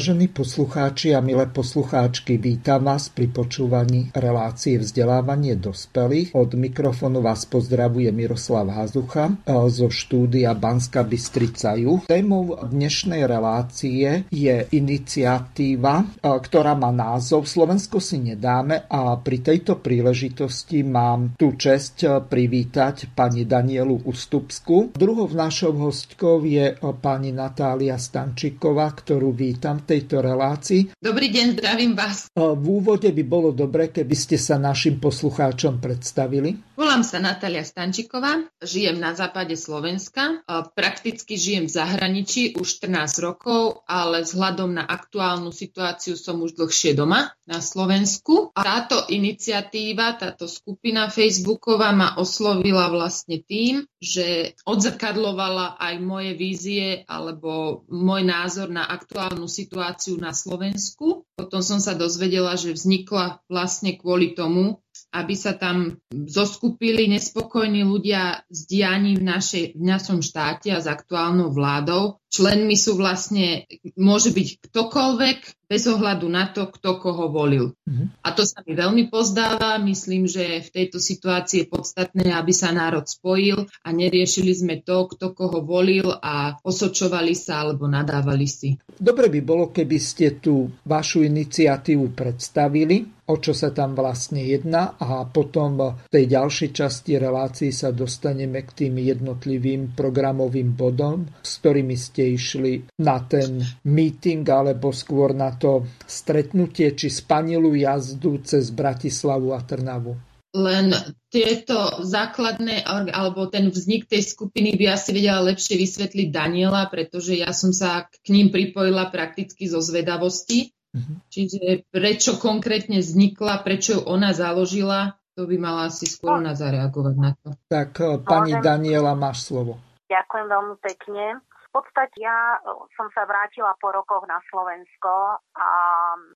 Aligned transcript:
Vážení 0.00 0.32
poslucháči 0.32 1.12
a 1.12 1.20
milé 1.20 1.44
poslucháčky, 1.44 2.40
vítam 2.40 2.88
vás 2.88 3.12
pri 3.12 3.28
počúvaní 3.28 4.08
relácie 4.16 4.80
vzdelávanie 4.80 5.60
dospelých. 5.60 6.32
Od 6.32 6.56
mikrofónu 6.56 7.20
vás 7.20 7.44
pozdravuje 7.44 8.08
Miroslav 8.08 8.72
Hazucha 8.72 9.36
zo 9.44 9.92
štúdia 9.92 10.56
Banska 10.56 11.04
Bystrica 11.04 11.76
Juh. 11.76 12.08
Témou 12.08 12.56
dnešnej 12.64 13.28
relácie 13.28 14.24
je 14.32 14.64
iniciatíva, 14.72 16.08
ktorá 16.24 16.72
má 16.72 16.88
názov 16.88 17.44
Slovensko 17.44 18.00
si 18.00 18.24
nedáme 18.24 18.88
a 18.88 19.20
pri 19.20 19.44
tejto 19.44 19.84
príležitosti 19.84 20.80
mám 20.80 21.36
tú 21.36 21.60
čest 21.60 22.00
privítať 22.08 23.12
pani 23.12 23.44
Danielu 23.44 24.08
Ustupsku. 24.08 24.96
Druhou 24.96 25.28
našou 25.28 25.76
hostkou 25.76 26.40
je 26.48 26.72
pani 27.04 27.36
Natália 27.36 28.00
Stančíková, 28.00 28.96
ktorú 28.96 29.36
vítam 29.36 29.84
tejto 29.90 30.22
relácii. 30.22 30.94
Dobrý 31.02 31.34
deň, 31.34 31.58
zdravím 31.58 31.98
vás. 31.98 32.30
V 32.38 32.62
úvode 32.62 33.10
by 33.10 33.24
bolo 33.26 33.50
dobre, 33.50 33.90
keby 33.90 34.14
ste 34.14 34.38
sa 34.38 34.54
našim 34.54 35.02
poslucháčom 35.02 35.82
predstavili. 35.82 36.54
Volám 36.78 37.02
sa 37.02 37.18
Natália 37.18 37.66
Stančiková, 37.66 38.46
žijem 38.62 39.02
na 39.02 39.18
západe 39.18 39.58
Slovenska, 39.58 40.46
prakticky 40.78 41.34
žijem 41.34 41.66
v 41.66 41.74
zahraničí 41.74 42.54
už 42.54 42.86
14 42.86 43.18
rokov, 43.18 43.82
ale 43.90 44.22
vzhľadom 44.22 44.78
na 44.78 44.86
aktuálnu 44.86 45.50
situáciu 45.50 46.14
som 46.14 46.38
už 46.38 46.54
dlhšie 46.54 46.94
doma 46.94 47.34
na 47.50 47.58
Slovensku. 47.58 48.54
A 48.54 48.62
táto 48.62 49.10
iniciatíva, 49.10 50.14
táto 50.14 50.46
skupina 50.46 51.10
Facebooková 51.10 51.90
ma 51.90 52.14
oslovila 52.14 52.94
vlastne 52.94 53.42
tým, 53.42 53.89
že 54.00 54.56
odzrkadlovala 54.64 55.76
aj 55.76 55.94
moje 56.00 56.32
vízie 56.32 57.04
alebo 57.04 57.84
môj 57.92 58.24
názor 58.24 58.72
na 58.72 58.88
aktuálnu 58.88 59.44
situáciu 59.44 60.16
na 60.16 60.32
Slovensku. 60.32 61.28
Potom 61.36 61.60
som 61.60 61.84
sa 61.84 61.92
dozvedela, 61.92 62.56
že 62.56 62.72
vznikla 62.72 63.44
vlastne 63.52 64.00
kvôli 64.00 64.32
tomu, 64.32 64.80
aby 65.12 65.34
sa 65.36 65.52
tam 65.52 66.00
zoskupili 66.12 67.12
nespokojní 67.12 67.84
ľudia 67.84 68.46
s 68.48 68.64
dianím 68.64 69.20
v, 69.20 69.26
našej, 69.36 69.64
v 69.76 69.82
našom 69.84 70.24
štáte 70.24 70.72
a 70.72 70.80
s 70.80 70.88
aktuálnou 70.88 71.52
vládou. 71.52 72.19
Členmi 72.30 72.78
sú 72.78 72.94
vlastne, 72.94 73.66
môže 73.98 74.30
byť 74.30 74.70
ktokoľvek, 74.70 75.38
bez 75.70 75.86
ohľadu 75.86 76.26
na 76.26 76.50
to, 76.50 76.66
kto 76.66 76.98
koho 76.98 77.30
volil. 77.30 77.78
Mm-hmm. 77.86 78.26
A 78.26 78.28
to 78.34 78.42
sa 78.42 78.58
mi 78.66 78.74
veľmi 78.74 79.06
pozdáva. 79.06 79.78
Myslím, 79.78 80.26
že 80.26 80.66
v 80.66 80.68
tejto 80.74 80.98
situácii 80.98 81.62
je 81.62 81.70
podstatné, 81.70 82.34
aby 82.34 82.50
sa 82.50 82.74
národ 82.74 83.06
spojil 83.06 83.70
a 83.86 83.88
neriešili 83.94 84.50
sme 84.50 84.82
to, 84.82 85.06
kto 85.14 85.30
koho 85.30 85.62
volil 85.62 86.10
a 86.10 86.58
osočovali 86.66 87.38
sa 87.38 87.62
alebo 87.62 87.86
nadávali 87.86 88.50
si. 88.50 88.74
Dobre 88.90 89.30
by 89.30 89.40
bolo, 89.46 89.70
keby 89.70 89.98
ste 90.02 90.42
tú 90.42 90.66
vašu 90.82 91.22
iniciatívu 91.22 92.18
predstavili, 92.18 93.20
o 93.30 93.38
čo 93.38 93.54
sa 93.54 93.70
tam 93.70 93.94
vlastne 93.94 94.42
jedná 94.42 94.98
a 94.98 95.22
potom 95.22 95.94
v 96.02 96.10
tej 96.10 96.34
ďalšej 96.34 96.70
časti 96.74 97.14
relácií 97.14 97.70
sa 97.70 97.94
dostaneme 97.94 98.66
k 98.66 98.70
tým 98.74 98.98
jednotlivým 98.98 99.94
programovým 99.94 100.74
bodom, 100.74 101.30
s 101.38 101.62
ktorými 101.62 101.94
ste 101.94 102.19
išli 102.22 103.00
na 103.00 103.22
ten 103.24 103.64
meeting 103.84 104.44
alebo 104.44 104.92
skôr 104.92 105.32
na 105.32 105.56
to 105.56 105.88
stretnutie 106.04 106.92
či 106.92 107.08
spanilú 107.08 107.72
jazdu 107.72 108.42
cez 108.44 108.68
Bratislavu 108.74 109.56
a 109.56 109.60
Trnavu? 109.64 110.16
Len 110.50 110.90
tieto 111.30 112.02
základné, 112.02 112.82
alebo 113.14 113.46
ten 113.46 113.70
vznik 113.70 114.10
tej 114.10 114.26
skupiny 114.34 114.74
by 114.74 114.98
asi 114.98 115.14
vedela 115.14 115.46
lepšie 115.46 115.78
vysvetliť 115.78 116.28
Daniela, 116.34 116.90
pretože 116.90 117.38
ja 117.38 117.54
som 117.54 117.70
sa 117.70 118.10
k 118.10 118.26
ním 118.34 118.50
pripojila 118.50 119.14
prakticky 119.14 119.70
zo 119.70 119.78
zvedavosti. 119.78 120.74
Uh-huh. 120.90 121.22
Čiže 121.30 121.86
prečo 121.94 122.34
konkrétne 122.42 122.98
vznikla, 122.98 123.62
prečo 123.62 123.94
ju 123.94 124.00
ona 124.10 124.34
založila, 124.34 125.14
to 125.38 125.46
by 125.46 125.56
mala 125.56 125.86
asi 125.86 126.10
skôr 126.10 126.42
na 126.42 126.58
zareagovať 126.58 127.14
na 127.14 127.30
to. 127.38 127.54
Tak 127.70 127.90
eh, 128.02 128.18
pani 128.18 128.58
Daniela, 128.58 129.14
máš 129.14 129.46
slovo. 129.46 129.78
Ďakujem 130.10 130.46
veľmi 130.50 130.76
pekne. 130.82 131.24
Podstate 131.70 132.18
ja 132.18 132.58
e, 132.58 132.60
som 132.98 133.06
sa 133.14 133.22
vrátila 133.26 133.78
po 133.78 133.94
rokoch 133.94 134.26
na 134.26 134.42
Slovensko 134.50 135.38
a 135.54 135.68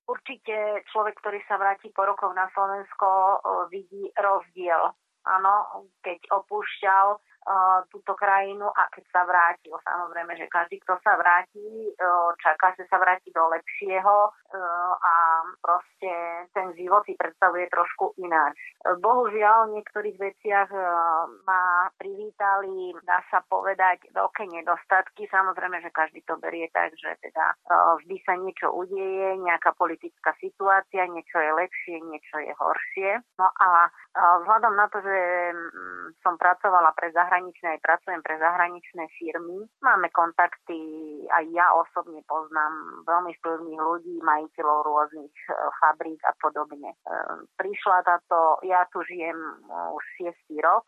určite 0.07 0.87
človek, 0.91 1.19
ktorý 1.19 1.43
sa 1.43 1.59
vráti 1.59 1.91
po 1.91 2.07
rokoch 2.07 2.31
na 2.31 2.47
Slovensko, 2.55 3.07
e, 3.07 3.37
vidí 3.67 4.03
rozdiel. 4.15 4.95
Áno, 5.25 5.83
keď 6.05 6.21
opúšťal 6.31 7.19
túto 7.93 8.17
krajinu 8.17 8.65
a 8.65 8.89
keď 8.89 9.05
sa 9.13 9.21
vrátil. 9.21 9.77
Samozrejme, 9.85 10.33
že 10.33 10.49
každý, 10.49 10.81
kto 10.81 10.97
sa 11.05 11.13
vráti, 11.13 11.93
čaká, 12.41 12.73
že 12.73 12.89
sa 12.89 12.97
vráti 12.97 13.29
do 13.29 13.45
lepšieho 13.53 14.33
a 14.97 15.13
proste 15.61 16.11
ten 16.57 16.73
život 16.73 17.05
si 17.05 17.13
predstavuje 17.13 17.69
trošku 17.69 18.17
ináč. 18.17 18.57
Bohužiaľ, 18.97 19.69
v 19.69 19.77
niektorých 19.77 20.17
veciach 20.17 20.73
ma 21.45 21.85
privítali, 22.01 22.97
dá 23.05 23.21
sa 23.29 23.45
povedať, 23.45 24.09
veľké 24.09 24.49
nedostatky. 24.49 25.29
Samozrejme, 25.29 25.85
že 25.85 25.93
každý 25.93 26.25
to 26.25 26.41
berie 26.41 26.65
tak, 26.73 26.97
že 26.97 27.13
teda 27.21 27.53
vždy 28.01 28.17
sa 28.25 28.33
niečo 28.41 28.73
udeje, 28.73 29.37
nejaká 29.37 29.77
politická 29.77 30.33
situácia, 30.41 31.05
niečo 31.05 31.37
je 31.37 31.51
lepšie, 31.53 32.01
niečo 32.09 32.41
je 32.41 32.53
horšie. 32.57 33.11
No 33.37 33.53
a 33.53 33.93
vzhľadom 34.15 34.73
na 34.73 34.89
to, 34.89 34.97
že 35.05 35.17
som 36.25 36.41
pracovala 36.41 36.89
pre 36.97 37.13
zahraničné 37.13 37.33
zahraničné, 37.35 37.67
aj 37.75 37.83
pracujem 37.83 38.21
pre 38.23 38.35
zahraničné 38.39 39.03
firmy. 39.19 39.67
Máme 39.83 40.07
kontakty, 40.15 40.79
aj 41.27 41.43
ja 41.51 41.67
osobne 41.75 42.23
poznám 42.31 43.03
veľmi 43.03 43.35
vplyvných 43.43 43.81
ľudí, 43.83 44.15
majiteľov 44.23 44.79
rôznych 44.87 45.35
e, 45.35 45.51
fabrík 45.83 46.23
a 46.23 46.31
podobne. 46.39 46.95
E, 46.95 46.97
prišla 47.59 48.07
táto, 48.07 48.63
ja 48.63 48.87
tu 48.87 49.03
žijem 49.03 49.35
e, 49.35 49.51
už 49.91 50.03
6 50.31 50.63
rok, 50.63 50.87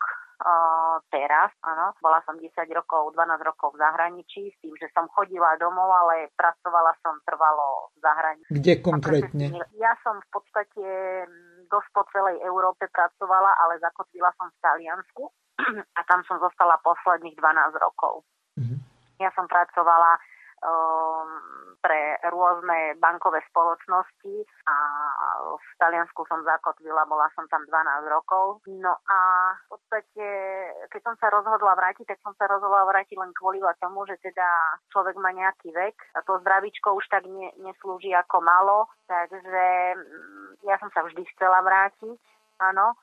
teraz, 1.10 1.50
áno. 1.66 1.98
Bola 1.98 2.22
som 2.22 2.38
10 2.38 2.54
rokov, 2.70 3.10
12 3.10 3.42
rokov 3.42 3.74
v 3.74 3.82
zahraničí 3.82 4.54
s 4.54 4.56
tým, 4.62 4.70
že 4.78 4.86
som 4.94 5.10
chodila 5.10 5.58
domov, 5.58 5.90
ale 5.90 6.30
pracovala 6.38 6.94
som 7.02 7.18
trvalo 7.26 7.90
v 7.90 8.06
zahraničí. 8.06 8.50
Kde 8.54 8.74
konkrétne? 8.78 9.46
Ja 9.82 9.98
som 10.06 10.22
v 10.22 10.28
podstate 10.30 10.86
dosť 11.68 11.88
po 11.92 12.02
celej 12.10 12.40
Európe 12.44 12.88
pracovala, 12.90 13.52
ale 13.64 13.80
zakotvila 13.80 14.32
som 14.36 14.48
v 14.48 14.60
Taliansku 14.64 15.22
a 15.98 16.00
tam 16.08 16.20
som 16.24 16.40
zostala 16.40 16.80
posledných 16.82 17.36
12 17.36 17.84
rokov. 17.84 18.24
Mm-hmm. 18.58 18.78
Ja 19.22 19.30
som 19.36 19.46
pracovala 19.46 20.18
pre 21.78 22.18
rôzne 22.34 22.98
bankové 22.98 23.38
spoločnosti 23.48 24.34
a 24.66 24.76
v 25.54 25.68
Taliansku 25.78 26.26
som 26.26 26.42
zakotvila, 26.42 27.06
bola 27.06 27.30
som 27.38 27.46
tam 27.46 27.62
12 27.64 28.10
rokov. 28.10 28.60
No 28.66 28.98
a 29.06 29.18
v 29.54 29.64
podstate, 29.70 30.26
keď 30.90 31.00
som 31.06 31.14
sa 31.22 31.30
rozhodla 31.30 31.78
vrátiť, 31.78 32.04
tak 32.10 32.20
som 32.26 32.34
sa 32.34 32.50
rozhodla 32.50 32.82
vrátiť 32.90 33.16
len 33.16 33.30
kvôli 33.32 33.62
tomu, 33.78 34.02
že 34.10 34.18
teda 34.18 34.48
človek 34.90 35.16
má 35.22 35.30
nejaký 35.30 35.70
vek 35.70 35.96
a 36.18 36.22
to 36.26 36.42
zdravičko 36.42 36.98
už 36.98 37.06
tak 37.10 37.22
ne, 37.30 37.54
neslúži 37.62 38.10
ako 38.14 38.42
malo, 38.42 38.90
takže 39.06 39.94
mm, 39.94 40.66
ja 40.66 40.76
som 40.82 40.90
sa 40.90 41.06
vždy 41.06 41.22
chcela 41.34 41.62
vrátiť, 41.62 42.18
áno. 42.58 42.98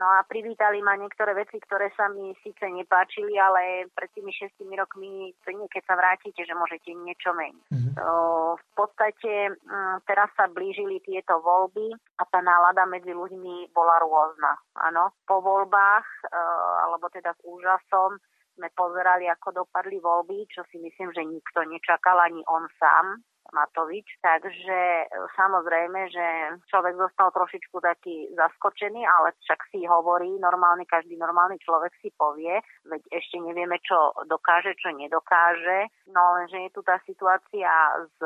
No 0.00 0.08
a 0.08 0.24
privítali 0.24 0.80
ma 0.80 0.96
niektoré 0.96 1.36
veci, 1.36 1.60
ktoré 1.60 1.92
sa 1.92 2.08
mi 2.08 2.32
síce 2.40 2.64
nepáčili, 2.64 3.36
ale 3.36 3.92
pred 3.92 4.08
tými 4.16 4.32
šestimi 4.32 4.72
rokmi, 4.74 5.36
to 5.44 5.52
nie 5.52 5.68
keď 5.68 5.82
sa 5.84 5.94
vrátite, 6.00 6.40
že 6.42 6.56
môžete 6.56 6.96
niečo 6.96 7.36
meniť. 7.36 7.66
Mm-hmm. 7.68 7.94
To, 8.00 8.10
v 8.56 8.66
podstate 8.72 9.52
m, 9.52 9.56
mm, 9.60 9.96
teraz 10.08 10.32
sa 10.32 10.48
blížili 10.48 11.04
tieto 11.04 11.38
voľby 11.44 11.92
a 12.18 12.22
tá 12.24 12.40
nálada 12.40 12.88
medzi 12.88 13.12
ľuďmi 13.12 13.70
bola 13.76 14.00
rôzna. 14.00 14.56
Áno, 14.80 15.12
po 15.28 15.44
voľbách, 15.44 16.08
e, 16.24 16.40
alebo 16.88 17.12
teda 17.12 17.36
s 17.36 17.40
úžasom, 17.44 18.16
sme 18.56 18.68
pozerali, 18.76 19.28
ako 19.28 19.64
dopadli 19.64 19.96
voľby, 20.00 20.44
čo 20.48 20.64
si 20.68 20.76
myslím, 20.80 21.08
že 21.12 21.24
nikto 21.24 21.64
nečakal, 21.64 22.20
ani 22.20 22.44
on 22.48 22.68
sám. 22.76 23.20
Matovič, 23.52 24.08
takže 24.24 24.80
e, 25.04 25.06
samozrejme, 25.36 26.08
že 26.08 26.26
človek 26.72 26.96
zostal 26.96 27.28
trošičku 27.36 27.76
taký 27.84 28.32
zaskočený, 28.32 29.04
ale 29.04 29.36
však 29.44 29.60
si 29.68 29.84
hovorí, 29.84 30.40
normálny, 30.40 30.88
každý 30.88 31.20
normálny 31.20 31.60
človek 31.60 31.92
si 32.00 32.08
povie, 32.16 32.58
veď 32.88 33.02
ešte 33.12 33.36
nevieme, 33.38 33.76
čo 33.84 34.16
dokáže, 34.26 34.72
čo 34.80 34.90
nedokáže, 34.96 35.92
no 36.08 36.40
lenže 36.40 36.58
je 36.64 36.70
tu 36.72 36.80
tá 36.80 36.96
situácia 37.04 37.70
s 38.08 38.18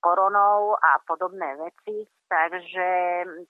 koronou 0.00 0.76
a 0.80 1.00
podobné 1.04 1.60
veci, 1.60 2.08
takže 2.28 2.88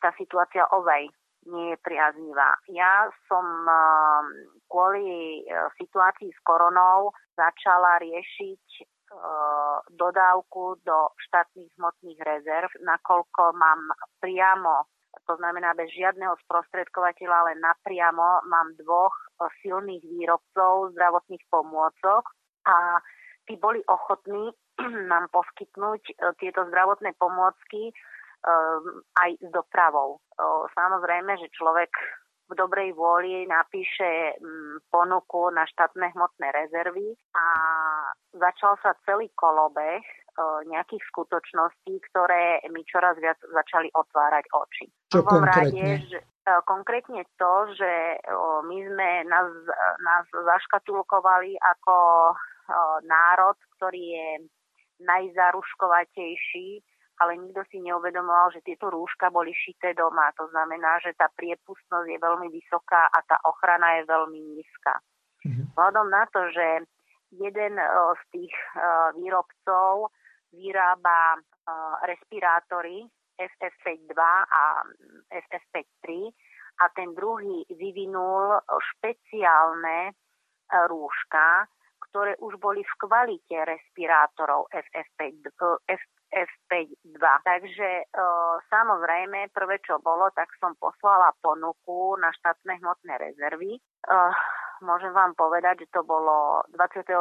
tá 0.02 0.10
situácia 0.18 0.66
ovej 0.74 1.08
nie 1.46 1.76
je 1.76 1.78
priaznivá. 1.84 2.56
Ja 2.72 3.12
som 3.28 3.44
kvôli 4.68 5.44
e, 5.44 5.52
situácii 5.76 6.32
s 6.32 6.40
koronou 6.42 7.12
začala 7.36 8.00
riešiť 8.00 8.64
e, 8.80 8.84
dodávku 9.94 10.78
do 10.82 10.98
štátnych 11.28 11.70
hmotných 11.78 12.20
rezerv, 12.22 12.70
nakoľko 12.82 13.42
mám 13.54 13.80
priamo, 14.18 14.88
to 15.24 15.38
znamená 15.38 15.72
bez 15.78 15.94
žiadneho 15.94 16.34
sprostredkovateľa, 16.44 17.36
ale 17.46 17.52
napriamo 17.62 18.44
mám 18.50 18.74
dvoch 18.82 19.14
silných 19.62 20.02
výrobcov 20.02 20.92
zdravotných 20.92 21.44
pomôcok 21.48 22.22
a 22.66 22.98
tí 23.46 23.54
boli 23.56 23.80
ochotní 23.86 24.50
nám 25.12 25.30
poskytnúť 25.30 26.02
tieto 26.42 26.66
zdravotné 26.66 27.14
pomôcky 27.16 27.94
aj 29.16 29.30
s 29.40 29.48
dopravou. 29.48 30.20
Samozrejme, 30.76 31.32
že 31.40 31.54
človek 31.56 31.88
v 32.44 32.52
dobrej 32.52 32.92
vôli 32.92 33.48
napíše 33.48 34.36
mm, 34.36 34.88
ponuku 34.92 35.48
na 35.52 35.64
štátne 35.64 36.12
hmotné 36.12 36.52
rezervy 36.52 37.16
a 37.32 37.44
začal 38.36 38.76
sa 38.84 38.92
celý 39.08 39.32
kolobeh 39.32 40.04
nejakých 40.66 40.98
skutočností, 41.14 41.94
ktoré 42.10 42.58
mi 42.74 42.82
čoraz 42.82 43.14
viac 43.22 43.38
začali 43.38 43.86
otvárať 43.94 44.44
oči. 44.50 44.86
Čo 45.14 45.22
konkrétne? 45.22 46.02
Rade, 46.02 46.10
že, 46.10 46.18
konkrétne 46.66 47.22
to, 47.38 47.70
že 47.78 48.18
my 48.66 48.78
sme 48.82 49.08
nás, 49.30 49.48
nás 50.02 50.26
zaškatulkovali 50.34 51.54
ako 51.54 51.96
národ, 53.06 53.54
ktorý 53.78 54.02
je 54.02 54.28
najzaruškovatejší 55.06 56.82
ale 57.22 57.38
nikto 57.38 57.62
si 57.70 57.78
neuvedomoval, 57.78 58.50
že 58.50 58.66
tieto 58.66 58.90
rúška 58.90 59.30
boli 59.30 59.54
šité 59.54 59.94
doma. 59.94 60.34
To 60.38 60.50
znamená, 60.50 60.98
že 60.98 61.14
tá 61.14 61.30
priepustnosť 61.34 62.08
je 62.10 62.18
veľmi 62.18 62.48
vysoká 62.50 63.06
a 63.10 63.18
tá 63.22 63.38
ochrana 63.46 64.02
je 64.02 64.10
veľmi 64.10 64.40
nízka. 64.58 64.98
Mm-hmm. 65.46 65.64
Vzhľadom 65.74 66.06
na 66.10 66.24
to, 66.34 66.40
že 66.50 66.66
jeden 67.34 67.74
z 68.18 68.22
tých 68.30 68.54
výrobcov 69.18 70.10
vyrába 70.54 71.38
respirátory 72.06 73.06
FF52 73.34 74.18
a 74.46 74.62
FF53 75.30 76.30
a 76.82 76.84
ten 76.94 77.10
druhý 77.14 77.66
vyvinul 77.70 78.58
špeciálne 78.94 80.14
rúška, 80.90 81.66
ktoré 82.10 82.38
už 82.38 82.62
boli 82.62 82.86
v 82.86 82.94
kvalite 83.02 83.58
respirátorov 83.66 84.70
FF5, 84.70 85.50
F52. 86.34 87.22
Takže 87.22 87.88
e, 88.02 88.04
samozrejme, 88.66 89.54
prvé 89.54 89.78
čo 89.86 90.02
bolo, 90.02 90.26
tak 90.34 90.50
som 90.58 90.74
poslala 90.74 91.30
ponuku 91.38 92.18
na 92.18 92.34
štátne 92.34 92.82
hmotné 92.82 93.14
rezervy. 93.14 93.78
E, 93.78 93.80
môžem 94.82 95.14
vám 95.14 95.38
povedať, 95.38 95.86
že 95.86 95.94
to 95.94 96.02
bolo 96.02 96.66
23. 96.74 97.14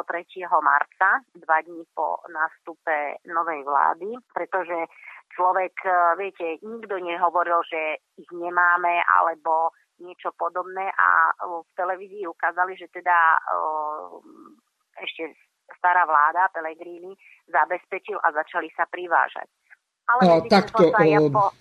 marca, 0.66 1.22
dva 1.38 1.58
dní 1.62 1.86
po 1.94 2.18
nástupe 2.26 3.22
novej 3.30 3.62
vlády, 3.62 4.18
pretože 4.34 4.90
človek, 5.38 5.74
viete, 6.18 6.62
nikto 6.66 6.98
nehovoril, 6.98 7.62
že 7.70 8.02
ich 8.18 8.30
nemáme, 8.34 9.02
alebo 9.22 9.74
niečo 10.02 10.34
podobné 10.36 10.90
a 10.90 11.10
v 11.40 11.70
televízii 11.78 12.26
ukázali, 12.26 12.74
že 12.76 12.90
teda 12.90 13.38
ešte 15.00 15.38
stará 15.78 16.04
vláda 16.08 16.52
Pelegrini 16.52 17.12
zabezpečil 17.48 18.18
a 18.20 18.32
začali 18.32 18.72
sa 18.76 18.88
privážať. 18.88 19.48
Ale 20.08 20.22
a, 20.28 20.36
takto, 20.48 20.92
ja 21.00 21.20
po... 21.28 21.52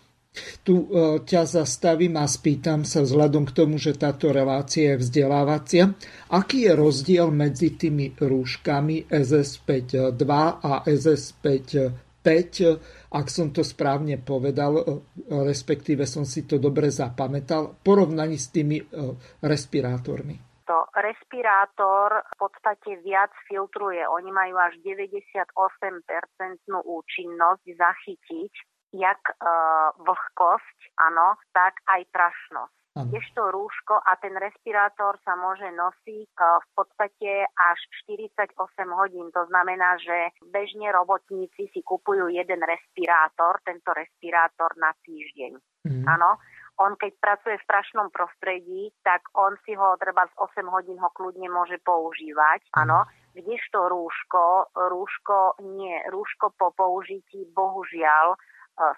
Tu 0.64 0.72
uh, 0.72 1.20
ťa 1.20 1.44
zastavím 1.44 2.16
a 2.16 2.24
spýtam 2.24 2.88
sa 2.88 3.04
vzhľadom 3.04 3.44
k 3.44 3.52
tomu, 3.52 3.76
že 3.76 3.92
táto 3.92 4.32
relácia 4.32 4.96
je 4.96 5.04
vzdelávacia. 5.04 5.92
Aký 6.32 6.64
je 6.64 6.72
rozdiel 6.72 7.28
medzi 7.28 7.76
tými 7.76 8.16
rúškami 8.16 9.12
SS5.2 9.12 10.32
a 10.64 10.72
SS5.5? 10.88 12.32
Ak 13.12 13.26
som 13.28 13.52
to 13.52 13.60
správne 13.60 14.16
povedal, 14.24 15.04
respektíve 15.28 16.08
som 16.08 16.24
si 16.24 16.48
to 16.48 16.56
dobre 16.56 16.88
zapamätal, 16.88 17.76
porovnaní 17.84 18.40
s 18.40 18.48
tými 18.48 18.80
respirátormi 19.44 20.51
to 20.66 20.86
respirátor 20.94 22.22
v 22.22 22.34
podstate 22.38 23.00
viac 23.02 23.30
filtruje. 23.46 24.02
Oni 24.06 24.30
majú 24.30 24.56
až 24.58 24.78
98% 24.82 25.46
účinnosť 26.68 27.64
zachytiť 27.78 28.52
jak 28.92 29.20
e, 29.24 29.34
vlhkosť, 30.04 30.78
áno, 31.00 31.40
tak 31.56 31.80
aj 31.88 32.04
prašnosť. 32.12 32.76
Kdežto 32.92 33.48
rúško 33.56 34.04
a 34.04 34.20
ten 34.20 34.36
respirátor 34.36 35.16
sa 35.24 35.32
môže 35.32 35.64
nosiť 35.64 36.28
e, 36.28 36.44
v 36.44 36.68
podstate 36.76 37.30
až 37.48 37.78
48 38.04 38.52
hodín. 38.92 39.32
To 39.32 39.48
znamená, 39.48 39.96
že 39.96 40.36
bežne 40.52 40.92
robotníci 40.92 41.72
si 41.72 41.80
kupujú 41.80 42.28
jeden 42.28 42.60
respirátor, 42.60 43.64
tento 43.64 43.96
respirátor 43.96 44.76
na 44.76 44.92
týždeň. 45.08 45.56
Mm. 45.88 46.04
On 46.82 46.98
keď 46.98 47.12
pracuje 47.22 47.54
v 47.62 47.68
prašnom 47.70 48.10
prostredí, 48.10 48.90
tak 49.06 49.22
on 49.38 49.54
si 49.62 49.78
ho 49.78 49.94
treba 50.02 50.26
z 50.26 50.34
8 50.34 50.66
hodín 50.66 50.98
ho 50.98 51.10
kľudne 51.14 51.46
môže 51.46 51.78
používať, 51.86 52.66
mhm. 52.74 52.76
áno. 52.82 53.00
Kdežto 53.32 53.88
rúško, 53.88 54.76
rúško 54.76 55.56
nie, 55.64 55.96
rúško 56.12 56.52
po 56.52 56.68
použití 56.76 57.48
bohužiaľ 57.56 58.36
e, 58.36 58.38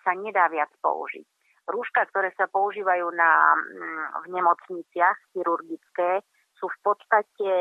sa 0.03 0.11
nedá 0.19 0.51
viac 0.51 0.75
použiť. 0.83 1.23
Rúška, 1.71 2.03
ktoré 2.11 2.35
sa 2.35 2.51
používajú 2.51 3.15
na, 3.15 3.55
mm, 3.55 4.27
v 4.27 4.35
nemocniciach 4.35 5.17
chirurgické, 5.31 6.27
sú 6.59 6.67
v 6.67 6.79
podstate 6.83 7.53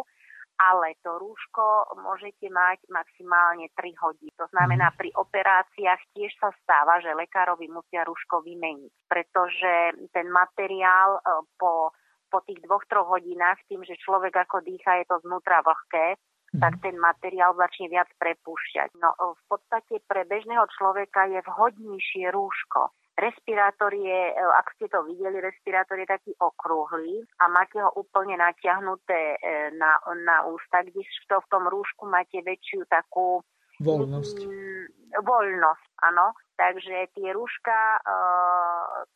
ale 0.72 0.96
to 1.04 1.20
rúško 1.20 1.98
môžete 2.00 2.48
mať 2.48 2.88
maximálne 2.88 3.68
3 3.76 3.94
hodiny. 4.00 4.32
To 4.40 4.48
znamená, 4.56 4.94
mhm. 4.94 4.98
pri 5.00 5.10
operáciách 5.16 6.02
tiež 6.16 6.32
sa 6.40 6.50
stáva, 6.64 7.04
že 7.04 7.12
lekárovi 7.12 7.68
musia 7.68 8.08
rúško 8.08 8.44
vymeniť, 8.46 8.94
pretože 9.12 9.74
ten 10.16 10.28
materiál 10.32 11.20
e, 11.20 11.22
po, 11.60 11.92
po 12.32 12.40
tých 12.48 12.64
dvoch, 12.64 12.86
troch 12.88 13.10
hodinách, 13.12 13.60
tým, 13.68 13.84
že 13.84 14.00
človek 14.00 14.34
ako 14.48 14.64
dýcha, 14.64 15.04
je 15.04 15.06
to 15.12 15.18
znútra 15.28 15.60
vlhké, 15.62 16.16
mhm. 16.16 16.62
tak 16.64 16.74
ten 16.80 16.96
materiál 16.96 17.52
začne 17.60 17.92
viac 17.92 18.08
prepúšťať. 18.16 18.96
No 19.04 19.12
v 19.20 19.44
podstate 19.52 20.00
pre 20.08 20.24
bežného 20.24 20.64
človeka 20.80 21.28
je 21.28 21.40
vhodnejšie 21.44 22.32
rúško. 22.32 22.94
Respirátor 23.14 23.94
je, 23.94 24.22
e, 24.34 24.42
ak 24.42 24.74
ste 24.74 24.90
to 24.90 25.06
videli, 25.06 25.38
respirátor 25.38 26.02
je 26.02 26.10
taký 26.10 26.34
okrúhly 26.42 27.22
a 27.38 27.46
máte 27.46 27.78
ho 27.78 27.94
úplne 27.94 28.34
natiahnuté 28.42 29.38
e, 29.38 29.70
na, 29.78 30.02
na 30.26 30.50
ústa, 30.50 30.82
kde 30.82 31.06
to 31.30 31.38
v 31.38 31.50
tom 31.54 31.70
rúšku 31.70 32.10
máte 32.10 32.42
väčšiu 32.42 32.90
takú 32.90 33.46
voľnosť. 33.78 34.38
Mm, 34.50 34.86
voľnosť, 35.22 35.86
áno. 36.10 36.34
Takže 36.58 37.14
tie 37.14 37.30
rúška, 37.38 37.78
e, 37.78 38.00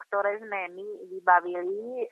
ktoré 0.05 0.45
sme 0.45 0.77
my 0.77 0.87
vybavili, 1.17 2.05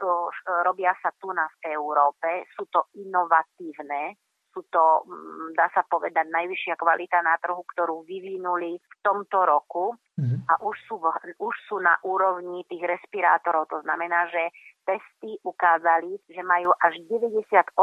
robia 0.66 0.94
sa 1.06 1.14
tu 1.22 1.30
na 1.38 1.46
v 1.62 1.70
Európe, 1.70 2.50
sú 2.58 2.66
to 2.74 2.90
inovatívne 2.98 4.18
sú 4.56 4.64
to, 4.72 5.04
mm, 5.04 5.60
dá 5.60 5.68
sa 5.76 5.84
povedať, 5.84 6.32
najvyššia 6.32 6.80
kvalita 6.80 7.20
na 7.20 7.36
trhu, 7.44 7.60
ktorú 7.76 8.08
vyvinuli 8.08 8.80
v 8.80 8.96
tomto 9.04 9.44
roku 9.44 10.00
mm-hmm. 10.16 10.48
a 10.48 10.64
už 10.64 10.76
sú, 10.88 10.96
už 11.44 11.56
sú 11.68 11.84
na 11.84 12.00
úrovni 12.08 12.64
tých 12.72 12.88
respirátorov. 12.88 13.68
To 13.76 13.84
znamená, 13.84 14.32
že 14.32 14.56
testy 14.88 15.36
ukázali, 15.44 16.16
že 16.32 16.40
majú 16.40 16.72
až 16.80 16.96
98% 17.12 17.76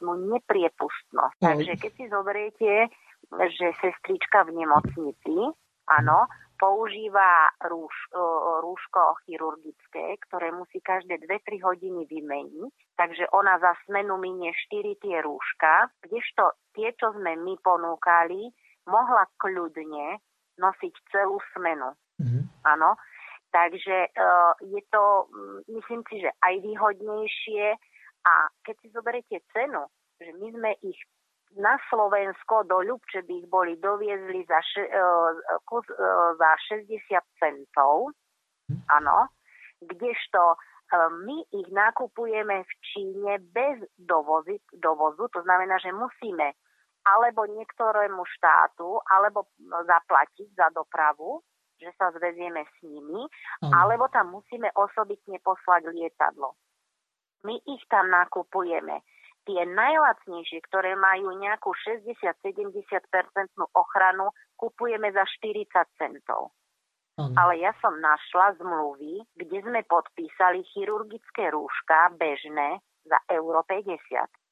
nepriepustnosť. 0.00 1.36
Mm-hmm. 1.36 1.52
Takže 1.52 1.72
keď 1.76 1.92
si 1.92 2.04
zoberiete, 2.08 2.70
že 3.52 3.66
sestrička 3.84 4.48
v 4.48 4.64
nemocnici, 4.64 5.36
áno, 5.92 6.24
používa 6.62 7.50
rúš, 7.66 7.90
rúško 8.62 9.18
chirurgické, 9.26 10.14
ktoré 10.30 10.54
musí 10.54 10.78
každé 10.78 11.18
2-3 11.26 11.58
hodiny 11.58 12.06
vymeniť, 12.06 12.94
takže 12.94 13.26
ona 13.34 13.58
za 13.58 13.74
smenu 13.82 14.14
minie 14.22 14.54
4 14.70 15.02
tie 15.02 15.18
rúška, 15.26 15.90
kdežto 16.06 16.54
tie, 16.78 16.94
čo 16.94 17.10
sme 17.18 17.34
my 17.34 17.58
ponúkali, 17.66 18.54
mohla 18.86 19.26
kľudne 19.42 20.22
nosiť 20.62 20.94
celú 21.10 21.42
smenu. 21.50 21.98
Mm-hmm. 22.22 22.42
Áno. 22.62 22.94
Takže 23.52 24.08
uh, 24.16 24.56
je 24.64 24.80
to, 24.88 25.28
myslím 25.68 26.00
si, 26.08 26.24
že 26.24 26.30
aj 26.40 26.54
výhodnejšie 26.64 27.76
a 28.24 28.34
keď 28.64 28.74
si 28.80 28.88
zoberiete 28.96 29.44
cenu, 29.52 29.90
že 30.16 30.30
my 30.40 30.48
sme 30.56 30.70
ich 30.86 30.96
na 31.56 31.76
Slovensko 31.90 32.64
do 32.64 32.80
Ľubče 32.80 33.24
by 33.28 33.34
ich 33.44 33.48
boli 33.48 33.76
doviezli 33.76 34.44
za, 34.48 34.60
še, 34.64 34.88
kus, 35.68 35.84
za 36.38 36.50
60 36.68 36.88
centov, 37.40 38.12
áno, 38.88 39.28
kdežto 39.84 40.56
my 41.24 41.36
ich 41.52 41.68
nakupujeme 41.72 42.64
v 42.64 42.72
Číne 42.84 43.32
bez 43.52 43.80
dovozy, 43.96 44.60
dovozu, 44.76 45.28
to 45.32 45.40
znamená, 45.40 45.80
že 45.80 45.92
musíme 45.92 46.52
alebo 47.02 47.50
niektorému 47.50 48.22
štátu, 48.38 49.02
alebo 49.10 49.50
zaplatiť 49.58 50.54
za 50.54 50.70
dopravu, 50.70 51.42
že 51.82 51.90
sa 51.98 52.14
zvezieme 52.14 52.62
s 52.62 52.74
nimi, 52.86 53.26
mm. 53.26 53.74
alebo 53.74 54.06
tam 54.14 54.30
musíme 54.30 54.70
osobitne 54.78 55.42
poslať 55.42 55.90
lietadlo. 55.90 56.54
My 57.42 57.58
ich 57.66 57.82
tam 57.90 58.06
nakupujeme. 58.06 59.02
Tie 59.42 59.62
najlacnejšie, 59.66 60.62
ktoré 60.70 60.94
majú 60.94 61.34
nejakú 61.34 61.74
60-70% 61.74 62.94
ochranu, 63.74 64.30
kupujeme 64.54 65.10
za 65.10 65.26
40 65.26 65.66
centov. 65.98 66.54
Mm. 67.18 67.34
Ale 67.36 67.60
ja 67.60 67.74
som 67.82 67.98
našla 67.98 68.56
zmluvy, 68.62 69.26
kde 69.36 69.58
sme 69.66 69.82
podpísali 69.84 70.64
chirurgické 70.72 71.52
rúška 71.52 72.14
bežné 72.16 72.80
za 73.04 73.18
euro 73.28 73.66
50. 73.66 73.98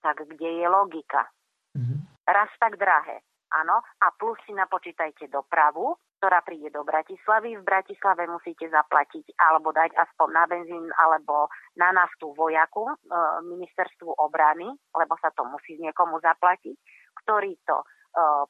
Tak 0.03 0.17
kde 0.27 0.49
je 0.61 0.67
logika? 0.69 1.31
Mm 1.73 2.01
raz 2.33 2.51
tak 2.63 2.79
drahé. 2.79 3.21
Áno, 3.51 3.83
a 3.83 4.07
plus 4.15 4.39
si 4.47 4.55
napočítajte 4.55 5.27
dopravu, 5.27 5.99
ktorá 6.23 6.39
príde 6.47 6.71
do 6.71 6.87
Bratislavy. 6.87 7.59
V 7.59 7.67
Bratislave 7.67 8.29
musíte 8.31 8.69
zaplatiť 8.71 9.35
alebo 9.41 9.75
dať 9.75 9.91
aspoň 9.97 10.29
na 10.31 10.45
benzín 10.47 10.87
alebo 10.95 11.51
na 11.75 11.91
naftu 11.91 12.31
vojaku, 12.37 12.93
e, 12.93 12.95
ministerstvu 13.43 14.21
obrany, 14.23 14.71
lebo 14.95 15.17
sa 15.19 15.35
to 15.35 15.43
musí 15.49 15.81
niekomu 15.83 16.23
zaplatiť, 16.23 16.77
ktorí 17.25 17.59
to 17.67 17.83
e, 17.83 17.87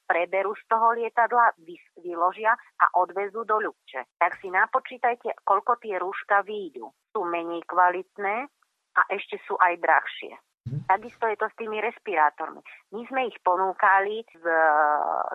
preberú 0.05 0.53
z 0.59 0.65
toho 0.69 0.93
lietadla, 0.93 1.57
vyložia 2.03 2.53
a 2.83 2.87
odvezú 3.01 3.47
do 3.49 3.57
Ľubče. 3.57 4.21
Tak 4.21 4.37
si 4.43 4.53
napočítajte, 4.53 5.33
koľko 5.47 5.81
tie 5.81 5.97
rúška 5.97 6.45
výjdu. 6.45 6.93
Sú 7.15 7.25
menej 7.25 7.65
kvalitné 7.65 8.51
a 8.99 9.01
ešte 9.09 9.39
sú 9.49 9.57
aj 9.57 9.81
drahšie. 9.81 10.35
Mhm. 10.69 10.85
Takisto 10.85 11.25
je 11.25 11.37
to 11.41 11.47
s 11.49 11.55
tými 11.57 11.81
respirátormi. 11.81 12.61
My 12.93 13.03
sme 13.09 13.21
ich 13.33 13.39
ponúkali 13.41 14.21
s, 14.29 14.45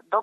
do, 0.05 0.21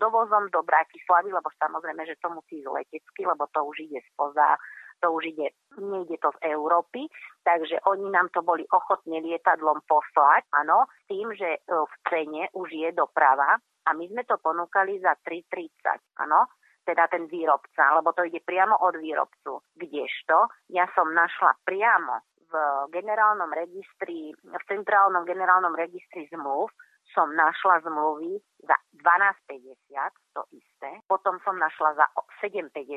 dovozom 0.00 0.48
do 0.48 0.64
Bratislavy, 0.64 1.28
lebo 1.28 1.48
samozrejme, 1.60 2.08
že 2.08 2.16
to 2.24 2.32
musí 2.32 2.64
ísť 2.64 2.72
letecky, 2.72 3.28
lebo 3.28 3.44
to 3.52 3.60
už 3.68 3.76
ide 3.84 4.00
spoza, 4.16 4.56
to 5.00 5.12
už 5.12 5.32
ide, 5.36 5.52
nejde 5.76 6.16
to 6.20 6.32
z 6.40 6.56
Európy, 6.56 7.08
takže 7.44 7.84
oni 7.88 8.08
nám 8.12 8.32
to 8.32 8.40
boli 8.40 8.64
ochotne 8.72 9.20
lietadlom 9.20 9.84
poslať, 9.88 10.44
áno, 10.56 10.88
s 10.88 11.02
tým, 11.08 11.32
že 11.36 11.56
e, 11.56 11.60
v 11.64 11.94
cene 12.08 12.42
už 12.52 12.68
je 12.68 12.88
doprava 12.92 13.56
a 13.60 13.90
my 13.96 14.04
sme 14.08 14.28
to 14.28 14.36
ponúkali 14.40 15.00
za 15.00 15.16
3,30, 15.24 16.20
áno, 16.20 16.48
teda 16.84 17.08
ten 17.08 17.28
výrobca, 17.28 17.96
lebo 17.96 18.12
to 18.12 18.24
ide 18.28 18.40
priamo 18.44 18.76
od 18.76 18.96
výrobcu. 19.00 19.64
Kdežto 19.76 20.52
ja 20.72 20.88
som 20.96 21.12
našla 21.12 21.56
priamo 21.64 22.29
v 22.50 22.54
generálnom 22.90 23.50
registri, 23.54 24.34
v 24.34 24.62
centrálnom 24.66 25.22
generálnom 25.22 25.72
registri 25.78 26.26
zmluv 26.34 26.68
som 27.14 27.30
našla 27.34 27.82
zmluvy 27.86 28.38
za 28.62 28.76
12,50, 29.02 30.36
to 30.36 30.42
isté. 30.54 30.90
Potom 31.10 31.38
som 31.42 31.58
našla 31.58 31.98
za 31.98 32.06
7,50 32.42 32.94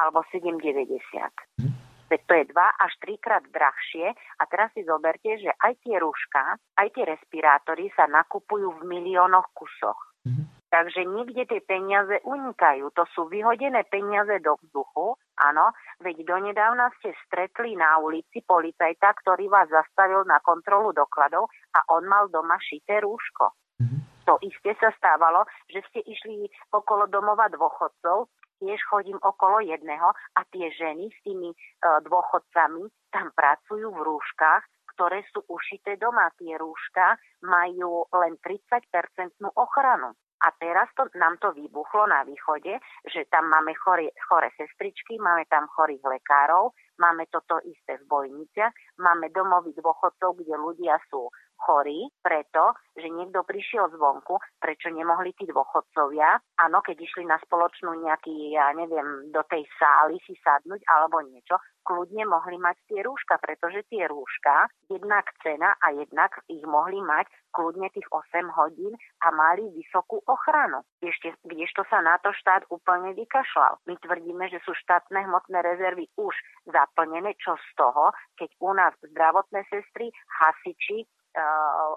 alebo 0.00 0.24
7,90. 0.32 1.76
Veď 2.06 2.20
to 2.22 2.32
je 2.38 2.44
dva 2.54 2.70
až 2.78 2.92
trikrát 3.02 3.42
drahšie 3.50 4.14
a 4.14 4.42
teraz 4.46 4.70
si 4.78 4.86
zoberte, 4.86 5.42
že 5.42 5.50
aj 5.58 5.74
tie 5.82 5.98
rúška, 5.98 6.54
aj 6.78 6.88
tie 6.94 7.02
respirátory 7.02 7.90
sa 7.98 8.06
nakupujú 8.06 8.78
v 8.78 8.82
miliónoch 8.86 9.50
kusoch. 9.50 9.98
Mm-hmm. 10.22 10.55
Takže 10.66 11.06
nikde 11.06 11.46
tie 11.46 11.62
peniaze 11.62 12.18
unikajú. 12.26 12.90
To 12.98 13.06
sú 13.14 13.30
vyhodené 13.30 13.86
peniaze 13.86 14.42
do 14.42 14.58
vzduchu. 14.58 15.14
Áno, 15.38 15.70
veď 16.02 16.26
donedávna 16.26 16.90
ste 16.98 17.14
stretli 17.22 17.78
na 17.78 18.02
ulici 18.02 18.42
policajta, 18.42 19.14
ktorý 19.22 19.46
vás 19.46 19.70
zastavil 19.70 20.26
na 20.26 20.42
kontrolu 20.42 20.90
dokladov 20.90 21.46
a 21.70 21.86
on 21.94 22.10
mal 22.10 22.26
doma 22.26 22.58
šité 22.58 22.98
rúško. 22.98 23.54
Mm-hmm. 23.78 24.00
To 24.26 24.42
isté 24.42 24.74
sa 24.82 24.90
stávalo, 24.98 25.46
že 25.70 25.86
ste 25.86 26.02
išli 26.02 26.50
okolo 26.74 27.06
domova 27.06 27.46
dôchodcov, 27.46 28.26
tiež 28.58 28.80
chodím 28.90 29.20
okolo 29.22 29.62
jedného 29.62 30.10
a 30.10 30.40
tie 30.50 30.72
ženy 30.74 31.12
s 31.12 31.18
tými 31.22 31.52
e, 31.52 31.56
dôchodcami 32.02 32.90
tam 33.14 33.30
pracujú 33.36 33.92
v 33.92 34.00
rúškach, 34.02 34.66
ktoré 34.96 35.22
sú 35.30 35.44
ušité 35.46 36.00
doma. 36.00 36.32
Tie 36.40 36.56
rúška 36.56 37.20
majú 37.44 38.08
len 38.16 38.40
30-percentnú 38.40 39.52
ochranu. 39.54 40.16
A 40.44 40.52
teraz 40.60 40.88
to, 40.92 41.08
nám 41.16 41.40
to 41.40 41.52
vybuchlo 41.56 42.06
na 42.06 42.22
východe, 42.22 42.76
že 43.08 43.24
tam 43.32 43.48
máme 43.48 43.72
chore, 43.74 44.12
chore 44.28 44.52
sestričky, 44.52 45.16
máme 45.16 45.48
tam 45.48 45.64
chorých 45.72 46.04
lekárov, 46.04 46.76
máme 47.00 47.24
toto 47.32 47.56
isté 47.64 47.96
v 47.96 48.04
bojniciach, 48.04 48.72
máme 49.00 49.32
domovy 49.32 49.72
dôchodcov, 49.72 50.36
kde 50.36 50.54
ľudia 50.60 51.00
sú 51.08 51.32
chorí 51.60 52.08
preto, 52.20 52.76
že 52.96 53.08
niekto 53.08 53.44
prišiel 53.44 53.92
zvonku, 53.92 54.40
prečo 54.60 54.88
nemohli 54.88 55.36
tí 55.36 55.44
dôchodcovia, 55.48 56.40
áno, 56.60 56.78
keď 56.80 56.96
išli 57.00 57.24
na 57.28 57.36
spoločnú 57.44 57.96
nejaký, 58.00 58.56
ja 58.56 58.72
neviem, 58.72 59.32
do 59.32 59.42
tej 59.48 59.64
sály 59.76 60.16
si 60.24 60.36
sadnúť 60.40 60.80
alebo 60.88 61.20
niečo, 61.24 61.60
kľudne 61.86 62.26
mohli 62.26 62.58
mať 62.58 62.76
tie 62.90 63.00
rúška, 63.06 63.38
pretože 63.38 63.86
tie 63.86 64.10
rúška, 64.10 64.66
jednak 64.90 65.30
cena 65.38 65.78
a 65.78 65.94
jednak 65.94 66.34
ich 66.50 66.66
mohli 66.66 66.98
mať 66.98 67.30
kľudne 67.54 67.86
tých 67.94 68.04
8 68.10 68.52
hodín 68.58 68.92
a 69.22 69.30
mali 69.30 69.70
vysokú 69.72 70.20
ochranu. 70.26 70.82
Ešte, 70.98 71.38
kdežto 71.46 71.86
sa 71.86 72.02
na 72.02 72.18
to 72.20 72.34
štát 72.34 72.66
úplne 72.68 73.14
vykašľal. 73.14 73.80
My 73.86 73.94
tvrdíme, 74.02 74.44
že 74.50 74.58
sú 74.66 74.74
štátne 74.74 75.24
hmotné 75.30 75.62
rezervy 75.62 76.10
už 76.18 76.34
zaplnené, 76.66 77.38
čo 77.38 77.54
z 77.54 77.68
toho, 77.78 78.10
keď 78.34 78.50
u 78.58 78.70
nás 78.74 78.92
zdravotné 79.00 79.62
sestry, 79.70 80.10
hasiči, 80.42 81.06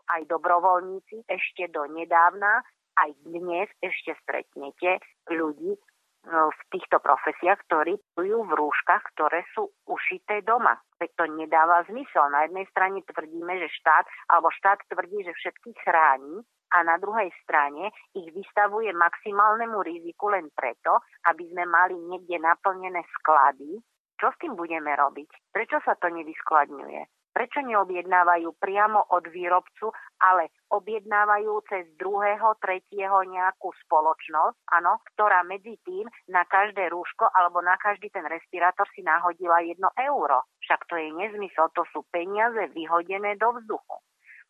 aj 0.09 0.21
dobrovoľníci 0.27 1.25
ešte 1.27 1.71
do 1.71 1.87
nedávna, 1.87 2.63
aj 2.99 3.09
dnes 3.23 3.67
ešte 3.79 4.11
stretnete 4.23 4.99
ľudí 5.31 5.71
eh, 5.71 5.79
v 6.27 6.61
týchto 6.75 6.99
profesiách, 6.99 7.59
ktorí 7.71 7.95
pracujú 7.95 8.37
v 8.43 8.51
rúškach, 8.51 9.03
ktoré 9.15 9.47
sú 9.55 9.71
ušité 9.87 10.43
doma. 10.43 10.75
Veď 10.99 11.09
to 11.15 11.25
nedáva 11.31 11.87
zmysel. 11.87 12.27
Na 12.27 12.43
jednej 12.43 12.67
strane 12.75 12.99
tvrdíme, 13.07 13.53
že 13.63 13.71
štát, 13.79 14.05
alebo 14.27 14.51
štát 14.51 14.83
tvrdí, 14.91 15.23
že 15.23 15.31
všetkých 15.31 15.77
chráni, 15.87 16.43
a 16.69 16.85
na 16.85 17.01
druhej 17.01 17.33
strane 17.41 17.89
ich 18.13 18.29
vystavuje 18.29 18.93
maximálnemu 18.93 19.81
riziku 19.81 20.29
len 20.29 20.53
preto, 20.53 21.01
aby 21.25 21.49
sme 21.49 21.65
mali 21.65 21.97
niekde 21.97 22.37
naplnené 22.37 23.01
sklady. 23.17 23.81
Čo 24.21 24.29
s 24.29 24.37
tým 24.37 24.53
budeme 24.53 24.93
robiť? 24.93 25.49
Prečo 25.49 25.81
sa 25.81 25.97
to 25.97 26.13
nevyskladňuje? 26.13 27.18
Prečo 27.29 27.61
neobjednávajú 27.61 28.57
priamo 28.57 29.05
od 29.13 29.29
výrobcu, 29.29 29.93
ale 30.19 30.49
objednávajú 30.73 31.61
cez 31.69 31.85
druhého, 31.95 32.57
tretieho 32.57 33.21
nejakú 33.23 33.69
spoločnosť, 33.85 34.57
áno, 34.73 34.97
ktorá 35.13 35.45
medzi 35.45 35.77
tým 35.85 36.09
na 36.27 36.43
každé 36.49 36.89
rúško 36.89 37.29
alebo 37.29 37.61
na 37.61 37.77
každý 37.77 38.09
ten 38.09 38.25
respirátor 38.25 38.89
si 38.97 39.05
nahodila 39.05 39.61
jedno 39.61 39.93
euro. 40.01 40.49
Však 40.65 40.89
to 40.89 40.97
je 40.97 41.09
nezmysel, 41.13 41.69
to 41.77 41.85
sú 41.93 42.01
peniaze 42.09 42.59
vyhodené 42.73 43.37
do 43.37 43.55
vzduchu. 43.61 43.97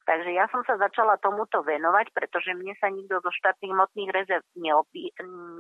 Takže 0.10 0.34
ja 0.34 0.50
som 0.50 0.66
sa 0.66 0.74
začala 0.82 1.22
tomuto 1.22 1.62
venovať, 1.62 2.10
pretože 2.18 2.58
mne 2.58 2.74
sa 2.82 2.90
nikto 2.90 3.22
zo 3.22 3.30
štátnych 3.30 3.78
motných 3.78 4.10
rezerv 4.10 4.42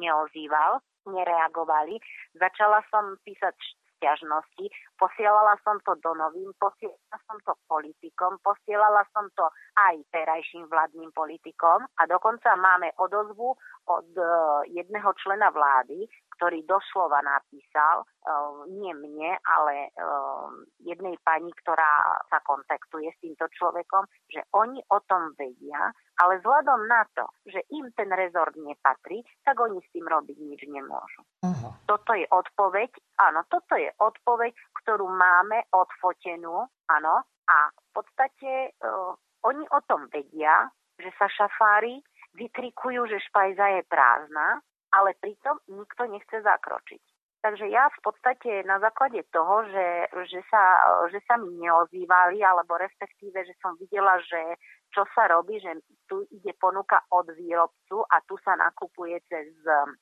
neozýval, 0.01 0.81
nereagovali. 1.05 2.01
Začala 2.33 2.81
som 2.89 3.13
písať 3.21 3.53
stiažnosti. 3.99 4.71
Posielala 4.95 5.59
som 5.67 5.75
to 5.83 5.99
do 5.99 6.15
novín, 6.15 6.55
posielala 6.55 7.17
som 7.27 7.37
to 7.43 7.53
politikom, 7.67 8.39
posielala 8.39 9.03
som 9.11 9.27
to 9.35 9.45
aj 9.75 9.99
terajším 10.15 10.71
vládnym 10.71 11.11
politikom 11.11 11.83
a 11.83 12.01
dokonca 12.07 12.55
máme 12.55 12.95
odozvu 12.95 13.59
od 13.91 14.07
e, 14.15 14.23
jedného 14.71 15.11
člena 15.19 15.51
vlády, 15.51 16.07
ktorý 16.39 16.63
doslova 16.63 17.19
napísal, 17.19 18.07
uh, 18.07 18.63
nie 18.71 18.95
mne, 18.95 19.35
ale 19.43 19.91
uh, 19.91 20.47
jednej 20.79 21.19
pani, 21.27 21.51
ktorá 21.51 22.23
sa 22.31 22.39
kontaktuje 22.47 23.11
s 23.11 23.19
týmto 23.19 23.51
človekom, 23.51 24.07
že 24.31 24.47
oni 24.55 24.79
o 24.87 25.03
tom 25.03 25.35
vedia, 25.35 25.91
ale 26.23 26.39
vzhľadom 26.39 26.87
na 26.87 27.03
to, 27.11 27.27
že 27.43 27.59
im 27.75 27.91
ten 27.99 28.07
rezort 28.15 28.55
nepatrí, 28.55 29.19
tak 29.43 29.59
oni 29.59 29.83
s 29.83 29.91
tým 29.91 30.07
robiť 30.07 30.37
nič 30.39 30.63
nemôžu. 30.71 31.27
Aha. 31.43 31.75
Toto 31.83 32.15
je 32.15 32.23
odpoveď, 32.31 32.87
áno, 33.19 33.43
toto 33.51 33.75
je 33.75 33.91
odpoveď, 33.99 34.55
ktorú 34.79 35.11
máme 35.11 35.67
odfotenú, 35.75 36.71
áno, 36.87 37.15
a 37.51 37.57
v 37.67 37.89
podstate 37.91 38.71
uh, 38.79 39.11
oni 39.43 39.67
o 39.75 39.79
tom 39.83 40.07
vedia, 40.07 40.71
že 40.95 41.11
sa 41.19 41.27
šafári 41.27 41.99
vykrikujú, 42.37 43.09
že 43.09 43.23
špajza 43.27 43.79
je 43.79 43.81
prázdna, 43.89 44.63
ale 44.93 45.15
pritom 45.19 45.57
nikto 45.69 46.05
nechce 46.09 46.41
zakročiť. 46.41 47.03
Takže 47.39 47.71
ja 47.71 47.87
v 47.87 47.99
podstate 48.03 48.67
na 48.67 48.83
základe 48.83 49.23
toho, 49.31 49.63
že, 49.71 49.87
že, 50.27 50.43
sa, 50.51 50.63
že 51.07 51.23
sa 51.23 51.39
mi 51.39 51.55
neozývali, 51.55 52.43
alebo 52.43 52.75
respektíve, 52.75 53.47
že 53.47 53.55
som 53.63 53.79
videla, 53.79 54.19
že 54.27 54.59
čo 54.91 55.07
sa 55.15 55.31
robí, 55.31 55.55
že 55.63 55.79
tu 56.11 56.27
ide 56.35 56.51
ponuka 56.59 56.99
od 57.15 57.31
výrobcu 57.31 58.03
a 58.11 58.19
tu 58.27 58.35
sa 58.43 58.59
nakupuje 58.59 59.23
cez 59.31 59.47
um, 59.63 59.95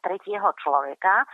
tretieho 0.00 0.48
človeka, 0.64 1.28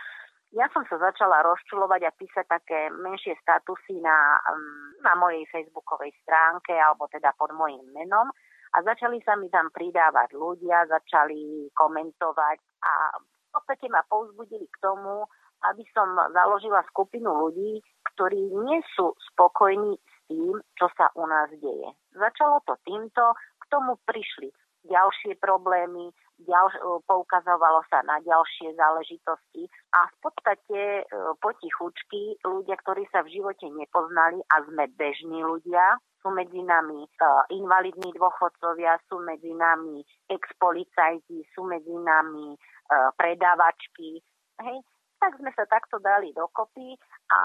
ja 0.49 0.65
som 0.73 0.81
sa 0.89 0.97
začala 0.97 1.45
rozčulovať 1.45 2.09
a 2.09 2.15
písať 2.17 2.45
také 2.49 2.89
menšie 2.89 3.37
statusy 3.45 4.01
na, 4.01 4.41
um, 4.49 4.97
na 5.05 5.13
mojej 5.13 5.45
facebookovej 5.53 6.09
stránke 6.25 6.73
alebo 6.73 7.05
teda 7.07 7.31
pod 7.37 7.53
mojim 7.53 7.85
menom 7.93 8.33
a 8.73 8.77
začali 8.85 9.17
sa 9.25 9.33
mi 9.35 9.49
tam 9.49 9.73
pridávať 9.73 10.37
ľudia, 10.37 10.85
začali 10.89 11.69
komentovať 11.73 12.57
a 12.85 12.93
v 13.19 13.47
podstate 13.49 13.89
ma 13.89 14.05
povzbudili 14.05 14.69
k 14.69 14.77
tomu, 14.81 15.25
aby 15.73 15.83
som 15.91 16.13
založila 16.31 16.85
skupinu 16.93 17.49
ľudí, 17.49 17.81
ktorí 18.13 18.39
nie 18.63 18.79
sú 18.95 19.11
spokojní 19.33 19.97
s 19.97 20.17
tým, 20.29 20.55
čo 20.77 20.87
sa 20.95 21.11
u 21.17 21.25
nás 21.27 21.49
deje. 21.57 21.89
Začalo 22.15 22.63
to 22.63 22.77
týmto, 22.85 23.35
k 23.35 23.63
tomu 23.67 23.97
prišli 24.07 24.53
ďalšie 24.87 25.35
problémy, 25.43 26.13
ďalš- 26.39 27.03
poukazovalo 27.03 27.83
sa 27.91 27.99
na 28.07 28.23
ďalšie 28.23 28.71
záležitosti 28.79 29.67
a 29.91 30.07
v 30.07 30.15
podstate 30.23 30.79
e, 30.79 31.03
potichučky 31.43 32.39
ľudia, 32.47 32.79
ktorí 32.79 33.03
sa 33.11 33.27
v 33.27 33.35
živote 33.35 33.67
nepoznali 33.67 34.39
a 34.55 34.63
sme 34.63 34.87
bežní 34.95 35.43
ľudia, 35.43 35.99
sú 36.19 36.29
medzi 36.35 36.59
nami 36.59 37.07
uh, 37.07 37.43
invalidní 37.51 38.11
dôchodcovia, 38.15 38.99
sú 39.07 39.23
medzi 39.23 39.51
nami 39.55 40.03
ex-policajti, 40.27 41.47
sú 41.55 41.63
medzi 41.65 41.95
nami 41.95 42.55
uh, 42.55 43.09
predávačky. 43.15 44.19
Hej, 44.59 44.77
tak 45.19 45.35
sme 45.35 45.51
sa 45.51 45.67
takto 45.67 45.99
dali 45.99 46.31
dokopy 46.31 46.95
a 47.31 47.39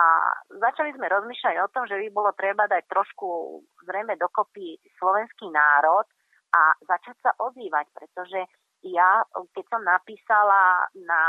začali 0.51 0.95
sme 0.95 1.11
rozmýšľať 1.11 1.57
o 1.59 1.71
tom, 1.75 1.85
že 1.91 1.99
by 1.99 2.09
bolo 2.15 2.31
treba 2.39 2.71
dať 2.71 2.87
trošku 2.87 3.61
zrejme 3.83 4.15
dokopy 4.15 4.79
slovenský 4.99 5.51
národ 5.51 6.07
a 6.55 6.63
začať 6.87 7.17
sa 7.19 7.31
ozývať, 7.43 7.91
pretože 7.91 8.47
ja, 8.87 9.27
keď 9.51 9.65
som 9.67 9.83
napísala 9.83 10.87
na, 11.03 11.23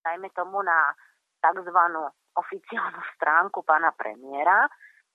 dajme 0.00 0.32
tomu 0.32 0.64
na 0.64 0.96
tzv. 1.44 1.78
oficiálnu 2.36 3.02
stránku 3.18 3.60
pána 3.66 3.92
premiéra, 3.92 4.64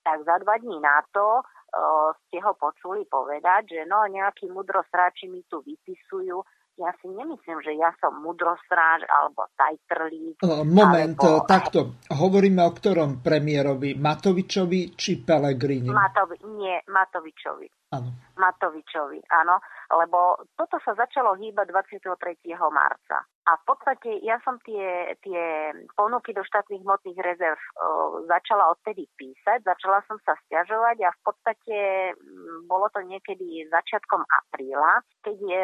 tak 0.02 0.26
za 0.26 0.36
dva 0.42 0.58
dní 0.58 0.78
na 0.82 1.00
to 1.14 1.40
uh, 1.40 2.10
ste 2.26 2.38
ho 2.42 2.52
počuli 2.58 3.06
povedať, 3.08 3.78
že 3.78 3.82
no 3.88 4.04
nejakí 4.06 4.50
mudrosráči 4.50 5.30
mi 5.30 5.46
tu 5.46 5.62
vypisujú, 5.62 6.42
ja 6.80 6.88
si 7.04 7.08
nemyslím, 7.08 7.60
že 7.60 7.76
ja 7.76 7.92
som 8.00 8.24
mudrostráž 8.24 9.04
alebo 9.04 9.44
tajtrlík. 9.60 10.40
Moment, 10.64 11.16
alebo... 11.20 11.44
takto. 11.44 12.00
Hovoríme 12.08 12.64
o 12.64 12.72
ktorom 12.72 13.20
premiérovi? 13.20 13.92
Matovičovi 13.92 14.96
či 14.96 15.20
Pelegrini? 15.20 15.92
Matovi, 15.92 16.40
nie, 16.56 16.80
Matovičovi. 16.88 17.92
Áno. 17.92 18.08
Matovičovi, 18.40 19.20
áno, 19.28 19.60
lebo 19.92 20.48
toto 20.56 20.80
sa 20.80 20.96
začalo 20.96 21.36
hýbať 21.36 21.68
23. 22.00 22.40
marca. 22.72 23.20
A 23.42 23.58
v 23.58 23.74
podstate 23.74 24.22
ja 24.22 24.38
som 24.46 24.62
tie, 24.62 25.18
tie 25.26 25.74
ponuky 25.98 26.30
do 26.30 26.46
štátnych 26.46 26.86
hmotných 26.86 27.18
rezerv 27.26 27.58
uh, 27.58 28.22
začala 28.30 28.70
odtedy 28.70 29.10
písať, 29.18 29.66
začala 29.66 29.98
som 30.06 30.14
sa 30.22 30.38
stiažovať 30.46 30.96
a 31.02 31.10
v 31.10 31.20
podstate 31.26 31.76
um, 32.14 32.70
bolo 32.70 32.86
to 32.94 33.02
niekedy 33.02 33.66
začiatkom 33.66 34.22
apríla, 34.22 35.02
keď 35.26 35.38
uh, 35.42 35.58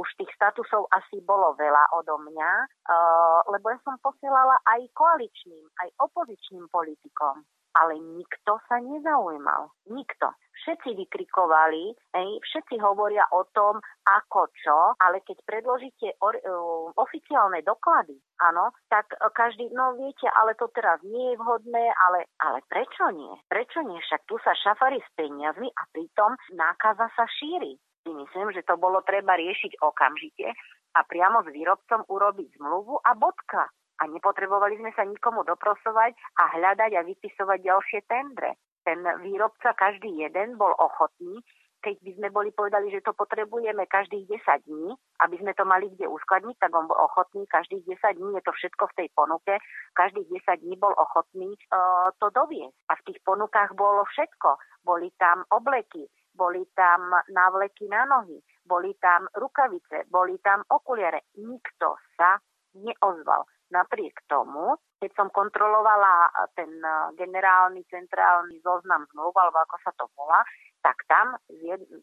už 0.00 0.08
tých 0.16 0.32
statusov 0.32 0.88
asi 0.96 1.20
bolo 1.20 1.52
veľa 1.60 1.92
odo 1.92 2.16
mňa, 2.24 2.52
uh, 2.88 3.38
lebo 3.52 3.68
ja 3.68 3.78
som 3.84 4.00
posielala 4.00 4.56
aj 4.64 4.88
koaličným, 4.96 5.64
aj 5.84 5.88
opozičným 6.08 6.72
politikom 6.72 7.44
ale 7.74 7.98
nikto 7.98 8.62
sa 8.70 8.78
nezaujímal. 8.78 9.74
Nikto. 9.90 10.30
Všetci 10.64 10.96
vykrikovali, 10.96 11.92
hej, 11.92 12.30
všetci 12.40 12.80
hovoria 12.80 13.28
o 13.36 13.44
tom, 13.52 13.84
ako 14.08 14.48
čo, 14.56 14.96
ale 14.96 15.20
keď 15.20 15.44
predložíte 15.44 16.16
or, 16.24 16.40
uh, 16.40 16.88
oficiálne 16.96 17.60
doklady, 17.60 18.16
áno, 18.40 18.72
tak 18.88 19.12
každý, 19.36 19.68
no 19.76 19.92
viete, 20.00 20.24
ale 20.32 20.56
to 20.56 20.72
teraz 20.72 21.04
nie 21.04 21.36
je 21.36 21.40
vhodné, 21.40 21.84
ale, 22.08 22.32
ale 22.40 22.64
prečo 22.64 23.12
nie? 23.12 23.28
Prečo 23.44 23.84
nie? 23.84 24.00
Však 24.08 24.24
tu 24.24 24.40
sa 24.40 24.56
šafari 24.56 25.04
s 25.04 25.08
peniazmi 25.12 25.68
a 25.68 25.82
pritom 25.92 26.32
nákaza 26.56 27.12
sa 27.12 27.28
šíri. 27.28 27.76
Myslím, 28.08 28.56
že 28.56 28.64
to 28.64 28.80
bolo 28.80 29.04
treba 29.04 29.36
riešiť 29.36 29.84
okamžite 29.84 30.48
a 30.96 31.00
priamo 31.04 31.44
s 31.44 31.48
výrobcom 31.52 32.08
urobiť 32.08 32.56
zmluvu 32.56 33.04
a 33.04 33.12
bodka 33.12 33.68
a 34.00 34.02
nepotrebovali 34.10 34.80
sme 34.80 34.90
sa 34.96 35.06
nikomu 35.06 35.46
doprosovať 35.46 36.12
a 36.40 36.42
hľadať 36.58 36.90
a 36.98 37.06
vypisovať 37.06 37.58
ďalšie 37.62 38.00
tendre. 38.10 38.58
Ten 38.84 39.00
výrobca, 39.24 39.72
každý 39.72 40.12
jeden, 40.20 40.60
bol 40.60 40.72
ochotný, 40.76 41.40
keď 41.84 42.00
by 42.00 42.10
sme 42.16 42.28
boli 42.32 42.50
povedali, 42.56 42.88
že 42.88 43.04
to 43.04 43.12
potrebujeme 43.12 43.84
každých 43.84 44.24
10 44.40 44.64
dní, 44.64 44.96
aby 45.20 45.36
sme 45.36 45.52
to 45.52 45.68
mali 45.68 45.92
kde 45.92 46.08
uskladniť, 46.08 46.56
tak 46.56 46.72
on 46.72 46.88
bol 46.88 46.96
ochotný 46.96 47.44
každých 47.52 47.84
10 47.84 48.16
dní, 48.16 48.28
je 48.40 48.42
to 48.48 48.52
všetko 48.56 48.88
v 48.88 48.96
tej 49.04 49.08
ponuke, 49.12 49.54
každých 49.92 50.28
10 50.48 50.64
dní 50.64 50.80
bol 50.80 50.96
ochotný 50.96 51.52
uh, 51.52 52.08
to 52.16 52.32
doviesť. 52.32 52.72
A 52.88 52.92
v 52.96 53.04
tých 53.12 53.20
ponukách 53.20 53.76
bolo 53.76 54.08
všetko. 54.08 54.56
Boli 54.80 55.12
tam 55.20 55.44
obleky, 55.52 56.08
boli 56.32 56.64
tam 56.72 57.12
návleky 57.28 57.84
na 57.92 58.08
nohy, 58.08 58.40
boli 58.64 58.96
tam 58.96 59.28
rukavice, 59.36 60.08
boli 60.08 60.40
tam 60.40 60.64
okuliare. 60.72 61.28
Nikto 61.36 62.00
sa 62.16 62.40
neozval. 62.80 63.44
Napriek 63.72 64.24
tomu, 64.28 64.76
keď 65.00 65.10
som 65.16 65.28
kontrolovala 65.32 66.32
ten 66.56 66.68
generálny 67.16 67.84
centrálny 67.88 68.60
zoznam 68.60 69.08
zmluv, 69.12 69.32
alebo 69.36 69.64
ako 69.64 69.76
sa 69.84 69.92
to 69.96 70.04
volá, 70.16 70.40
tak 70.84 71.00
tam 71.08 71.36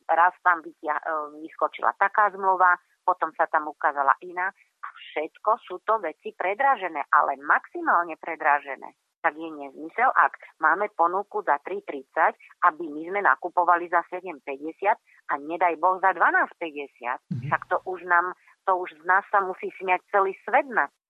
raz 0.10 0.34
tam 0.42 0.66
vytia, 0.66 0.98
e, 0.98 1.04
vyskočila 1.46 1.94
taká 2.02 2.34
zmluva, 2.34 2.78
potom 3.06 3.30
sa 3.38 3.46
tam 3.46 3.70
ukázala 3.70 4.18
iná. 4.26 4.50
A 4.82 4.88
všetko 4.90 5.62
sú 5.66 5.86
to 5.86 6.02
veci 6.02 6.34
predražené, 6.34 7.06
ale 7.14 7.38
maximálne 7.42 8.18
predražené 8.18 8.98
tak 9.22 9.38
je 9.38 9.54
nezmysel, 9.54 10.10
ak 10.18 10.34
máme 10.58 10.90
ponuku 10.98 11.46
za 11.46 11.62
3,30, 11.62 12.34
aby 12.66 12.90
my 12.90 13.02
sme 13.06 13.22
nakupovali 13.22 13.86
za 13.86 14.02
7,50 14.10 14.98
a 15.30 15.34
nedaj 15.38 15.78
Boh 15.78 16.02
za 16.02 16.10
12,50. 16.18 16.18
Mm-hmm. 16.18 17.50
Tak 17.54 17.62
to 17.70 17.78
už 17.86 18.02
nám, 18.10 18.34
to 18.66 18.74
už 18.82 18.90
z 18.98 19.04
nás 19.06 19.22
sa 19.30 19.46
musí 19.46 19.70
smiať 19.78 20.02
celý 20.10 20.34
svet 20.42 20.66
na 20.74 20.90
Mm-hmm. 20.90 21.01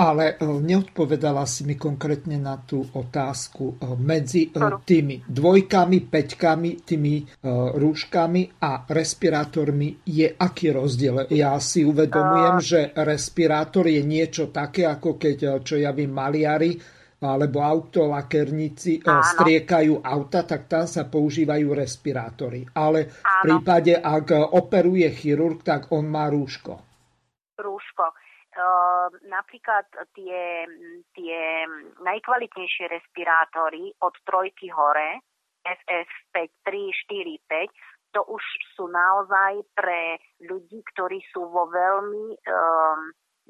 Ale 0.00 0.40
e, 0.40 0.44
neodpovedala 0.48 1.44
si 1.44 1.68
mi 1.68 1.76
konkrétne 1.76 2.40
na 2.40 2.56
tú 2.56 2.80
otázku 2.80 3.76
e, 3.76 3.92
medzi 4.00 4.48
e, 4.48 4.64
tými 4.88 5.20
dvojkami, 5.28 5.98
peťkami, 6.08 6.70
tými 6.80 7.14
rúškami 7.76 8.42
a 8.64 8.88
respirátormi 8.88 10.00
je 10.08 10.32
aký 10.32 10.72
rozdiel? 10.72 11.28
Ja 11.28 11.60
si 11.60 11.84
uvedomujem, 11.84 12.56
že 12.64 12.80
respirátor 12.96 13.84
je 13.92 14.00
niečo 14.00 14.48
také, 14.48 14.88
ako 14.88 15.20
keď, 15.20 15.60
čo 15.60 15.76
ja 15.76 15.92
vím, 15.92 16.16
maliari 16.16 16.72
alebo 17.22 17.62
autolakerníci 17.62 18.98
striekajú 19.06 20.02
auta, 20.02 20.42
tak 20.42 20.66
tam 20.66 20.90
sa 20.90 21.06
používajú 21.06 21.70
respirátory. 21.70 22.66
Ale 22.74 23.14
v 23.14 23.36
prípade, 23.46 23.94
ak 23.94 24.56
operuje 24.58 25.06
chirurg, 25.14 25.62
tak 25.62 25.94
on 25.94 26.10
má 26.10 26.26
rúško. 26.26 26.74
Rúško. 27.62 28.21
Ehm, 28.62 29.12
napríklad 29.26 29.86
tie, 30.14 30.66
tie 31.16 31.40
najkvalitnejšie 31.98 32.86
respirátory 32.90 33.90
od 34.04 34.14
trojky 34.22 34.70
hore, 34.70 35.18
FF5, 35.66 36.36
3, 36.66 36.90
4, 37.10 37.38
5, 37.48 38.12
to 38.12 38.20
už 38.28 38.44
sú 38.76 38.86
naozaj 38.92 39.64
pre 39.72 40.20
ľudí, 40.44 40.84
ktorí 40.94 41.24
sú 41.32 41.48
vo 41.48 41.64
veľmi 41.72 42.26
um, 42.36 43.00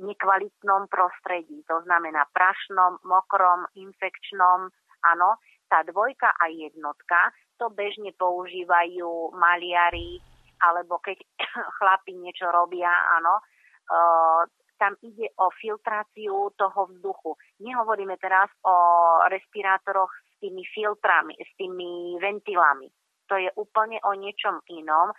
nekvalitnom 0.06 0.86
prostredí. 0.86 1.66
To 1.66 1.82
znamená 1.82 2.30
prašnom, 2.30 3.02
mokrom, 3.02 3.66
infekčnom. 3.74 4.70
Áno, 5.02 5.28
tá 5.66 5.82
dvojka 5.82 6.30
a 6.38 6.46
jednotka 6.46 7.34
to 7.58 7.74
bežne 7.74 8.14
používajú 8.14 9.34
maliari, 9.34 10.22
alebo 10.62 11.02
keď 11.02 11.18
chlapi 11.82 12.14
niečo 12.22 12.46
robia, 12.54 12.92
áno, 13.18 13.42
uh, 13.90 14.46
tam 14.82 14.98
ide 14.98 15.30
o 15.38 15.46
filtráciu 15.54 16.50
toho 16.58 16.90
vzduchu. 16.90 17.38
Nehovoríme 17.62 18.18
teraz 18.18 18.50
o 18.66 18.74
respirátoroch 19.30 20.10
s 20.10 20.34
tými 20.42 20.66
filtrami, 20.74 21.38
s 21.38 21.50
tými 21.54 22.18
ventilami. 22.18 22.90
To 23.30 23.38
je 23.38 23.46
úplne 23.54 24.02
o 24.02 24.18
niečom 24.18 24.58
inom, 24.74 25.14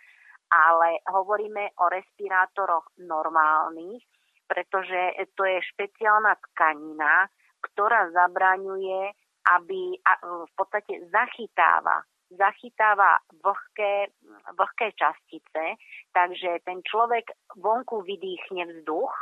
ale 0.51 0.99
hovoríme 1.07 1.79
o 1.79 1.87
respirátoroch 1.87 2.91
normálnych, 2.99 4.03
pretože 4.51 5.15
to 5.31 5.47
je 5.47 5.63
špeciálna 5.71 6.35
tkanina, 6.51 7.31
ktorá 7.63 8.11
zabraňuje, 8.11 9.15
aby 9.47 9.95
v 10.27 10.51
podstate 10.59 11.07
zachytáva 11.07 12.03
zachytáva 12.33 13.21
vlhké, 13.45 14.09
vlhké 14.57 14.87
častice, 14.97 15.77
takže 16.17 16.65
ten 16.65 16.81
človek 16.81 17.29
vonku 17.61 18.01
vydýchne 18.01 18.65
vzduch, 18.73 19.13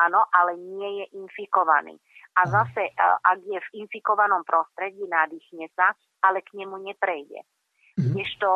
áno, 0.00 0.24
ale 0.32 0.56
nie 0.56 1.04
je 1.04 1.06
infikovaný. 1.20 1.98
A 2.38 2.48
zase, 2.48 2.88
e, 2.88 2.92
ak 3.02 3.38
je 3.44 3.58
v 3.60 3.68
infikovanom 3.84 4.44
prostredí, 4.48 5.04
nadýchne 5.04 5.68
sa, 5.76 5.92
ale 6.24 6.40
k 6.40 6.56
nemu 6.56 6.80
neprejde. 6.80 7.44
Mm-hmm. 7.92 8.16
Ešte 8.24 8.48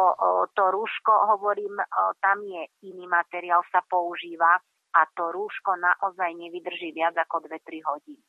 to 0.56 0.64
rúško, 0.72 1.12
hovorím, 1.36 1.76
tam 2.24 2.40
je 2.40 2.72
iný 2.88 3.04
materiál, 3.04 3.60
sa 3.68 3.84
používa 3.84 4.56
a 4.96 5.00
to 5.12 5.28
rúško 5.28 5.76
naozaj 5.76 6.32
nevydrží 6.32 6.96
viac 6.96 7.12
ako 7.20 7.44
2-3 7.44 7.84
hodiny. 7.84 8.22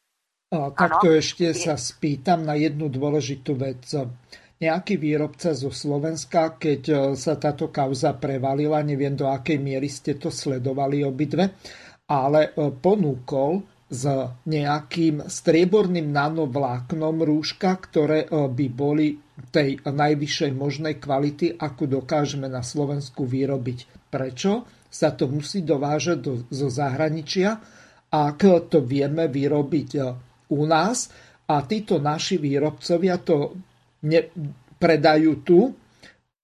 A 0.52 0.72
takto 0.72 1.12
ano? 1.12 1.20
ešte 1.20 1.52
sa 1.56 1.80
spýtam 1.80 2.44
na 2.44 2.60
jednu 2.60 2.92
dôležitú 2.92 3.56
vec. 3.56 3.88
Nejaký 4.58 4.98
výrobca 4.98 5.54
zo 5.54 5.70
Slovenska, 5.70 6.58
keď 6.58 6.82
e, 6.90 6.96
sa 7.14 7.38
táto 7.38 7.70
kauza 7.70 8.18
prevalila, 8.18 8.82
neviem 8.82 9.14
do 9.14 9.30
akej 9.30 9.62
miery 9.62 9.86
ste 9.86 10.18
to 10.18 10.34
sledovali 10.34 11.06
obidve, 11.06 11.54
ale 12.08 12.52
e, 12.56 12.72
ponúkol 12.72 13.64
s 13.88 14.04
nejakým 14.44 15.32
strieborným 15.32 16.12
nanovláknom 16.12 17.24
rúška, 17.24 17.76
ktoré 17.80 18.28
e, 18.28 18.48
by 18.48 18.68
boli 18.72 19.16
tej 19.52 19.80
najvyššej 19.84 20.52
možnej 20.56 20.98
kvality, 20.98 21.56
ako 21.56 22.02
dokážeme 22.02 22.48
na 22.50 22.64
Slovensku 22.64 23.28
vyrobiť. 23.28 24.10
Prečo 24.12 24.66
sa 24.88 25.14
to 25.14 25.28
musí 25.28 25.62
dovážať 25.62 26.18
do, 26.20 26.34
zo 26.48 26.72
zahraničia, 26.72 27.60
ak 28.08 28.72
to 28.72 28.80
vieme 28.82 29.28
vyrobiť 29.28 29.90
e, 29.96 30.02
u 30.48 30.64
nás 30.64 31.12
a 31.48 31.64
títo 31.64 32.00
naši 32.00 32.40
výrobcovia 32.40 33.20
to 33.20 33.56
ne, 34.08 34.22
predajú 34.80 35.32
tu, 35.44 35.60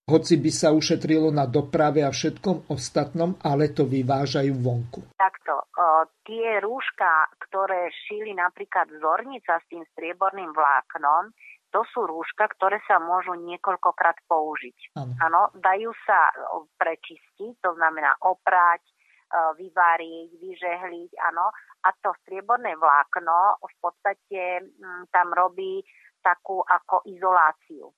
hoci 0.03 0.35
by 0.35 0.51
sa 0.51 0.75
ušetrilo 0.75 1.31
na 1.31 1.47
doprave 1.47 2.03
a 2.03 2.11
všetkom 2.11 2.67
ostatnom, 2.67 3.39
ale 3.39 3.71
to 3.71 3.87
vyvážajú 3.87 4.51
vonku. 4.59 5.15
Takto, 5.15 5.63
o, 5.63 6.03
tie 6.27 6.59
rúška, 6.59 7.31
ktoré 7.47 7.87
šili 8.07 8.35
napríklad 8.35 8.91
zornica 8.99 9.63
s 9.63 9.65
tým 9.71 9.87
strieborným 9.95 10.51
vláknom, 10.51 11.31
to 11.71 11.81
sú 11.89 12.05
rúška, 12.05 12.45
ktoré 12.53 12.77
sa 12.85 13.01
môžu 13.01 13.33
niekoľkokrát 13.33 14.29
použiť. 14.29 14.93
Áno, 15.25 15.49
dajú 15.57 15.89
sa 16.05 16.29
prečistiť, 16.77 17.65
to 17.65 17.73
znamená 17.73 18.13
oprať, 18.21 18.85
vyvariť, 19.33 20.29
vyžehliť, 20.37 21.11
áno. 21.33 21.49
A 21.81 21.89
to 21.97 22.13
strieborné 22.21 22.77
vlákno 22.77 23.57
v 23.57 23.75
podstate 23.81 24.61
m, 24.61 25.09
tam 25.09 25.33
robí 25.33 25.81
takú 26.21 26.61
ako 26.61 27.09
izoláciu 27.09 27.89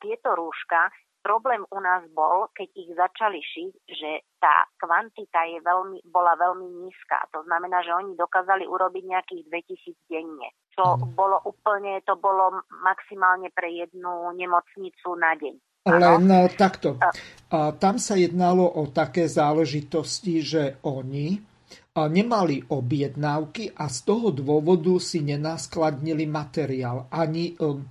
tieto 0.00 0.34
rúška, 0.34 0.90
problém 1.22 1.60
u 1.68 1.78
nás 1.82 2.06
bol, 2.14 2.48
keď 2.56 2.68
ich 2.72 2.90
začali 2.94 3.40
šiť, 3.42 3.72
že 3.90 4.10
tá 4.40 4.64
kvantita 4.80 5.44
je 5.44 5.58
veľmi, 5.60 5.98
bola 6.08 6.38
veľmi 6.40 6.68
nízka. 6.86 7.26
To 7.36 7.44
znamená, 7.44 7.84
že 7.84 7.92
oni 7.92 8.16
dokázali 8.16 8.64
urobiť 8.64 9.04
nejakých 9.04 9.42
2000 9.50 10.08
denne. 10.08 10.48
Čo 10.72 10.96
mm. 10.96 11.12
bolo 11.12 11.42
úplne, 11.44 12.00
to 12.06 12.16
bolo 12.16 12.64
maximálne 12.80 13.50
pre 13.52 13.68
jednu 13.68 14.32
nemocnicu 14.32 15.08
na 15.18 15.36
deň. 15.36 15.54
Len 15.88 16.04
ano? 16.04 16.48
takto. 16.52 17.00
A 17.48 17.72
tam 17.76 17.96
sa 17.96 18.14
jednalo 18.16 18.64
o 18.64 18.88
také 18.92 19.24
záležitosti, 19.24 20.44
že 20.44 20.62
oni 20.84 21.40
nemali 21.96 22.62
objednávky 22.70 23.74
a 23.74 23.90
z 23.90 23.98
toho 24.06 24.30
dôvodu 24.30 24.94
si 25.02 25.24
nenaskladnili 25.26 26.30
materiál. 26.30 27.10
Ani 27.10 27.58
um, 27.58 27.82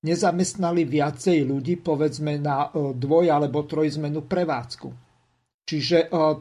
nezamestnali 0.00 0.88
viacej 0.88 1.44
ľudí, 1.44 1.80
povedzme 1.80 2.40
na 2.40 2.68
e, 2.72 2.96
dvoj- 2.96 3.32
alebo 3.32 3.68
trojzmenu 3.68 4.24
prevádzku. 4.24 5.10
Čiže 5.70 6.10
uh, 6.10 6.34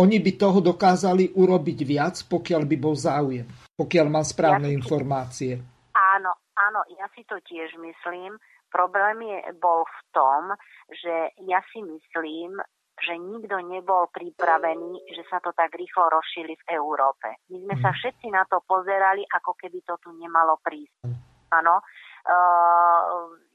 oni 0.00 0.16
by 0.16 0.32
toho 0.40 0.64
dokázali 0.64 1.36
urobiť 1.36 1.78
viac, 1.84 2.16
pokiaľ 2.24 2.62
by 2.64 2.76
bol 2.80 2.96
záujem, 2.96 3.44
pokiaľ 3.76 4.06
mám 4.08 4.24
správne 4.24 4.72
ja 4.72 4.76
informácie. 4.80 5.60
Áno, 5.92 6.32
áno, 6.56 6.80
ja 6.96 7.04
si 7.12 7.20
to 7.28 7.36
tiež 7.44 7.76
myslím. 7.76 8.40
Problém 8.72 9.28
je, 9.28 9.52
bol 9.60 9.84
v 9.84 10.00
tom, 10.16 10.56
že 10.88 11.36
ja 11.44 11.60
si 11.68 11.84
myslím, 11.84 12.64
že 12.96 13.12
nikto 13.20 13.60
nebol 13.60 14.08
pripravený, 14.08 15.04
že 15.12 15.28
sa 15.28 15.36
to 15.44 15.52
tak 15.52 15.76
rýchlo 15.76 16.08
rozšíri 16.08 16.56
v 16.56 16.68
Európe. 16.72 17.28
My 17.52 17.60
sme 17.68 17.76
sa 17.84 17.92
mhm. 17.92 17.96
všetci 18.00 18.26
na 18.32 18.48
to 18.48 18.64
pozerali, 18.64 19.20
ako 19.36 19.52
keby 19.52 19.84
to 19.84 20.00
tu 20.00 20.16
nemalo 20.16 20.56
prísť. 20.64 21.12
Áno, 21.52 21.84
Uh, 21.84 22.11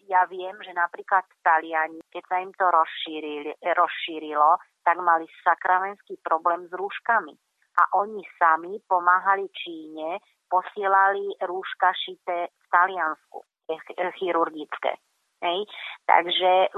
ja 0.08 0.24
viem, 0.32 0.56
že 0.64 0.72
napríklad 0.72 1.28
Taliani, 1.44 2.00
keď 2.08 2.24
sa 2.28 2.38
im 2.40 2.52
to 2.56 2.66
rozšírilo, 3.76 4.52
tak 4.84 4.98
mali 5.04 5.28
sakravenský 5.44 6.20
problém 6.24 6.64
s 6.68 6.74
rúškami. 6.76 7.36
A 7.78 7.84
oni 8.00 8.24
sami 8.40 8.80
pomáhali 8.88 9.52
Číne, 9.54 10.24
posielali 10.48 11.36
rúška 11.44 11.92
šité 11.94 12.48
v 12.50 12.66
Taliansku, 12.72 13.44
chirurgické. 14.18 14.96
Hej. 15.44 15.70
Takže 16.08 16.74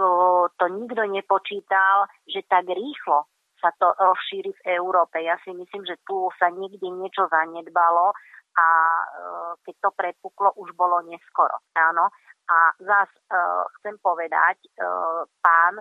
to 0.57 0.65
nikto 0.67 1.05
nepočítal, 1.07 2.09
že 2.27 2.43
tak 2.49 2.67
rýchlo 2.67 3.29
sa 3.59 3.71
to 3.75 3.91
rozšíri 3.95 4.51
v 4.51 4.79
Európe. 4.79 5.19
Ja 5.23 5.39
si 5.43 5.51
myslím, 5.55 5.83
že 5.87 5.99
tu 6.03 6.31
sa 6.39 6.51
niekde 6.51 6.87
niečo 6.91 7.27
zanedbalo 7.31 8.11
a 8.57 8.67
e, 8.67 9.05
keď 9.65 9.75
to 9.81 9.89
prepuklo, 9.93 10.49
už 10.57 10.73
bolo 10.73 11.01
neskoro. 11.05 11.61
Áno. 11.75 12.09
A 12.49 12.73
zás 12.81 13.11
e, 13.13 13.37
chcem 13.79 14.01
povedať, 14.01 14.57
e, 14.65 14.69
pán, 15.37 15.77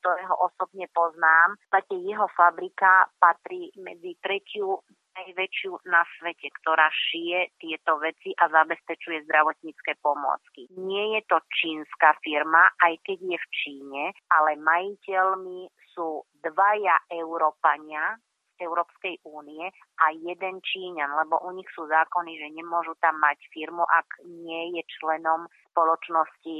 ktorého 0.00 0.34
osobne 0.40 0.88
poznám, 0.96 1.60
v 1.68 2.00
jeho 2.00 2.24
fabrika 2.32 3.12
patrí 3.20 3.68
medzi 3.76 4.16
tretiu 4.24 4.80
najväčšiu 5.18 5.72
na 5.90 6.06
svete, 6.16 6.48
ktorá 6.62 6.86
šije 6.88 7.58
tieto 7.58 7.98
veci 7.98 8.30
a 8.38 8.46
zabezpečuje 8.48 9.26
zdravotnícke 9.26 9.98
pomôcky. 9.98 10.70
Nie 10.78 11.18
je 11.18 11.22
to 11.26 11.42
čínska 11.50 12.14
firma, 12.22 12.70
aj 12.78 12.94
keď 13.02 13.18
je 13.18 13.38
v 13.38 13.46
Číne, 13.50 14.04
ale 14.30 14.54
majiteľmi 14.60 15.66
sú 15.92 16.22
dvaja 16.44 16.96
Európania, 17.10 18.14
Európskej 18.60 19.22
únie 19.24 19.70
a 20.02 20.04
jeden 20.14 20.60
Číňan, 20.62 21.14
lebo 21.24 21.38
u 21.46 21.50
nich 21.54 21.68
sú 21.72 21.86
zákony, 21.86 22.38
že 22.38 22.54
nemôžu 22.54 22.94
tam 22.98 23.16
mať 23.22 23.38
firmu, 23.54 23.82
ak 23.86 24.22
nie 24.26 24.78
je 24.78 24.82
členom 24.98 25.46
spoločnosti 25.70 26.58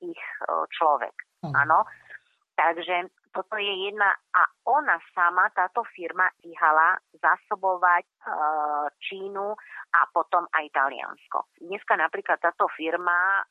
ich 0.00 0.22
človek. 0.76 1.14
Áno. 1.42 1.88
Takže 2.52 3.08
toto 3.32 3.56
je 3.56 3.88
jedna 3.88 4.12
a 4.36 4.42
ona 4.68 5.00
sama, 5.16 5.48
táto 5.56 5.82
firma, 5.96 6.28
vyhala 6.44 7.00
zasobovať 7.16 8.04
e, 8.04 8.16
Čínu 9.08 9.56
a 9.96 10.00
potom 10.12 10.44
aj 10.52 10.68
Taliansko. 10.76 11.48
Dneska 11.64 11.96
napríklad 11.96 12.44
táto 12.44 12.68
firma 12.76 13.40
e, 13.40 13.42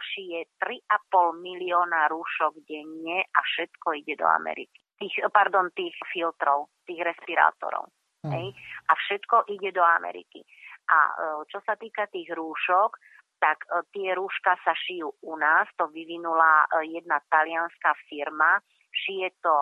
šije 0.00 0.56
3,5 0.56 1.36
milióna 1.36 2.08
rúšok 2.08 2.64
denne 2.64 3.28
a 3.28 3.40
všetko 3.44 3.86
ide 4.00 4.16
do 4.16 4.24
Ameriky 4.24 4.85
tých, 5.00 5.14
pardon, 5.32 5.70
tých 5.72 5.94
filtrov, 6.12 6.72
tých 6.88 7.00
respirátorov. 7.04 7.92
Mm. 8.24 8.32
Hej? 8.32 8.46
A 8.88 8.92
všetko 8.96 9.48
ide 9.52 9.70
do 9.72 9.84
Ameriky. 9.84 10.42
A 10.86 10.98
e, 10.98 11.12
čo 11.50 11.58
sa 11.66 11.74
týka 11.74 12.06
tých 12.10 12.30
rúšok, 12.32 12.96
tak 13.38 13.64
e, 13.68 13.84
tie 13.92 14.16
rúška 14.16 14.56
sa 14.64 14.72
šijú 14.72 15.12
u 15.22 15.34
nás, 15.36 15.68
to 15.76 15.90
vyvinula 15.92 16.64
e, 16.64 16.96
jedna 16.96 17.20
talianská 17.28 17.92
firma, 18.08 18.58
šije 18.96 19.28
to, 19.44 19.56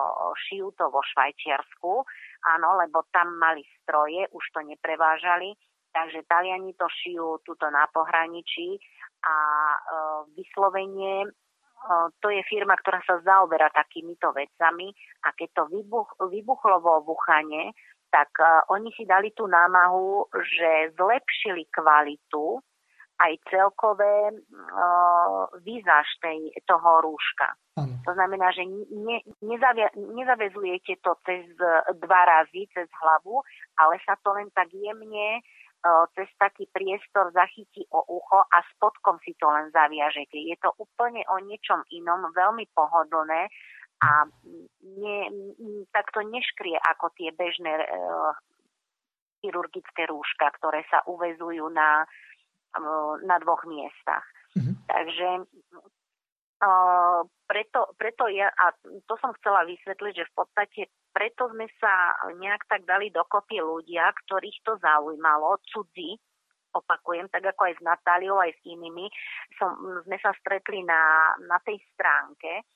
šijú 0.47 0.71
to 0.79 0.87
vo 0.87 1.03
Švajčiarsku, 1.03 1.93
áno, 2.55 2.69
lebo 2.79 3.03
tam 3.11 3.35
mali 3.35 3.67
stroje, 3.83 4.31
už 4.31 4.43
to 4.55 4.63
neprevážali, 4.63 5.51
takže 5.91 6.27
Taliani 6.27 6.75
to 6.75 6.87
šijú 6.87 7.39
tuto 7.43 7.67
na 7.71 7.87
pohraničí 7.91 8.79
a 9.23 9.35
e, 9.35 9.79
vyslovene 10.39 11.31
to 12.21 12.27
je 12.33 12.41
firma, 12.49 12.73
ktorá 12.79 12.99
sa 13.05 13.21
zaoberá 13.21 13.69
takýmito 13.69 14.33
vecami 14.33 14.89
a 15.21 15.29
keď 15.35 15.49
to 15.53 15.63
vybuch, 15.69 16.17
vybuchlo 16.17 16.81
vo 16.81 17.05
Wuhane, 17.05 17.75
tak 18.09 18.31
oni 18.71 18.89
si 18.95 19.03
dali 19.03 19.35
tú 19.35 19.45
námahu, 19.45 20.31
že 20.33 20.95
zlepšili 20.95 21.67
kvalitu 21.69 22.63
aj 23.15 23.31
celkové 23.47 24.35
uh, 24.35 25.47
výzaž 25.63 26.07
tej, 26.19 26.51
toho 26.67 26.99
rúška. 26.99 27.55
Ano. 27.79 27.95
To 28.03 28.11
znamená, 28.11 28.51
že 28.51 28.67
ne, 28.91 29.23
nezavia, 29.39 29.87
nezavezujete 29.95 30.99
to 30.99 31.15
cez 31.23 31.47
dva 31.95 32.21
razy, 32.27 32.67
cez 32.75 32.91
hlavu, 32.91 33.39
ale 33.79 33.99
sa 34.03 34.19
to 34.19 34.35
len 34.35 34.51
tak 34.51 34.67
jemne 34.71 35.39
cez 36.17 36.29
taký 36.41 36.65
priestor 36.73 37.29
zachytí 37.29 37.85
o 37.93 38.01
ucho 38.09 38.41
a 38.41 38.57
spodkom 38.73 39.21
si 39.21 39.37
to 39.37 39.45
len 39.45 39.69
zaviažete. 39.69 40.33
Je 40.33 40.57
to 40.57 40.73
úplne 40.81 41.21
o 41.29 41.37
niečom 41.45 41.85
inom, 41.93 42.33
veľmi 42.33 42.65
pohodlné 42.73 43.47
a 44.01 44.09
ne, 44.81 45.17
tak 45.93 46.11
to 46.11 46.25
neškrie 46.25 46.75
ako 46.89 47.13
tie 47.15 47.31
bežné 47.31 47.79
e, 47.79 47.87
chirurgické 49.39 50.09
rúška, 50.09 50.51
ktoré 50.59 50.83
sa 50.91 51.05
uvezujú 51.07 51.69
na, 51.71 52.03
e, 52.75 52.81
na 53.23 53.39
dvoch 53.39 53.63
miestach. 53.69 54.25
Mm-hmm. 54.57 54.75
Takže 54.89 55.27
preto, 57.45 57.93
preto 57.99 58.25
ja, 58.31 58.49
a 58.49 58.73
to 59.05 59.15
som 59.21 59.31
chcela 59.41 59.67
vysvetliť, 59.69 60.13
že 60.17 60.29
v 60.29 60.35
podstate 60.35 60.81
preto 61.13 61.47
sme 61.53 61.69
sa 61.79 62.17
nejak 62.35 62.65
tak 62.67 62.81
dali 62.89 63.13
dokopy 63.13 63.61
ľudia, 63.61 64.11
ktorých 64.25 64.59
to 64.65 64.75
zaujímalo, 64.81 65.61
cudzí, 65.69 66.17
opakujem, 66.75 67.31
tak 67.31 67.55
ako 67.55 67.71
aj 67.71 67.75
s 67.79 67.81
Natáliou, 67.85 68.37
aj 68.41 68.51
s 68.51 68.61
inými, 68.67 69.07
som, 69.55 69.75
sme 70.03 70.17
sa 70.19 70.35
stretli 70.43 70.83
na, 70.83 71.31
na 71.47 71.57
tej 71.63 71.79
stránke. 71.95 72.67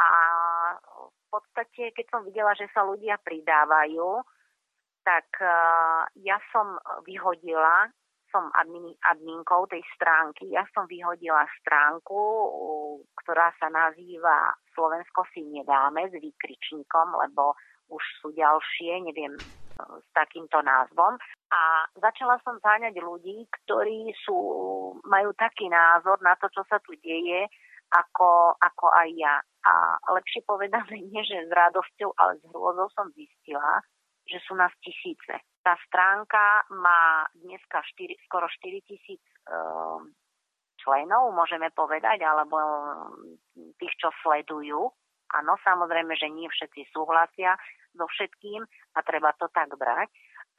A 0.00 0.08
v 0.96 1.24
podstate, 1.28 1.92
keď 1.92 2.06
som 2.08 2.24
videla, 2.24 2.56
že 2.56 2.72
sa 2.72 2.80
ľudia 2.88 3.20
pridávajú, 3.20 4.24
tak 5.04 5.28
uh, 5.42 6.08
ja 6.24 6.40
som 6.54 6.78
vyhodila 7.04 7.92
som 8.32 8.48
admin, 8.56 8.96
adminkou 9.04 9.68
tej 9.68 9.84
stránky. 9.94 10.48
Ja 10.50 10.64
som 10.72 10.88
vyhodila 10.88 11.44
stránku, 11.60 12.18
ktorá 13.22 13.52
sa 13.60 13.68
nazýva 13.68 14.56
Slovensko 14.72 15.28
si 15.30 15.44
nedáme 15.44 16.08
s 16.08 16.14
výkričníkom, 16.16 17.12
lebo 17.28 17.54
už 17.92 18.02
sú 18.24 18.32
ďalšie, 18.32 19.04
neviem, 19.04 19.36
s 19.76 20.08
takýmto 20.16 20.64
názvom. 20.64 21.20
A 21.52 21.60
začala 22.00 22.40
som 22.40 22.56
záňať 22.64 22.96
ľudí, 22.96 23.44
ktorí 23.62 24.16
sú, 24.24 24.36
majú 25.04 25.30
taký 25.36 25.68
názor 25.68 26.16
na 26.24 26.32
to, 26.40 26.48
čo 26.48 26.64
sa 26.72 26.80
tu 26.80 26.96
deje, 27.04 27.44
ako, 27.92 28.56
ako 28.56 28.86
aj 28.96 29.08
ja. 29.12 29.36
A 29.68 29.72
lepšie 30.16 30.40
povedané, 30.48 31.04
nie 31.12 31.22
že 31.22 31.44
s 31.44 31.50
radosťou, 31.52 32.16
ale 32.16 32.40
s 32.40 32.44
hrôzou 32.48 32.88
som 32.96 33.12
zistila, 33.12 33.84
že 34.24 34.40
sú 34.48 34.56
nás 34.56 34.72
tisíce. 34.80 35.36
Tá 35.62 35.78
stránka 35.86 36.66
má 36.74 37.26
dneska 37.38 37.82
4, 37.94 38.18
skoro 38.26 38.50
4 38.50 38.82
tisíc 38.82 39.22
uh, 39.46 40.02
členov, 40.82 41.30
môžeme 41.30 41.70
povedať, 41.70 42.18
alebo 42.26 42.58
tých, 43.78 43.94
čo 43.94 44.10
sledujú. 44.26 44.90
Áno, 45.32 45.54
samozrejme, 45.62 46.12
že 46.18 46.28
nie 46.28 46.50
všetci 46.50 46.90
súhlasia 46.90 47.54
so 47.94 48.04
všetkým 48.10 48.66
a 48.94 48.98
treba 49.06 49.32
to 49.38 49.46
tak 49.54 49.70
brať 49.78 50.10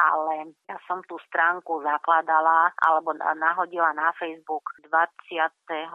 ale 0.01 0.57
ja 0.65 0.77
som 0.89 1.05
tú 1.05 1.21
stránku 1.29 1.85
zakladala 1.85 2.73
alebo 2.81 3.13
nahodila 3.13 3.93
na 3.93 4.09
Facebook 4.17 4.65
22. 4.93 5.89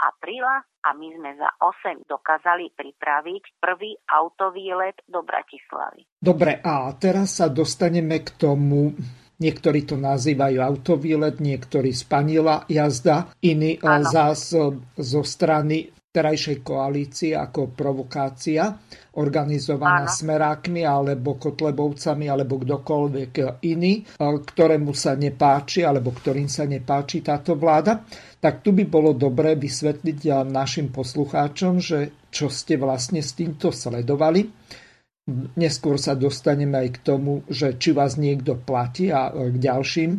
apríla 0.00 0.54
a 0.80 0.88
my 0.96 1.08
sme 1.12 1.36
za 1.36 1.52
8 1.60 2.08
dokázali 2.08 2.72
pripraviť 2.72 3.60
prvý 3.60 3.92
autovýlet 4.08 4.96
do 5.04 5.20
Bratislavy. 5.20 6.08
Dobre, 6.16 6.64
a 6.64 6.88
teraz 6.96 7.44
sa 7.44 7.52
dostaneme 7.52 8.24
k 8.24 8.30
tomu, 8.40 8.96
Niektorí 9.38 9.86
to 9.86 9.94
nazývajú 9.94 10.58
autovýlet, 10.58 11.38
niektorí 11.38 11.94
spanila 11.94 12.66
jazda, 12.66 13.30
iní 13.38 13.78
ano. 13.78 14.02
zás 14.02 14.50
zo 14.98 15.22
strany 15.22 15.94
terajšej 16.18 16.66
koalície 16.66 17.38
ako 17.38 17.70
provokácia 17.78 18.74
organizovaná 19.22 20.10
Áno. 20.10 20.10
smerákmi 20.10 20.82
alebo 20.82 21.38
kotlebovcami 21.38 22.26
alebo 22.26 22.58
kdokoľvek 22.58 23.62
iný, 23.62 24.02
ktorému 24.18 24.90
sa 24.98 25.14
nepáči 25.14 25.86
alebo 25.86 26.10
ktorým 26.10 26.50
sa 26.50 26.66
nepáči 26.66 27.22
táto 27.22 27.54
vláda, 27.54 28.02
tak 28.42 28.66
tu 28.66 28.74
by 28.74 28.82
bolo 28.90 29.14
dobré 29.14 29.54
vysvetliť 29.54 30.42
našim 30.50 30.90
poslucháčom, 30.90 31.78
že 31.78 32.26
čo 32.34 32.50
ste 32.50 32.74
vlastne 32.74 33.22
s 33.22 33.38
týmto 33.38 33.70
sledovali. 33.70 34.42
Neskôr 35.54 36.00
sa 36.00 36.18
dostaneme 36.18 36.82
aj 36.82 36.88
k 36.98 36.98
tomu, 37.04 37.46
že 37.46 37.78
či 37.78 37.94
vás 37.94 38.18
niekto 38.18 38.58
platí 38.58 39.12
a 39.14 39.30
k 39.30 39.54
ďalším 39.54 40.10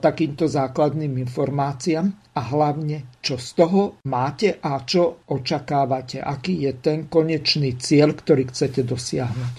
takýmto 0.00 0.48
základným 0.48 1.20
informáciám 1.24 2.06
a 2.34 2.40
hlavne, 2.50 3.20
čo 3.20 3.36
z 3.36 3.48
toho 3.54 3.82
máte 4.08 4.58
a 4.58 4.82
čo 4.82 5.24
očakávate, 5.28 6.18
aký 6.18 6.66
je 6.66 6.72
ten 6.80 6.98
konečný 7.06 7.76
cieľ, 7.78 8.16
ktorý 8.16 8.50
chcete 8.50 8.82
dosiahnuť. 8.82 9.56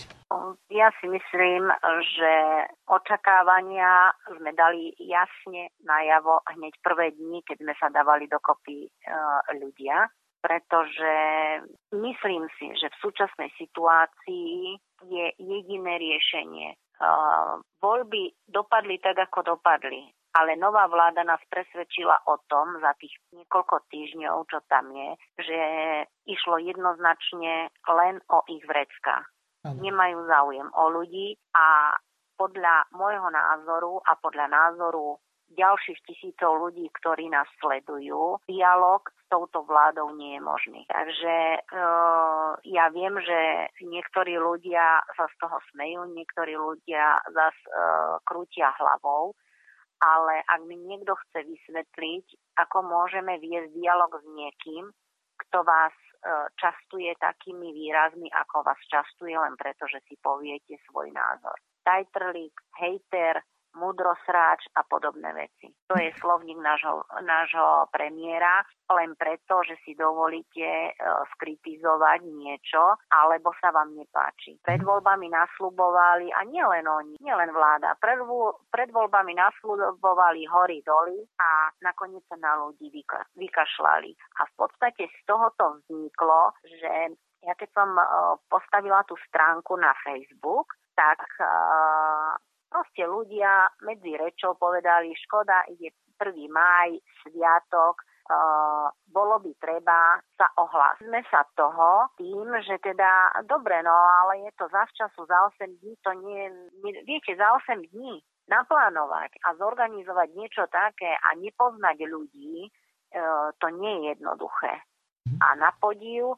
Ja 0.75 0.91
si 0.99 1.07
myslím, 1.07 1.71
že 2.19 2.33
očakávania 2.91 4.11
sme 4.27 4.51
dali 4.51 4.91
jasne 4.99 5.71
najavo 5.87 6.43
hneď 6.51 6.73
prvé 6.83 7.15
dni, 7.15 7.39
keď 7.47 7.63
sme 7.63 7.73
sa 7.79 7.87
dávali 7.87 8.27
dokopy 8.27 8.83
e, 8.83 8.89
ľudia, 9.55 10.11
pretože 10.43 11.15
myslím 11.95 12.51
si, 12.59 12.75
že 12.75 12.91
v 12.91 13.01
súčasnej 13.07 13.55
situácii 13.55 14.75
je 15.07 15.25
jediné 15.39 15.95
riešenie 15.95 16.75
voľby 17.83 18.31
dopadli 18.47 18.99
tak, 19.03 19.19
ako 19.29 19.55
dopadli. 19.55 20.14
Ale 20.35 20.59
nová 20.59 20.91
vláda 20.91 21.23
nás 21.23 21.39
presvedčila 21.47 22.19
o 22.27 22.35
tom 22.51 22.75
za 22.83 22.91
tých 22.99 23.15
niekoľko 23.31 23.87
týždňov, 23.87 24.35
čo 24.51 24.59
tam 24.67 24.91
je, 24.91 25.09
že 25.39 25.61
išlo 26.27 26.59
jednoznačne 26.59 27.71
len 27.71 28.19
o 28.27 28.43
ich 28.51 28.63
vrecka. 28.67 29.23
Nemajú 29.65 30.29
záujem 30.29 30.69
o 30.77 30.83
ľudí 30.93 31.39
a 31.57 31.97
podľa 32.37 32.91
môjho 32.93 33.31
názoru 33.31 33.97
a 34.03 34.13
podľa 34.19 34.45
názoru 34.51 35.17
ďalších 35.53 35.99
tisícov 36.05 36.57
ľudí, 36.57 36.89
ktorí 37.01 37.29
nás 37.29 37.47
sledujú, 37.61 38.41
dialog 38.49 39.05
s 39.07 39.25
touto 39.29 39.61
vládou 39.63 40.13
nie 40.17 40.37
je 40.37 40.41
možný. 40.41 40.81
Takže 40.89 41.35
e, 41.55 41.59
ja 42.75 42.85
viem, 42.89 43.15
že 43.21 43.69
niektorí 43.85 44.41
ľudia 44.41 45.05
sa 45.13 45.25
z 45.29 45.35
toho 45.37 45.57
smejú, 45.71 46.01
niektorí 46.11 46.57
ľudia 46.57 47.21
zase 47.29 47.61
e, 47.69 47.73
krútia 48.25 48.73
hlavou, 48.73 49.37
ale 50.01 50.43
ak 50.45 50.61
mi 50.67 50.75
niekto 50.75 51.15
chce 51.27 51.47
vysvetliť, 51.47 52.25
ako 52.59 52.77
môžeme 52.83 53.39
viesť 53.39 53.71
dialog 53.75 54.11
s 54.11 54.25
niekým, 54.27 54.91
kto 55.35 55.67
vás 55.67 55.91
e, 55.91 56.11
častuje 56.55 57.11
takými 57.19 57.75
výrazmi, 57.75 58.31
ako 58.31 58.63
vás 58.63 58.79
častuje 58.87 59.35
len 59.35 59.55
preto, 59.59 59.87
že 59.87 59.99
si 60.07 60.15
poviete 60.19 60.79
svoj 60.87 61.11
názor. 61.11 61.55
Tajtrlík, 61.83 62.55
hejter, 62.79 63.43
mudrosráč 63.75 64.65
a 64.73 64.81
podobné 64.87 65.35
veci. 65.35 65.69
To 65.91 65.95
je 65.99 66.09
slovník 66.17 66.57
nášho, 66.57 67.03
nášho 67.21 67.91
premiéra 67.91 68.63
len 68.91 69.17
preto, 69.17 69.65
že 69.65 69.75
si 69.81 69.97
dovolíte 69.97 70.61
e, 70.61 70.91
skritizovať 71.35 72.21
niečo, 72.25 73.01
alebo 73.09 73.49
sa 73.57 73.73
vám 73.73 73.97
nepáči. 73.97 74.61
Pred 74.61 74.85
voľbami 74.85 75.27
nasľubovali, 75.33 76.29
a 76.29 76.45
nielen 76.45 76.85
oni, 76.85 77.15
nielen 77.17 77.49
vláda, 77.49 77.97
pred, 77.97 78.21
pred 78.69 78.89
voľbami 78.93 79.33
nasľubovali 79.33 80.41
hory 80.45 80.85
doly 80.85 81.17
a 81.41 81.73
nakoniec 81.81 82.21
sa 82.29 82.37
na 82.37 82.61
ľudí 82.61 82.93
vyka, 82.93 83.25
vykašľali. 83.33 84.11
A 84.37 84.41
v 84.45 84.53
podstate 84.53 85.09
z 85.09 85.19
tohoto 85.25 85.81
vzniklo, 85.81 86.53
že 86.61 87.17
ja 87.45 87.53
keď 87.57 87.69
som 87.73 87.89
e, 87.97 88.05
postavila 88.49 89.01
tú 89.09 89.17
stránku 89.29 89.77
na 89.81 89.93
Facebook, 90.05 90.77
tak 90.95 91.19
uh, 91.43 92.39
Proste 92.75 93.07
ľudia 93.07 93.71
medzi 93.87 94.19
rečou 94.19 94.59
povedali, 94.59 95.15
škoda, 95.23 95.63
ide 95.71 95.95
1. 96.19 96.51
maj, 96.51 96.91
sviatok, 97.23 98.03
Uh, 98.25 98.89
bolo 99.13 99.37
by 99.37 99.53
treba 99.61 100.17
sa 100.33 100.49
ohlásiť. 100.57 101.05
Sme 101.05 101.21
sa 101.29 101.45
toho 101.53 102.09
tým, 102.17 102.57
že 102.65 102.81
teda, 102.81 103.29
dobre, 103.45 103.85
no 103.85 103.93
ale 103.93 104.49
je 104.49 104.51
to 104.57 104.65
za 104.65 104.81
času, 104.97 105.29
za 105.29 105.45
8 105.53 105.69
dní, 105.77 105.93
to 106.01 106.09
nie, 106.25 106.49
viete, 107.05 107.37
za 107.37 107.53
8 107.53 107.85
dní 107.85 108.17
naplánovať 108.49 109.29
a 109.45 109.53
zorganizovať 109.61 110.33
niečo 110.33 110.65
také 110.73 111.13
a 111.13 111.37
nepoznať 111.37 112.01
ľudí, 112.01 112.65
uh, 112.65 113.53
to 113.61 113.69
nie 113.77 113.93
je 113.93 114.17
jednoduché. 114.17 114.73
Mhm. 115.29 115.37
A 115.45 115.47
na 115.61 115.69
podiu 115.77 116.33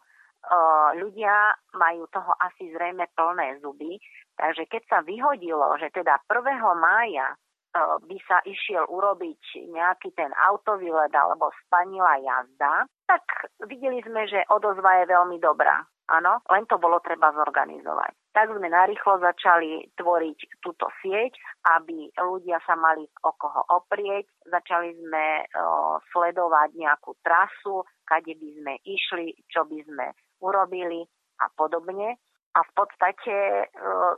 ľudia 0.96 1.56
majú 1.76 2.08
toho 2.08 2.32
asi 2.40 2.72
zrejme 2.72 3.08
plné 3.16 3.60
zuby. 3.60 4.00
Takže 4.38 4.70
keď 4.70 4.84
sa 4.86 5.00
vyhodilo, 5.02 5.66
že 5.82 5.90
teda 5.90 6.22
1. 6.30 6.62
mája 6.78 7.34
by 7.78 8.18
sa 8.26 8.42
išiel 8.46 8.90
urobiť 8.90 9.70
nejaký 9.70 10.14
ten 10.18 10.34
autovýlet 10.50 11.14
alebo 11.14 11.54
spanila 11.66 12.18
jazda, 12.18 12.90
tak 13.06 13.24
videli 13.70 14.02
sme, 14.02 14.26
že 14.26 14.48
odozva 14.50 15.04
je 15.04 15.14
veľmi 15.14 15.38
dobrá. 15.38 15.86
Áno, 16.08 16.40
len 16.48 16.64
to 16.72 16.80
bolo 16.80 17.04
treba 17.04 17.36
zorganizovať. 17.36 18.16
Tak 18.32 18.56
sme 18.56 18.72
narýchlo 18.72 19.20
začali 19.20 19.92
tvoriť 20.00 20.64
túto 20.64 20.88
sieť, 21.04 21.36
aby 21.68 22.08
ľudia 22.16 22.64
sa 22.64 22.80
mali 22.80 23.04
o 23.28 23.36
koho 23.36 23.68
oprieť. 23.76 24.24
Začali 24.48 24.96
sme 25.04 25.44
o, 25.44 26.00
sledovať 26.16 26.80
nejakú 26.80 27.12
trasu, 27.20 27.84
kade 28.08 28.40
by 28.40 28.50
sme 28.56 28.74
išli, 28.88 29.36
čo 29.52 29.68
by 29.68 29.84
sme 29.84 30.08
urobili 30.40 31.04
a 31.44 31.52
podobne. 31.60 32.16
A 32.58 32.66
v 32.66 32.72
podstate, 32.74 33.70
eh, 33.70 34.16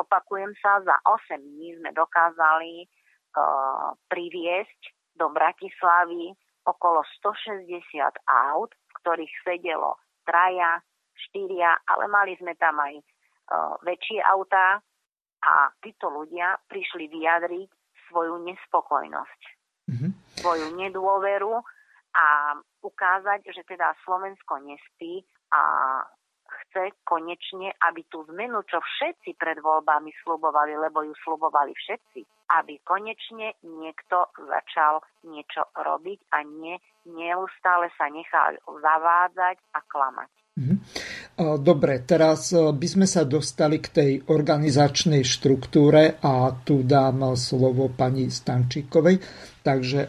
opakujem 0.00 0.56
sa, 0.64 0.80
za 0.80 0.96
8 1.04 1.44
dní 1.44 1.76
sme 1.76 1.92
dokázali 1.92 2.84
eh, 2.84 2.88
priviesť 4.08 4.80
do 5.20 5.28
Bratislavy 5.28 6.32
okolo 6.64 7.04
160 7.20 7.68
aut, 8.24 8.72
v 8.72 8.92
ktorých 9.04 9.34
sedelo 9.44 10.00
traja, 10.24 10.80
štyria, 11.28 11.76
ale 11.84 12.08
mali 12.08 12.32
sme 12.40 12.56
tam 12.56 12.80
aj 12.80 12.96
eh, 12.96 13.04
väčšie 13.84 14.24
autá 14.24 14.80
a 15.44 15.68
títo 15.84 16.08
ľudia 16.08 16.56
prišli 16.72 17.12
vyjadriť 17.12 17.68
svoju 18.08 18.40
nespokojnosť, 18.40 19.40
mm-hmm. 19.92 20.10
svoju 20.40 20.66
nedôveru 20.80 21.60
a 22.14 22.56
ukázať, 22.80 23.52
že 23.52 23.62
teda 23.68 23.92
Slovensko 24.08 24.64
nespí 24.64 25.20
a 25.52 25.60
chce 26.44 26.90
konečne, 27.06 27.72
aby 27.90 28.04
tú 28.10 28.26
zmenu, 28.34 28.62
čo 28.66 28.82
všetci 28.82 29.38
pred 29.38 29.58
voľbami 29.62 30.10
slubovali, 30.22 30.74
lebo 30.78 31.06
ju 31.06 31.14
slubovali 31.22 31.72
všetci, 31.74 32.20
aby 32.60 32.78
konečne 32.84 33.56
niekto 33.62 34.28
začal 34.36 35.00
niečo 35.24 35.68
robiť 35.74 36.18
a 36.34 36.42
nie 36.44 36.76
neustále 37.04 37.92
sa 37.96 38.08
nechal 38.08 38.56
zavádzať 38.64 39.56
a 39.76 39.80
klamať. 39.84 40.30
Mhm. 40.54 40.76
Dobre, 41.66 42.06
teraz 42.06 42.54
e, 42.54 42.70
by 42.70 42.86
sme 42.86 43.06
sa 43.10 43.26
dostali 43.26 43.82
k 43.82 43.88
tej 43.90 44.12
organizačnej 44.30 45.26
štruktúre 45.26 46.22
a 46.22 46.54
tu 46.62 46.86
dám 46.86 47.34
slovo 47.34 47.90
pani 47.90 48.30
Stančíkovej. 48.30 49.18
Takže 49.66 50.00
e, 50.06 50.08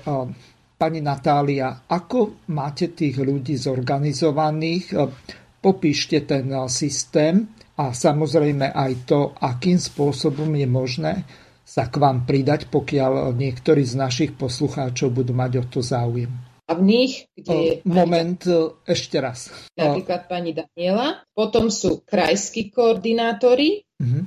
pani 0.78 1.02
Natália, 1.02 1.90
ako 1.90 2.46
máte 2.54 2.94
tých 2.94 3.18
ľudí 3.18 3.58
zorganizovaných? 3.58 4.86
E, 5.66 5.68
popíšte 5.68 6.22
ten 6.30 6.54
systém 6.70 7.50
a 7.74 7.90
samozrejme 7.90 8.70
aj 8.70 8.92
to, 9.10 9.34
akým 9.42 9.82
spôsobom 9.82 10.54
je 10.54 10.68
možné 10.70 11.14
sa 11.66 11.90
k 11.90 11.98
vám 11.98 12.30
pridať, 12.30 12.70
pokiaľ 12.70 13.34
niektorí 13.34 13.82
z 13.82 13.98
našich 13.98 14.32
poslucháčov 14.38 15.10
budú 15.10 15.34
mať 15.34 15.52
o 15.60 15.64
to 15.66 15.82
záujem 15.82 16.30
hlavných, 16.66 17.14
kde. 17.38 17.86
Moment, 17.86 18.42
pani, 18.42 18.90
ešte 18.90 19.22
raz. 19.22 19.54
Napríklad 19.78 20.26
pani 20.26 20.52
Daniela. 20.58 21.22
Potom 21.38 21.70
sú 21.70 22.02
krajskí 22.02 22.74
koordinátori, 22.74 23.86
uh-huh. 24.02 24.26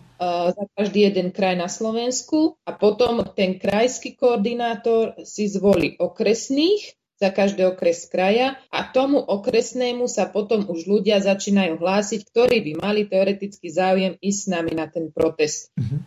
za 0.55 0.64
každý 0.79 1.11
jeden 1.11 1.35
kraj 1.35 1.59
na 1.59 1.66
Slovensku. 1.66 2.55
A 2.62 2.79
potom 2.79 3.27
ten 3.35 3.59
krajský 3.59 4.14
koordinátor 4.14 5.18
si 5.27 5.51
zvolí 5.51 5.98
okresných 5.98 6.94
za 7.18 7.35
každý 7.35 7.66
okres 7.66 8.07
kraja 8.07 8.57
a 8.70 8.87
tomu 8.87 9.18
okresnému 9.18 10.07
sa 10.07 10.31
potom 10.31 10.62
už 10.70 10.87
ľudia 10.87 11.18
začínajú 11.18 11.83
hlásiť, 11.83 12.20
ktorí 12.31 12.62
by 12.62 12.72
mali 12.78 13.11
teoreticky 13.11 13.68
záujem 13.68 14.14
ísť 14.22 14.40
s 14.40 14.46
nami 14.46 14.72
na 14.78 14.87
ten 14.87 15.11
protest. 15.11 15.74
Uh-huh. 15.74 15.98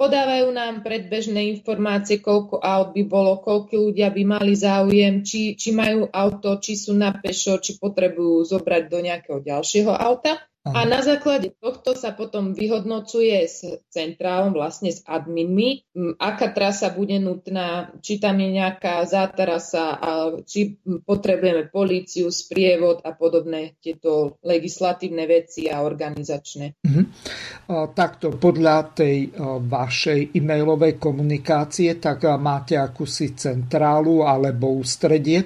Podávajú 0.00 0.50
nám 0.50 0.82
predbežné 0.82 1.54
informácie, 1.54 2.18
koľko 2.18 2.58
aut 2.58 2.90
by 2.90 3.02
bolo, 3.06 3.38
koľko 3.38 3.92
ľudia 3.92 4.10
by 4.10 4.22
mali 4.26 4.58
záujem, 4.58 5.22
či, 5.22 5.54
či 5.54 5.70
majú 5.70 6.10
auto, 6.10 6.58
či 6.58 6.74
sú 6.74 6.96
na 6.96 7.14
pešo, 7.14 7.62
či 7.62 7.78
potrebujú 7.78 8.42
zobrať 8.42 8.82
do 8.90 8.98
nejakého 8.98 9.38
ďalšieho 9.38 9.94
auta. 9.94 10.42
A 10.62 10.86
na 10.86 11.02
základe 11.02 11.50
tohto 11.58 11.98
sa 11.98 12.14
potom 12.14 12.54
vyhodnocuje 12.54 13.34
s 13.50 13.66
centrálom, 13.90 14.54
vlastne 14.54 14.94
s 14.94 15.02
adminmi, 15.02 15.82
aká 16.22 16.54
trasa 16.54 16.94
bude 16.94 17.18
nutná, 17.18 17.90
či 17.98 18.22
tam 18.22 18.38
je 18.38 18.62
nejaká 18.62 19.02
zátarasa, 19.02 19.98
či 20.46 20.78
potrebujeme 21.02 21.66
políciu, 21.66 22.30
sprievod 22.30 23.02
a 23.02 23.10
podobné 23.10 23.74
tieto 23.82 24.38
legislatívne 24.46 25.26
veci 25.26 25.66
a 25.66 25.82
organizačné. 25.82 26.78
Mhm. 26.86 27.02
Takto 27.90 28.38
podľa 28.38 28.94
tej 28.94 29.34
vašej 29.66 30.30
e-mailovej 30.38 30.94
komunikácie, 31.02 31.98
tak 31.98 32.22
máte 32.38 32.78
akúsi 32.78 33.34
centrálu 33.34 34.22
alebo 34.22 34.78
ústredie 34.78 35.42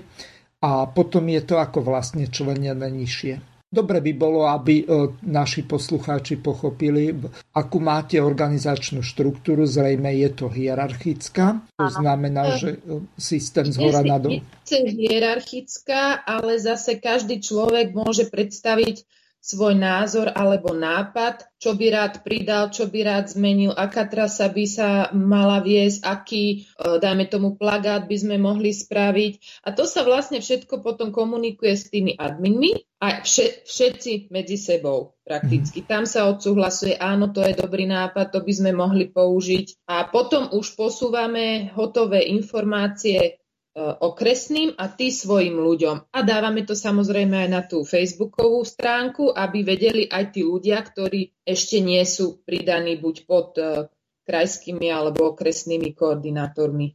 a 0.60 0.84
potom 0.92 1.24
je 1.32 1.40
to 1.40 1.56
ako 1.56 1.80
vlastne 1.80 2.28
členené 2.28 2.92
nižšie. 2.92 3.55
Dobre 3.66 3.98
by 3.98 4.12
bolo, 4.14 4.46
aby 4.46 4.82
e, 4.82 4.84
naši 5.26 5.66
poslucháči 5.66 6.38
pochopili, 6.38 7.10
akú 7.50 7.82
máte 7.82 8.22
organizačnú 8.22 9.02
štruktúru. 9.02 9.66
Zrejme 9.66 10.14
je 10.22 10.30
to 10.30 10.46
hierarchická. 10.46 11.66
To 11.74 11.90
znamená, 11.90 12.54
že 12.54 12.78
e, 12.78 13.02
systém 13.18 13.66
z 13.66 13.82
hora 13.82 14.06
nadol. 14.06 14.38
Je 14.70 14.86
hierarchická, 14.86 16.22
ale 16.22 16.62
zase 16.62 17.02
každý 17.02 17.42
človek 17.42 17.90
môže 17.90 18.30
predstaviť 18.30 19.02
svoj 19.46 19.78
názor 19.78 20.34
alebo 20.34 20.74
nápad, 20.74 21.46
čo 21.62 21.78
by 21.78 21.86
rád 21.94 22.26
pridal, 22.26 22.74
čo 22.74 22.90
by 22.90 23.06
rád 23.06 23.30
zmenil, 23.30 23.70
aká 23.70 24.10
trasa 24.10 24.50
by 24.50 24.64
sa 24.66 24.88
mala 25.14 25.62
viesť, 25.62 26.02
aký, 26.02 26.66
e, 26.66 26.98
dajme 26.98 27.30
tomu, 27.30 27.54
plagát 27.54 28.10
by 28.10 28.16
sme 28.18 28.42
mohli 28.42 28.74
spraviť. 28.74 29.62
A 29.62 29.70
to 29.70 29.86
sa 29.86 30.02
vlastne 30.02 30.42
všetko 30.42 30.82
potom 30.82 31.14
komunikuje 31.14 31.78
s 31.78 31.86
tými 31.86 32.18
adminmi 32.18 32.74
a 32.98 33.22
všetci 33.22 34.34
medzi 34.34 34.58
sebou 34.58 35.14
prakticky. 35.22 35.86
Tam 35.86 36.10
sa 36.10 36.26
odsúhlasuje, 36.26 36.98
áno, 36.98 37.30
to 37.30 37.46
je 37.46 37.54
dobrý 37.54 37.86
nápad, 37.86 38.34
to 38.34 38.42
by 38.42 38.50
sme 38.50 38.74
mohli 38.74 39.06
použiť. 39.06 39.86
A 39.86 40.10
potom 40.10 40.50
už 40.50 40.74
posúvame 40.74 41.70
hotové 41.78 42.26
informácie 42.34 43.38
okresným 43.76 44.72
a 44.80 44.88
ty 44.88 45.12
svojim 45.12 45.60
ľuďom. 45.60 46.08
A 46.08 46.18
dávame 46.24 46.64
to 46.64 46.72
samozrejme 46.72 47.44
aj 47.44 47.48
na 47.52 47.60
tú 47.60 47.84
facebookovú 47.84 48.64
stránku, 48.64 49.36
aby 49.36 49.60
vedeli 49.60 50.08
aj 50.08 50.32
tí 50.32 50.40
ľudia, 50.40 50.80
ktorí 50.80 51.44
ešte 51.44 51.84
nie 51.84 52.00
sú 52.08 52.40
pridaní 52.40 52.96
buď 52.96 53.16
pod 53.28 53.48
uh, 53.60 53.92
krajskými 54.24 54.88
alebo 54.88 55.36
okresnými 55.36 55.92
koordinátormi. 55.92 56.88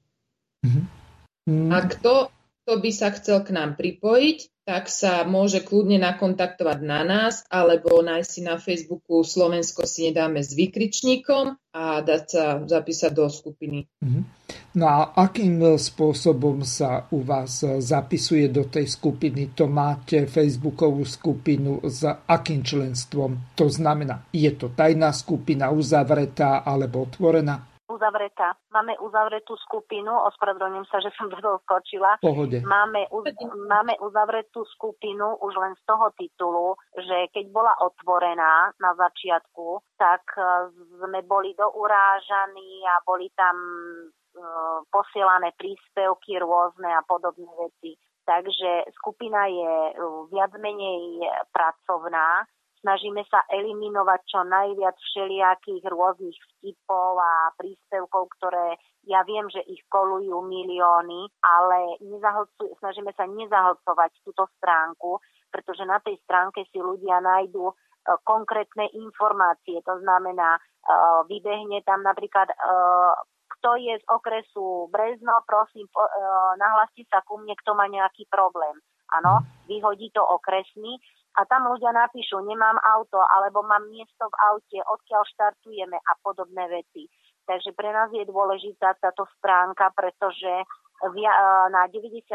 Mm-hmm. 0.66 1.70
A 1.70 1.78
kto, 1.86 2.14
kto 2.72 2.80
by 2.80 2.92
sa 2.96 3.12
chcel 3.12 3.44
k 3.44 3.52
nám 3.52 3.76
pripojiť, 3.76 4.64
tak 4.64 4.88
sa 4.88 5.28
môže 5.28 5.60
kľudne 5.60 6.00
nakontaktovať 6.00 6.80
na 6.80 7.04
nás 7.04 7.44
alebo 7.52 8.00
nájsť 8.00 8.30
si 8.32 8.42
na 8.48 8.56
Facebooku 8.56 9.28
Slovensko 9.28 9.84
si 9.84 10.08
nedáme 10.08 10.40
s 10.40 10.56
vykričníkom 10.56 11.60
a 11.76 12.00
dať 12.00 12.24
sa 12.32 12.64
zapísať 12.64 13.12
do 13.12 13.28
skupiny. 13.28 13.92
Mm-hmm. 14.00 14.24
No 14.80 14.86
a 14.88 15.12
akým 15.20 15.60
spôsobom 15.76 16.64
sa 16.64 17.12
u 17.12 17.28
vás 17.28 17.60
zapisuje 17.60 18.48
do 18.48 18.64
tej 18.72 18.88
skupiny? 18.88 19.52
To 19.52 19.68
máte 19.68 20.24
Facebookovú 20.24 21.04
skupinu 21.04 21.84
s 21.84 22.08
akým 22.08 22.64
členstvom? 22.64 23.52
To 23.60 23.68
znamená, 23.68 24.32
je 24.32 24.48
to 24.56 24.72
tajná 24.72 25.12
skupina, 25.12 25.76
uzavretá 25.76 26.64
alebo 26.64 27.04
otvorená? 27.04 27.71
Uzavretá. 28.02 28.58
Máme 28.74 28.98
uzavretú 28.98 29.54
skupinu, 29.70 30.10
ospravedlňujem 30.34 30.90
sa, 30.90 30.98
že 31.06 31.14
som 31.14 31.30
do 31.30 31.38
toho 31.38 31.62
skočila. 31.70 32.18
Pohode. 32.18 32.66
Máme, 32.66 33.06
uz, 33.14 33.30
máme 33.70 33.94
uzavretú 34.02 34.66
skupinu 34.74 35.38
už 35.38 35.54
len 35.62 35.78
z 35.78 35.84
toho 35.86 36.10
titulu, 36.18 36.74
že 36.98 37.30
keď 37.30 37.46
bola 37.54 37.78
otvorená 37.78 38.74
na 38.82 38.92
začiatku, 38.98 39.86
tak 40.02 40.26
e, 40.34 40.74
sme 40.98 41.22
boli 41.30 41.54
dourážaní 41.54 42.82
a 42.90 43.06
boli 43.06 43.30
tam 43.38 43.54
E, 44.32 44.40
posielané 44.88 45.52
príspevky 45.60 46.40
rôzne 46.40 46.88
a 46.88 47.04
podobné 47.04 47.52
veci. 47.60 48.00
Takže 48.24 48.88
skupina 48.96 49.44
je 49.44 49.76
e, 49.92 49.94
viac 50.32 50.56
menej 50.56 51.28
pracovná. 51.52 52.48
Snažíme 52.82 53.22
sa 53.30 53.46
eliminovať 53.46 54.20
čo 54.26 54.42
najviac 54.42 54.98
všelijakých 54.98 55.86
rôznych 55.86 56.34
vtipov 56.34 57.22
a 57.22 57.54
príspevkov, 57.54 58.34
ktoré 58.42 58.82
ja 59.06 59.22
viem, 59.22 59.46
že 59.54 59.62
ich 59.70 59.86
kolujú 59.86 60.42
milióny, 60.42 61.30
ale 61.46 62.02
snažíme 62.82 63.14
sa 63.14 63.30
nezahlcovať 63.30 64.12
túto 64.26 64.50
stránku, 64.58 65.22
pretože 65.54 65.86
na 65.86 66.02
tej 66.02 66.18
stránke 66.26 66.66
si 66.74 66.82
ľudia 66.82 67.22
nájdú 67.22 67.70
e, 67.70 67.74
konkrétne 68.26 68.90
informácie. 68.98 69.78
To 69.86 70.02
znamená, 70.02 70.58
vybehne 71.30 71.86
tam 71.86 72.02
napríklad 72.02 72.50
kto 73.62 73.78
je 73.78 73.94
z 73.94 74.06
okresu 74.10 74.90
Brezno, 74.90 75.46
prosím, 75.46 75.86
po, 75.94 76.02
e, 76.02 76.12
nahláste 76.58 77.06
sa 77.06 77.22
ku 77.22 77.38
mne, 77.38 77.54
kto 77.62 77.78
má 77.78 77.86
nejaký 77.86 78.26
problém. 78.26 78.74
Áno, 79.14 79.46
vyhodí 79.70 80.10
to 80.10 80.24
okresný 80.24 80.98
a 81.32 81.42
tam 81.48 81.72
ľudia 81.72 81.96
napíšu, 81.96 82.44
nemám 82.44 82.76
auto, 82.84 83.20
alebo 83.20 83.64
mám 83.64 83.88
miesto 83.88 84.28
v 84.28 84.36
aute, 84.52 84.80
odkiaľ 84.84 85.24
štartujeme 85.32 85.96
a 85.96 86.14
podobné 86.20 86.68
veci. 86.68 87.08
Takže 87.48 87.72
pre 87.72 87.90
nás 87.90 88.12
je 88.12 88.28
dôležitá 88.28 89.00
táto 89.00 89.26
stránka, 89.40 89.90
pretože 89.96 90.52
na 91.74 91.90
90% 91.90 92.30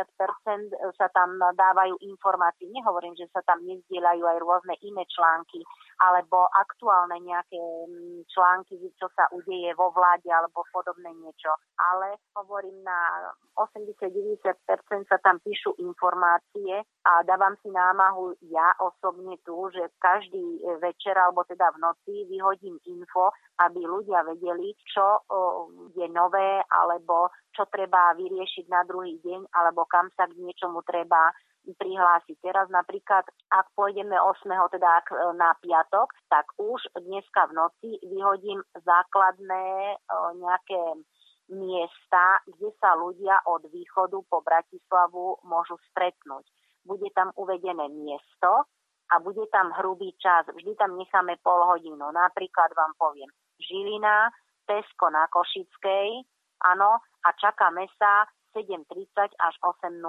sa 0.99 1.07
tam 1.15 1.39
dávajú 1.39 2.03
informácie. 2.03 2.67
Nehovorím, 2.67 3.15
že 3.15 3.31
sa 3.31 3.39
tam 3.47 3.63
nezdieľajú 3.63 4.27
aj 4.27 4.39
rôzne 4.43 4.75
iné 4.83 5.07
články, 5.07 5.63
alebo 6.01 6.49
aktuálne 6.53 7.17
nejaké 7.25 7.57
mm, 7.59 8.29
články, 8.29 8.77
čo 9.01 9.09
sa 9.17 9.29
udeje 9.33 9.73
vo 9.75 9.91
vláde 9.93 10.29
alebo 10.29 10.65
podobné 10.73 11.13
niečo. 11.17 11.53
Ale 11.77 12.21
hovorím, 12.37 12.85
na 12.85 13.33
80-90% 13.57 15.09
sa 15.09 15.19
tam 15.25 15.41
píšu 15.41 15.77
informácie 15.81 16.85
a 17.09 17.25
dávam 17.25 17.57
si 17.65 17.73
námahu 17.73 18.37
ja 18.53 18.77
osobne 18.81 19.41
tu, 19.43 19.57
že 19.73 19.89
každý 19.97 20.61
večer 20.85 21.17
alebo 21.17 21.45
teda 21.49 21.73
v 21.73 21.81
noci 21.81 22.15
vyhodím 22.29 22.77
info, 22.85 23.33
aby 23.65 23.81
ľudia 23.81 24.21
vedeli, 24.29 24.77
čo 24.85 25.25
je 25.97 26.07
nové 26.13 26.61
alebo 26.69 27.33
čo 27.57 27.65
treba 27.73 28.13
vyriešiť 28.13 28.69
na 28.69 28.85
druhý 28.85 29.17
deň 29.25 29.49
alebo 29.57 29.89
kam 29.89 30.13
sa 30.13 30.29
k 30.29 30.37
niečomu 30.37 30.85
treba 30.85 31.33
prihlásiť. 31.75 32.39
Teraz 32.39 32.71
napríklad, 32.71 33.27
ak 33.51 33.67
pôjdeme 33.75 34.15
8. 34.15 34.47
teda 34.47 34.89
ak 35.03 35.07
e, 35.11 35.17
na 35.35 35.51
piatok, 35.59 36.15
tak 36.31 36.47
už 36.61 36.79
dneska 36.95 37.51
v 37.51 37.57
noci 37.59 37.91
vyhodím 38.07 38.63
základné 38.79 39.67
e, 39.67 39.97
nejaké 40.39 40.83
miesta, 41.51 42.43
kde 42.47 42.71
sa 42.79 42.95
ľudia 42.99 43.43
od 43.47 43.67
východu 43.71 44.19
po 44.31 44.43
Bratislavu 44.43 45.43
môžu 45.47 45.79
stretnúť. 45.91 46.47
bude 46.87 47.11
tam 47.19 47.35
uvedené 47.35 47.91
miesto 47.91 48.63
a 49.11 49.15
bude 49.19 49.43
tam 49.51 49.75
hrubý 49.75 50.15
čas. 50.23 50.47
Vždy 50.47 50.79
tam 50.79 50.95
necháme 50.95 51.35
pol 51.43 51.67
hodinu. 51.67 52.11
Napríklad 52.15 52.71
vám 52.79 52.95
poviem 52.95 53.31
Žilina, 53.59 54.31
Tesko 54.67 55.11
na 55.11 55.27
Košickej, 55.31 56.23
áno, 56.63 57.03
a 57.27 57.29
čakáme 57.35 57.91
sa 57.99 58.27
7.30 58.57 59.37
až 59.37 59.55
8.00. 59.61 60.01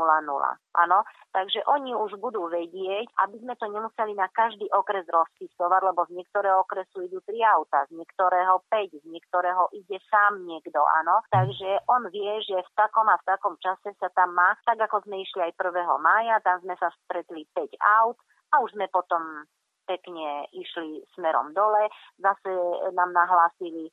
Áno, 0.80 1.00
takže 1.36 1.60
oni 1.68 1.92
už 1.92 2.16
budú 2.24 2.48
vedieť, 2.48 3.12
aby 3.28 3.44
sme 3.44 3.60
to 3.60 3.68
nemuseli 3.68 4.16
na 4.16 4.32
každý 4.32 4.72
okres 4.72 5.04
rozpisovať, 5.12 5.82
lebo 5.92 6.08
z 6.08 6.16
niektorého 6.16 6.64
okresu 6.64 7.04
idú 7.04 7.20
3 7.28 7.44
auta, 7.44 7.84
z 7.92 8.00
niektorého 8.00 8.64
5, 8.72 9.04
z 9.04 9.06
niektorého 9.12 9.68
ide 9.76 10.00
sám 10.08 10.48
niekto, 10.48 10.80
áno. 11.04 11.20
Takže 11.28 11.84
on 11.92 12.08
vie, 12.08 12.40
že 12.48 12.64
v 12.64 12.72
takom 12.80 13.12
a 13.12 13.20
v 13.20 13.28
takom 13.28 13.60
čase 13.60 13.92
sa 14.00 14.08
tam 14.16 14.32
má, 14.32 14.56
tak 14.64 14.80
ako 14.80 15.04
sme 15.04 15.20
išli 15.28 15.44
aj 15.44 15.60
1. 15.60 15.76
mája, 16.00 16.40
tam 16.48 16.64
sme 16.64 16.80
sa 16.80 16.88
stretli 17.04 17.44
5 17.52 17.76
aut 18.00 18.18
a 18.56 18.64
už 18.64 18.72
sme 18.80 18.88
potom 18.88 19.44
pekne 19.88 20.48
išli 20.52 21.04
smerom 21.16 21.56
dole. 21.56 21.88
Zase 22.20 22.52
nám 22.92 23.16
nahlásili 23.16 23.88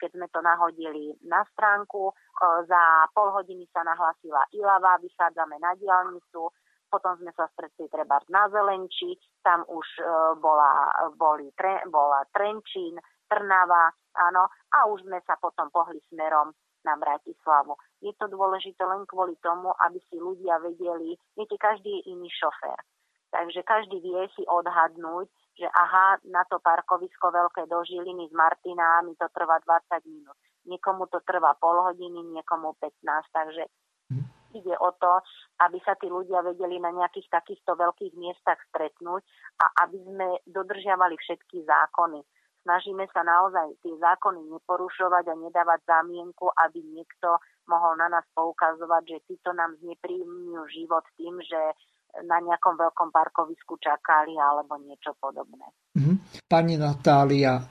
keď 0.00 0.10
sme 0.16 0.26
to 0.32 0.40
nahodili 0.40 1.16
na 1.28 1.44
stránku. 1.52 2.12
Za 2.42 3.06
pol 3.12 3.30
hodiny 3.36 3.68
sa 3.70 3.84
nahlasila 3.84 4.48
Ilava, 4.56 4.98
vychádzame 4.98 5.60
na 5.60 5.76
diálnicu, 5.76 6.50
potom 6.92 7.16
sme 7.16 7.32
sa 7.32 7.48
stretli 7.56 7.88
treba 7.88 8.20
na 8.28 8.48
Zelenči, 8.52 9.16
tam 9.40 9.64
už 9.64 9.86
bola, 10.44 10.92
boli, 11.16 11.48
bola 11.88 12.20
Trenčín, 12.32 13.00
Trnava, 13.28 13.88
áno, 14.28 14.44
a 14.76 14.78
už 14.92 15.08
sme 15.08 15.24
sa 15.24 15.40
potom 15.40 15.72
pohli 15.72 15.96
smerom 16.12 16.52
na 16.84 16.98
Bratislavu. 17.00 17.78
Je 18.04 18.12
to 18.20 18.28
dôležité 18.28 18.84
len 18.84 19.08
kvôli 19.08 19.38
tomu, 19.40 19.72
aby 19.88 20.02
si 20.10 20.20
ľudia 20.20 20.60
vedeli, 20.60 21.16
viete, 21.32 21.56
každý 21.56 21.88
je 22.02 22.12
iný 22.12 22.28
šofér. 22.28 22.76
Takže 23.32 23.64
každý 23.64 23.96
vie 24.04 24.28
si 24.36 24.44
odhadnúť, 24.44 25.24
že 25.56 25.64
aha, 25.64 26.20
na 26.28 26.44
to 26.52 26.60
parkovisko 26.60 27.32
veľké 27.32 27.64
do 27.64 27.80
Žiliny 27.80 28.28
z 28.28 28.34
Martina 28.36 29.00
mi 29.00 29.16
to 29.16 29.24
trvá 29.32 29.56
20 29.64 30.04
minút. 30.04 30.36
Niekomu 30.68 31.08
to 31.08 31.24
trvá 31.24 31.56
pol 31.56 31.80
hodiny, 31.80 32.20
niekomu 32.28 32.76
15, 32.76 32.92
takže 33.32 33.64
hm. 34.12 34.24
ide 34.52 34.74
o 34.76 34.92
to, 35.00 35.12
aby 35.64 35.80
sa 35.80 35.96
tí 35.96 36.12
ľudia 36.12 36.44
vedeli 36.44 36.76
na 36.76 36.92
nejakých 36.92 37.32
takýchto 37.32 37.72
veľkých 37.72 38.12
miestach 38.20 38.60
stretnúť 38.68 39.24
a 39.64 39.88
aby 39.88 39.96
sme 40.04 40.28
dodržiavali 40.44 41.16
všetky 41.16 41.64
zákony. 41.64 42.20
Snažíme 42.62 43.10
sa 43.10 43.26
naozaj 43.26 43.74
tie 43.82 43.96
zákony 43.98 44.46
neporušovať 44.54 45.24
a 45.34 45.40
nedávať 45.40 45.82
zámienku, 45.82 46.46
aby 46.62 46.78
niekto 46.84 47.42
mohol 47.66 47.98
na 47.98 48.06
nás 48.06 48.22
poukazovať, 48.38 49.02
že 49.08 49.26
títo 49.34 49.50
nám 49.50 49.74
znepríjemňujú 49.82 50.62
život 50.70 51.02
tým, 51.18 51.42
že 51.42 51.58
na 52.20 52.38
nejakom 52.44 52.76
veľkom 52.76 53.08
parkovisku 53.08 53.80
čakali 53.80 54.36
alebo 54.36 54.76
niečo 54.76 55.16
podobné. 55.16 55.64
Mhm. 55.96 56.44
Pani 56.48 56.76
Natália, 56.76 57.64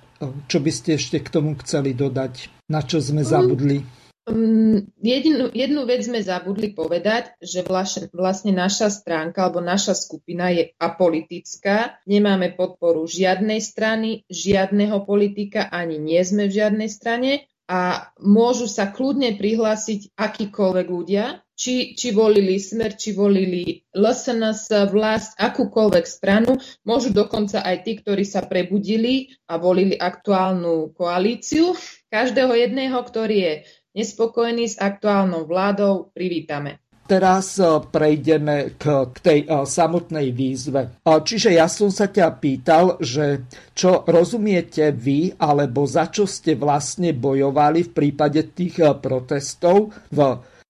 čo 0.49 0.57
by 0.61 0.71
ste 0.73 0.97
ešte 0.97 1.21
k 1.21 1.29
tomu 1.29 1.53
chceli 1.61 1.93
dodať? 1.93 2.65
Na 2.69 2.81
čo 2.81 2.97
sme 2.97 3.21
mhm. 3.21 3.29
zabudli? 3.29 3.79
Um, 4.21 4.85
jednu, 5.01 5.49
jednu 5.49 5.81
vec 5.89 6.05
sme 6.05 6.21
zabudli 6.21 6.77
povedať, 6.77 7.33
že 7.41 7.65
vlastne, 7.65 8.05
vlastne 8.13 8.53
naša 8.53 8.93
stránka 8.93 9.49
alebo 9.49 9.65
naša 9.65 9.97
skupina 9.97 10.53
je 10.53 10.77
apolitická. 10.77 11.97
Nemáme 12.05 12.53
podporu 12.53 13.09
žiadnej 13.09 13.57
strany, 13.57 14.21
žiadneho 14.29 15.01
politika, 15.09 15.65
ani 15.73 15.97
nie 15.97 16.21
sme 16.21 16.45
v 16.45 16.53
žiadnej 16.53 16.89
strane 16.93 17.49
a 17.71 18.11
môžu 18.19 18.67
sa 18.67 18.91
kľudne 18.91 19.39
prihlásiť 19.39 20.11
akýkoľvek 20.19 20.87
ľudia, 20.91 21.39
či, 21.55 21.95
či 21.95 22.11
volili 22.11 22.59
Smer, 22.59 22.99
či 22.99 23.15
volili 23.15 23.87
LSNS, 23.95 24.91
vlast, 24.91 25.39
akúkoľvek 25.39 26.03
stranu. 26.03 26.59
Môžu 26.83 27.15
dokonca 27.15 27.63
aj 27.63 27.87
tí, 27.87 27.95
ktorí 27.95 28.27
sa 28.27 28.43
prebudili 28.43 29.31
a 29.47 29.55
volili 29.55 29.95
aktuálnu 29.95 30.91
koalíciu. 30.91 31.71
Každého 32.11 32.51
jedného, 32.59 32.99
ktorý 32.99 33.37
je 33.39 33.53
nespokojný 33.95 34.67
s 34.67 34.75
aktuálnou 34.75 35.47
vládou, 35.47 36.11
privítame 36.11 36.80
teraz 37.11 37.59
e, 37.59 37.67
prejdeme 37.91 38.79
k, 38.79 39.11
k 39.11 39.17
tej 39.19 39.39
e, 39.43 39.47
samotnej 39.67 40.31
výzve. 40.31 41.03
E, 41.03 41.11
čiže 41.19 41.51
ja 41.51 41.67
som 41.67 41.91
sa 41.91 42.07
ťa 42.07 42.39
pýtal, 42.39 42.95
že 43.03 43.43
čo 43.75 44.07
rozumiete 44.07 44.95
vy, 44.95 45.35
alebo 45.35 45.83
za 45.83 46.07
čo 46.07 46.23
ste 46.23 46.55
vlastne 46.55 47.11
bojovali 47.11 47.91
v 47.91 47.91
prípade 47.91 48.55
tých 48.55 48.79
protestov. 49.03 49.91
V 50.07 50.19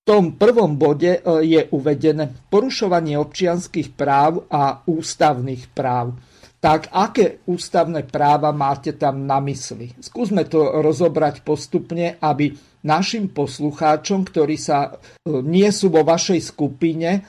tom 0.01 0.33
prvom 0.33 0.81
bode 0.81 1.21
je 1.45 1.61
uvedené 1.77 2.49
porušovanie 2.49 3.21
občianských 3.21 3.93
práv 3.93 4.49
a 4.49 4.81
ústavných 4.89 5.69
práv 5.69 6.30
tak 6.61 6.93
aké 6.93 7.41
ústavné 7.49 8.05
práva 8.05 8.53
máte 8.53 8.93
tam 8.93 9.25
na 9.25 9.41
mysli? 9.41 9.97
Skúsme 9.97 10.45
to 10.45 10.77
rozobrať 10.85 11.41
postupne, 11.41 12.21
aby 12.21 12.53
našim 12.85 13.33
poslucháčom, 13.33 14.21
ktorí 14.29 14.61
sa 14.61 14.93
e, 14.93 15.41
nie 15.41 15.65
sú 15.73 15.89
vo 15.89 16.05
vašej 16.05 16.37
skupine, 16.37 17.09
e, 17.17 17.19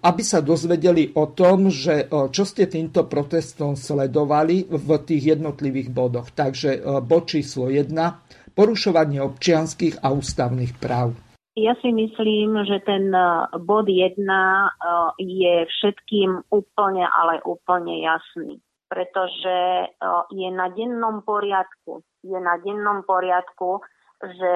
aby 0.00 0.22
sa 0.24 0.40
dozvedeli 0.40 1.12
o 1.12 1.28
tom, 1.28 1.68
že 1.68 2.08
e, 2.08 2.32
čo 2.32 2.48
ste 2.48 2.64
týmto 2.64 3.04
protestom 3.04 3.76
sledovali 3.76 4.64
v 4.64 4.88
tých 5.04 5.36
jednotlivých 5.36 5.92
bodoch. 5.92 6.32
Takže 6.32 7.04
bod 7.04 7.28
číslo 7.28 7.68
1, 7.68 7.92
porušovanie 8.56 9.20
občianských 9.20 10.00
a 10.00 10.08
ústavných 10.08 10.72
práv. 10.80 11.27
Ja 11.58 11.74
si 11.82 11.90
myslím, 11.90 12.62
že 12.70 12.78
ten 12.86 13.10
e, 13.10 13.50
bod 13.58 13.90
1 13.90 14.14
e, 14.14 14.38
je 15.18 15.54
všetkým 15.66 16.54
úplne, 16.54 17.02
ale 17.02 17.42
úplne 17.42 17.98
jasný, 17.98 18.62
pretože 18.86 19.58
e, 19.82 19.86
je 20.30 20.48
na 20.54 20.70
dennom 20.70 21.26
poriadku, 21.26 22.06
je 22.22 22.38
na 22.38 22.62
dennom 22.62 23.02
poriadku, 23.02 23.82
že 24.18 24.54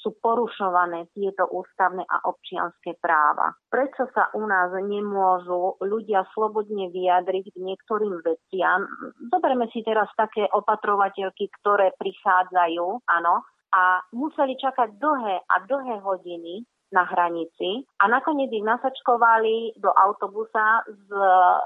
sú 0.00 0.16
porušované 0.24 1.12
tieto 1.12 1.44
ústavné 1.52 2.00
a 2.08 2.24
občianské 2.24 2.96
práva. 2.96 3.52
Prečo 3.68 4.08
sa 4.16 4.32
u 4.32 4.40
nás 4.48 4.72
nemôžu 4.72 5.76
ľudia 5.84 6.24
slobodne 6.32 6.88
vyjadriť 6.88 7.52
k 7.52 7.56
niektorým 7.60 8.24
veciam? 8.24 8.88
Zoberme 9.28 9.68
si 9.68 9.84
teraz 9.84 10.08
také 10.16 10.48
opatrovateľky, 10.48 11.52
ktoré 11.60 11.92
prichádzajú, 12.00 13.04
áno, 13.04 13.44
a 13.74 13.98
museli 14.14 14.54
čakať 14.54 14.94
dlhé 15.02 15.36
a 15.42 15.54
dlhé 15.66 15.98
hodiny 15.98 16.62
na 16.94 17.02
hranici 17.10 17.82
a 17.98 18.06
nakoniec 18.06 18.54
ich 18.54 18.62
nasačkovali 18.62 19.74
do 19.82 19.90
autobusa 19.90 20.86
z, 20.86 21.10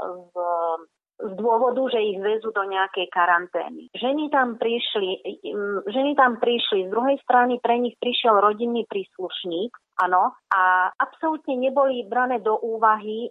z, 0.08 0.34
z 1.20 1.32
dôvodu, 1.36 1.84
že 1.92 2.00
ich 2.00 2.16
vezú 2.16 2.48
do 2.48 2.64
nejakej 2.64 3.12
karantény. 3.12 3.92
Ženy 3.92 4.32
tam 4.32 4.56
prišli, 4.56 5.20
ženy 5.84 6.16
tam 6.16 6.40
prišli, 6.40 6.88
z 6.88 6.90
druhej 6.90 7.20
strany 7.28 7.60
pre 7.60 7.76
nich 7.76 7.98
prišiel 8.00 8.40
rodinný 8.40 8.88
príslušník, 8.88 10.00
áno, 10.00 10.32
a 10.48 10.88
absolútne 10.96 11.60
neboli 11.60 12.08
brané 12.08 12.40
do 12.40 12.56
úvahy 12.56 13.28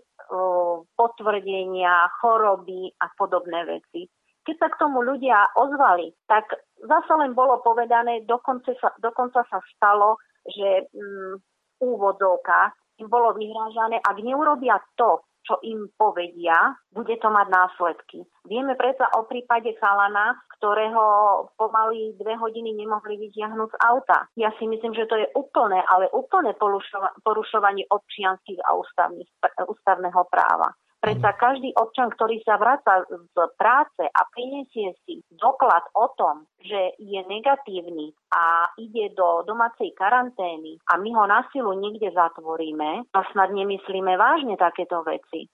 potvrdenia, 0.94 2.12
choroby 2.20 2.92
a 3.00 3.08
podobné 3.16 3.64
veci. 3.64 4.06
Keď 4.48 4.56
sa 4.64 4.72
k 4.72 4.80
tomu 4.80 5.04
ľudia 5.04 5.52
ozvali, 5.60 6.16
tak 6.24 6.48
zase 6.80 7.12
len 7.20 7.36
bolo 7.36 7.60
povedané, 7.60 8.24
dokonca 8.24 8.72
sa, 8.80 8.96
dokonca 9.04 9.44
sa 9.44 9.60
stalo, 9.76 10.16
že 10.48 10.88
mm, 10.88 11.36
úvodzovka 11.84 12.72
im 13.04 13.12
bolo 13.12 13.36
vyhrážané, 13.36 14.00
ak 14.00 14.18
neurobia 14.24 14.80
to, 14.96 15.22
čo 15.48 15.60
im 15.64 15.88
povedia, 15.96 16.76
bude 16.92 17.16
to 17.24 17.32
mať 17.32 17.48
následky. 17.48 18.20
Vieme 18.44 18.76
predsa 18.76 19.08
o 19.16 19.24
prípade 19.24 19.72
Chalana, 19.80 20.36
ktorého 20.60 21.04
pomaly 21.56 22.20
dve 22.20 22.36
hodiny 22.36 22.76
nemohli 22.76 23.16
vytiahnuť 23.16 23.70
z 23.72 23.78
auta. 23.88 24.28
Ja 24.36 24.52
si 24.60 24.68
myslím, 24.68 24.92
že 24.92 25.08
to 25.08 25.16
je 25.16 25.28
úplné, 25.40 25.80
ale 25.88 26.12
úplné 26.12 26.52
porušovanie 27.24 27.88
občianských 27.88 28.60
a 28.68 28.76
ústavného 29.64 30.22
práva. 30.28 30.76
Predsa 31.08 31.40
každý 31.40 31.72
občan, 31.80 32.12
ktorý 32.12 32.44
sa 32.44 32.60
vráca 32.60 33.08
z 33.08 33.36
práce 33.56 34.04
a 34.04 34.22
prinesie 34.28 34.92
si 35.08 35.24
doklad 35.40 35.88
o 35.96 36.12
tom, 36.20 36.44
že 36.60 37.00
je 37.00 37.24
negatívny 37.24 38.12
a 38.28 38.68
ide 38.76 39.16
do 39.16 39.40
domácej 39.48 39.96
karantény 39.96 40.76
a 40.92 41.00
my 41.00 41.10
ho 41.16 41.24
na 41.24 41.48
silu 41.56 41.72
niekde 41.80 42.12
zatvoríme, 42.12 43.08
to 43.16 43.24
snad 43.32 43.56
nemyslíme 43.56 44.20
vážne 44.20 44.60
takéto 44.60 45.00
veci. 45.08 45.48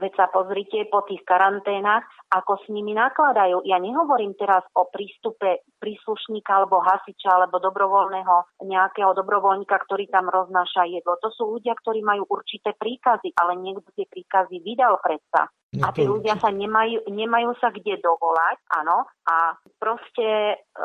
Veď 0.00 0.12
sa 0.16 0.26
pozrite 0.32 0.88
po 0.88 1.04
tých 1.04 1.20
karanténach, 1.28 2.08
ako 2.32 2.56
s 2.64 2.72
nimi 2.72 2.96
nakladajú. 2.96 3.60
Ja 3.68 3.76
nehovorím 3.76 4.32
teraz 4.32 4.64
o 4.72 4.88
prístupe 4.88 5.68
príslušníka 5.76 6.56
alebo 6.56 6.80
hasiča 6.80 7.28
alebo 7.28 7.60
dobrovoľného 7.60 8.64
nejakého 8.64 9.12
dobrovoľníka, 9.12 9.76
ktorý 9.76 10.08
tam 10.08 10.32
roznáša 10.32 10.88
jedlo. 10.88 11.20
To 11.20 11.28
sú 11.36 11.60
ľudia, 11.60 11.76
ktorí 11.76 12.00
majú 12.00 12.24
určité 12.32 12.72
príkazy, 12.72 13.36
ale 13.36 13.60
niekto 13.60 13.92
tie 13.92 14.08
príkazy 14.08 14.64
vydal 14.64 14.96
predsa. 15.04 15.52
No 15.70 15.86
a 15.86 15.94
tí 15.94 16.02
ľudia 16.02 16.34
sa 16.42 16.50
nemajú, 16.50 17.06
nemajú 17.06 17.54
sa 17.62 17.70
kde 17.70 18.02
dovolať, 18.02 18.58
áno, 18.74 19.06
a 19.22 19.54
proste 19.78 20.58
e, 20.58 20.84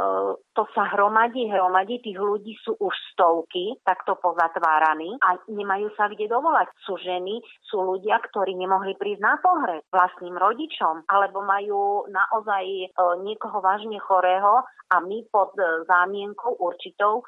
to 0.54 0.64
sa 0.78 0.86
hromadí, 0.94 1.50
hromadí, 1.50 2.06
tých 2.06 2.22
ľudí 2.22 2.54
sú 2.62 2.78
už 2.78 2.94
stovky 3.18 3.82
takto 3.82 4.14
pozatváraní 4.22 5.18
a 5.26 5.42
nemajú 5.50 5.90
sa 5.98 6.06
kde 6.06 6.30
dovolať. 6.30 6.70
Sú 6.86 7.02
ženy, 7.02 7.42
sú 7.66 7.82
ľudia, 7.82 8.22
ktorí 8.30 8.54
nemohli 8.54 8.94
prísť 8.94 9.26
na 9.26 9.42
pohreb 9.42 9.82
vlastným 9.90 10.38
rodičom, 10.38 11.10
alebo 11.10 11.42
majú 11.42 12.06
naozaj 12.06 12.66
e, 12.70 12.86
niekoho 13.26 13.66
vážne 13.66 13.98
chorého 14.06 14.62
a 14.94 14.96
my 15.02 15.26
pod 15.34 15.58
e, 15.58 15.82
zámienkou 15.90 16.62
určitou 16.62 17.26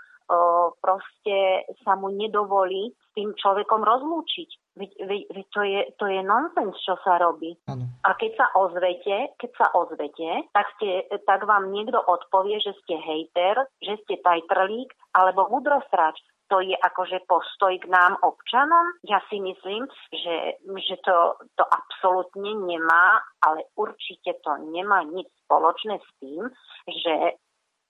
proste 0.84 1.64
sa 1.88 1.96
mu 1.96 2.12
nedovolí 2.12 2.92
s 2.92 3.08
tým 3.16 3.32
človekom 3.32 3.80
rozlúčiť. 3.80 4.67
Veď, 4.78 4.92
veď, 5.10 5.22
veď 5.34 5.46
to, 5.50 5.62
je, 5.66 5.82
to 5.98 6.06
je 6.06 6.22
nonsens, 6.22 6.78
čo 6.86 6.94
sa 7.02 7.18
robí. 7.18 7.58
Ano. 7.66 7.90
A 8.06 8.14
keď 8.14 8.32
sa 8.38 8.48
ozvete, 8.54 9.34
keď 9.42 9.52
sa 9.58 9.68
ozvete, 9.74 10.46
tak, 10.54 10.70
ste, 10.78 11.10
tak 11.26 11.50
vám 11.50 11.74
niekto 11.74 11.98
odpovie, 11.98 12.62
že 12.62 12.78
ste 12.86 13.02
hejter, 13.02 13.66
že 13.82 13.98
ste 14.06 14.22
tajtrlík 14.22 14.94
alebo 15.18 15.50
mudrostrač. 15.50 16.22
To 16.48 16.64
je 16.64 16.78
akože 16.80 17.28
postoj 17.28 17.76
k 17.76 17.92
nám 17.92 18.16
občanom. 18.24 18.96
Ja 19.04 19.20
si 19.28 19.42
myslím, 19.42 19.84
že, 20.14 20.56
že 20.64 20.96
to, 21.04 21.36
to 21.60 21.64
absolútne 21.68 22.56
nemá, 22.64 23.20
ale 23.44 23.68
určite 23.76 24.40
to 24.46 24.56
nemá 24.72 25.04
nič 25.04 25.28
spoločné 25.44 26.00
s 26.00 26.10
tým, 26.24 26.48
že 26.88 27.36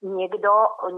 niekto, 0.01 0.51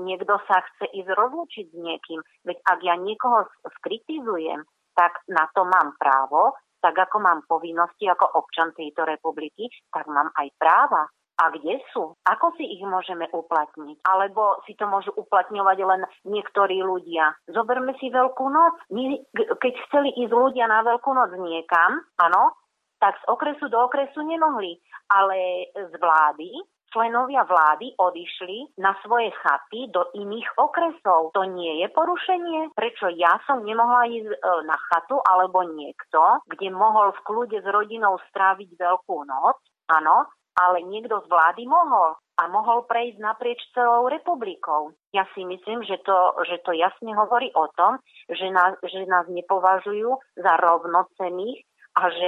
niekto 0.07 0.39
sa 0.47 0.63
chce 0.63 0.87
ísť 0.91 1.11
rozlučiť 1.11 1.65
s 1.71 1.75
niekým. 1.75 2.19
Veď 2.47 2.57
ak 2.63 2.79
ja 2.83 2.95
niekoho 2.95 3.47
skritizujem, 3.79 4.63
tak 4.99 5.23
na 5.31 5.47
to 5.55 5.63
mám 5.63 5.95
právo, 5.95 6.59
tak 6.83 6.91
ako 6.91 7.23
mám 7.23 7.47
povinnosti 7.47 8.03
ako 8.11 8.35
občan 8.35 8.75
tejto 8.75 9.07
republiky, 9.07 9.71
tak 9.87 10.11
mám 10.11 10.27
aj 10.35 10.51
práva. 10.59 11.07
A 11.39 11.55
kde 11.55 11.79
sú? 11.95 12.19
Ako 12.27 12.51
si 12.59 12.67
ich 12.67 12.83
môžeme 12.83 13.23
uplatniť? 13.31 14.03
Alebo 14.03 14.59
si 14.67 14.75
to 14.75 14.91
môžu 14.91 15.15
uplatňovať 15.15 15.77
len 15.87 16.01
niektorí 16.27 16.83
ľudia? 16.83 17.31
Zoberme 17.47 17.95
si 17.95 18.11
Veľkú 18.11 18.51
noc. 18.51 18.75
My, 18.91 19.23
keď 19.31 19.73
chceli 19.87 20.11
ísť 20.19 20.35
ľudia 20.35 20.67
na 20.67 20.83
Veľkú 20.83 21.15
noc 21.15 21.31
niekam, 21.39 22.03
áno, 22.19 22.59
tak 22.99 23.15
z 23.23 23.31
okresu 23.31 23.71
do 23.71 23.87
okresu 23.87 24.19
nemohli. 24.19 24.83
Ale 25.07 25.71
z 25.71 25.95
vlády 25.95 26.59
členovia 26.93 27.45
vlády 27.45 27.95
odišli 27.97 28.77
na 28.81 28.97
svoje 29.05 29.29
chaty 29.41 29.89
do 29.93 30.09
iných 30.13 30.49
okresov. 30.57 31.33
To 31.33 31.43
nie 31.45 31.85
je 31.85 31.87
porušenie? 31.93 32.73
Prečo 32.73 33.13
ja 33.13 33.39
som 33.45 33.65
nemohla 33.65 34.09
ísť 34.09 34.29
e, 34.29 34.37
na 34.65 34.77
chatu 34.89 35.21
alebo 35.23 35.65
niekto, 35.65 36.43
kde 36.49 36.69
mohol 36.73 37.13
v 37.15 37.23
kľude 37.25 37.57
s 37.61 37.67
rodinou 37.69 38.17
stráviť 38.29 38.75
veľkú 38.77 39.17
noc? 39.25 39.57
Áno, 39.89 40.29
ale 40.59 40.83
niekto 40.85 41.23
z 41.23 41.27
vlády 41.31 41.65
mohol 41.65 42.19
a 42.39 42.47
mohol 42.47 42.87
prejsť 42.87 43.19
naprieč 43.19 43.59
celou 43.75 44.07
republikou. 44.07 44.95
Ja 45.11 45.27
si 45.35 45.43
myslím, 45.43 45.83
že 45.83 45.99
to, 46.07 46.39
že 46.47 46.63
to 46.63 46.71
jasne 46.71 47.11
hovorí 47.11 47.51
o 47.51 47.67
tom, 47.75 47.99
že 48.31 48.47
nás, 48.47 48.79
že 48.83 49.03
nás 49.07 49.27
nepovažujú 49.27 50.15
za 50.39 50.53
rovnocených 50.55 51.67
a 51.99 52.01
že, 52.07 52.27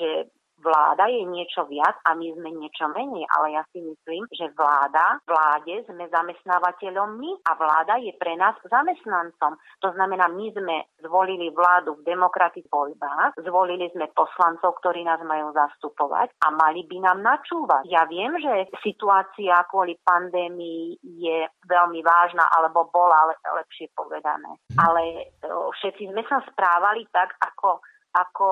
že 0.00 0.10
vláda 0.62 1.10
je 1.10 1.26
niečo 1.26 1.66
viac 1.66 1.98
a 2.06 2.14
my 2.14 2.30
sme 2.38 2.50
niečo 2.54 2.86
menej, 2.94 3.26
ale 3.34 3.58
ja 3.58 3.62
si 3.74 3.82
myslím, 3.82 4.24
že 4.30 4.54
vláda, 4.54 5.18
vláde 5.26 5.82
sme 5.90 6.06
zamestnávateľom 6.08 7.18
my 7.18 7.30
a 7.42 7.52
vláda 7.58 7.98
je 7.98 8.14
pre 8.16 8.38
nás 8.38 8.54
zamestnancom. 8.62 9.58
To 9.82 9.88
znamená, 9.92 10.30
my 10.30 10.46
sme 10.54 10.76
zvolili 11.02 11.50
vládu 11.50 11.98
v 11.98 12.06
demokratických 12.06 12.70
voľbách, 12.70 13.42
zvolili 13.42 13.90
sme 13.90 14.06
poslancov, 14.14 14.78
ktorí 14.78 15.02
nás 15.02 15.18
majú 15.26 15.50
zastupovať 15.50 16.30
a 16.46 16.54
mali 16.54 16.86
by 16.86 16.96
nám 17.02 17.18
načúvať. 17.20 17.82
Ja 17.90 18.06
viem, 18.06 18.38
že 18.38 18.70
situácia 18.86 19.66
kvôli 19.66 19.98
pandémii 20.06 21.02
je 21.02 21.48
veľmi 21.66 22.00
vážna, 22.06 22.46
alebo 22.54 22.86
bola 22.92 23.34
lepšie 23.34 23.90
povedané. 23.96 24.60
Ale 24.78 25.32
všetci 25.42 26.12
sme 26.12 26.22
sa 26.30 26.38
správali 26.46 27.08
tak, 27.10 27.34
ako 27.40 27.82
ako 28.12 28.48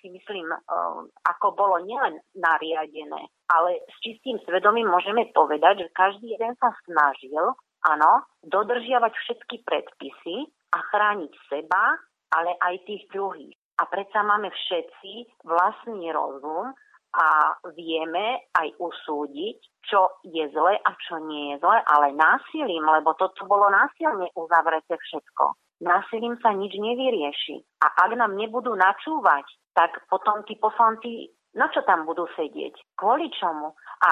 si 0.00 0.08
myslím, 0.08 0.48
um, 0.48 1.12
ako 1.28 1.52
bolo 1.52 1.76
nielen 1.84 2.24
nariadené, 2.32 3.28
ale 3.52 3.84
s 3.84 3.96
čistým 4.00 4.40
svedomím 4.48 4.88
môžeme 4.88 5.28
povedať, 5.36 5.84
že 5.84 5.96
každý 5.96 6.32
jeden 6.32 6.56
sa 6.56 6.72
snažil, 6.88 7.52
áno, 7.84 8.12
dodržiavať 8.48 9.12
všetky 9.12 9.56
predpisy 9.64 10.48
a 10.72 10.78
chrániť 10.88 11.32
seba, 11.52 12.00
ale 12.32 12.56
aj 12.64 12.74
tých 12.88 13.04
druhých. 13.12 13.56
A 13.78 13.86
predsa 13.86 14.24
máme 14.24 14.50
všetci 14.50 15.44
vlastný 15.46 16.10
rozum 16.10 16.74
a 17.14 17.56
vieme 17.72 18.50
aj 18.52 18.68
usúdiť, 18.76 19.58
čo 19.86 20.20
je 20.26 20.44
zle 20.52 20.76
a 20.76 20.90
čo 21.08 21.22
nie 21.24 21.54
je 21.54 21.56
zle, 21.62 21.78
ale 21.88 22.12
násilím, 22.12 22.84
lebo 22.84 23.16
toto 23.16 23.48
bolo 23.48 23.70
násilne 23.72 24.28
uzavreté 24.36 24.96
všetko 24.96 25.67
násilím 25.82 26.38
sa 26.42 26.54
nič 26.54 26.74
nevyrieši. 26.74 27.62
A 27.82 27.86
ak 28.06 28.10
nám 28.18 28.34
nebudú 28.34 28.74
načúvať, 28.74 29.46
tak 29.74 29.94
potom 30.10 30.42
tí 30.46 30.58
poslanci 30.58 31.30
na 31.56 31.66
čo 31.72 31.80
tam 31.82 32.04
budú 32.04 32.28
sedieť? 32.36 32.76
Kvôli 32.94 33.32
čomu? 33.34 33.72
A 34.04 34.10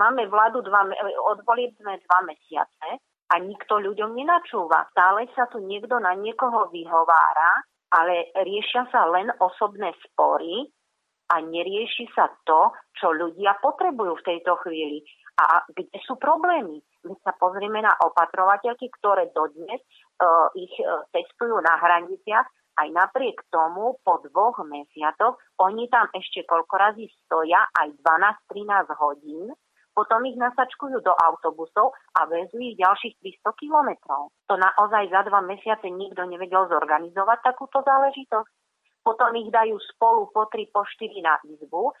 máme 0.00 0.26
vládu 0.26 0.64
dva, 0.64 0.88
od 1.28 1.38
sme 1.44 1.94
dva 2.02 2.18
mesiace 2.24 2.88
a 3.30 3.34
nikto 3.38 3.78
ľuďom 3.78 4.16
nenačúva. 4.16 4.90
Stále 4.90 5.28
sa 5.36 5.46
tu 5.52 5.60
niekto 5.62 6.00
na 6.02 6.16
niekoho 6.16 6.72
vyhovára, 6.72 7.62
ale 7.94 8.34
riešia 8.42 8.90
sa 8.90 9.06
len 9.06 9.30
osobné 9.38 9.94
spory 10.08 10.66
a 11.30 11.38
nerieši 11.38 12.10
sa 12.10 12.26
to, 12.42 12.74
čo 12.98 13.14
ľudia 13.14 13.54
potrebujú 13.62 14.18
v 14.18 14.26
tejto 14.26 14.58
chvíli. 14.66 15.06
A 15.38 15.62
kde 15.70 15.98
sú 16.02 16.18
problémy? 16.18 16.82
My 17.06 17.14
sa 17.22 17.32
pozrieme 17.38 17.80
na 17.80 17.94
opatrovateľky, 18.02 18.90
ktoré 18.98 19.30
dodnes 19.30 19.78
ich 20.56 20.74
uh, 20.84 21.04
testujú 21.10 21.56
na 21.60 21.74
hraniciach. 21.80 22.48
Aj 22.80 22.88
napriek 22.88 23.44
tomu 23.52 24.00
po 24.00 24.24
dvoch 24.24 24.62
mesiacoch 24.64 25.36
oni 25.60 25.90
tam 25.92 26.08
ešte 26.16 26.48
koľko 26.48 26.74
razy 26.80 27.12
stoja, 27.26 27.68
aj 27.76 27.92
12-13 28.48 28.88
hodín, 28.96 29.52
potom 29.92 30.24
ich 30.24 30.38
nasačkujú 30.38 31.02
do 31.04 31.12
autobusov 31.12 31.92
a 32.16 32.24
vezú 32.24 32.56
ich 32.62 32.78
ďalších 32.80 33.20
300 33.42 33.60
kilometrov. 33.60 34.32
To 34.48 34.54
naozaj 34.56 35.12
za 35.12 35.28
dva 35.28 35.44
mesiace 35.44 35.92
nikto 35.92 36.24
nevedel 36.24 36.70
zorganizovať 36.72 37.38
takúto 37.44 37.84
záležitosť. 37.84 38.48
Potom 39.04 39.32
ich 39.36 39.48
dajú 39.52 39.76
spolu 39.96 40.28
po 40.32 40.48
3, 40.48 40.72
po 40.72 40.84
4 40.84 41.24
na 41.24 41.36
izbu, 41.44 41.88
e, 41.88 41.92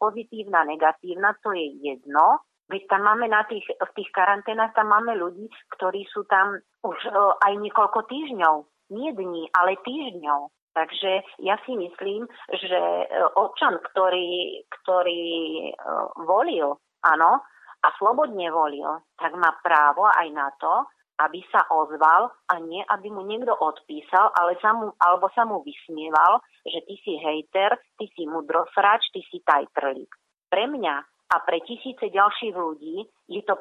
pozitívna, 0.00 0.64
negatívna, 0.64 1.36
to 1.44 1.52
je 1.52 1.76
jedno. 1.76 2.40
Veď 2.72 2.88
tam 2.88 3.04
máme 3.04 3.28
na 3.28 3.44
tých, 3.44 3.68
v 3.68 3.90
tých 3.92 4.08
karanténach, 4.16 4.72
tam 4.72 4.88
máme 4.88 5.12
ľudí, 5.12 5.44
ktorí 5.76 6.08
sú 6.08 6.24
tam 6.24 6.56
už 6.80 6.98
uh, 7.12 7.36
aj 7.44 7.52
niekoľko 7.60 8.08
týždňov. 8.08 8.56
Nie 8.96 9.12
dní, 9.12 9.52
ale 9.52 9.76
týždňov. 9.84 10.48
Takže 10.72 11.44
ja 11.44 11.60
si 11.68 11.76
myslím, 11.76 12.24
že 12.48 12.80
e, 12.80 13.04
občan, 13.36 13.76
ktorý, 13.92 14.64
ktorý 14.80 15.24
uh, 15.68 16.08
volil, 16.24 16.80
áno, 17.04 17.44
a 17.84 17.88
slobodne 18.00 18.48
volil, 18.48 19.04
tak 19.20 19.36
má 19.36 19.52
právo 19.60 20.08
aj 20.08 20.28
na 20.32 20.48
to, 20.56 20.88
aby 21.20 21.44
sa 21.52 21.66
ozval 21.68 22.32
a 22.48 22.54
nie, 22.62 22.80
aby 22.88 23.12
mu 23.12 23.22
niekto 23.26 23.52
odpísal, 23.52 24.32
ale 24.32 24.56
sa 24.64 24.72
mu, 24.72 24.96
alebo 24.96 25.28
sa 25.36 25.44
mu 25.44 25.60
vysmieval, 25.60 26.40
že 26.64 26.80
ty 26.88 26.94
si 27.04 27.14
hejter, 27.20 27.76
ty 28.00 28.08
si 28.16 28.24
mudrosrač, 28.24 29.04
ty 29.12 29.20
si 29.28 29.44
tajtrlík. 29.44 30.08
Pre 30.48 30.64
mňa 30.72 31.11
a 31.32 31.40
pre 31.40 31.64
tisíce 31.64 32.12
ďalších 32.12 32.52
ľudí 32.52 33.08
je 33.32 33.40
to 33.48 33.56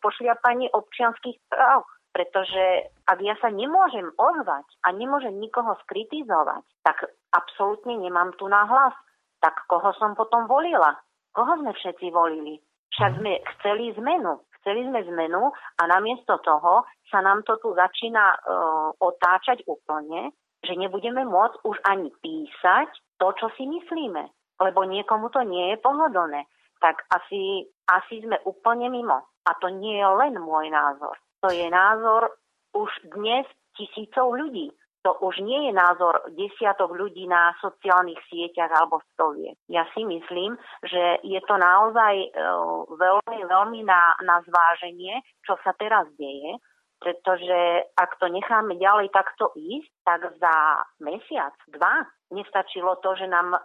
pošliapanie 0.00 0.66
občianských 0.72 1.36
práv. 1.52 1.84
Pretože 2.10 2.90
ak 3.06 3.22
ja 3.22 3.38
sa 3.38 3.54
nemôžem 3.54 4.10
ozvať 4.18 4.66
a 4.82 4.90
nemôžem 4.90 5.38
nikoho 5.38 5.78
skritizovať, 5.86 6.66
tak 6.82 7.06
absolútne 7.30 8.00
nemám 8.02 8.34
tu 8.34 8.50
náhlas. 8.50 8.96
Tak 9.38 9.54
koho 9.70 9.94
som 9.94 10.18
potom 10.18 10.50
volila? 10.50 10.98
Koho 11.30 11.54
sme 11.62 11.70
všetci 11.70 12.10
volili? 12.10 12.58
Však 12.98 13.22
sme 13.22 13.38
chceli 13.54 13.94
zmenu. 13.94 14.42
Chceli 14.60 14.90
sme 14.90 15.06
zmenu 15.06 15.54
a 15.54 15.82
namiesto 15.86 16.36
toho 16.42 16.82
sa 17.08 17.22
nám 17.22 17.46
to 17.46 17.56
tu 17.62 17.72
začína 17.72 18.36
uh, 18.36 18.90
otáčať 19.00 19.64
úplne, 19.64 20.34
že 20.66 20.76
nebudeme 20.76 21.24
môcť 21.24 21.64
už 21.64 21.76
ani 21.88 22.12
písať 22.20 22.90
to, 23.16 23.32
čo 23.40 23.46
si 23.56 23.64
myslíme, 23.64 24.28
lebo 24.60 24.84
niekomu 24.84 25.32
to 25.32 25.40
nie 25.46 25.72
je 25.72 25.76
pohodlné 25.80 26.44
tak 26.80 27.04
asi, 27.12 27.68
asi 27.86 28.24
sme 28.24 28.40
úplne 28.48 28.88
mimo. 28.88 29.30
A 29.44 29.50
to 29.60 29.68
nie 29.68 30.00
je 30.00 30.08
len 30.08 30.36
môj 30.40 30.68
názor. 30.72 31.16
To 31.44 31.48
je 31.48 31.68
názor 31.68 32.34
už 32.76 32.90
dnes 33.16 33.48
tisícov 33.76 34.36
ľudí. 34.36 34.72
To 35.00 35.16
už 35.24 35.40
nie 35.40 35.64
je 35.64 35.72
názor 35.72 36.28
desiatok 36.36 36.92
ľudí 36.92 37.24
na 37.24 37.56
sociálnych 37.64 38.20
sieťach 38.28 38.68
alebo 38.68 39.00
stoviek. 39.16 39.56
Ja 39.72 39.88
si 39.96 40.04
myslím, 40.04 40.60
že 40.84 41.24
je 41.24 41.40
to 41.48 41.56
naozaj 41.56 42.28
uh, 42.36 42.84
veľmi, 43.00 43.48
veľmi 43.48 43.80
na, 43.88 44.12
na 44.20 44.44
zváženie, 44.44 45.24
čo 45.48 45.56
sa 45.64 45.72
teraz 45.80 46.04
deje, 46.20 46.60
pretože 47.00 47.88
ak 47.96 48.20
to 48.20 48.28
necháme 48.28 48.76
ďalej 48.76 49.08
takto 49.10 49.56
ísť, 49.56 49.90
tak 50.04 50.20
za 50.36 50.84
mesiac, 51.00 51.56
dva 51.72 52.04
nestačilo 52.30 53.00
to, 53.02 53.16
že, 53.16 53.26
nám, 53.26 53.56
e, 53.56 53.60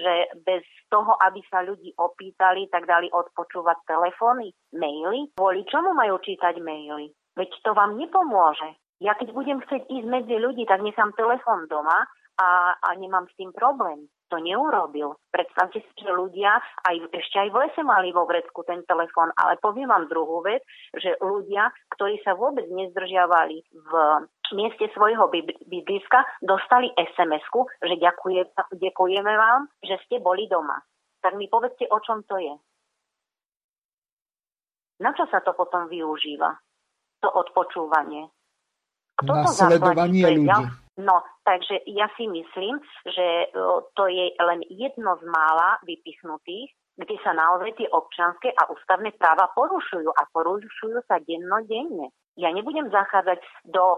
že 0.00 0.14
bez 0.46 0.64
toho, 0.88 1.18
aby 1.20 1.42
sa 1.50 1.66
ľudí 1.66 1.92
opýtali, 1.98 2.70
tak 2.72 2.86
dali 2.86 3.10
odpočúvať 3.12 3.84
telefóny, 3.84 4.54
maily. 4.72 5.34
Kvôli 5.36 5.66
čomu 5.68 5.92
majú 5.92 6.16
čítať 6.22 6.56
maily? 6.62 7.12
Veď 7.36 7.50
to 7.60 7.74
vám 7.74 7.98
nepomôže. 7.98 8.78
Ja 9.02 9.18
keď 9.18 9.34
budem 9.34 9.58
chcieť 9.66 9.90
ísť 9.90 10.06
medzi 10.06 10.36
ľudí, 10.38 10.64
tak 10.64 10.80
nechám 10.80 11.12
telefón 11.18 11.66
doma 11.68 12.06
a, 12.40 12.76
a 12.78 12.88
nemám 12.96 13.28
s 13.28 13.36
tým 13.36 13.52
problém 13.52 14.08
to 14.30 14.38
neurobil. 14.38 15.18
Predstavte 15.34 15.82
si, 15.82 15.92
že 15.98 16.08
ľudia 16.14 16.62
aj, 16.86 16.96
ešte 17.10 17.36
aj 17.42 17.48
v 17.50 17.58
lese 17.66 17.82
mali 17.82 18.14
vo 18.14 18.24
vrecku 18.24 18.62
ten 18.62 18.86
telefón, 18.86 19.34
ale 19.34 19.58
poviem 19.58 19.90
vám 19.90 20.06
druhú 20.06 20.46
vec, 20.46 20.62
že 20.94 21.18
ľudia, 21.18 21.74
ktorí 21.98 22.22
sa 22.22 22.38
vôbec 22.38 22.70
nezdržiavali 22.70 23.66
v 23.74 23.92
mieste 24.54 24.86
svojho 24.94 25.26
bydliska, 25.66 26.22
dostali 26.42 26.94
SMS-ku, 26.94 27.66
že 27.82 27.98
ďakuje, 27.98 28.54
ďakujeme 28.78 29.32
vám, 29.34 29.66
že 29.82 29.98
ste 30.06 30.22
boli 30.22 30.46
doma. 30.46 30.78
Tak 31.20 31.36
mi 31.36 31.50
povedzte, 31.50 31.90
o 31.90 31.98
čom 32.00 32.22
to 32.24 32.38
je. 32.38 32.54
Na 35.00 35.10
čo 35.16 35.24
sa 35.32 35.40
to 35.42 35.56
potom 35.56 35.88
využíva? 35.88 36.54
To 37.24 37.28
odpočúvanie. 37.28 38.28
Kto 39.20 39.32
Nasledovanie 39.32 40.24
to 40.24 40.30
ľudí. 40.32 40.64
No, 41.00 41.24
takže 41.48 41.80
ja 41.88 42.12
si 42.20 42.28
myslím, 42.28 42.76
že 43.08 43.48
to 43.96 44.04
je 44.04 44.36
len 44.36 44.60
jedno 44.68 45.16
z 45.16 45.24
mála 45.24 45.80
vypichnutých, 45.88 46.76
kde 47.00 47.16
sa 47.24 47.32
naozaj 47.32 47.72
tie 47.80 47.88
občanské 47.88 48.52
a 48.52 48.68
ústavné 48.68 49.16
práva 49.16 49.48
porušujú 49.56 50.12
a 50.12 50.22
porušujú 50.28 51.00
sa 51.08 51.16
dennodenne. 51.24 52.12
Ja 52.36 52.52
nebudem 52.52 52.92
zachádzať 52.92 53.40
do, 53.72 53.96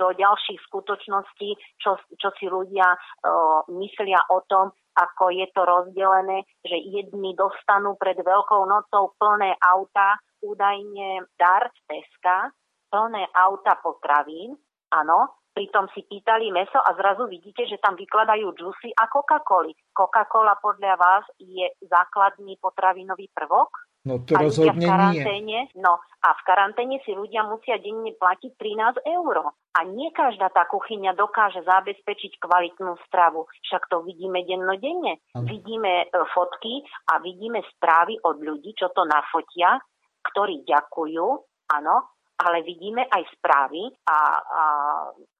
do 0.00 0.08
ďalších 0.16 0.60
skutočností, 0.68 1.56
čo, 1.80 2.00
čo 2.16 2.28
si 2.40 2.48
ľudia 2.48 2.84
o, 2.88 3.64
myslia 3.76 4.24
o 4.32 4.40
tom, 4.48 4.72
ako 4.96 5.30
je 5.30 5.46
to 5.54 5.62
rozdelené, 5.62 6.42
že 6.64 6.74
jedni 6.74 7.36
dostanú 7.38 7.94
pred 8.00 8.18
Veľkou 8.18 8.66
nocou 8.66 9.14
plné 9.20 9.54
auta, 9.62 10.18
údajne 10.42 11.28
dar 11.38 11.70
z 11.70 11.78
Teska, 11.86 12.50
plné 12.90 13.28
auta 13.36 13.78
potravín, 13.78 14.58
áno, 14.90 15.38
pritom 15.58 15.90
si 15.90 16.06
pýtali 16.06 16.54
meso 16.54 16.78
a 16.78 16.94
zrazu 16.94 17.26
vidíte, 17.26 17.66
že 17.66 17.82
tam 17.82 17.98
vykladajú 17.98 18.54
džusy 18.54 18.94
a 18.94 19.10
Coca-Coli. 19.10 19.74
Coca-Cola 19.90 20.54
podľa 20.62 20.94
vás 20.94 21.26
je 21.42 21.66
základný 21.82 22.54
potravinový 22.62 23.26
prvok? 23.34 23.90
No 24.06 24.22
to 24.22 24.38
a 24.38 24.46
rozhodne 24.46 24.86
v 24.86 24.88
karanténe, 24.88 25.42
nie. 25.42 25.60
No 25.82 25.98
a 25.98 26.28
v 26.30 26.42
karanténe 26.46 27.02
si 27.02 27.10
ľudia 27.10 27.42
musia 27.42 27.82
denne 27.82 28.14
platiť 28.14 28.54
13 28.54 29.02
eur. 29.02 29.50
A 29.50 29.80
nie 29.84 30.14
každá 30.14 30.54
tá 30.54 30.70
kuchyňa 30.70 31.18
dokáže 31.18 31.66
zabezpečiť 31.66 32.38
kvalitnú 32.38 32.94
stravu. 33.10 33.50
Však 33.66 33.90
to 33.90 34.06
vidíme 34.06 34.46
dennodenne. 34.46 35.18
Ano. 35.34 35.44
Vidíme 35.50 36.06
e, 36.06 36.24
fotky 36.30 36.86
a 37.10 37.18
vidíme 37.18 37.60
správy 37.74 38.16
od 38.22 38.38
ľudí, 38.38 38.72
čo 38.78 38.94
to 38.94 39.02
nafotia, 39.02 39.82
ktorí 40.22 40.62
ďakujú, 40.62 41.26
áno, 41.74 42.17
ale 42.38 42.62
vidíme 42.62 43.02
aj 43.10 43.22
správy 43.34 43.90
a, 44.06 44.18
a 44.38 44.62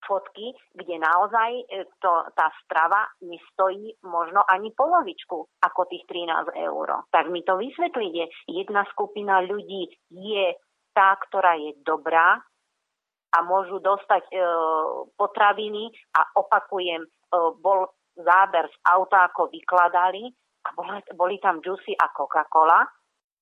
fotky, 0.02 0.50
kde 0.74 0.98
naozaj 0.98 1.50
e, 1.62 1.86
to, 2.02 2.26
tá 2.34 2.50
strava 2.66 3.06
nestojí 3.22 3.94
možno 4.02 4.42
ani 4.50 4.74
polovičku 4.74 5.38
ako 5.62 5.80
tých 5.86 6.02
13 6.10 6.58
eur. 6.58 7.06
Tak 7.14 7.30
mi 7.30 7.46
to 7.46 7.54
vysvetlíte. 7.54 8.50
Jedna 8.50 8.82
skupina 8.90 9.38
ľudí 9.46 9.86
je 10.10 10.58
tá, 10.90 11.14
ktorá 11.22 11.54
je 11.54 11.78
dobrá 11.86 12.42
a 13.30 13.38
môžu 13.46 13.78
dostať 13.78 14.24
e, 14.34 14.36
potraviny 15.14 15.94
a 16.18 16.20
opakujem, 16.34 17.06
e, 17.06 17.08
bol 17.62 17.94
záber 18.18 18.66
z 18.66 18.76
auta, 18.90 19.30
ako 19.30 19.46
vykladali 19.54 20.26
a 20.66 20.68
boli, 20.74 20.98
boli 21.14 21.36
tam 21.38 21.62
džusy 21.62 21.94
a 21.94 22.10
Coca-Cola 22.10 22.82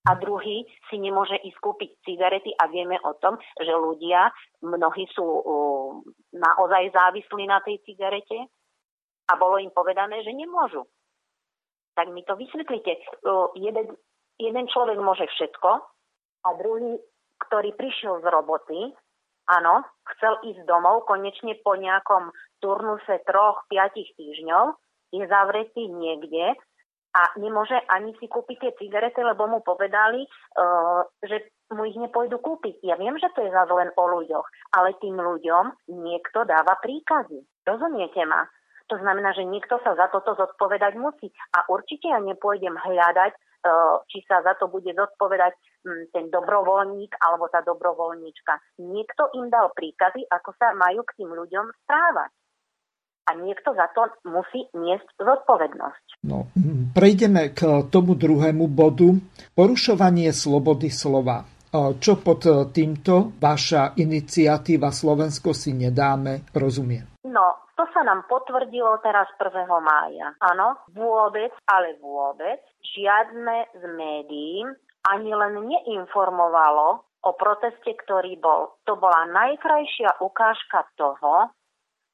a 0.07 0.15
druhý 0.15 0.63
si 0.87 0.97
nemôže 1.03 1.35
ísť 1.43 1.59
kúpiť 1.59 1.91
cigarety 2.07 2.55
a 2.55 2.71
vieme 2.71 2.95
o 3.03 3.13
tom, 3.19 3.35
že 3.59 3.75
ľudia, 3.75 4.31
mnohí 4.63 5.11
sú 5.11 5.27
uh, 5.27 5.91
naozaj 6.31 6.95
závislí 6.95 7.51
na 7.51 7.59
tej 7.67 7.83
cigarete 7.83 8.47
a 9.27 9.33
bolo 9.35 9.59
im 9.59 9.75
povedané, 9.75 10.23
že 10.23 10.31
nemôžu. 10.31 10.87
Tak 11.99 12.15
mi 12.15 12.23
to 12.23 12.39
vysvetlite. 12.39 13.03
Uh, 13.27 13.51
jeden, 13.59 13.99
jeden 14.39 14.65
človek 14.71 14.99
môže 15.03 15.27
všetko 15.27 15.71
a 16.47 16.49
druhý, 16.63 17.03
ktorý 17.51 17.75
prišiel 17.75 18.23
z 18.23 18.27
roboty, 18.31 18.95
áno, 19.51 19.83
chcel 20.17 20.39
ísť 20.47 20.63
domov, 20.71 21.05
konečne 21.11 21.59
po 21.67 21.75
nejakom 21.75 22.31
turnuse 22.63 23.19
troch, 23.27 23.67
piatich 23.67 24.15
týždňov, 24.15 24.79
je 25.15 25.23
zavretý 25.27 25.87
niekde 25.91 26.55
a 27.17 27.33
nemôže 27.41 27.81
ani 27.89 28.13
si 28.21 28.29
kúpiť 28.29 28.57
tie 28.61 28.73
cigarety, 28.77 29.25
lebo 29.25 29.49
mu 29.49 29.65
povedali, 29.65 30.29
uh, 30.29 31.01
že 31.25 31.49
mu 31.73 31.89
ich 31.89 31.97
nepôjdu 31.97 32.37
kúpiť. 32.45 32.85
Ja 32.85 33.01
viem, 33.01 33.17
že 33.17 33.33
to 33.33 33.41
je 33.41 33.49
zase 33.49 33.73
len 33.73 33.89
o 33.97 34.05
ľuďoch, 34.05 34.47
ale 34.77 35.01
tým 35.01 35.17
ľuďom 35.17 35.89
niekto 35.97 36.45
dáva 36.45 36.77
príkazy. 36.85 37.41
Rozumiete 37.65 38.21
ma? 38.29 38.45
To 38.93 39.01
znamená, 39.01 39.35
že 39.35 39.49
niekto 39.49 39.81
sa 39.83 39.99
za 39.99 40.13
toto 40.15 40.37
zodpovedať 40.39 40.95
musí. 40.95 41.33
A 41.59 41.67
určite 41.73 42.07
ja 42.07 42.21
nepôjdem 42.21 42.77
hľadať, 42.77 43.33
uh, 43.33 44.05
či 44.13 44.21
sa 44.29 44.45
za 44.45 44.53
to 44.61 44.69
bude 44.69 44.93
zodpovedať 44.93 45.57
um, 45.89 46.05
ten 46.13 46.29
dobrovoľník 46.29 47.17
alebo 47.17 47.49
tá 47.49 47.65
dobrovoľníčka. 47.65 48.61
Niekto 48.85 49.33
im 49.41 49.49
dal 49.49 49.73
príkazy, 49.73 50.29
ako 50.29 50.53
sa 50.61 50.77
majú 50.77 51.01
k 51.09 51.25
tým 51.25 51.33
ľuďom 51.33 51.65
správať 51.83 52.31
a 53.27 53.35
niekto 53.35 53.75
za 53.75 53.91
to 53.91 54.07
musí 54.31 54.71
niesť 54.73 55.07
zodpovednosť. 55.19 56.07
No, 56.31 56.47
prejdeme 56.95 57.51
k 57.51 57.91
tomu 57.91 58.15
druhému 58.15 58.71
bodu. 58.71 59.11
Porušovanie 59.53 60.31
slobody 60.31 60.89
slova. 60.89 61.43
Čo 61.77 62.23
pod 62.25 62.47
týmto 62.73 63.37
vaša 63.37 63.99
iniciatíva 64.01 64.89
Slovensko 64.89 65.53
si 65.53 65.77
nedáme, 65.77 66.49
rozumiem? 66.57 67.21
No, 67.27 67.69
to 67.77 67.85
sa 67.93 68.01
nám 68.01 68.25
potvrdilo 68.31 68.97
teraz 69.05 69.29
1. 69.37 69.69
mája. 69.85 70.33
Áno, 70.41 70.81
vôbec, 70.97 71.53
ale 71.69 72.01
vôbec 72.01 72.65
žiadne 72.81 73.69
z 73.77 73.83
médií 73.93 74.65
ani 75.05 75.31
len 75.37 75.69
neinformovalo 75.69 77.05
o 77.27 77.31
proteste, 77.37 77.93
ktorý 78.07 78.39
bol. 78.41 78.81
To 78.89 78.97
bola 78.97 79.29
najkrajšia 79.29 80.23
ukážka 80.25 80.87
toho, 80.97 81.53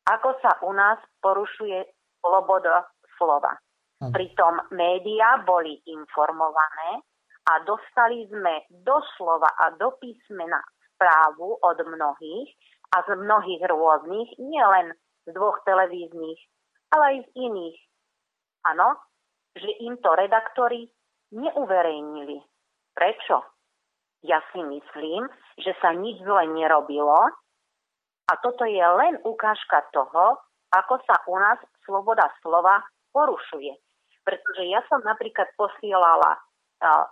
ako 0.06 0.28
sa 0.42 0.58
u 0.66 0.72
nás 0.74 0.98
porušuje 1.22 1.86
sloboda 2.18 2.86
slova. 3.18 3.54
Pritom 4.02 4.58
médiá 4.74 5.46
boli 5.46 5.78
informované 5.86 7.06
a 7.46 7.62
dostali 7.62 8.26
sme 8.26 8.66
doslova 8.82 9.46
a 9.46 9.78
do 9.78 9.94
písmena 10.02 10.58
správu 10.94 11.54
od 11.62 11.78
mnohých 11.86 12.50
a 12.98 13.06
z 13.06 13.14
mnohých 13.14 13.62
rôznych, 13.70 14.30
nielen 14.42 14.90
z 15.22 15.28
dvoch 15.30 15.62
televíznych, 15.62 16.38
ale 16.90 17.02
aj 17.14 17.18
z 17.22 17.28
iných. 17.46 17.78
Áno, 18.74 18.98
že 19.54 19.70
im 19.86 19.98
to 20.02 20.18
redaktori 20.18 20.90
neuverejnili. 21.30 22.42
Prečo? 22.94 23.42
Ja 24.22 24.38
si 24.54 24.62
myslím, 24.62 25.26
že 25.58 25.74
sa 25.82 25.94
nič 25.94 26.22
zle 26.22 26.46
nerobilo, 26.46 27.26
a 28.32 28.40
toto 28.40 28.64
je 28.64 28.80
len 28.80 29.20
ukážka 29.28 29.84
toho, 29.92 30.40
ako 30.72 30.94
sa 31.04 31.20
u 31.28 31.36
nás 31.36 31.60
sloboda 31.84 32.32
slova 32.40 32.80
porušuje. 33.12 33.76
Pretože 34.24 34.62
ja 34.72 34.80
som 34.88 35.04
napríklad 35.04 35.52
posielala 35.60 36.40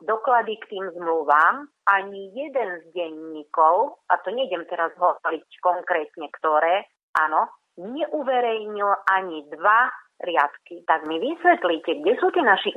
doklady 0.02 0.58
k 0.58 0.68
tým 0.72 0.86
zmluvám, 0.98 1.68
ani 1.86 2.34
jeden 2.34 2.70
z 2.82 2.84
denníkov, 2.90 4.02
a 4.10 4.18
to 4.24 4.34
nejdem 4.34 4.66
teraz 4.66 4.90
hovoriť 4.98 5.46
konkrétne 5.62 6.26
ktoré, 6.40 6.90
áno, 7.14 7.46
neuverejnil 7.78 8.90
ani 9.06 9.46
dva 9.52 9.92
riadky. 10.20 10.84
Tak 10.84 11.08
mi 11.08 11.16
vysvetlíte, 11.16 12.04
kde 12.04 12.12
sú 12.20 12.28
tí 12.30 12.44
naši 12.44 12.76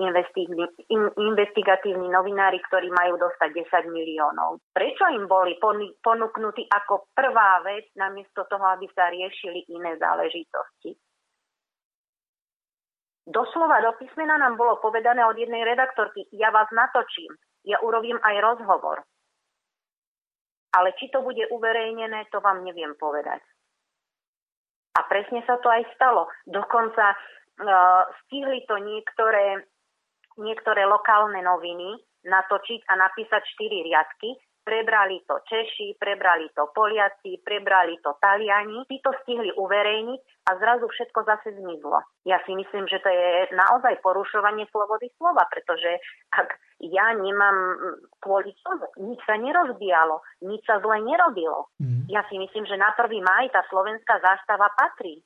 investigatívni 1.19 2.07
novinári, 2.07 2.59
ktorí 2.63 2.87
majú 2.87 3.19
dostať 3.19 3.49
10 3.51 3.91
miliónov? 3.91 4.63
Prečo 4.71 5.11
im 5.11 5.27
boli 5.27 5.59
ponúknutí 5.99 6.71
ako 6.71 7.11
prvá 7.11 7.59
vec, 7.67 7.91
namiesto 7.99 8.47
toho, 8.47 8.63
aby 8.73 8.87
sa 8.95 9.11
riešili 9.11 9.67
iné 9.75 9.99
záležitosti? 9.99 10.95
Doslova 13.23 13.79
do 13.79 13.95
písmena 13.95 14.35
nám 14.35 14.59
bolo 14.59 14.83
povedané 14.83 15.23
od 15.23 15.39
jednej 15.39 15.63
redaktorky, 15.63 16.27
ja 16.35 16.51
vás 16.51 16.67
natočím, 16.75 17.31
ja 17.63 17.79
urobím 17.79 18.19
aj 18.19 18.35
rozhovor. 18.43 18.99
Ale 20.75 20.91
či 20.99 21.07
to 21.07 21.23
bude 21.23 21.47
uverejnené, 21.47 22.27
to 22.33 22.43
vám 22.43 22.67
neviem 22.67 22.91
povedať. 22.99 23.39
A 24.93 24.99
presne 25.09 25.41
sa 25.49 25.57
to 25.57 25.69
aj 25.73 25.83
stalo. 25.97 26.29
Dokonca 26.45 27.13
uh, 27.13 28.03
stihli 28.25 28.61
to 28.69 28.77
niektoré, 28.77 29.65
niektoré 30.37 30.85
lokálne 30.85 31.41
noviny 31.41 31.97
natočiť 32.23 32.87
a 32.87 32.93
napísať 33.01 33.41
štyri 33.57 33.83
riadky 33.89 34.37
prebrali 34.63 35.19
to 35.27 35.43
Češi, 35.43 35.99
prebrali 35.99 36.47
to 36.55 36.71
Poliaci, 36.71 37.43
prebrali 37.43 37.99
to 37.99 38.15
Taliani. 38.17 38.87
Tí 38.87 38.97
to 39.03 39.11
stihli 39.21 39.51
uverejniť 39.53 40.21
a 40.49 40.51
zrazu 40.57 40.87
všetko 40.87 41.19
zase 41.27 41.55
zmizlo. 41.59 41.99
Ja 42.23 42.39
si 42.47 42.55
myslím, 42.55 42.87
že 42.87 43.03
to 43.03 43.11
je 43.11 43.51
naozaj 43.53 43.99
porušovanie 43.99 44.65
slobody 44.71 45.11
slova, 45.19 45.43
pretože 45.51 45.99
ak 46.31 46.55
ja 46.79 47.11
nemám 47.15 47.79
kvôli 48.23 48.55
tomu, 48.63 48.87
nič 49.03 49.19
sa 49.27 49.35
nerozbíjalo, 49.35 50.23
nič 50.47 50.63
sa 50.63 50.79
zle 50.79 51.03
nerobilo. 51.03 51.71
Mm. 51.79 52.07
Ja 52.09 52.23
si 52.31 52.39
myslím, 52.39 52.63
že 52.67 52.79
na 52.79 52.95
1. 52.95 53.07
maj 53.23 53.51
tá 53.51 53.63
slovenská 53.67 54.19
zástava 54.23 54.71
patrí. 54.75 55.19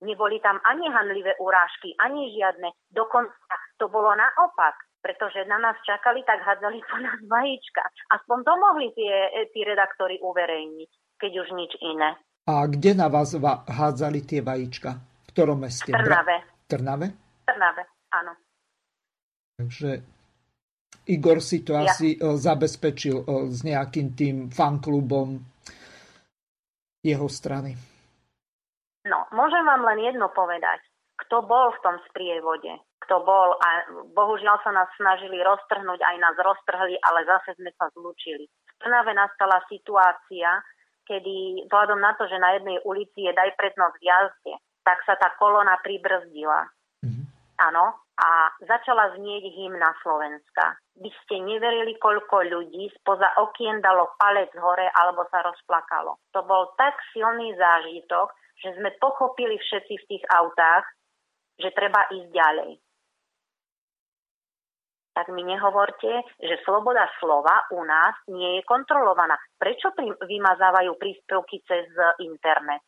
Neboli 0.00 0.40
tam 0.40 0.56
ani 0.64 0.88
hanlivé 0.88 1.36
urážky, 1.36 1.92
ani 2.00 2.32
žiadne. 2.32 2.72
Dokonca 2.88 3.54
to 3.76 3.92
bolo 3.92 4.16
naopak 4.16 4.89
pretože 5.00 5.44
na 5.48 5.58
nás 5.58 5.76
čakali, 5.82 6.20
tak 6.28 6.44
hádzali 6.44 6.78
po 6.84 6.96
nás 7.00 7.20
vajíčka. 7.24 7.82
Aspoň 8.12 8.38
to 8.44 8.52
mohli 8.56 8.86
tie, 8.92 9.48
tí 9.52 9.60
redaktori 9.64 10.20
uverejniť, 10.20 10.90
keď 11.16 11.32
už 11.40 11.48
nič 11.56 11.72
iné. 11.80 12.16
A 12.48 12.64
kde 12.68 12.96
na 12.96 13.08
vás 13.08 13.36
hádzali 13.68 14.24
tie 14.24 14.40
vajíčka? 14.40 14.96
V 15.00 15.28
ktorom 15.32 15.60
meste? 15.64 15.92
V 15.92 15.96
Trnave. 15.96 16.36
Trnave? 16.68 17.06
Trnave, 17.44 17.82
áno. 18.12 18.32
Takže 19.60 20.00
Igor 21.10 21.42
si 21.44 21.60
to 21.66 21.76
ja. 21.76 21.90
asi 21.90 22.16
e, 22.16 22.18
zabezpečil 22.20 23.16
e, 23.20 23.24
s 23.50 23.60
nejakým 23.60 24.14
tým 24.16 24.36
fanklubom 24.48 25.36
jeho 27.00 27.28
strany. 27.28 27.76
No, 29.08 29.24
môžem 29.32 29.64
vám 29.64 29.82
len 29.90 30.12
jedno 30.12 30.28
povedať. 30.32 30.80
Kto 31.26 31.44
bol 31.44 31.72
v 31.72 31.82
tom 31.84 31.96
sprievode? 32.08 32.72
Kto 33.10 33.26
bol 33.26 33.58
a 33.58 33.90
bohužiaľ 34.14 34.62
sa 34.62 34.70
nás 34.70 34.86
snažili 34.94 35.42
roztrhnúť, 35.42 35.98
aj 35.98 36.16
nás 36.22 36.36
roztrhli, 36.38 36.94
ale 37.02 37.26
zase 37.26 37.58
sme 37.58 37.74
sa 37.74 37.90
zlúčili. 37.98 38.46
V 38.46 38.74
Trnave 38.78 39.10
nastala 39.18 39.58
situácia, 39.66 40.62
kedy 41.10 41.66
vzhľadom 41.66 41.98
na 41.98 42.14
to, 42.14 42.30
že 42.30 42.38
na 42.38 42.54
jednej 42.54 42.78
ulici 42.86 43.26
je 43.26 43.34
daj 43.34 43.50
prednosť 43.58 43.98
v 43.98 44.06
jazde, 44.06 44.54
tak 44.86 45.02
sa 45.02 45.18
tá 45.18 45.34
kolona 45.42 45.74
pribrzdila. 45.82 46.70
Mm-hmm. 47.02 47.26
Áno, 47.66 47.98
a 48.14 48.28
začala 48.62 49.18
znieť 49.18 49.58
hymna 49.58 49.90
Slovenska. 50.06 50.78
By 51.02 51.10
ste 51.26 51.42
neverili, 51.42 51.98
koľko 51.98 52.46
ľudí 52.46 52.94
spoza 53.02 53.26
okien 53.42 53.82
dalo 53.82 54.14
palec 54.22 54.54
hore 54.54 54.86
alebo 54.86 55.26
sa 55.34 55.42
rozplakalo. 55.42 56.14
To 56.38 56.46
bol 56.46 56.78
tak 56.78 56.94
silný 57.10 57.58
zážitok, 57.58 58.30
že 58.62 58.78
sme 58.78 58.94
pochopili 59.02 59.58
všetci 59.58 59.94
v 59.98 60.08
tých 60.14 60.24
autách, 60.30 60.86
že 61.58 61.74
treba 61.74 62.06
ísť 62.14 62.30
ďalej 62.30 62.78
tak 65.20 65.36
mi 65.36 65.44
nehovorte, 65.44 66.24
že 66.40 66.64
sloboda 66.64 67.04
slova 67.20 67.68
u 67.76 67.84
nás 67.84 68.16
nie 68.32 68.56
je 68.56 68.62
kontrolovaná. 68.64 69.36
Prečo 69.60 69.92
vymazávajú 70.24 70.96
príspevky 70.96 71.60
cez 71.68 71.84
internet 72.24 72.80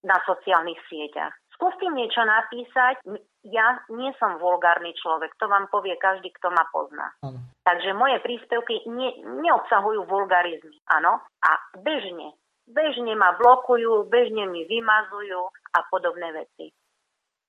na 0.00 0.16
sociálnych 0.24 0.80
sieťach? 0.88 1.36
Skúste 1.52 1.84
niečo 1.92 2.24
napísať. 2.24 3.04
Ja 3.44 3.76
nie 3.92 4.08
som 4.16 4.40
vulgárny 4.40 4.96
človek, 4.96 5.36
to 5.36 5.44
vám 5.52 5.68
povie 5.68 6.00
každý, 6.00 6.32
kto 6.40 6.48
ma 6.48 6.64
pozná. 6.72 7.12
Ano. 7.20 7.44
Takže 7.60 7.92
moje 7.92 8.24
príspevky 8.24 8.88
ne, 8.88 9.20
neobsahujú 9.44 10.08
vulgarizmy. 10.08 10.80
Áno? 10.96 11.20
A 11.44 11.50
bežne, 11.76 12.32
bežne 12.64 13.12
ma 13.20 13.36
blokujú, 13.36 14.08
bežne 14.08 14.48
mi 14.48 14.64
vymazujú 14.64 15.44
a 15.76 15.78
podobné 15.92 16.32
veci. 16.32 16.72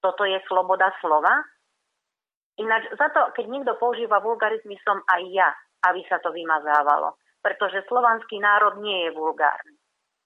Toto 0.03 0.27
je 0.27 0.35
sloboda 0.51 0.91
slova? 0.99 1.47
Ináč 2.55 2.87
za 2.95 3.11
to, 3.11 3.35
keď 3.35 3.45
niekto 3.51 3.73
používa 3.75 4.23
vulgarizmy, 4.23 4.79
som 4.83 5.03
aj 5.11 5.21
ja, 5.31 5.49
aby 5.91 6.01
sa 6.07 6.23
to 6.23 6.31
vymazávalo. 6.31 7.19
Pretože 7.43 7.85
slovanský 7.85 8.39
národ 8.39 8.79
nie 8.79 9.05
je 9.05 9.11
vulgárny. 9.11 9.75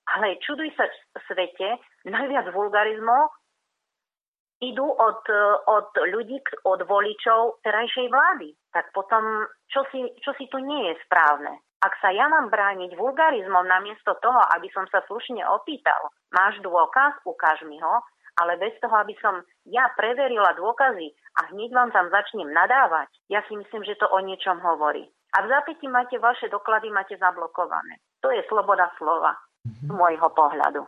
Ale 0.10 0.42
čuduj 0.42 0.74
sa 0.78 0.86
svete, 1.30 1.78
najviac 2.06 2.50
vulgarizmov 2.54 3.34
idú 4.60 4.88
od, 4.92 5.24
od 5.68 5.90
ľudí, 6.12 6.40
od 6.68 6.84
voličov 6.84 7.64
terajšej 7.64 8.08
vlády. 8.12 8.52
Tak 8.76 8.92
potom, 8.92 9.48
čo 9.72 9.88
si, 9.90 10.04
čo 10.20 10.36
si 10.36 10.52
tu 10.52 10.60
nie 10.60 10.92
je 10.92 10.96
správne? 11.08 11.64
Ak 11.80 11.96
sa 12.04 12.12
ja 12.12 12.28
mám 12.28 12.52
brániť 12.52 12.92
vulgarizmom 13.00 13.64
namiesto 13.64 14.12
toho, 14.20 14.42
aby 14.60 14.68
som 14.76 14.84
sa 14.92 15.00
slušne 15.08 15.40
opýtal, 15.48 16.12
máš 16.36 16.60
dôkaz, 16.60 17.24
ukáž 17.24 17.64
mi 17.64 17.80
ho, 17.80 18.04
ale 18.44 18.60
bez 18.60 18.76
toho, 18.84 18.92
aby 19.00 19.16
som 19.24 19.40
ja 19.64 19.88
preverila 19.96 20.52
dôkazy 20.60 21.16
a 21.40 21.42
hneď 21.56 21.72
vám 21.72 21.90
tam 21.96 22.12
začnem 22.12 22.52
nadávať, 22.52 23.08
ja 23.32 23.40
si 23.48 23.56
myslím, 23.56 23.88
že 23.88 23.96
to 23.96 24.12
o 24.12 24.20
niečom 24.20 24.60
hovorí. 24.60 25.08
A 25.40 25.46
v 25.46 25.48
zápäti 25.48 25.88
máte 25.88 26.20
vaše 26.20 26.52
doklady, 26.52 26.92
máte 26.92 27.16
zablokované. 27.16 28.04
To 28.20 28.28
je 28.28 28.44
sloboda 28.52 28.92
slova 29.00 29.32
z 29.64 29.88
môjho 29.88 30.28
pohľadu. 30.36 30.84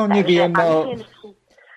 No 0.00 0.08
neviem, 0.16 0.54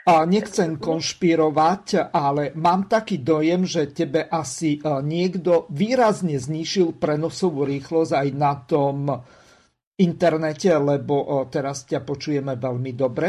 a 0.08 0.24
nechcem 0.24 0.80
konšpirovať, 0.80 2.16
ale 2.16 2.56
mám 2.56 2.88
taký 2.88 3.20
dojem, 3.20 3.68
že 3.68 3.92
tebe 3.92 4.24
asi 4.24 4.80
e, 4.80 5.04
niekto 5.04 5.68
výrazne 5.68 6.40
znížil 6.40 6.96
prenosovú 6.96 7.68
rýchlosť 7.68 8.16
aj 8.16 8.28
na 8.32 8.56
tom 8.64 9.12
internete, 10.00 10.72
lebo 10.72 11.16
e, 11.20 11.52
teraz 11.52 11.84
ťa 11.84 12.08
počujeme 12.08 12.56
veľmi 12.56 12.92
dobre 12.96 13.28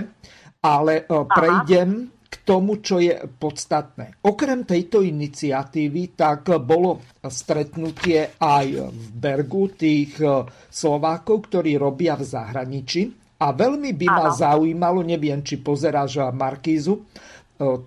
ale 0.63 1.07
prejdem 1.07 2.11
k 2.29 2.35
tomu, 2.45 2.85
čo 2.85 3.01
je 3.01 3.17
podstatné. 3.25 4.21
Okrem 4.21 4.69
tejto 4.69 5.01
iniciatívy, 5.01 6.13
tak 6.13 6.53
bolo 6.61 7.01
stretnutie 7.25 8.37
aj 8.37 8.67
v 8.93 9.05
Bergu 9.17 9.73
tých 9.73 10.21
e, 10.21 10.45
Slovákov, 10.69 11.49
ktorí 11.49 11.81
robia 11.81 12.21
v 12.21 12.29
zahraničí. 12.29 13.03
A 13.41 13.55
veľmi 13.57 13.97
by 13.97 14.07
ma 14.13 14.29
zaujímalo, 14.29 15.01
neviem, 15.01 15.41
či 15.41 15.57
pozeráš 15.57 16.29
Markízu, 16.37 17.01
e, 17.01 17.03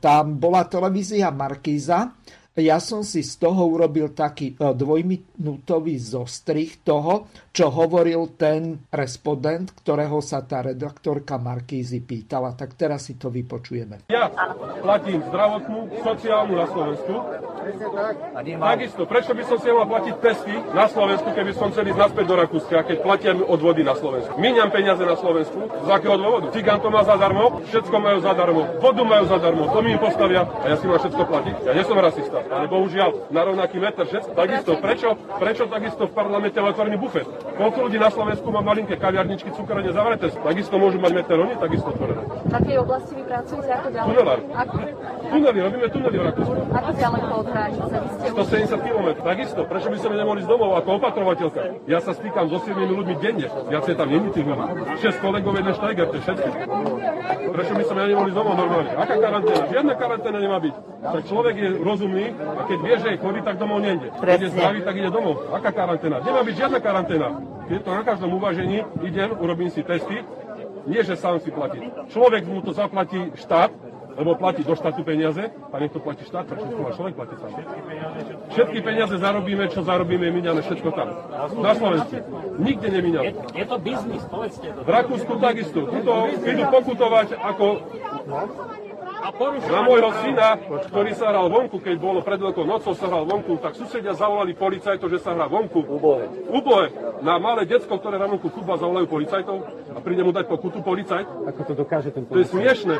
tam 0.01 0.41
bola 0.41 0.65
televízia 0.65 1.29
Markíza, 1.29 2.17
ja 2.59 2.83
som 2.83 2.99
si 2.99 3.23
z 3.23 3.39
toho 3.39 3.63
urobil 3.63 4.11
taký 4.11 4.59
e, 4.59 4.75
dvojminútový 4.75 5.95
zostrih 5.95 6.83
toho, 6.83 7.31
čo 7.55 7.71
hovoril 7.71 8.35
ten 8.35 8.75
respondent, 8.91 9.71
ktorého 9.71 10.19
sa 10.19 10.43
tá 10.43 10.59
redaktorka 10.59 11.39
Markízy 11.39 12.03
pýtala. 12.03 12.51
Tak 12.59 12.75
teraz 12.75 13.07
si 13.07 13.15
to 13.15 13.31
vypočujeme. 13.31 14.03
Ja 14.11 14.27
platím 14.83 15.23
zdravotnú, 15.31 15.95
sociálnu 16.03 16.53
na 16.59 16.67
Slovensku. 16.67 17.13
Takisto, 18.35 19.07
prečo 19.07 19.31
by 19.31 19.43
som 19.47 19.57
si 19.63 19.67
mal 19.71 19.87
platiť 19.87 20.15
pesky 20.19 20.55
na 20.75 20.91
Slovensku, 20.91 21.31
keby 21.31 21.51
som 21.55 21.71
chcel 21.71 21.87
ísť 21.87 21.99
naspäť 22.03 22.25
do 22.27 22.35
Rakúska, 22.35 22.83
keď 22.83 22.97
platím 22.99 23.47
odvody 23.47 23.87
na 23.87 23.95
Slovensku. 23.95 24.35
Míňam 24.35 24.75
peniaze 24.75 25.07
na 25.07 25.15
Slovensku. 25.15 25.71
Z 25.71 25.87
akého 25.87 26.19
dôvodu? 26.19 26.51
Cigán 26.51 26.83
to 26.83 26.91
má 26.91 27.07
zadarmo, 27.07 27.63
všetko 27.71 27.95
majú 27.95 28.19
zadarmo, 28.19 28.61
vodu 28.83 29.03
majú 29.07 29.23
zadarmo, 29.31 29.71
to 29.71 29.79
mi 29.79 29.95
im 29.95 30.01
postavia 30.03 30.43
a 30.43 30.65
ja 30.67 30.75
si 30.75 30.83
mám 30.89 30.99
všetko 30.99 31.23
platiť. 31.23 31.55
Ja 31.63 31.71
nie 31.71 31.85
som 31.87 31.95
rasista 31.95 32.40
ale 32.49 32.65
bohužiaľ 32.71 33.29
na 33.29 33.41
rovnaký 33.45 33.77
meter 33.77 34.05
všetko. 34.07 34.31
Takisto, 34.33 34.71
prečo, 34.79 35.09
prečo 35.37 35.63
takisto 35.67 36.03
v 36.07 36.13
parlamente 36.15 36.57
je 36.57 36.63
otvorený 36.63 36.97
bufet? 36.97 37.27
Koľko 37.59 37.77
ľudí 37.89 37.97
na 38.01 38.09
Slovensku 38.09 38.47
má 38.49 38.61
malinké 38.63 38.95
kaviarničky, 38.97 39.51
cukrene 39.53 39.91
zavreté? 39.91 40.31
Takisto 40.31 40.79
môžu 40.79 40.97
mať 40.97 41.11
meter, 41.21 41.37
oni 41.37 41.53
takisto 41.59 41.91
otvorené. 41.93 42.21
V 42.25 42.53
akej 42.55 42.77
oblasti 42.81 43.11
vy 43.15 43.23
pracujete? 43.27 43.71
Ako 43.71 43.89
ďalej? 43.91 44.07
Tunelár. 44.09 44.39
Ako... 44.55 44.73
Tunely, 45.31 45.59
robíme 45.63 45.87
tunely 45.87 46.17
v 46.19 46.23
Rakúsku. 46.27 46.59
Ako 46.75 46.91
ďaleko 46.91 47.31
od 47.31 47.47
hranice? 47.47 47.95
170 48.31 48.87
km. 48.87 49.07
Takisto, 49.23 49.61
prečo 49.63 49.87
by 49.87 49.97
sme 50.01 50.15
nemohli 50.19 50.41
z 50.43 50.47
domov 50.49 50.69
ako 50.75 50.89
opatrovateľka? 50.99 51.61
Ja 51.87 51.99
sa 52.03 52.11
stýkam 52.11 52.51
so 52.51 52.59
7 52.59 52.75
ľuďmi 52.75 53.15
denne. 53.23 53.47
Viacej 53.47 53.93
tam 53.95 54.07
není 54.11 54.27
tých 54.35 54.43
ľudí. 54.43 54.63
6 54.99 55.23
kolegov, 55.23 55.53
jeden 55.55 55.73
štajger, 55.75 56.05
to 56.11 56.15
je 56.19 56.23
všetko. 56.27 56.47
Prečo 57.51 57.73
by 57.75 57.83
sme 57.83 57.99
nemohli 58.11 58.31
z 58.31 58.35
domov 58.35 58.55
normálne? 58.59 58.91
Aká 58.95 59.15
karanténa? 59.19 59.63
Žiadna 59.71 59.93
karanténa 59.95 60.37
nemá 60.39 60.57
byť. 60.59 60.75
Tak 61.01 61.21
človek 61.27 61.55
je 61.57 61.69
rozumný, 61.79 62.25
a 62.39 62.61
keď 62.65 62.79
vie, 62.81 62.95
že 62.99 63.07
je 63.13 63.17
chorý, 63.21 63.39
tak 63.41 63.55
domov 63.57 63.79
nejde. 63.83 64.07
Keď 64.17 64.41
je 64.41 64.49
zdravý, 64.53 64.79
tak 64.81 64.95
ide 64.97 65.09
domov. 65.11 65.49
Aká 65.53 65.71
karanténa? 65.71 66.23
Nemá 66.23 66.41
byť 66.43 66.55
žiadna 66.55 66.79
karanténa. 66.79 67.27
Keď 67.67 67.79
to 67.83 67.91
na 67.91 68.03
každom 68.03 68.31
uvažení 68.35 68.83
idem, 69.05 69.29
urobím 69.39 69.69
si 69.71 69.83
testy, 69.83 70.23
nie, 70.89 71.01
že 71.05 71.13
sám 71.13 71.37
si 71.39 71.53
platí. 71.53 71.77
Človek 72.09 72.43
mu 72.49 72.65
to 72.65 72.73
zaplatí 72.73 73.31
štát, 73.37 73.69
lebo 74.17 74.35
platí 74.35 74.65
do 74.65 74.75
štátu 74.75 75.07
peniaze 75.07 75.39
a 75.71 75.75
nech 75.79 75.93
to 75.93 76.03
platí 76.03 76.27
štát, 76.27 76.43
prečo 76.43 76.67
to 76.67 76.83
má 76.83 76.91
človek 76.91 77.13
platí 77.15 77.35
sám. 77.39 77.51
Všetky 78.51 78.79
peniaze 78.83 79.15
zarobíme, 79.15 79.71
čo 79.71 79.87
zarobíme, 79.87 80.27
míňame 80.27 80.61
všetko 80.65 80.89
tam. 80.91 81.07
Na 81.63 81.71
Slovensku. 81.77 82.19
Nikde 82.59 82.87
nemíňame. 82.91 83.25
Je, 83.29 83.33
je 83.55 83.65
to 83.65 83.77
biznis, 83.79 84.23
povedzte 84.27 84.67
to. 84.67 84.79
V 84.83 84.89
Rakúsku 84.89 85.33
takisto. 85.39 85.79
Tuto 85.87 86.13
idú 86.43 86.63
pokutovať 86.67 87.27
ako 87.39 87.65
na 89.69 89.79
môjho 89.85 90.09
syna, 90.25 90.57
ktorý 90.89 91.11
sa 91.13 91.29
hral 91.29 91.47
vonku, 91.47 91.77
keď 91.77 91.95
bolo 92.01 92.19
pred 92.25 92.41
veľkou 92.41 92.65
nocou, 92.65 92.91
sa 92.97 93.05
hral 93.05 93.29
vonku, 93.29 93.61
tak 93.61 93.77
susedia 93.77 94.17
zavolali 94.17 94.57
policajtov, 94.57 95.07
že 95.07 95.21
sa 95.21 95.37
hrá 95.37 95.45
vonku. 95.45 95.85
Ubohe. 95.85 96.25
Ubohe. 96.49 96.87
Na 97.21 97.37
malé 97.37 97.69
decko, 97.69 98.01
ktoré 98.01 98.17
hrá 98.17 98.25
vonku 98.25 98.49
futbal, 98.49 98.81
zavolajú 98.81 99.05
policajtov 99.05 99.57
a 99.93 99.99
príde 100.01 100.25
mu 100.25 100.33
dať 100.33 100.49
pokutu 100.49 100.81
policajt. 100.81 101.25
Ako 101.53 101.61
to 101.69 101.73
dokáže 101.77 102.09
ten 102.09 102.25
policajt? 102.25 102.33
To 102.33 102.41
je 102.41 102.47
smiešne. 102.49 102.95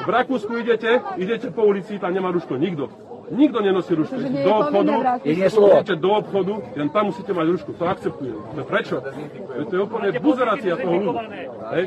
V 0.00 0.08
Rakúsku 0.08 0.52
idete, 0.56 1.04
idete 1.20 1.52
po 1.52 1.68
ulici, 1.68 2.00
tam 2.00 2.16
nemá 2.16 2.32
ruško 2.32 2.56
nikto. 2.56 2.88
Nikto 3.30 3.62
nenosí 3.62 3.94
rušku. 3.94 4.18
Do 4.18 4.52
obchodu, 4.58 5.22
idete 5.22 5.94
do 5.94 6.10
obchodu, 6.18 6.54
len 6.74 6.90
tam 6.90 7.14
musíte 7.14 7.30
mať 7.30 7.46
rušku. 7.46 7.70
To 7.78 7.84
akceptujem. 7.86 8.34
To 8.58 8.62
prečo? 8.66 8.98
To 9.70 9.70
je 9.70 9.80
úplne 9.86 10.10
buzerácia 10.18 10.74
toho 10.74 10.94
ľudu. 10.98 11.12
Hej? 11.78 11.84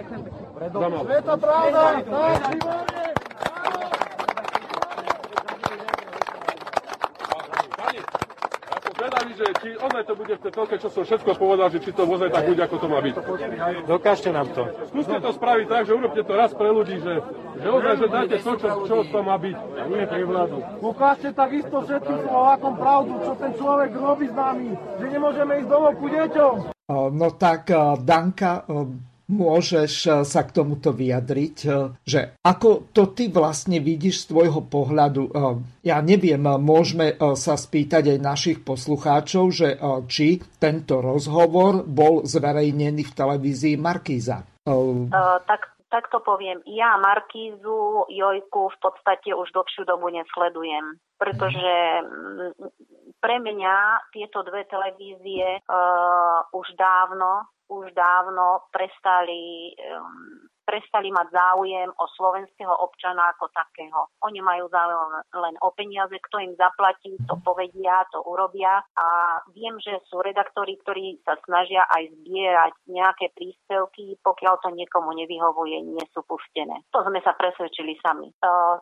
Je 0.63 1.21
to 1.21 1.35
pravda! 1.37 1.81
zvedavý, 9.03 9.31
že 9.35 9.45
či 9.59 9.69
ozaj 9.75 10.03
to 10.07 10.13
bude 10.15 10.33
v 10.39 10.41
tej 10.47 10.51
telke, 10.55 10.75
čo 10.79 10.87
som 10.87 11.03
všetko 11.03 11.31
povedal, 11.35 11.67
že 11.67 11.79
či 11.83 11.91
to 11.91 12.07
ozaj 12.07 12.29
tak 12.31 12.47
bude, 12.47 12.61
ako 12.63 12.77
to 12.79 12.87
má 12.87 12.99
byť. 13.03 13.15
Dokážte 13.83 14.29
nám 14.31 14.47
to. 14.55 14.63
Skúste 14.87 15.17
to 15.19 15.29
spraviť 15.35 15.65
tak, 15.67 15.83
že 15.83 15.91
urobte 15.91 16.21
to 16.23 16.33
raz 16.33 16.51
pre 16.55 16.69
ľudí, 16.71 16.95
že, 17.03 17.13
že 17.59 17.67
ozaj, 17.67 17.93
že 17.99 18.07
dáte 18.07 18.37
to, 18.39 18.51
čo, 18.55 18.67
čo 18.87 18.95
to 19.03 19.19
má 19.19 19.35
byť. 19.35 19.57
Nie 19.91 20.07
pre 20.07 20.23
vládu. 20.23 20.55
Ukážte 20.79 21.29
takisto 21.35 21.75
všetkým 21.83 22.19
Slovákom 22.23 22.73
pravdu, 22.79 23.13
čo 23.27 23.31
ten 23.35 23.51
človek 23.59 23.91
robí 23.91 24.25
s 24.31 24.35
nami, 24.35 24.69
že 24.71 25.05
nemôžeme 25.11 25.51
ísť 25.59 25.67
domov 25.67 25.93
ku 25.99 26.07
deťom. 26.07 26.55
No 27.11 27.27
tak, 27.35 27.71
Danka, 28.07 28.63
môžeš 29.31 29.93
eh, 30.07 30.13
sa 30.23 30.41
k 30.43 30.51
tomuto 30.51 30.91
vyjadriť, 30.91 31.57
eh, 31.65 31.73
že 32.03 32.21
ako 32.43 32.91
to 32.91 33.11
ty 33.15 33.31
vlastne 33.31 33.79
vidíš 33.79 34.27
z 34.27 34.29
tvojho 34.35 34.61
pohľadu. 34.67 35.23
Eh, 35.29 35.33
ja 35.87 35.99
neviem, 35.99 36.41
môžeme 36.43 37.15
sa 37.35 37.59
spýtať 37.59 38.15
aj 38.15 38.19
našich 38.23 38.59
poslucháčov, 38.63 39.51
že 39.51 39.75
či 40.07 40.39
tento 40.59 41.03
rozhovor 41.03 41.83
bol 41.83 42.23
zverejnený 42.23 43.03
v 43.03 43.15
televízii 43.15 43.75
Markíza. 43.75 44.47
Tak 44.63 45.61
tak 45.93 46.09
to 46.09 46.25
poviem, 46.25 46.57
ja 46.65 46.97
Markízu, 46.97 48.09
Jojku 48.09 48.73
v 48.73 48.77
podstate 48.81 49.29
už 49.37 49.53
dlhšiu 49.53 49.85
dobu 49.85 50.09
nesledujem, 50.09 50.97
pretože 51.21 51.69
mm, 52.01 52.49
pre 53.21 53.37
mňa 53.37 54.09
tieto 54.09 54.41
dve 54.41 54.65
televízie 54.65 55.61
uh, 55.61 56.41
už 56.49 56.73
dávno 56.73 57.52
už 57.81 57.93
dávno 57.97 58.69
prestali 58.69 59.73
um, 59.81 60.45
prestali 60.63 61.11
mať 61.11 61.27
záujem 61.29 61.91
o 61.91 62.05
slovenského 62.15 62.71
občana 62.71 63.35
ako 63.35 63.51
takého. 63.51 64.09
Oni 64.23 64.39
majú 64.39 64.71
záujem 64.71 65.21
len 65.35 65.55
o 65.59 65.69
peniaze, 65.75 66.15
kto 66.15 66.39
im 66.39 66.53
zaplatí, 66.55 67.19
to 67.27 67.35
povedia, 67.43 68.07
to 68.09 68.23
urobia 68.23 68.79
a 68.95 69.07
viem, 69.51 69.75
že 69.83 69.99
sú 70.07 70.23
redaktori, 70.23 70.79
ktorí 70.81 71.19
sa 71.27 71.35
snažia 71.43 71.83
aj 71.91 72.09
zbierať 72.23 72.73
nejaké 72.87 73.35
príspevky, 73.35 74.17
pokiaľ 74.23 74.63
to 74.63 74.69
niekomu 74.71 75.11
nevyhovuje, 75.13 75.83
nie 75.83 76.05
sú 76.15 76.23
pustené. 76.23 76.81
To 76.95 77.03
sme 77.03 77.19
sa 77.21 77.35
presvedčili 77.35 77.99
sami. 77.99 78.31
E, 78.31 78.35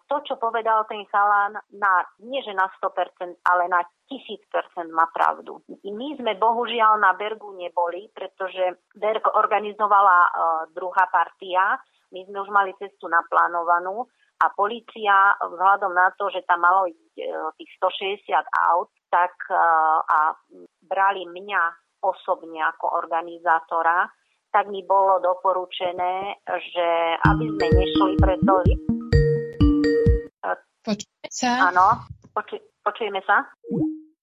to, 0.05 0.21
čo 0.23 0.37
povedal 0.37 0.85
ten 0.85 1.01
chalán, 1.09 1.57
na, 1.73 2.05
nie 2.21 2.39
že 2.45 2.53
na 2.53 2.69
100%, 2.77 3.41
ale 3.49 3.63
na 3.67 3.81
1000% 4.11 4.91
má 4.91 5.07
pravdu. 5.15 5.63
My 5.87 6.19
sme 6.19 6.35
bohužiaľ 6.35 6.99
na 6.99 7.15
Bergu 7.15 7.55
neboli, 7.55 8.11
pretože 8.11 8.83
Berg 8.91 9.23
organizovala 9.31 10.17
uh, 10.27 10.31
druhá 10.75 11.07
partia 11.07 11.79
my 12.11 12.27
sme 12.27 12.37
už 12.43 12.49
mali 12.51 12.75
cestu 12.75 13.07
naplánovanú 13.07 14.03
a 14.43 14.51
policia 14.51 15.39
vzhľadom 15.39 15.95
na 15.95 16.11
to, 16.19 16.27
že 16.27 16.43
tam 16.43 16.59
malo 16.59 16.91
ísť 16.91 17.15
e, 17.23 17.25
tých 17.55 17.71
160 17.79 18.35
aut, 18.75 18.91
tak 19.07 19.31
e, 19.47 19.55
a 20.03 20.35
brali 20.83 21.23
mňa 21.23 21.63
osobne 22.03 22.59
ako 22.75 22.99
organizátora, 22.99 24.11
tak 24.51 24.67
mi 24.67 24.83
bolo 24.83 25.23
doporučené, 25.23 26.43
že 26.43 26.87
aby 27.15 27.45
sme 27.47 27.67
nešli 27.71 28.11
preto... 28.19 28.53
Počujeme 30.81 31.29
sa? 31.29 31.69
Áno, 31.71 32.09
poču, 32.33 32.57
počujeme 32.81 33.21
sa? 33.23 33.45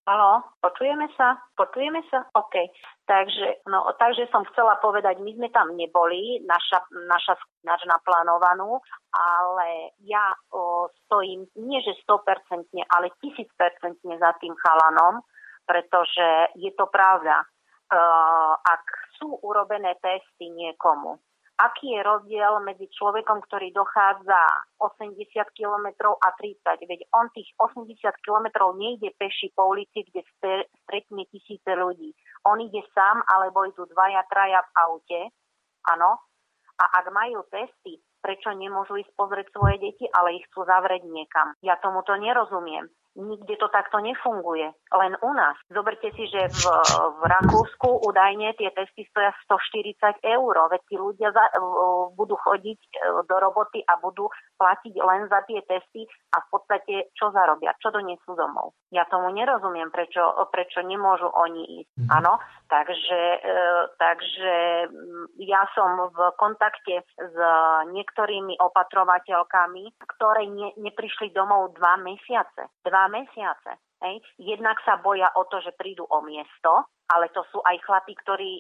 Halo, 0.08 0.40
počujeme 0.64 1.04
sa? 1.20 1.36
Počujeme 1.52 2.00
sa? 2.08 2.24
OK. 2.32 2.56
Takže, 3.04 3.68
no, 3.68 3.92
takže 4.00 4.24
som 4.32 4.40
chcela 4.48 4.80
povedať, 4.80 5.20
my 5.20 5.36
sme 5.36 5.52
tam 5.52 5.76
neboli, 5.76 6.40
naša, 6.48 6.80
naša 7.12 7.36
naš 7.60 7.84
naplánovanú, 7.84 8.80
ale 9.12 9.92
ja 10.08 10.32
o, 10.48 10.88
stojím 11.04 11.44
nie 11.60 11.84
že 11.84 11.92
100%, 12.08 12.24
ale 12.88 13.12
1000% 13.20 13.52
za 14.00 14.32
tým 14.40 14.56
chalanom, 14.56 15.20
pretože 15.68 16.56
je 16.56 16.72
to 16.72 16.88
pravda. 16.88 17.44
Uh, 17.92 18.56
ak 18.64 18.84
sú 19.20 19.36
urobené 19.44 19.92
testy 20.00 20.48
niekomu, 20.48 21.20
aký 21.58 21.98
je 21.98 22.00
rozdiel 22.06 22.62
medzi 22.62 22.86
človekom, 22.86 23.42
ktorý 23.50 23.74
dochádza 23.74 24.38
80 24.78 25.18
km 25.58 26.14
a 26.14 26.28
30. 26.38 26.86
Veď 26.86 27.00
on 27.12 27.26
tých 27.34 27.50
80 27.58 27.98
km 28.22 28.46
nejde 28.78 29.10
peši 29.18 29.50
po 29.52 29.74
ulici, 29.74 30.06
kde 30.06 30.22
stretne 30.38 31.26
tisíce 31.28 31.70
ľudí. 31.74 32.14
On 32.46 32.56
ide 32.62 32.86
sám, 32.94 33.26
alebo 33.26 33.66
idú 33.66 33.84
dvaja, 33.90 34.22
traja 34.30 34.62
v 34.62 34.70
aute. 34.86 35.20
Áno. 35.90 36.22
A 36.78 36.84
ak 37.02 37.10
majú 37.10 37.42
testy, 37.50 37.98
prečo 38.22 38.54
nemôžu 38.54 39.02
ísť 39.02 39.10
pozrieť 39.18 39.50
svoje 39.50 39.82
deti, 39.82 40.06
ale 40.14 40.38
ich 40.38 40.46
chcú 40.50 40.62
zavrieť 40.62 41.02
niekam? 41.10 41.58
Ja 41.58 41.74
tomuto 41.82 42.14
nerozumiem. 42.14 42.86
Nikde 43.16 43.56
to 43.56 43.68
takto 43.72 43.98
nefunguje. 43.98 44.68
Len 44.92 45.12
u 45.22 45.30
nás. 45.32 45.56
Zoberte 45.72 46.12
si, 46.14 46.24
že 46.28 46.48
v, 46.48 46.62
v 47.18 47.22
Rakúsku 47.24 48.04
údajne 48.04 48.54
tie 48.54 48.70
testy 48.76 49.08
stoja 49.10 49.32
140 49.46 50.22
eur. 50.22 50.54
Veď 50.70 50.80
tí 50.86 50.96
ľudia 50.98 51.28
za, 51.32 51.44
budú 52.14 52.36
chodiť 52.38 52.78
e, 52.78 52.90
do 53.26 53.36
roboty 53.38 53.82
a 53.86 53.98
budú 53.98 54.30
platiť 54.58 54.94
len 55.02 55.26
za 55.30 55.42
tie 55.46 55.62
testy 55.66 56.06
a 56.34 56.42
v 56.42 56.46
podstate 56.50 56.94
čo 57.14 57.30
zarobia? 57.34 57.74
Čo 57.80 57.94
donesú 57.94 58.34
domov? 58.38 58.74
Ja 58.94 59.08
tomu 59.10 59.30
nerozumiem, 59.34 59.90
prečo, 59.90 60.22
prečo 60.52 60.82
nemôžu 60.82 61.30
oni 61.30 61.82
ísť. 61.82 61.90
Mm. 61.98 62.08
Áno, 62.22 62.38
takže, 62.70 63.20
e, 63.40 63.58
takže 63.98 64.56
ja 65.42 65.62
som 65.74 66.10
v 66.10 66.18
kontakte 66.38 67.06
s 67.18 67.36
niektorými 67.94 68.58
opatrovateľkami, 68.58 69.84
ktoré 70.16 70.42
ne, 70.50 70.74
neprišli 70.78 71.30
domov 71.30 71.78
dva 71.78 71.98
mesiace. 72.00 72.70
Dva 72.82 72.97
mesiace. 73.06 73.78
Hej. 73.98 74.22
Jednak 74.38 74.78
sa 74.86 74.98
boja 75.02 75.26
o 75.34 75.42
to, 75.50 75.58
že 75.58 75.74
prídu 75.74 76.06
o 76.06 76.22
miesto, 76.22 76.86
ale 77.10 77.34
to 77.34 77.42
sú 77.50 77.58
aj 77.66 77.82
chlapí, 77.82 78.14
ktorí 78.14 78.50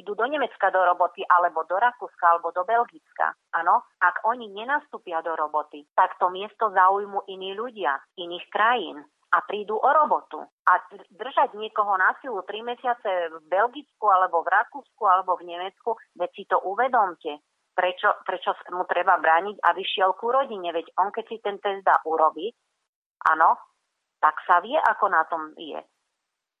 idú 0.00 0.16
do 0.16 0.24
Nemecka 0.24 0.72
do 0.72 0.80
roboty, 0.80 1.20
alebo 1.28 1.68
do 1.68 1.76
Rakúska, 1.76 2.24
alebo 2.24 2.56
do 2.56 2.64
Belgicka. 2.64 3.36
Áno, 3.52 3.84
ak 4.00 4.24
oni 4.24 4.48
nenastúpia 4.48 5.20
do 5.20 5.36
roboty, 5.36 5.84
tak 5.92 6.16
to 6.16 6.32
miesto 6.32 6.72
zaujmu 6.72 7.28
iní 7.28 7.52
ľudia, 7.52 8.00
iných 8.16 8.46
krajín 8.48 9.04
a 9.28 9.44
prídu 9.44 9.76
o 9.76 9.90
robotu. 9.92 10.40
A 10.40 10.72
držať 11.12 11.52
niekoho 11.52 11.92
na 12.00 12.16
silu 12.24 12.40
3 12.40 12.64
mesiace 12.64 13.28
v 13.28 13.44
Belgicku, 13.44 14.08
alebo 14.08 14.40
v 14.40 14.52
Rakúsku, 14.56 15.04
alebo 15.04 15.36
v 15.36 15.52
Nemecku, 15.52 16.00
veď 16.16 16.30
si 16.32 16.48
to 16.48 16.64
uvedomte. 16.64 17.44
Prečo, 17.76 18.24
prečo 18.24 18.56
mu 18.72 18.88
treba 18.88 19.20
brániť, 19.20 19.60
aby 19.68 19.82
šiel 19.84 20.16
ku 20.16 20.32
rodine? 20.32 20.72
Veď 20.72 20.96
on, 20.96 21.12
keď 21.12 21.24
si 21.28 21.36
ten 21.44 21.60
test 21.60 21.84
dá 21.84 22.00
urobiť, 22.08 22.56
áno, 23.36 23.54
tak 24.18 24.38
sa 24.46 24.58
vie, 24.62 24.76
ako 24.76 25.06
na 25.10 25.22
tom 25.26 25.54
je. 25.54 25.78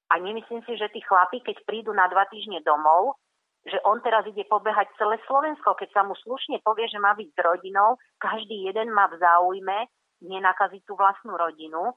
A 0.08 0.14
nemyslím 0.16 0.64
si, 0.64 0.78
že 0.78 0.88
tí 0.88 1.04
chlapi, 1.04 1.44
keď 1.44 1.62
prídu 1.68 1.92
na 1.92 2.08
dva 2.08 2.24
týždne 2.32 2.64
domov, 2.64 3.20
že 3.68 3.76
on 3.84 4.00
teraz 4.00 4.24
ide 4.24 4.48
pobehať 4.48 4.88
celé 4.96 5.20
Slovensko, 5.28 5.76
keď 5.76 5.88
sa 5.92 6.02
mu 6.06 6.16
slušne 6.16 6.62
povie, 6.64 6.88
že 6.88 6.96
má 6.96 7.12
byť 7.12 7.28
s 7.28 7.38
rodinou, 7.44 8.00
každý 8.16 8.70
jeden 8.70 8.88
má 8.94 9.10
v 9.12 9.20
záujme 9.20 9.78
nenakaziť 10.24 10.82
tú 10.88 10.96
vlastnú 10.96 11.36
rodinu 11.36 11.92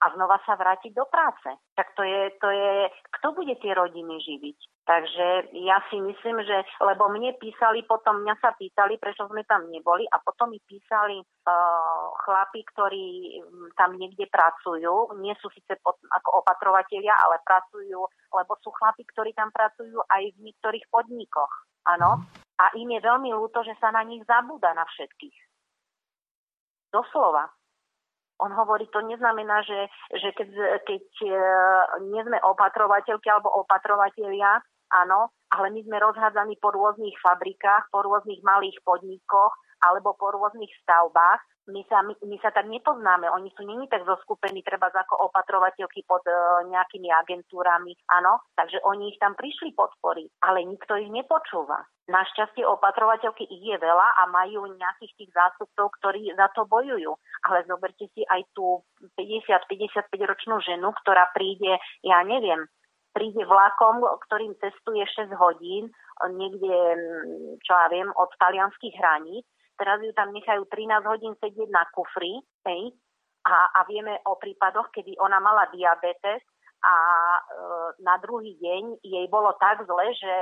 a 0.00 0.06
znova 0.16 0.40
sa 0.48 0.56
vrátiť 0.56 0.96
do 0.96 1.04
práce. 1.04 1.52
Tak 1.76 1.92
to 1.92 2.02
je, 2.02 2.32
to 2.40 2.48
je, 2.48 2.88
kto 3.20 3.28
bude 3.36 3.54
tie 3.60 3.76
rodiny 3.76 4.16
živiť? 4.24 4.58
Takže 4.88 5.54
ja 5.60 5.78
si 5.86 6.00
myslím, 6.00 6.42
že, 6.42 6.66
lebo 6.82 7.12
mne 7.12 7.36
písali, 7.36 7.84
potom 7.84 8.24
mňa 8.24 8.34
sa 8.40 8.56
pýtali, 8.56 8.96
prečo 8.96 9.28
sme 9.28 9.44
tam 9.44 9.68
neboli 9.68 10.08
a 10.08 10.18
potom 10.18 10.50
mi 10.50 10.58
písali 10.64 11.20
uh, 11.20 12.10
chlapi, 12.26 12.64
ktorí 12.74 13.38
mm, 13.44 13.68
tam 13.76 13.94
niekde 14.00 14.26
pracujú, 14.32 15.14
nie 15.20 15.36
sú 15.38 15.52
síce 15.52 15.78
pod, 15.84 16.00
ako 16.10 16.42
opatrovatelia, 16.42 17.12
ale 17.12 17.38
pracujú, 17.44 18.02
lebo 18.34 18.52
sú 18.64 18.72
chlapi, 18.72 19.04
ktorí 19.14 19.30
tam 19.36 19.52
pracujú 19.52 20.00
aj 20.10 20.22
v 20.32 20.42
niektorých 20.48 20.88
podnikoch. 20.90 21.52
Áno. 21.86 22.24
A 22.60 22.64
im 22.76 22.88
je 22.90 23.00
veľmi 23.00 23.30
ľúto, 23.36 23.62
že 23.62 23.76
sa 23.78 23.92
na 23.92 24.02
nich 24.04 24.24
zabúda 24.26 24.72
na 24.74 24.84
všetkých. 24.84 25.38
Doslova. 26.90 27.59
On 28.40 28.50
hovorí, 28.56 28.88
to 28.88 29.04
neznamená, 29.04 29.60
že, 29.62 29.88
že 30.16 30.32
keď, 30.32 30.48
keď 30.88 31.04
e, 31.28 31.32
nie 32.08 32.22
sme 32.24 32.40
opatrovateľky 32.40 33.28
alebo 33.28 33.52
opatrovatelia, 33.52 34.64
áno, 34.90 35.30
ale 35.52 35.70
my 35.70 35.80
sme 35.84 35.96
rozhádzaní 36.00 36.56
po 36.58 36.72
rôznych 36.72 37.14
fabrikách, 37.20 37.92
po 37.92 38.00
rôznych 38.00 38.40
malých 38.40 38.80
podnikoch 38.82 39.52
alebo 39.84 40.16
po 40.16 40.32
rôznych 40.32 40.70
stavbách 40.84 41.40
my 41.68 41.82
sa, 41.92 42.00
my, 42.00 42.16
my 42.24 42.36
sa 42.40 42.50
tak 42.50 42.64
nepoznáme, 42.64 43.28
oni 43.28 43.52
sú 43.52 43.68
není 43.68 43.84
tak 43.92 44.08
zoskupení 44.08 44.64
treba 44.64 44.88
ako 44.88 45.28
opatrovateľky 45.28 46.08
pod 46.08 46.24
uh, 46.24 46.64
nejakými 46.64 47.12
agentúrami, 47.12 47.92
áno, 48.08 48.40
takže 48.56 48.80
oni 48.80 49.12
ich 49.12 49.18
tam 49.20 49.36
prišli 49.36 49.76
podporiť, 49.76 50.40
ale 50.40 50.64
nikto 50.64 50.96
ich 50.96 51.12
nepočúva. 51.12 51.84
Našťastie 52.10 52.66
opatrovateľky 52.66 53.46
ich 53.46 53.64
je 53.70 53.76
veľa 53.78 54.08
a 54.18 54.22
majú 54.32 54.66
nejakých 54.66 55.12
tých 55.14 55.30
zástupcov, 55.30 55.94
ktorí 56.00 56.34
za 56.34 56.50
to 56.58 56.66
bojujú. 56.66 57.14
Ale 57.46 57.62
zoberte 57.70 58.10
si 58.10 58.26
aj 58.26 58.50
tú 58.50 58.82
50-55 59.14 60.10
ročnú 60.26 60.58
ženu, 60.58 60.90
ktorá 60.90 61.30
príde, 61.30 61.78
ja 62.02 62.18
neviem, 62.26 62.66
príde 63.14 63.46
vlakom, 63.46 64.02
ktorým 64.26 64.58
cestuje 64.58 65.06
6 65.06 65.30
hodín, 65.38 65.94
niekde, 66.34 66.74
čo 67.62 67.72
ja 67.78 67.86
viem, 67.94 68.10
od 68.18 68.30
talianských 68.42 68.94
hraníc 68.98 69.46
teraz 69.80 70.04
ju 70.04 70.12
tam 70.12 70.36
nechajú 70.36 70.68
13 70.68 71.00
hodín 71.08 71.32
sedieť 71.40 71.72
na 71.72 71.88
kufri, 71.96 72.44
hej, 72.68 72.92
a, 73.48 73.80
a 73.80 73.80
vieme 73.88 74.20
o 74.28 74.36
prípadoch, 74.36 74.92
kedy 74.92 75.16
ona 75.16 75.40
mala 75.40 75.64
diabetes 75.72 76.44
a 76.84 76.94
e, 77.36 77.40
na 78.04 78.20
druhý 78.20 78.56
deň 78.60 79.00
jej 79.00 79.26
bolo 79.32 79.56
tak 79.56 79.80
zle, 79.84 80.06
že 80.12 80.34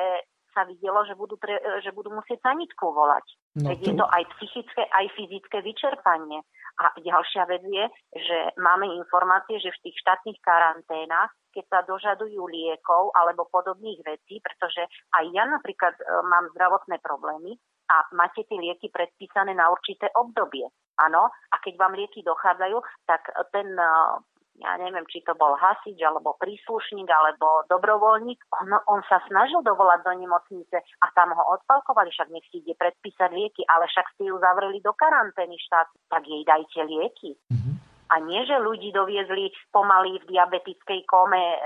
sa 0.50 0.66
videlo, 0.66 1.06
že 1.06 1.14
budú, 1.14 1.38
tre, 1.38 1.60
že 1.84 1.94
budú 1.94 2.10
musieť 2.10 2.42
sanitku 2.42 2.90
volať. 2.90 3.26
No 3.62 3.70
to... 3.70 3.78
je 3.78 3.92
to 3.94 4.06
aj 4.10 4.24
psychické, 4.38 4.82
aj 4.90 5.06
fyzické 5.14 5.62
vyčerpanie. 5.62 6.42
A 6.78 6.94
ďalšia 6.98 7.42
vec 7.50 7.62
je, 7.66 7.84
že 8.18 8.38
máme 8.58 8.86
informácie, 8.98 9.58
že 9.58 9.74
v 9.74 9.82
tých 9.90 9.96
štátnych 9.98 10.38
karanténach, 10.42 11.30
keď 11.50 11.64
sa 11.70 11.80
dožadujú 11.86 12.46
liekov 12.46 13.10
alebo 13.18 13.50
podobných 13.50 13.98
vecí, 14.06 14.38
pretože 14.38 14.86
aj 15.14 15.24
ja 15.30 15.46
napríklad 15.46 15.94
e, 15.98 16.02
mám 16.26 16.50
zdravotné 16.54 16.98
problémy, 17.02 17.58
a 17.88 17.96
máte 18.12 18.44
tie 18.44 18.58
lieky 18.60 18.92
predpísané 18.92 19.56
na 19.56 19.72
určité 19.72 20.12
obdobie. 20.14 20.68
Áno, 20.98 21.30
a 21.30 21.56
keď 21.62 21.74
vám 21.80 21.94
lieky 21.96 22.20
dochádzajú, 22.26 22.76
tak 23.06 23.32
ten 23.54 23.72
eh, 23.72 24.12
ja 24.58 24.74
neviem, 24.74 25.06
či 25.06 25.22
to 25.22 25.38
bol 25.38 25.54
hasič, 25.54 25.98
alebo 26.02 26.34
príslušník, 26.42 27.06
alebo 27.06 27.62
dobrovoľník, 27.70 28.42
on, 28.58 28.74
on 28.90 29.00
sa 29.06 29.22
snažil 29.30 29.62
dovolať 29.62 30.02
do 30.02 30.12
nemocnice 30.18 30.82
a 30.82 31.06
tam 31.14 31.30
ho 31.30 31.42
odpalkovali, 31.58 32.10
však 32.10 32.28
nech 32.34 32.46
si 32.50 32.58
ide 32.62 32.74
predpísať 32.74 33.30
lieky, 33.30 33.62
ale 33.70 33.86
však 33.86 34.06
ste 34.18 34.34
ju 34.34 34.36
zavreli 34.42 34.82
do 34.82 34.90
karantény 34.98 35.54
štát, 35.62 35.88
tak 36.10 36.26
jej 36.26 36.42
dajte 36.42 36.80
lieky. 36.90 37.38
Mm-hmm. 37.54 37.74
A 38.08 38.24
nie, 38.24 38.40
že 38.48 38.56
ľudí 38.56 38.90
doviezli 38.90 39.52
pomaly 39.70 40.20
v 40.24 40.28
diabetickej 40.32 41.04
kome 41.04 41.38
e, 41.38 41.58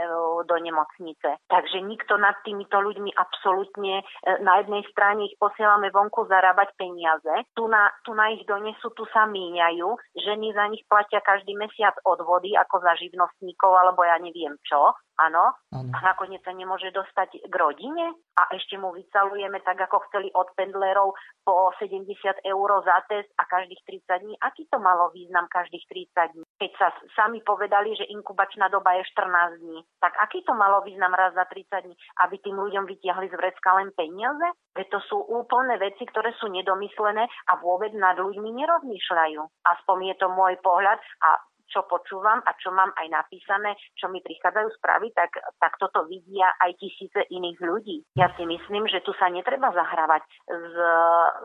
do 0.43 0.57
nemocnice. 0.59 1.39
Takže 1.47 1.79
nikto 1.87 2.19
nad 2.19 2.35
týmito 2.43 2.83
ľuďmi 2.83 3.15
absolútne, 3.15 4.03
e, 4.03 4.05
na 4.43 4.63
jednej 4.63 4.83
strane 4.91 5.31
ich 5.31 5.39
posielame 5.39 5.95
vonku 5.95 6.27
zarábať 6.27 6.75
peniaze, 6.75 7.47
tu 7.55 7.71
na, 7.71 7.91
tu 8.03 8.13
na 8.13 8.35
ich 8.35 8.43
donesú, 8.47 8.91
tu 8.95 9.07
sa 9.15 9.27
míňajú, 9.27 9.89
ženy 10.19 10.51
za 10.55 10.67
nich 10.67 10.83
platia 10.91 11.23
každý 11.23 11.55
mesiac 11.55 11.95
odvody 12.03 12.59
ako 12.59 12.83
za 12.83 12.93
živnostníkov 12.99 13.71
alebo 13.71 14.03
ja 14.03 14.19
neviem 14.19 14.59
čo. 14.67 14.95
Áno, 15.21 15.53
a 15.93 15.99
nakoniec 16.01 16.41
sa 16.41 16.57
nemôže 16.57 16.89
dostať 16.89 17.45
k 17.45 17.55
rodine 17.61 18.17
a 18.33 18.43
ešte 18.57 18.81
mu 18.81 18.97
vycalujeme 18.97 19.61
tak, 19.61 19.77
ako 19.85 20.09
chceli 20.09 20.33
od 20.33 20.49
pendlerov 20.57 21.13
po 21.45 21.69
70 21.77 22.09
eur 22.49 22.69
za 22.81 22.97
test 23.13 23.29
a 23.37 23.45
každých 23.45 24.09
30 24.09 24.25
dní. 24.25 24.35
Aký 24.41 24.65
to 24.73 24.81
malo 24.81 25.13
význam 25.13 25.53
každých 25.53 25.85
30 26.17 26.33
dní? 26.33 26.45
Keď 26.57 26.71
sa 26.81 26.89
sami 27.13 27.45
povedali, 27.45 27.93
že 27.93 28.09
inkubačná 28.09 28.73
doba 28.73 28.97
je 28.97 29.05
14 29.13 29.61
dní, 29.61 29.79
tak 30.01 30.17
aký 30.17 30.41
to 30.49 30.57
malo 30.57 30.81
význam 30.81 31.13
raz 31.13 31.37
za 31.37 31.45
30 31.45 31.85
dní? 31.85 31.95
Aby 32.25 32.41
tým 32.41 32.57
ľuďom 32.57 32.89
vytiahli 32.89 33.29
z 33.29 33.37
vrecka 33.37 33.77
len 33.77 33.93
peniaze? 33.93 34.49
Veď 34.73 34.97
to 34.97 35.01
sú 35.13 35.21
úplné 35.29 35.77
veci, 35.77 36.09
ktoré 36.09 36.33
sú 36.41 36.49
nedomyslené 36.49 37.29
a 37.29 37.53
vôbec 37.61 37.93
nad 37.93 38.17
ľuďmi 38.17 38.49
nerozmýšľajú. 38.65 39.41
Aspoň 39.69 39.97
je 40.09 40.17
to 40.17 40.33
môj 40.33 40.57
pohľad 40.65 40.97
a 41.21 41.31
čo 41.73 41.89
počúvam 41.89 42.45
a 42.45 42.53
čo 42.61 42.69
mám 42.69 42.93
aj 43.01 43.09
napísané, 43.09 43.73
čo 43.97 44.13
mi 44.13 44.21
prichádzajú 44.21 44.69
správy, 44.77 45.09
tak, 45.17 45.33
tak 45.57 45.81
toto 45.81 46.05
vidia 46.05 46.53
aj 46.61 46.77
tisíce 46.77 47.25
iných 47.33 47.59
ľudí. 47.65 48.05
Ja 48.15 48.29
si 48.37 48.45
myslím, 48.45 48.85
že 48.93 49.01
tu 49.01 49.17
sa 49.17 49.33
netreba 49.33 49.73
zahrávať 49.73 50.23
s, 50.45 50.75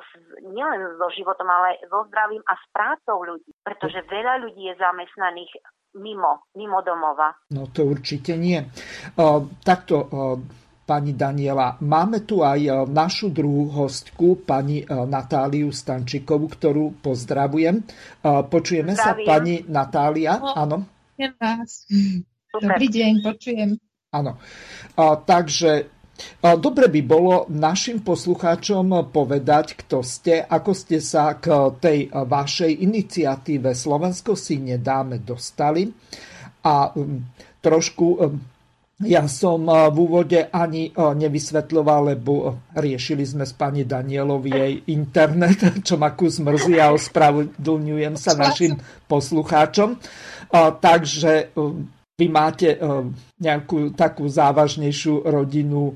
s, 0.03 0.09
nielen 0.43 0.99
so 0.99 1.07
životom, 1.15 1.47
ale 1.47 1.79
so 1.87 2.03
zdravím 2.11 2.43
a 2.43 2.53
s 2.59 2.65
prácou 2.75 3.23
ľudí, 3.23 3.55
pretože 3.63 4.03
veľa 4.11 4.43
ľudí 4.43 4.67
je 4.67 4.75
zamestnaných 4.75 5.51
mimo, 5.95 6.51
mimo 6.59 6.83
domova. 6.83 7.31
No 7.55 7.71
to 7.71 7.87
určite 7.87 8.35
nie. 8.35 8.59
O, 9.17 9.47
takto 9.63 9.95
o, 9.97 10.05
pani 10.87 11.11
Daniela. 11.11 11.75
Máme 11.83 12.23
tu 12.23 12.39
aj 12.39 12.63
e, 12.63 12.71
našu 12.87 13.27
druhú 13.27 13.67
hostku, 13.75 14.39
pani 14.47 14.81
e, 14.81 14.85
Natáliu 14.87 15.67
Stančikovú, 15.75 16.47
ktorú 16.47 17.03
pozdravujem. 17.03 17.83
E, 17.83 17.83
počujeme 18.47 18.95
Zdravím. 18.95 19.27
sa, 19.27 19.27
pani 19.27 19.55
Natália? 19.67 20.39
No, 20.39 20.55
Áno. 20.55 20.77
Dobrý 22.55 22.87
deň, 22.87 23.13
počujem. 23.19 23.69
Áno. 24.15 24.39
Takže 25.27 25.91
Dobre 26.41 26.89
by 26.89 27.01
bolo 27.05 27.45
našim 27.45 28.01
poslucháčom 28.01 28.89
povedať, 29.13 29.77
kto 29.85 30.01
ste, 30.01 30.41
ako 30.41 30.73
ste 30.73 30.97
sa 30.97 31.37
k 31.37 31.77
tej 31.77 32.09
vašej 32.09 32.73
iniciatíve 32.81 33.77
Slovensko 33.77 34.33
si 34.33 34.57
nedáme 34.57 35.21
dostali 35.21 35.85
a 36.65 36.89
trošku 37.61 38.17
ja 39.05 39.29
som 39.29 39.69
eh, 39.69 39.93
v 39.93 39.97
úvode 40.01 40.39
ani 40.49 40.89
eh, 40.89 40.93
nevysvetľoval, 40.97 42.17
lebo 42.17 42.33
eh, 42.33 42.81
riešili 42.81 43.21
sme 43.21 43.45
s 43.45 43.53
pani 43.53 43.85
Danielovi 43.85 44.49
jej 44.49 44.73
internet, 44.89 45.61
čo 45.87 46.01
ma 46.01 46.17
kus 46.17 46.41
mrzí 46.41 46.81
a 46.81 46.89
ospravedlňujem 46.97 48.15
sa 48.17 48.33
našim 48.33 48.73
poslucháčom. 49.05 49.99
Takže 50.79 51.51
vy 52.15 52.27
máte 52.31 52.79
nejakú 53.35 53.91
takú 53.91 54.31
závažnejšiu 54.31 55.27
rodinu 55.27 55.91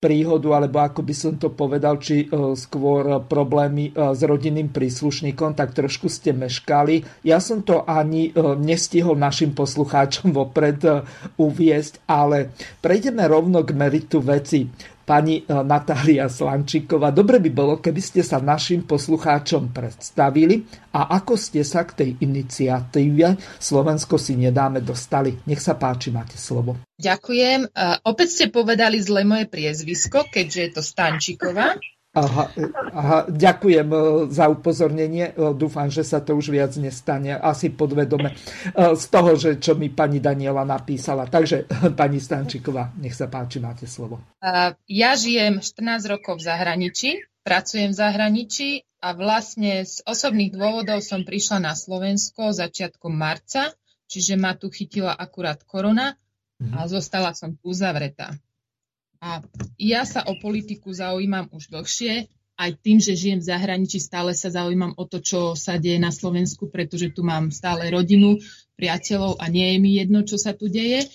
príhodu, 0.00 0.56
alebo 0.56 0.80
ako 0.80 1.04
by 1.04 1.14
som 1.14 1.36
to 1.36 1.52
povedal, 1.52 2.00
či 2.00 2.24
e, 2.24 2.56
skôr 2.56 3.20
problémy 3.28 3.92
e, 3.92 4.16
s 4.16 4.24
rodinným 4.24 4.72
príslušníkom, 4.72 5.52
tak 5.52 5.76
trošku 5.76 6.08
ste 6.08 6.32
meškali. 6.32 7.04
Ja 7.20 7.36
som 7.36 7.60
to 7.60 7.84
ani 7.84 8.32
e, 8.32 8.56
nestihol 8.56 9.20
našim 9.20 9.52
poslucháčom 9.52 10.32
vopred 10.40 10.80
uviesť, 11.36 12.08
ale 12.08 12.56
prejdeme 12.80 13.28
rovno 13.28 13.60
k 13.60 13.76
meritu 13.76 14.24
veci 14.24 14.64
pani 15.10 15.42
e, 15.42 15.50
Natália 15.66 16.30
Slančíková. 16.30 17.10
Dobre 17.10 17.42
by 17.42 17.50
bolo, 17.50 17.74
keby 17.82 17.98
ste 17.98 18.22
sa 18.22 18.38
našim 18.38 18.86
poslucháčom 18.86 19.74
predstavili 19.74 20.62
a 20.94 21.18
ako 21.18 21.34
ste 21.34 21.66
sa 21.66 21.82
k 21.82 21.90
tej 21.98 22.10
iniciatíve 22.22 23.34
Slovensko 23.58 24.14
si 24.22 24.38
nedáme 24.38 24.78
dostali. 24.78 25.34
Nech 25.50 25.58
sa 25.58 25.74
páči, 25.74 26.14
máte 26.14 26.38
slovo. 26.38 26.78
Ďakujem. 27.02 27.74
Uh, 27.74 27.98
opäť 28.06 28.28
ste 28.38 28.46
povedali 28.54 29.02
zle 29.02 29.26
moje 29.26 29.50
priezvisko, 29.50 30.30
keďže 30.30 30.60
je 30.62 30.70
to 30.78 30.82
Stančíková. 30.86 31.74
Aha, 32.20 32.44
aha, 32.92 33.18
ďakujem 33.32 33.88
e, 33.88 33.98
za 34.28 34.52
upozornenie. 34.52 35.32
E, 35.32 35.56
dúfam, 35.56 35.88
že 35.88 36.04
sa 36.04 36.20
to 36.20 36.36
už 36.36 36.52
viac 36.52 36.76
nestane. 36.76 37.32
Asi 37.32 37.72
podvedome 37.72 38.36
e, 38.36 38.36
z 38.92 39.04
toho, 39.08 39.40
že 39.40 39.56
čo 39.56 39.72
mi 39.72 39.88
pani 39.88 40.20
Daniela 40.20 40.68
napísala. 40.68 41.24
Takže 41.24 41.64
pani 42.00 42.20
Stančiková, 42.20 42.92
nech 43.00 43.16
sa 43.16 43.32
páči, 43.32 43.56
máte 43.64 43.88
slovo. 43.88 44.20
Ja 44.84 45.16
žijem 45.16 45.64
14 45.64 46.12
rokov 46.12 46.44
v 46.44 46.46
zahraničí, 46.52 47.10
pracujem 47.40 47.96
v 47.96 47.96
zahraničí 47.96 48.68
a 49.00 49.16
vlastne 49.16 49.88
z 49.88 50.04
osobných 50.04 50.52
dôvodov 50.52 51.00
som 51.00 51.24
prišla 51.24 51.64
na 51.64 51.72
Slovensko 51.72 52.52
začiatkom 52.52 53.16
marca, 53.16 53.72
čiže 54.12 54.36
ma 54.36 54.52
tu 54.52 54.68
chytila 54.68 55.16
akurát 55.16 55.64
korona 55.64 56.20
a 56.60 56.84
mhm. 56.84 56.88
zostala 56.92 57.32
som 57.32 57.56
uzavretá. 57.64 58.36
A 59.20 59.44
ja 59.76 60.08
sa 60.08 60.24
o 60.24 60.36
politiku 60.40 60.92
zaujímam 60.96 61.46
už 61.52 61.68
dlhšie, 61.68 62.32
aj 62.60 62.76
tým, 62.84 63.00
že 63.00 63.16
žijem 63.16 63.40
v 63.40 63.48
zahraničí, 63.48 63.96
stále 63.96 64.36
sa 64.36 64.52
zaujímam 64.52 64.92
o 65.00 65.04
to, 65.08 65.24
čo 65.24 65.56
sa 65.56 65.80
deje 65.80 65.96
na 65.96 66.12
Slovensku, 66.12 66.68
pretože 66.68 67.08
tu 67.12 67.24
mám 67.24 67.48
stále 67.48 67.88
rodinu, 67.88 68.36
priateľov 68.76 69.40
a 69.40 69.48
nie 69.48 69.76
je 69.76 69.78
mi 69.80 69.90
jedno, 69.96 70.24
čo 70.24 70.36
sa 70.36 70.52
tu 70.52 70.68
deje. 70.68 71.08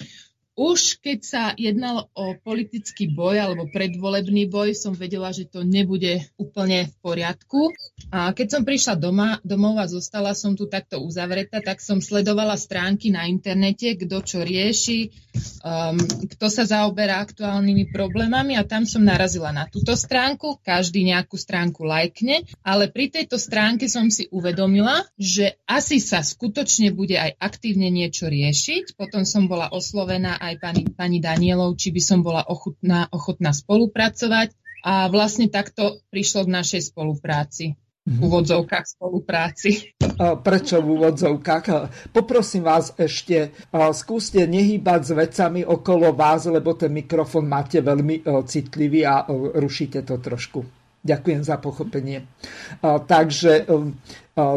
Už 0.55 1.03
keď 1.03 1.19
sa 1.19 1.43
jednalo 1.59 2.07
o 2.15 2.31
politický 2.39 3.11
boj 3.11 3.43
alebo 3.43 3.67
predvolebný 3.67 4.47
boj, 4.47 4.71
som 4.71 4.95
vedela, 4.95 5.35
že 5.35 5.51
to 5.51 5.67
nebude 5.67 6.23
úplne 6.39 6.87
v 6.87 6.95
poriadku. 7.03 7.75
A 8.07 8.31
keď 8.31 8.47
som 8.55 8.61
prišla 8.63 8.95
doma, 8.95 9.43
domov 9.43 9.75
a 9.83 9.91
zostala 9.91 10.31
som 10.31 10.55
tu 10.55 10.71
takto 10.71 11.03
uzavretá, 11.03 11.59
tak 11.59 11.83
som 11.83 11.99
sledovala 11.99 12.55
stránky 12.55 13.11
na 13.11 13.27
internete, 13.27 13.99
kto 13.99 14.23
čo 14.23 14.39
rieši, 14.47 15.11
um, 15.59 15.99
kto 16.31 16.47
sa 16.47 16.63
zaoberá 16.63 17.19
aktuálnymi 17.19 17.91
problémami 17.91 18.55
a 18.55 18.63
tam 18.63 18.87
som 18.87 19.03
narazila 19.03 19.51
na 19.51 19.67
túto 19.67 19.91
stránku. 19.99 20.63
Každý 20.63 21.03
nejakú 21.03 21.35
stránku 21.35 21.83
lajkne, 21.83 22.47
ale 22.63 22.87
pri 22.87 23.11
tejto 23.11 23.35
stránke 23.35 23.91
som 23.91 24.07
si 24.07 24.31
uvedomila, 24.31 25.03
že 25.19 25.59
asi 25.67 25.99
sa 25.99 26.23
skutočne 26.23 26.95
bude 26.95 27.19
aj 27.19 27.35
aktívne 27.43 27.91
niečo 27.91 28.31
riešiť. 28.31 28.95
Potom 28.95 29.27
som 29.27 29.51
bola 29.51 29.67
oslovená 29.75 30.39
aj 30.51 30.55
pani, 30.61 30.83
pani 30.85 31.17
Danielov, 31.17 31.79
či 31.79 31.89
by 31.89 32.01
som 32.03 32.19
bola 32.21 32.45
ochotná, 32.45 33.09
ochotná 33.09 33.49
spolupracovať. 33.55 34.53
A 34.85 35.09
vlastne 35.09 35.49
takto 35.49 36.05
prišlo 36.13 36.45
k 36.45 36.53
našej 36.61 36.81
spolupráci. 36.93 37.73
v 38.05 38.21
úvodzovkách 38.21 38.85
spolupráci. 38.85 39.97
Prečo 40.17 40.77
v 40.77 40.87
úvodzovkách? 40.93 41.65
Poprosím 42.13 42.61
vás 42.61 42.93
ešte, 42.93 43.49
skúste 43.97 44.45
nehýbať 44.45 45.01
s 45.01 45.11
vecami 45.17 45.65
okolo 45.65 46.13
vás, 46.13 46.45
lebo 46.45 46.77
ten 46.77 46.93
mikrofon 46.93 47.49
máte 47.49 47.81
veľmi 47.81 48.21
citlivý 48.45 49.09
a 49.09 49.25
rušíte 49.57 50.05
to 50.05 50.21
trošku. 50.21 50.84
Ďakujem 51.05 51.41
za 51.45 51.61
pochopenie. 51.61 52.25
Takže 52.81 53.69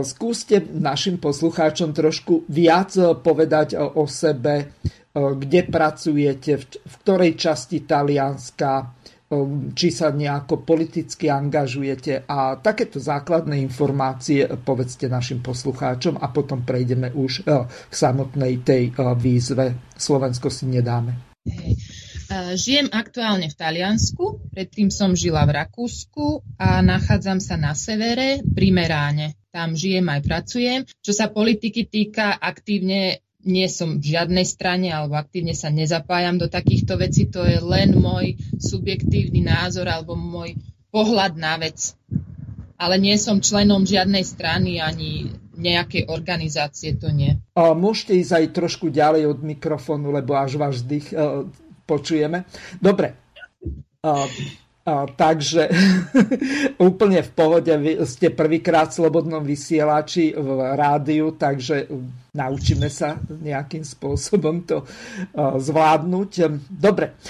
skúste 0.01 0.65
našim 0.65 1.21
poslucháčom 1.21 1.93
trošku 1.93 2.49
viac 2.49 2.97
povedať 3.21 3.77
o 3.77 4.09
sebe, 4.09 4.81
kde 5.13 5.61
pracujete, 5.69 6.57
v 6.73 6.95
ktorej 7.05 7.37
časti 7.37 7.85
Talianska, 7.85 8.99
Ehm, 9.29 9.77
či 9.77 9.93
sa 9.93 10.09
nejako 10.09 10.65
politicky 10.65 11.29
angažujete 11.29 12.25
a 12.25 12.57
takéto 12.57 12.97
základné 12.97 13.61
informácie 13.61 14.49
povedzte 14.65 15.05
našim 15.05 15.45
poslucháčom 15.45 16.17
a 16.17 16.33
potom 16.33 16.65
prejdeme 16.65 17.13
už 17.13 17.45
k 17.45 17.93
samotnej 17.93 18.65
tej 18.65 18.97
výzve. 19.21 19.93
Slovensko 19.93 20.49
si 20.49 20.65
nedáme. 20.73 21.37
Hej. 21.45 21.88
Eh, 22.29 22.61
žijem 22.61 22.93
aktuálne 22.93 23.49
v 23.49 23.57
Taliansku, 23.57 24.53
predtým 24.53 24.93
som 24.93 25.17
žila 25.17 25.49
v 25.49 25.65
Rakúsku 25.65 26.45
a 26.61 26.85
nachádzam 26.85 27.41
sa 27.41 27.57
na 27.57 27.73
severe 27.73 28.45
pri 28.45 28.69
Meráne. 28.69 29.41
Tam 29.49 29.73
žijem 29.73 30.05
aj 30.13 30.21
pracujem. 30.29 30.81
Čo 31.01 31.17
sa 31.17 31.33
politiky 31.33 31.89
týka, 31.89 32.37
aktívne 32.37 33.25
nie 33.49 33.65
som 33.73 33.97
v 33.97 34.13
žiadnej 34.13 34.45
strane 34.45 34.93
alebo 34.93 35.17
aktívne 35.17 35.57
sa 35.57 35.73
nezapájam 35.73 36.37
do 36.37 36.53
takýchto 36.53 37.01
vecí. 37.01 37.33
To 37.33 37.49
je 37.49 37.65
len 37.65 37.97
môj 37.97 38.37
subjektívny 38.61 39.41
názor 39.41 39.89
alebo 39.89 40.13
môj 40.13 40.53
pohľad 40.93 41.33
na 41.41 41.57
vec. 41.57 41.97
Ale 42.77 43.01
nie 43.01 43.17
som 43.17 43.41
členom 43.41 43.89
žiadnej 43.89 44.23
strany 44.29 44.85
ani 44.85 45.33
nejakej 45.57 46.13
organizácie, 46.13 46.93
to 46.93 47.09
nie. 47.09 47.41
A 47.57 47.73
môžete 47.73 48.21
ísť 48.21 48.33
aj 48.37 48.47
trošku 48.53 48.93
ďalej 48.93 49.33
od 49.33 49.41
mikrofónu, 49.41 50.13
lebo 50.13 50.37
až 50.37 50.61
váš 50.61 50.85
dých 50.85 51.09
počujeme. 51.89 52.45
Dobre. 52.77 53.17
Uh, 54.05 54.29
a, 54.89 55.05
takže 55.05 55.69
úplne 56.89 57.21
v 57.21 57.31
pohode, 57.37 57.69
vy 57.77 58.01
ste 58.09 58.33
prvýkrát 58.33 58.89
v 58.89 58.97
slobodnom 59.05 59.45
vysielači 59.45 60.33
v 60.33 60.49
rádiu, 60.81 61.37
takže 61.37 61.93
naučíme 62.33 62.89
sa 62.89 63.21
nejakým 63.21 63.85
spôsobom 63.85 64.65
to 64.65 64.89
zvládnuť. 65.37 66.33
Dobre, 66.73 67.21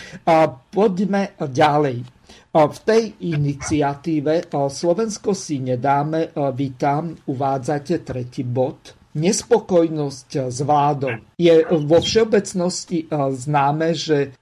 poďme 0.71 1.35
ďalej. 1.35 1.97
V 2.49 2.79
tej 2.87 3.03
iniciatíve 3.27 4.47
Slovensko 4.51 5.35
si 5.35 5.59
nedáme, 5.59 6.31
vítam, 6.55 7.11
uvádzate 7.27 8.07
tretí 8.07 8.47
bod. 8.47 8.98
Nespokojnosť 9.19 10.55
s 10.55 10.59
vládou. 10.63 11.19
Je 11.35 11.67
vo 11.67 11.99
všeobecnosti 11.99 13.11
známe, 13.11 13.91
že 13.99 14.39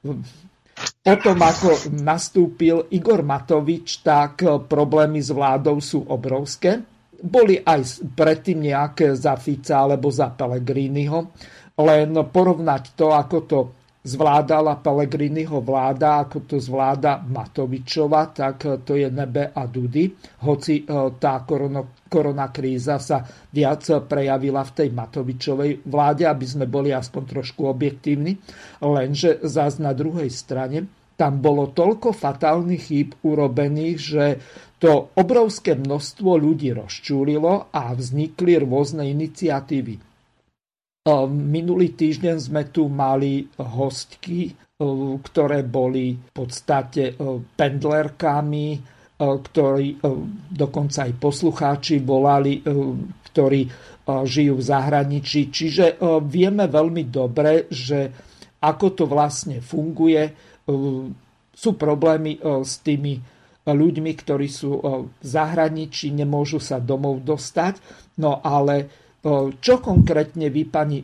Potom, 1.01 1.41
ako 1.41 1.97
nastúpil 2.05 2.93
Igor 2.93 3.24
Matovič, 3.24 4.05
tak 4.05 4.45
problémy 4.68 5.24
s 5.24 5.33
vládou 5.33 5.81
sú 5.81 6.05
obrovské. 6.05 6.85
Boli 7.16 7.57
aj 7.57 8.05
predtým 8.12 8.68
nejaké 8.68 9.16
za 9.16 9.41
Fica 9.41 9.89
alebo 9.89 10.12
za 10.12 10.29
Pellegriniho. 10.29 11.33
Len 11.81 12.12
porovnať 12.12 12.93
to, 12.93 13.16
ako 13.16 13.37
to 13.49 13.59
zvládala 14.07 14.79
Pellegriniho 14.79 15.59
vláda, 15.59 16.23
ako 16.23 16.47
to 16.47 16.57
zvláda 16.63 17.27
Matovičova, 17.27 18.31
tak 18.31 18.87
to 18.87 18.95
je 18.95 19.11
nebe 19.11 19.51
a 19.51 19.63
dudy. 19.67 20.07
Hoci 20.47 20.87
e, 20.87 21.11
tá 21.19 21.43
korono, 21.43 22.07
korona 22.07 22.55
kríza 22.55 23.03
sa 23.03 23.27
viac 23.51 23.83
prejavila 24.07 24.63
v 24.63 24.75
tej 24.79 24.89
Matovičovej 24.95 25.91
vláde, 25.91 26.23
aby 26.23 26.47
sme 26.47 26.71
boli 26.71 26.95
aspoň 26.95 27.23
trošku 27.27 27.67
objektívni. 27.67 28.39
Lenže 28.79 29.43
zás 29.43 29.83
na 29.83 29.91
druhej 29.91 30.31
strane 30.31 30.87
tam 31.19 31.41
bolo 31.41 31.73
toľko 31.75 32.13
fatálnych 32.13 32.93
chýb 32.93 33.17
urobených, 33.25 33.99
že 33.99 34.25
to 34.77 35.17
obrovské 35.17 35.73
množstvo 35.73 36.37
ľudí 36.37 36.77
rozčúlilo 36.77 37.73
a 37.73 37.97
vznikli 37.97 38.61
rôzne 38.61 39.09
iniciatívy. 39.09 40.06
Minulý 41.31 41.95
týždeň 41.95 42.37
sme 42.51 42.67
tu 42.75 42.91
mali 42.91 43.47
hostky, 43.63 44.51
ktoré 45.23 45.63
boli 45.63 46.19
v 46.19 46.31
podstate 46.35 47.15
pendlerkami, 47.55 48.69
ktorí 49.17 49.89
dokonca 50.51 51.07
aj 51.07 51.13
poslucháči 51.15 52.03
volali, 52.03 52.59
ktorí 53.31 53.61
žijú 54.07 54.55
v 54.59 54.67
zahraničí. 54.67 55.47
Čiže 55.47 56.03
vieme 56.27 56.67
veľmi 56.67 57.07
dobre, 57.07 57.71
že 57.71 58.11
ako 58.67 58.87
to 58.99 59.05
vlastne 59.07 59.63
funguje, 59.63 60.35
sú 61.55 61.71
problémy 61.79 62.43
s 62.43 62.83
tými 62.83 63.15
ľuďmi, 63.63 64.13
ktorí 64.15 64.47
sú 64.51 64.79
v 65.07 65.25
zahraničí, 65.27 66.11
nemôžu 66.11 66.59
sa 66.59 66.83
domov 66.83 67.23
dostať. 67.23 67.79
No 68.19 68.43
ale 68.43 69.06
čo 69.59 69.74
konkrétne 69.83 70.47
vy, 70.49 70.62
pani 70.70 71.03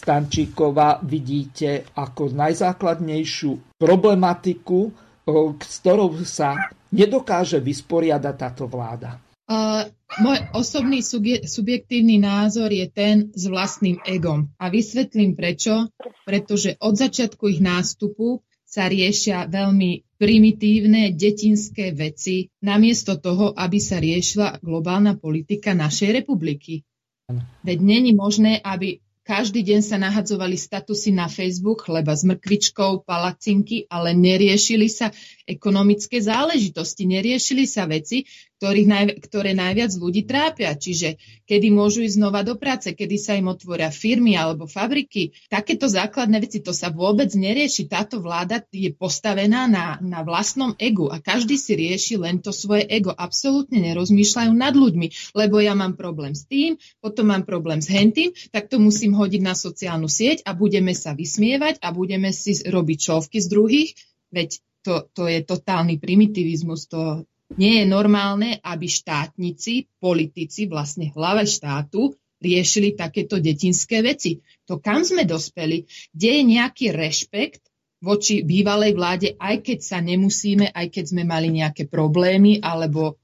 Stančíková, 0.00 1.04
vidíte 1.04 1.86
ako 1.94 2.32
najzákladnejšiu 2.32 3.76
problematiku, 3.76 4.90
s 5.60 5.74
ktorou 5.84 6.18
sa 6.24 6.56
nedokáže 6.90 7.60
vysporiadať 7.60 8.34
táto 8.34 8.64
vláda? 8.66 9.20
Uh, 9.50 9.90
môj 10.22 10.38
osobný 10.54 11.02
subjektívny 11.42 12.22
názor 12.22 12.70
je 12.70 12.86
ten 12.86 13.34
s 13.34 13.50
vlastným 13.50 13.98
egom. 14.06 14.46
A 14.62 14.70
vysvetlím 14.70 15.34
prečo. 15.34 15.90
Pretože 16.22 16.78
od 16.78 16.94
začiatku 16.94 17.50
ich 17.50 17.58
nástupu 17.58 18.46
sa 18.62 18.86
riešia 18.86 19.50
veľmi 19.50 20.14
primitívne 20.14 21.10
detinské 21.10 21.90
veci, 21.90 22.46
namiesto 22.62 23.18
toho, 23.18 23.50
aby 23.50 23.82
sa 23.82 23.98
riešila 23.98 24.62
globálna 24.62 25.18
politika 25.18 25.74
našej 25.74 26.22
republiky. 26.22 26.86
Veď 27.64 27.78
není 27.80 28.12
možné, 28.12 28.60
aby 28.62 28.98
každý 29.30 29.62
deň 29.62 29.80
sa 29.84 29.96
nahadzovali 30.00 30.58
statusy 30.58 31.14
na 31.14 31.30
Facebook, 31.30 31.86
chleba 31.86 32.16
s 32.16 32.26
mrkvičkou, 32.26 33.06
palacinky, 33.06 33.86
ale 33.86 34.10
neriešili 34.16 34.90
sa 34.90 35.14
ekonomické 35.50 36.22
záležitosti, 36.22 37.10
neriešili 37.10 37.66
sa 37.66 37.90
veci, 37.90 38.24
ktorých 38.60 38.88
naj, 38.92 39.04
ktoré 39.24 39.56
najviac 39.56 39.88
ľudí 39.96 40.28
trápia. 40.28 40.76
Čiže 40.76 41.16
kedy 41.48 41.72
môžu 41.72 42.04
ísť 42.04 42.20
znova 42.20 42.44
do 42.44 42.60
práce, 42.60 42.92
kedy 42.92 43.16
sa 43.16 43.32
im 43.32 43.48
otvoria 43.48 43.88
firmy 43.88 44.36
alebo 44.36 44.68
fabriky. 44.68 45.32
Takéto 45.48 45.88
základné 45.88 46.44
veci, 46.44 46.60
to 46.60 46.76
sa 46.76 46.92
vôbec 46.92 47.32
nerieši. 47.32 47.88
Táto 47.88 48.20
vláda 48.20 48.60
je 48.68 48.92
postavená 48.92 49.64
na, 49.64 49.96
na 50.04 50.20
vlastnom 50.20 50.76
egu 50.76 51.08
a 51.08 51.24
každý 51.24 51.56
si 51.56 51.72
rieši 51.72 52.20
len 52.20 52.44
to 52.44 52.52
svoje 52.52 52.84
ego. 52.84 53.16
Absolútne 53.16 53.80
nerozmýšľajú 53.80 54.52
nad 54.52 54.76
ľuďmi, 54.76 55.32
lebo 55.32 55.64
ja 55.64 55.72
mám 55.72 55.96
problém 55.96 56.36
s 56.36 56.44
tým, 56.44 56.76
potom 57.00 57.32
mám 57.32 57.48
problém 57.48 57.80
s 57.80 57.88
hentým, 57.88 58.36
tak 58.52 58.68
to 58.68 58.76
musím 58.76 59.16
hodiť 59.16 59.40
na 59.40 59.56
sociálnu 59.56 60.04
sieť 60.04 60.44
a 60.44 60.52
budeme 60.52 60.92
sa 60.92 61.16
vysmievať 61.16 61.80
a 61.80 61.96
budeme 61.96 62.28
si 62.28 62.60
robiť 62.60 62.98
čovky 63.00 63.40
z 63.40 63.48
druhých. 63.48 63.90
Veď 64.30 64.60
to, 64.80 65.08
to 65.12 65.28
je 65.28 65.44
totálny 65.44 66.00
primitivizmus, 66.00 66.88
to, 66.88 67.24
nie 67.58 67.82
je 67.82 67.86
normálne, 67.86 68.62
aby 68.62 68.86
štátnici, 68.86 69.90
politici, 69.98 70.70
vlastne 70.70 71.10
hlave 71.10 71.50
štátu, 71.50 72.14
riešili 72.40 72.96
takéto 72.96 73.36
detinské 73.42 74.00
veci. 74.00 74.40
To 74.70 74.78
kam 74.80 75.04
sme 75.04 75.26
dospeli? 75.26 75.84
Kde 76.14 76.28
je 76.40 76.42
nejaký 76.46 76.86
rešpekt 76.94 77.60
voči 78.00 78.40
bývalej 78.40 78.96
vláde, 78.96 79.28
aj 79.36 79.60
keď 79.60 79.78
sa 79.84 79.98
nemusíme, 80.00 80.72
aj 80.72 80.86
keď 80.88 81.04
sme 81.12 81.22
mali 81.28 81.52
nejaké 81.52 81.84
problémy 81.84 82.64
alebo 82.64 83.20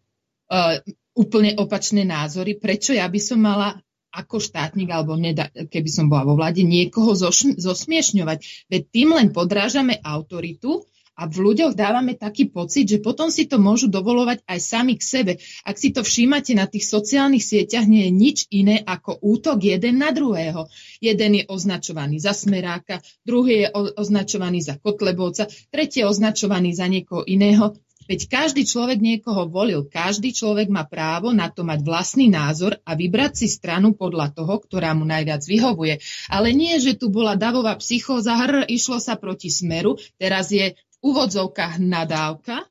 uh, 0.52 0.76
úplne 1.16 1.56
opačné 1.56 2.04
názory. 2.04 2.60
Prečo 2.60 2.92
ja 2.92 3.08
by 3.08 3.20
som 3.22 3.40
mala 3.40 3.80
ako 4.12 4.40
štátnik, 4.40 4.88
alebo 4.88 5.12
neda, 5.16 5.52
keby 5.52 5.90
som 5.92 6.08
bola 6.08 6.24
vo 6.24 6.40
vláde, 6.40 6.64
niekoho 6.64 7.12
zosmiešňovať. 7.56 8.68
Veď 8.68 8.82
tým 8.88 9.12
len 9.12 9.28
podrážame 9.28 10.00
autoritu 10.00 10.88
a 11.16 11.24
v 11.24 11.36
ľuďoch 11.48 11.72
dávame 11.72 12.12
taký 12.12 12.52
pocit, 12.52 12.84
že 12.84 13.00
potom 13.00 13.32
si 13.32 13.48
to 13.48 13.56
môžu 13.56 13.88
dovolovať 13.88 14.44
aj 14.44 14.58
sami 14.60 15.00
k 15.00 15.02
sebe. 15.02 15.32
Ak 15.64 15.80
si 15.80 15.90
to 15.90 16.04
všímate 16.04 16.52
na 16.52 16.68
tých 16.68 16.84
sociálnych 16.84 17.40
sieťach, 17.40 17.88
nie 17.88 18.06
je 18.06 18.12
nič 18.12 18.38
iné 18.52 18.84
ako 18.84 19.16
útok 19.24 19.64
jeden 19.64 20.04
na 20.04 20.12
druhého. 20.12 20.68
Jeden 21.00 21.40
je 21.40 21.44
označovaný 21.48 22.20
za 22.20 22.36
smeráka, 22.36 23.00
druhý 23.24 23.64
je 23.64 23.68
označovaný 23.96 24.60
za 24.60 24.76
kotlebovca, 24.76 25.48
tretí 25.72 26.04
je 26.04 26.06
označovaný 26.06 26.76
za 26.76 26.84
niekoho 26.84 27.24
iného. 27.24 27.72
Veď 28.06 28.30
každý 28.30 28.62
človek 28.62 29.02
niekoho 29.02 29.50
volil, 29.50 29.82
každý 29.82 30.30
človek 30.30 30.70
má 30.70 30.86
právo 30.86 31.34
na 31.34 31.50
to 31.50 31.66
mať 31.66 31.82
vlastný 31.82 32.30
názor 32.30 32.78
a 32.86 32.94
vybrať 32.94 33.42
si 33.42 33.46
stranu 33.50 33.98
podľa 33.98 34.30
toho, 34.30 34.62
ktorá 34.62 34.94
mu 34.94 35.02
najviac 35.02 35.42
vyhovuje. 35.42 35.98
Ale 36.30 36.54
nie, 36.54 36.78
že 36.78 36.94
tu 36.94 37.10
bola 37.10 37.34
davová 37.34 37.74
psychóza, 37.82 38.38
hr, 38.38 38.70
išlo 38.70 39.02
sa 39.02 39.18
proti 39.18 39.50
smeru, 39.50 39.98
teraz 40.22 40.54
je 40.54 40.78
úvodzovkách 41.12 41.78
nadávka, 41.78 42.66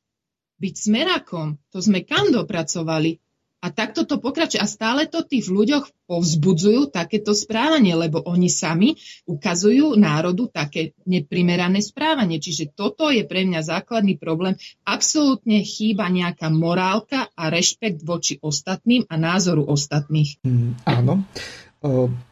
byť 0.59 0.73
smerakom. 0.75 1.59
To 1.71 1.79
sme 1.83 2.03
kam 2.07 2.31
dopracovali? 2.31 3.19
A 3.65 3.73
takto 3.73 4.05
to 4.05 4.21
pokračuje. 4.21 4.61
A 4.61 4.69
stále 4.69 5.09
to 5.09 5.25
tých 5.25 5.49
ľuďoch 5.49 5.89
povzbudzujú 6.05 6.93
takéto 6.93 7.33
správanie, 7.33 7.97
lebo 7.97 8.21
oni 8.21 8.45
sami 8.45 8.93
ukazujú 9.25 9.97
národu 9.97 10.53
také 10.53 10.93
neprimerané 11.09 11.81
správanie. 11.81 12.37
Čiže 12.37 12.77
toto 12.77 13.09
je 13.09 13.25
pre 13.25 13.41
mňa 13.41 13.65
základný 13.65 14.21
problém. 14.21 14.53
Absolútne 14.85 15.65
chýba 15.65 16.13
nejaká 16.13 16.53
morálka 16.53 17.33
a 17.33 17.49
rešpekt 17.49 18.05
voči 18.05 18.37
ostatným 18.37 19.09
a 19.09 19.17
názoru 19.17 19.65
ostatných. 19.65 20.45
Mm, 20.45 20.85
áno. 20.85 21.25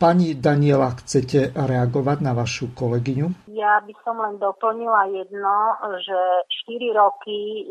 Pani 0.01 0.34
Daniela, 0.34 0.97
chcete 0.97 1.53
reagovať 1.53 2.17
na 2.25 2.34
vašu 2.34 2.73
kolegyňu? 2.73 3.53
Ja 3.53 3.77
by 3.85 3.93
som 4.01 4.17
len 4.17 4.41
doplnila 4.41 5.05
jedno, 5.13 5.77
že 6.01 6.19
4 6.67 6.89
roky 6.97 7.69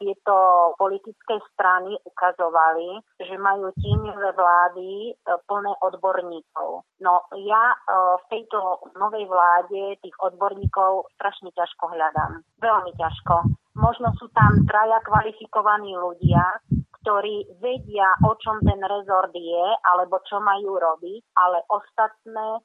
tieto 0.00 0.34
politické 0.80 1.36
strany 1.52 2.00
ukazovali, 2.08 3.04
že 3.20 3.36
majú 3.36 3.68
tieňové 3.76 4.30
vlády 4.32 5.14
plné 5.44 5.72
odborníkov. 5.84 6.88
No 7.04 7.28
ja 7.44 7.76
v 7.92 8.24
tejto 8.32 8.88
novej 8.96 9.28
vláde 9.28 10.00
tých 10.00 10.16
odborníkov 10.18 11.12
strašne 11.20 11.52
ťažko 11.52 11.92
hľadám. 11.92 12.40
Veľmi 12.58 12.96
ťažko. 12.96 13.52
Možno 13.78 14.10
sú 14.18 14.26
tam 14.34 14.66
traja 14.66 14.98
kvalifikovaní 15.06 15.94
ľudia, 15.94 16.42
ktorí 17.02 17.46
vedia, 17.62 18.08
o 18.26 18.34
čom 18.38 18.58
ten 18.62 18.80
rezort 18.82 19.32
je, 19.34 19.66
alebo 19.86 20.18
čo 20.26 20.42
majú 20.42 20.78
robiť, 20.78 21.22
ale 21.38 21.62
ostatné 21.70 22.58
e, 22.58 22.60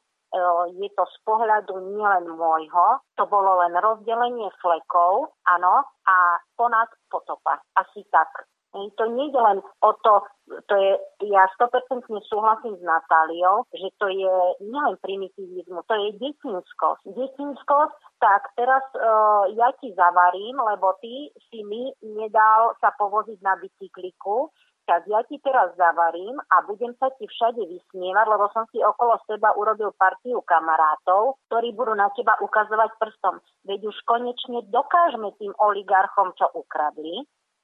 je 0.74 0.90
to 0.98 1.06
z 1.06 1.18
pohľadu 1.26 1.74
nielen 1.94 2.34
môjho, 2.34 3.02
to 3.18 3.24
bolo 3.30 3.62
len 3.62 3.78
rozdelenie 3.78 4.50
flekov, 4.60 5.38
áno, 5.46 5.86
a 6.08 6.16
po 6.58 6.66
nás 6.70 6.90
potopa. 7.10 7.62
Asi 7.78 8.04
tak. 8.10 8.50
To 8.74 9.06
nie 9.06 9.30
je 9.30 9.38
len 9.38 9.62
o 9.86 9.92
to, 10.02 10.26
to 10.66 10.76
je, 10.76 10.94
ja 11.30 11.46
100% 11.62 12.10
súhlasím 12.26 12.74
s 12.74 12.82
Natáliou, 12.82 13.70
že 13.70 13.88
to 14.02 14.10
je 14.10 14.36
nielen 14.66 14.98
primitivizmus, 14.98 15.86
to 15.86 15.94
je 15.94 16.10
detinskosť. 16.18 17.06
Detinskosť, 17.06 17.98
tak 18.18 18.50
teraz 18.58 18.82
uh, 18.98 19.46
ja 19.54 19.70
ti 19.78 19.94
zavarím, 19.94 20.58
lebo 20.58 20.98
ty 21.06 21.30
si 21.54 21.62
mi 21.62 21.94
nedal 22.02 22.74
sa 22.82 22.90
povoziť 22.98 23.40
na 23.46 23.62
bicykliku, 23.62 24.50
tak 24.84 25.08
ja 25.08 25.24
ti 25.24 25.40
teraz 25.40 25.72
zavarím 25.80 26.36
a 26.52 26.66
budem 26.68 26.92
sa 27.00 27.08
ti 27.16 27.24
všade 27.24 27.64
vysmievať, 27.64 28.26
lebo 28.28 28.52
som 28.52 28.68
si 28.74 28.84
okolo 28.84 29.16
seba 29.30 29.56
urobil 29.56 29.96
partiu 29.96 30.44
kamarátov, 30.44 31.40
ktorí 31.48 31.72
budú 31.72 31.96
na 31.96 32.12
teba 32.12 32.36
ukazovať 32.44 32.92
prstom. 33.00 33.40
Veď 33.64 33.88
už 33.88 33.98
konečne 34.04 34.66
dokážeme 34.68 35.32
tým 35.40 35.56
oligarchom, 35.56 36.36
čo 36.36 36.52
ukradli, 36.52 37.24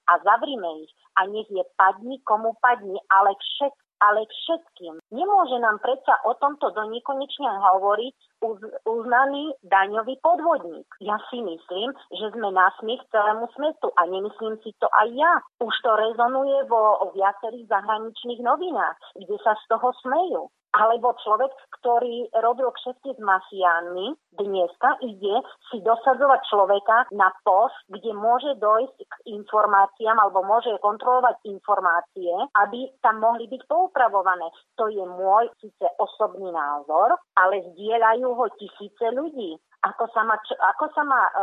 a 0.09 0.17
zavrime 0.25 0.83
ich 0.83 0.91
a 1.21 1.29
nech 1.29 1.49
je 1.49 1.63
padni 1.77 2.17
komu 2.25 2.57
padni, 2.59 2.97
ale 3.13 3.37
všet, 3.37 3.75
ale 3.99 4.23
všetkým. 4.25 4.95
Nemôže 5.11 5.59
nám 5.59 5.83
predsa 5.83 6.17
o 6.23 6.33
tomto 6.39 6.71
do 6.71 6.83
nekonečne 6.87 7.51
hovoriť 7.51 8.15
uz, 8.47 8.59
uznaný 8.87 9.51
daňový 9.67 10.15
podvodník. 10.23 10.87
Ja 11.03 11.19
si 11.27 11.43
myslím, 11.43 11.91
že 12.15 12.31
sme 12.31 12.49
na 12.55 12.71
smiech 12.79 13.03
celému 13.11 13.51
svetu 13.53 13.91
a 13.99 14.07
nemyslím 14.07 14.55
si 14.63 14.71
to 14.79 14.87
aj 14.95 15.07
ja. 15.11 15.33
Už 15.59 15.75
to 15.83 15.91
rezonuje 15.93 16.63
vo 16.71 17.11
viacerých 17.11 17.67
zahraničných 17.67 18.41
novinách, 18.41 18.97
kde 19.19 19.35
sa 19.43 19.53
z 19.59 19.63
toho 19.67 19.91
smejú 19.99 20.47
alebo 20.73 21.17
človek, 21.25 21.49
ktorý 21.81 22.29
robil 22.45 22.69
kšefty 22.69 23.17
s 23.17 23.19
mafiánmi, 23.21 24.13
dneska 24.37 25.01
ide 25.01 25.41
si 25.71 25.81
dosadzovať 25.81 26.41
človeka 26.45 26.97
na 27.15 27.33
post, 27.41 27.73
kde 27.89 28.13
môže 28.13 28.53
dojsť 28.61 28.97
k 29.01 29.15
informáciám 29.33 30.17
alebo 30.21 30.45
môže 30.45 30.69
kontrolovať 30.85 31.41
informácie, 31.49 32.29
aby 32.61 32.85
tam 33.01 33.17
mohli 33.17 33.49
byť 33.49 33.65
poupravované. 33.65 34.45
To 34.77 34.91
je 34.93 35.01
môj 35.01 35.49
síce 35.57 35.85
osobný 35.97 36.53
názor, 36.53 37.17
ale 37.33 37.65
zdieľajú 37.73 38.27
ho 38.29 38.45
tisíce 38.61 39.05
ľudí. 39.09 39.57
Ako 39.79 40.11
sa 40.11 40.27
má, 40.27 40.35
ako 40.75 40.85
sa 40.91 41.07
má 41.07 41.23
e, 41.23 41.33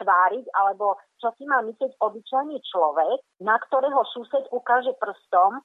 tváriť, 0.00 0.48
alebo 0.56 0.96
čo 1.20 1.28
si 1.36 1.44
má 1.44 1.60
myslieť 1.60 1.92
obyčajný 2.00 2.56
človek, 2.64 3.20
na 3.44 3.60
ktorého 3.60 4.00
sused 4.16 4.48
ukáže 4.48 4.96
prstom, 4.96 5.60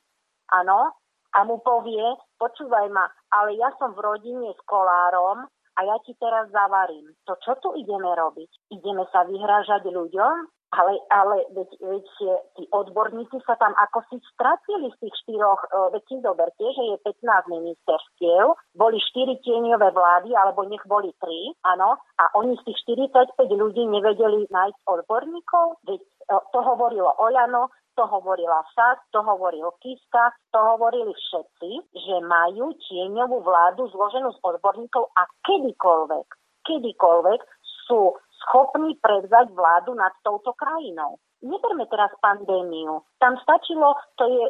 áno, 0.51 0.91
a 1.29 1.39
mu 1.45 1.61
povie, 1.61 2.03
počúvaj 2.39 2.87
ma, 2.89 3.05
ale 3.35 3.59
ja 3.59 3.69
som 3.77 3.91
v 3.93 4.01
rodine 4.01 4.49
s 4.55 4.61
kolárom 4.65 5.45
a 5.75 5.79
ja 5.83 5.95
ti 6.03 6.15
teraz 6.19 6.47
zavarím. 6.51 7.11
To 7.27 7.35
čo 7.39 7.59
tu 7.59 7.75
ideme 7.75 8.11
robiť? 8.11 8.49
Ideme 8.73 9.03
sa 9.11 9.27
vyhrážať 9.27 9.87
ľuďom? 9.87 10.47
Ale, 10.69 11.01
ale 11.09 11.49
veď, 11.57 11.69
veď 11.81 12.07
tí 12.53 12.63
odborníci 12.69 13.41
sa 13.41 13.57
tam 13.57 13.73
ako 13.73 14.05
si 14.05 14.21
stratili 14.37 14.93
z 14.93 14.97
tých 15.01 15.15
štyroch, 15.25 15.65
e, 15.65 15.97
veď 15.97 16.03
si 16.05 16.15
zoberte, 16.21 16.61
že 16.61 16.83
je 16.93 16.97
15 17.09 17.25
ministerstiev, 17.49 18.53
boli 18.77 19.01
štyri 19.01 19.41
tieňové 19.41 19.89
vlády, 19.89 20.29
alebo 20.37 20.69
nech 20.69 20.85
boli 20.85 21.09
tri, 21.17 21.57
áno, 21.65 21.97
a 22.21 22.23
oni 22.37 22.53
z 22.61 22.69
tých 22.69 22.85
45 22.85 23.49
ľudí 23.49 23.81
nevedeli 23.89 24.45
nájsť 24.45 24.79
odborníkov, 24.85 25.81
veď 25.89 26.05
e, 26.05 26.37
to 26.53 26.59
hovorilo 26.61 27.17
Oľano, 27.17 27.73
to 27.99 28.07
hovorila 28.07 28.63
SAS, 28.71 28.95
to 29.11 29.19
hovoril 29.19 29.75
Kiska, 29.83 30.31
to 30.55 30.59
hovorili 30.63 31.11
všetci, 31.11 31.71
že 31.91 32.15
majú 32.23 32.71
tieňovú 32.87 33.43
vládu 33.43 33.91
zloženú 33.91 34.31
z 34.31 34.39
odborníkov 34.39 35.11
a 35.19 35.27
kedykoľvek, 35.43 36.27
kedykoľvek 36.63 37.41
sú 37.83 38.15
schopní 38.39 38.95
prevzať 39.03 39.51
vládu 39.51 39.99
nad 39.99 40.15
touto 40.23 40.55
krajinou. 40.55 41.19
Neberme 41.43 41.87
teraz 41.91 42.11
pandémiu. 42.19 43.03
Tam 43.19 43.35
stačilo, 43.43 43.95
to 44.15 44.27
je, 44.27 44.45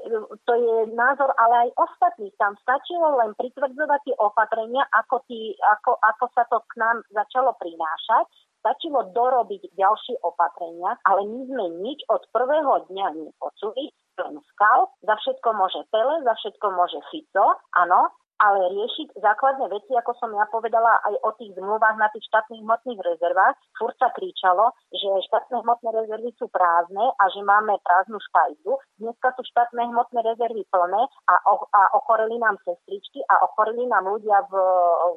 to 0.46 0.54
je 0.58 0.76
názor 0.94 1.34
ale 1.38 1.70
aj 1.70 1.78
ostatných, 1.78 2.34
tam 2.38 2.54
stačilo 2.62 3.18
len 3.18 3.34
pritvrdzovať 3.34 4.00
tie 4.06 4.16
opatrenia, 4.18 4.86
ako, 4.94 5.26
tí, 5.26 5.58
ako, 5.58 5.98
ako 6.02 6.26
sa 6.38 6.46
to 6.50 6.62
k 6.70 6.82
nám 6.82 7.02
začalo 7.14 7.54
prinášať 7.58 8.26
Stačilo 8.70 9.02
dorobiť 9.18 9.74
ďalšie 9.74 10.22
opatrenia, 10.22 10.94
ale 11.10 11.26
my 11.26 11.42
sme 11.50 11.66
nič 11.82 12.06
od 12.06 12.22
prvého 12.30 12.86
dňa 12.86 13.18
nepočuli, 13.18 13.90
len 14.22 14.38
skal, 14.54 14.94
za 15.02 15.18
všetko 15.18 15.58
môže 15.58 15.82
Pele, 15.90 16.22
za 16.22 16.38
všetko 16.38 16.78
môže 16.78 17.02
Fico, 17.10 17.58
áno, 17.74 18.14
ale 18.38 18.70
riešiť 18.70 19.18
základné 19.18 19.74
veci, 19.74 19.98
ako 19.98 20.14
som 20.22 20.30
ja 20.38 20.46
povedala 20.54 21.02
aj 21.02 21.16
o 21.26 21.30
tých 21.42 21.58
zmluvách 21.58 21.98
na 21.98 22.08
tých 22.14 22.24
štátnych 22.30 22.62
hmotných 22.62 23.02
rezervách. 23.02 23.58
Furt 23.76 23.98
sa 23.98 24.14
kričalo, 24.14 24.70
že 24.94 25.10
štátne 25.34 25.66
hmotné 25.66 25.90
rezervy 26.06 26.30
sú 26.38 26.48
prázdne 26.54 27.04
a 27.04 27.24
že 27.34 27.42
máme 27.42 27.74
prázdnu 27.82 28.22
špajzu. 28.22 28.78
Dneska 29.02 29.34
sú 29.34 29.42
štátne 29.50 29.92
hmotné 29.92 30.22
rezervy 30.24 30.62
plné 30.70 31.02
a, 31.26 31.36
o, 31.52 31.68
a 31.74 31.82
ochoreli 32.00 32.38
nám 32.40 32.56
sestričky 32.64 33.20
a 33.28 33.44
ochoreli 33.44 33.90
nám 33.90 34.08
ľudia 34.08 34.46
v, 34.48 34.54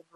v, 0.09 0.15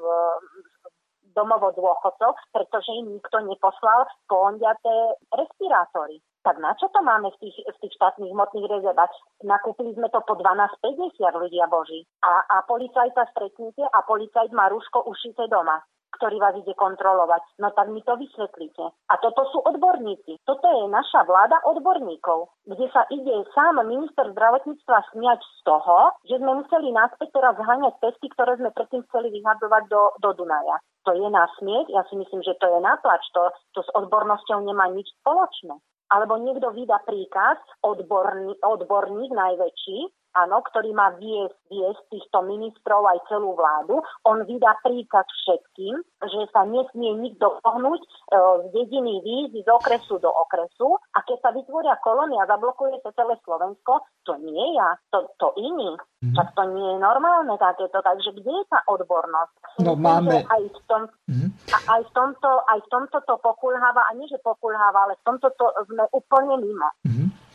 domovo 1.36 1.70
dôchodcov, 1.76 2.32
pretože 2.50 2.90
im 2.96 3.20
nikto 3.20 3.36
neposlal 3.44 4.08
pondiaté 4.24 5.20
respirátory. 5.28 6.24
Tak 6.40 6.62
na 6.62 6.72
čo 6.78 6.86
to 6.94 7.02
máme 7.02 7.28
v 7.34 7.38
tých, 7.42 7.58
v 7.66 7.76
tých 7.82 7.92
štátnych 7.98 8.30
hmotných 8.30 8.70
rezervách? 8.70 9.10
Nakúpili 9.42 9.92
sme 9.98 10.08
to 10.14 10.22
po 10.22 10.38
12,50 10.38 11.42
ľudia 11.42 11.66
boží. 11.66 12.06
A, 12.22 12.46
a 12.46 12.56
policajta 12.64 13.26
stretnite 13.34 13.82
a 13.82 13.98
policajt 14.06 14.54
má 14.54 14.70
rúško 14.70 15.04
ušité 15.10 15.50
doma 15.50 15.82
ktorý 16.16 16.40
vás 16.40 16.56
ide 16.56 16.72
kontrolovať. 16.74 17.60
No 17.60 17.70
tak 17.76 17.93
mi 17.93 18.01
to 18.02 18.16
vysvetlíte. 18.16 18.84
A 18.84 19.14
toto 19.20 19.47
sú 19.52 19.59
odborníci. 19.62 20.40
Toto 20.43 20.66
je 20.66 20.84
naša 20.88 21.28
vláda 21.28 21.60
odborníkov, 21.68 22.51
kde 22.66 22.86
sa 22.90 23.05
ide 23.12 23.44
sám 23.52 23.80
minister 23.84 24.32
zdravotníctva 24.32 25.12
smiať 25.12 25.40
z 25.40 25.59
toho, 25.64 26.16
že 26.26 26.40
sme 26.40 26.64
museli 26.64 26.90
náspäť 26.90 27.28
teraz 27.36 27.55
zháňať 27.60 27.94
testy, 28.01 28.26
ktoré 28.32 28.56
sme 28.56 28.72
predtým 28.72 29.05
chceli 29.09 29.28
vyhadzovať 29.36 29.82
do, 29.93 30.02
do 30.20 30.30
Dunaja. 30.32 30.80
To 31.06 31.14
je 31.14 31.28
na 31.30 31.47
smiech, 31.60 31.86
ja 31.86 32.02
si 32.10 32.18
myslím, 32.18 32.43
že 32.43 32.59
to 32.59 32.66
je 32.66 32.78
naplač, 32.82 33.22
to, 33.30 33.55
to 33.78 33.80
s 33.86 33.90
odbornosťou 33.94 34.66
nemá 34.66 34.90
nič 34.90 35.06
spoločné. 35.22 35.78
Alebo 36.06 36.38
niekto 36.38 36.70
vydá 36.70 37.02
príkaz, 37.02 37.59
odborný, 37.82 38.55
odborník 38.62 39.30
najväčší, 39.30 39.98
áno, 40.44 40.60
ktorý 40.60 40.92
má 40.92 41.16
viesť, 41.16 41.56
viesť 41.72 42.02
týchto 42.12 42.44
ministrov 42.44 43.02
aj 43.08 43.18
celú 43.32 43.56
vládu. 43.56 44.04
On 44.28 44.44
vydá 44.44 44.76
príkaz 44.84 45.24
všetkým, 45.44 45.94
že 46.28 46.40
sa 46.52 46.68
nesmie 46.68 47.16
nikto 47.16 47.56
pohnúť 47.64 48.00
e, 48.00 48.08
z 48.36 48.66
dediny 48.76 49.24
výjsť 49.24 49.64
z 49.64 49.68
okresu 49.68 50.20
do 50.20 50.28
okresu 50.28 51.00
a 51.16 51.24
keď 51.24 51.38
sa 51.40 51.50
vytvoria 51.56 51.96
kolónia 52.04 52.44
a 52.44 52.50
zablokuje 52.50 53.00
sa 53.00 53.10
celé 53.16 53.40
Slovensko, 53.42 54.04
to 54.28 54.36
nie 54.42 54.76
ja, 54.76 54.98
to, 55.10 55.24
to 55.40 55.56
iní. 55.56 55.96
Mm. 56.20 56.34
Tak 56.36 56.52
to 56.56 56.62
nie 56.72 56.86
je 56.96 56.98
normálne 57.00 57.54
takéto. 57.56 57.98
Takže 58.02 58.30
kde 58.36 58.52
je 58.52 58.64
tá 58.68 58.80
odbornosť? 58.90 59.54
No 59.80 59.94
Myslím, 59.94 60.04
máme... 60.04 60.34
Aj 60.46 60.62
v, 60.62 60.80
tom, 60.90 61.02
mm. 61.28 61.48
a, 61.72 61.78
aj, 61.96 62.02
v 62.04 62.10
tomto, 62.12 62.50
aj 62.68 62.78
v 62.84 62.88
tomto 62.92 63.18
to 63.24 63.34
pokulháva, 63.40 64.02
a 64.08 64.10
nie 64.16 64.26
že 64.28 64.40
pokulháva, 64.42 65.08
ale 65.08 65.14
v 65.20 65.24
tomto 65.24 65.48
to 65.56 65.66
sme 65.88 66.04
úplne 66.12 66.60
mimo. 66.60 66.88
Mm. 67.06 67.45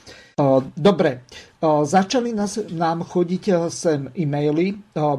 Dobre, 0.76 1.28
začali 1.84 2.32
nám 2.72 3.04
chodiť 3.06 3.44
sem 3.70 4.10
e-maily, 4.16 4.74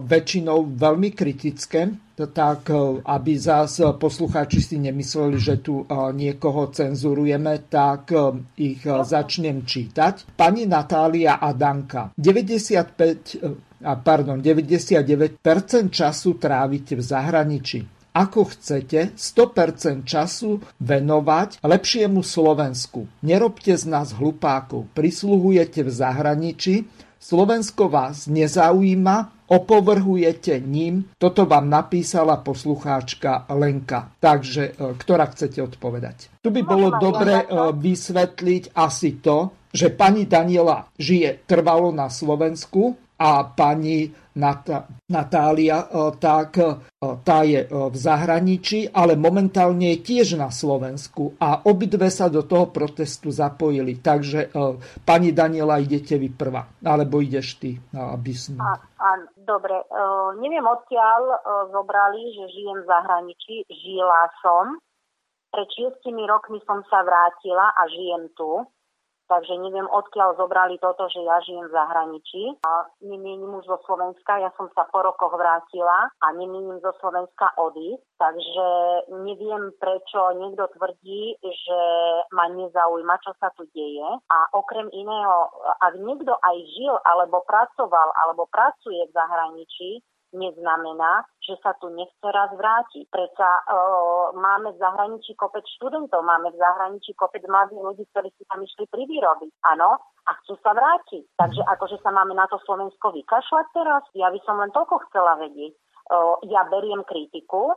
väčšinou 0.06 0.72
veľmi 0.72 1.10
kritické, 1.12 1.92
tak 2.12 2.70
aby 3.02 3.32
zás 3.38 3.82
poslucháči 3.98 4.60
si 4.62 4.76
nemysleli, 4.78 5.38
že 5.38 5.60
tu 5.62 5.86
niekoho 5.90 6.70
cenzurujeme, 6.70 7.66
tak 7.66 8.14
ich 8.58 8.82
začnem 8.86 9.66
čítať. 9.66 10.34
Pani 10.36 10.66
Natália 10.66 11.38
Adanka, 11.38 12.14
95 12.14 13.82
pardon, 13.82 14.38
99% 14.38 15.42
času 15.90 16.30
trávite 16.38 16.94
v 16.94 17.02
zahraničí 17.02 17.80
ako 18.12 18.52
chcete 18.52 19.16
100% 19.16 20.04
času 20.04 20.60
venovať 20.80 21.64
lepšiemu 21.64 22.20
Slovensku. 22.20 23.08
Nerobte 23.24 23.72
z 23.72 23.84
nás 23.88 24.12
hlupákov, 24.12 24.88
prisluhujete 24.92 25.84
v 25.84 25.90
zahraničí, 25.90 26.74
Slovensko 27.22 27.86
vás 27.86 28.26
nezaujíma, 28.26 29.46
opovrhujete 29.46 30.58
ním. 30.58 31.06
Toto 31.22 31.46
vám 31.46 31.70
napísala 31.70 32.42
poslucháčka 32.42 33.46
Lenka. 33.54 34.10
Takže, 34.18 34.74
e, 34.74 34.98
ktorá 34.98 35.30
chcete 35.30 35.62
odpovedať? 35.62 36.42
Tu 36.42 36.50
by 36.50 36.62
bolo 36.66 36.98
dobre 36.98 37.46
e, 37.46 37.46
vysvetliť 37.78 38.74
asi 38.74 39.22
to, 39.22 39.54
že 39.70 39.94
pani 39.94 40.26
Daniela 40.26 40.90
žije 40.98 41.46
trvalo 41.46 41.94
na 41.94 42.10
Slovensku 42.10 42.98
a 43.22 43.46
pani 43.46 44.10
Natália, 44.32 45.84
e, 45.84 45.86
tak 46.16 46.56
e, 46.56 46.72
tá 47.20 47.44
je 47.44 47.60
e, 47.60 47.68
v 47.68 47.96
zahraničí, 47.96 48.88
ale 48.88 49.12
momentálne 49.12 49.92
je 49.92 49.98
tiež 50.00 50.40
na 50.40 50.48
Slovensku 50.48 51.36
a 51.36 51.68
obidve 51.68 52.08
sa 52.08 52.32
do 52.32 52.40
toho 52.48 52.72
protestu 52.72 53.28
zapojili. 53.28 54.00
Takže 54.00 54.54
pani 55.04 55.36
Daniela, 55.36 55.82
idete 55.82 56.16
vy 56.16 56.32
prvá, 56.32 56.64
alebo 56.80 57.20
ideš 57.20 57.60
ty, 57.60 57.76
aby 57.92 58.32
som... 58.32 58.56
A, 58.56 58.72
a, 58.80 59.08
dobre, 59.36 59.76
neviem 60.40 60.64
odkiaľ 60.64 61.20
zobrali, 61.70 62.32
že 62.32 62.44
žijem 62.56 62.78
v 62.82 62.88
zahraničí. 62.88 63.54
Žila 63.68 64.22
som. 64.40 64.64
Pred 65.52 65.68
šiestimi 65.68 66.24
rokmi 66.24 66.64
som 66.64 66.80
sa 66.88 67.04
vrátila 67.04 67.76
a 67.76 67.82
žijem 67.92 68.32
tu 68.32 68.64
takže 69.32 69.56
neviem, 69.56 69.88
odkiaľ 69.88 70.36
zobrali 70.36 70.76
toto, 70.76 71.08
že 71.08 71.24
ja 71.24 71.40
žijem 71.40 71.64
v 71.64 71.72
zahraničí 71.72 72.42
a 72.68 72.84
nemienim 73.00 73.48
už 73.48 73.64
zo 73.64 73.80
Slovenska. 73.88 74.36
Ja 74.36 74.52
som 74.60 74.68
sa 74.76 74.84
po 74.92 75.00
rokoch 75.00 75.32
vrátila 75.32 76.12
a 76.20 76.26
nemienim 76.36 76.76
zo 76.84 76.92
Slovenska 77.00 77.56
odísť, 77.56 78.04
takže 78.20 78.66
neviem, 79.24 79.72
prečo 79.80 80.20
niekto 80.36 80.68
tvrdí, 80.76 81.40
že 81.40 81.80
ma 82.36 82.52
nezaujíma, 82.52 83.16
čo 83.24 83.32
sa 83.40 83.48
tu 83.56 83.64
deje. 83.72 84.08
A 84.28 84.38
okrem 84.52 84.92
iného, 84.92 85.48
ak 85.80 85.96
niekto 85.96 86.36
aj 86.36 86.56
žil 86.76 86.94
alebo 87.08 87.40
pracoval 87.48 88.12
alebo 88.28 88.44
pracuje 88.52 89.00
v 89.08 89.16
zahraničí, 89.16 90.04
neznamená, 90.32 91.24
že 91.40 91.54
sa 91.60 91.76
tu 91.78 91.92
nechce 91.92 92.28
raz 92.28 92.50
vrátiť. 92.52 93.08
Prečo 93.08 93.44
e, 93.44 93.60
máme 94.36 94.72
v 94.74 94.80
zahraničí 94.80 95.36
kopec 95.36 95.64
študentov, 95.78 96.24
máme 96.24 96.50
v 96.52 96.60
zahraničí 96.60 97.12
kopec 97.14 97.44
mladých 97.46 97.80
ľudí, 97.80 98.04
ktorí 98.10 98.28
si 98.34 98.44
tam 98.48 98.64
išli 98.64 98.84
privýrobiť. 98.88 99.52
Áno, 99.76 100.00
a 100.00 100.30
chcú 100.42 100.54
sa 100.64 100.72
vrátiť. 100.72 101.24
Takže 101.36 101.62
akože 101.66 101.96
sa 102.00 102.10
máme 102.10 102.32
na 102.34 102.48
to 102.48 102.58
Slovensko 102.64 103.12
vykašľať 103.12 103.66
teraz? 103.76 104.02
Ja 104.16 104.32
by 104.32 104.40
som 104.44 104.58
len 104.58 104.72
toľko 104.72 105.08
chcela 105.10 105.38
vedieť. 105.38 105.72
E, 105.76 105.78
ja 106.50 106.66
beriem 106.66 107.04
kritiku, 107.04 107.76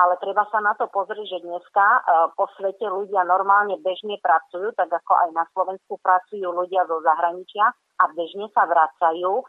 ale 0.00 0.16
treba 0.16 0.48
sa 0.48 0.64
na 0.64 0.72
to 0.80 0.88
pozrieť, 0.88 1.28
že 1.28 1.44
dneska 1.44 1.84
e, 1.84 2.00
po 2.32 2.48
svete 2.56 2.88
ľudia 2.88 3.28
normálne 3.28 3.76
bežne 3.84 4.16
pracujú, 4.24 4.72
tak 4.72 4.88
ako 4.88 5.12
aj 5.12 5.30
na 5.36 5.44
Slovensku 5.52 6.00
pracujú 6.00 6.48
ľudia 6.48 6.88
zo 6.88 7.04
zahraničia 7.04 7.68
a 8.00 8.04
bežne 8.16 8.48
sa 8.56 8.64
vracajú 8.64 9.44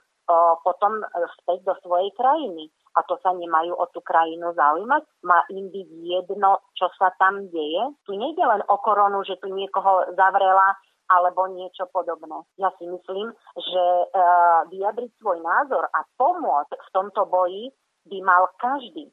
potom 0.64 1.02
späť 1.42 1.60
do 1.68 1.74
svojej 1.84 2.12
krajiny. 2.16 2.70
A 2.92 3.08
to 3.08 3.16
sa 3.24 3.32
nemajú 3.32 3.72
o 3.72 3.86
tú 3.96 4.04
krajinu 4.04 4.52
zaujímať? 4.52 5.04
Má 5.24 5.48
im 5.48 5.72
byť 5.72 5.88
jedno, 6.04 6.60
čo 6.76 6.92
sa 7.00 7.16
tam 7.16 7.48
deje? 7.48 7.84
Tu 8.04 8.12
nejde 8.20 8.44
len 8.44 8.60
o 8.68 8.76
koronu, 8.84 9.24
že 9.24 9.40
tu 9.40 9.48
niekoho 9.48 10.12
zavrela 10.20 10.76
alebo 11.12 11.48
niečo 11.52 11.88
podobné. 11.92 12.44
Ja 12.56 12.72
si 12.80 12.88
myslím, 12.88 13.36
že 13.56 13.86
uh, 14.08 14.64
vyjadriť 14.72 15.12
svoj 15.20 15.44
názor 15.44 15.88
a 15.92 16.08
pomôcť 16.16 16.72
v 16.72 16.90
tomto 16.96 17.28
boji 17.28 17.72
by 18.08 18.18
mal 18.24 18.48
každý. 18.60 19.12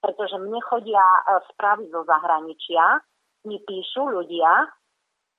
Pretože 0.00 0.40
mne 0.40 0.60
chodia 0.64 1.00
uh, 1.00 1.44
správy 1.52 1.92
zo 1.92 2.08
zahraničia, 2.08 3.04
mi 3.44 3.60
píšu 3.62 4.08
ľudia 4.10 4.68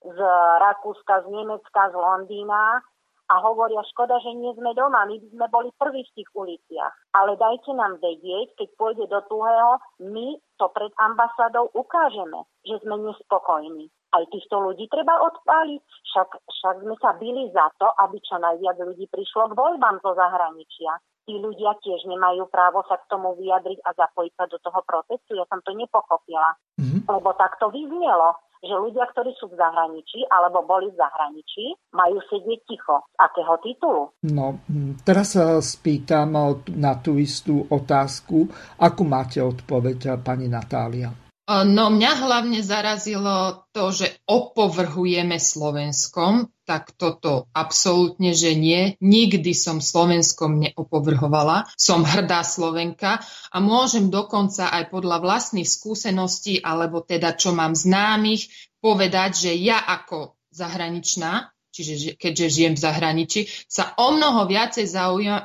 z 0.05 0.19
Rakúska, 0.61 1.25
z 1.25 1.27
Nemecka, 1.33 1.89
z 1.89 1.95
Londýna, 1.97 2.85
a 3.27 3.35
hovoria, 3.43 3.83
škoda, 3.91 4.19
že 4.23 4.31
nie 4.31 4.55
sme 4.55 4.71
doma, 4.71 5.03
my 5.03 5.19
by 5.19 5.27
sme 5.35 5.47
boli 5.51 5.69
prví 5.75 6.01
v 6.07 6.15
tých 6.15 6.29
uliciach. 6.31 6.93
Ale 7.11 7.35
dajte 7.35 7.75
nám 7.75 7.99
vedieť, 7.99 8.55
keď 8.55 8.69
pôjde 8.79 9.05
do 9.11 9.19
tuhého, 9.27 9.83
my 9.99 10.39
to 10.55 10.65
pred 10.71 10.91
ambasádou 10.95 11.67
ukážeme, 11.75 12.47
že 12.63 12.79
sme 12.83 12.95
nespokojní. 13.03 13.91
Aj 14.15 14.23
týchto 14.31 14.63
ľudí 14.63 14.87
treba 14.87 15.19
odpáliť, 15.19 15.83
však, 15.83 16.29
však 16.39 16.75
sme 16.87 16.95
sa 17.03 17.11
byli 17.19 17.51
za 17.51 17.67
to, 17.75 17.91
aby 18.07 18.17
čo 18.23 18.39
najviac 18.39 18.79
ľudí 18.79 19.05
prišlo 19.11 19.51
k 19.51 19.57
voľbám 19.59 19.99
zo 19.99 20.15
zahraničia. 20.15 20.95
Tí 21.27 21.35
ľudia 21.35 21.75
tiež 21.83 22.07
nemajú 22.07 22.47
právo 22.47 22.87
sa 22.87 22.95
k 22.95 23.11
tomu 23.11 23.35
vyjadriť 23.35 23.83
a 23.83 23.91
zapojiť 23.91 24.33
sa 24.39 24.47
do 24.47 24.55
toho 24.63 24.79
protestu. 24.87 25.35
Ja 25.35 25.43
som 25.51 25.59
to 25.59 25.75
nepochopila, 25.75 26.55
mm-hmm. 26.79 27.03
lebo 27.03 27.35
tak 27.35 27.59
to 27.59 27.67
vyznelo 27.67 28.39
že 28.63 28.73
ľudia, 28.73 29.05
ktorí 29.13 29.33
sú 29.37 29.49
v 29.51 29.59
zahraničí 29.59 30.25
alebo 30.29 30.65
boli 30.65 30.89
v 30.89 30.97
zahraničí, 30.97 31.65
majú 31.93 32.17
sedieť 32.27 32.59
ticho. 32.65 33.05
Z 33.13 33.17
akého 33.21 33.55
titulu? 33.61 34.03
No, 34.31 34.61
teraz 35.05 35.37
sa 35.37 35.61
spýtam 35.61 36.33
na 36.73 36.93
tú 36.97 37.21
istú 37.21 37.65
otázku. 37.69 38.49
Akú 38.81 39.03
máte 39.05 39.41
odpoveď, 39.43 40.19
pani 40.21 40.49
Natália? 40.49 41.13
No 41.47 41.87
mňa 41.87 42.11
hlavne 42.27 42.59
zarazilo 42.59 43.63
to, 43.71 43.87
že 43.95 44.19
opovrhujeme 44.27 45.39
Slovenskom, 45.39 46.51
tak 46.67 46.91
toto 46.99 47.47
absolútne, 47.55 48.35
že 48.35 48.51
nie. 48.51 48.99
Nikdy 48.99 49.55
som 49.55 49.79
Slovenskom 49.79 50.59
neopovrhovala. 50.59 51.71
Som 51.79 52.03
hrdá 52.03 52.43
Slovenka 52.43 53.23
a 53.55 53.57
môžem 53.63 54.11
dokonca 54.11 54.67
aj 54.67 54.91
podľa 54.91 55.23
vlastných 55.23 55.65
skúseností, 55.65 56.59
alebo 56.59 56.99
teda 56.99 57.39
čo 57.39 57.55
mám 57.55 57.71
známych, 57.71 58.51
povedať, 58.83 59.47
že 59.47 59.51
ja 59.55 59.79
ako 59.79 60.35
zahraničná 60.51 61.55
čiže 61.77 62.17
keďže 62.17 62.45
žijem 62.49 62.73
v 62.73 62.83
zahraničí, 62.89 63.41
sa 63.69 63.93
o 64.01 64.17
mnoho 64.17 64.49
viacej 64.49 64.89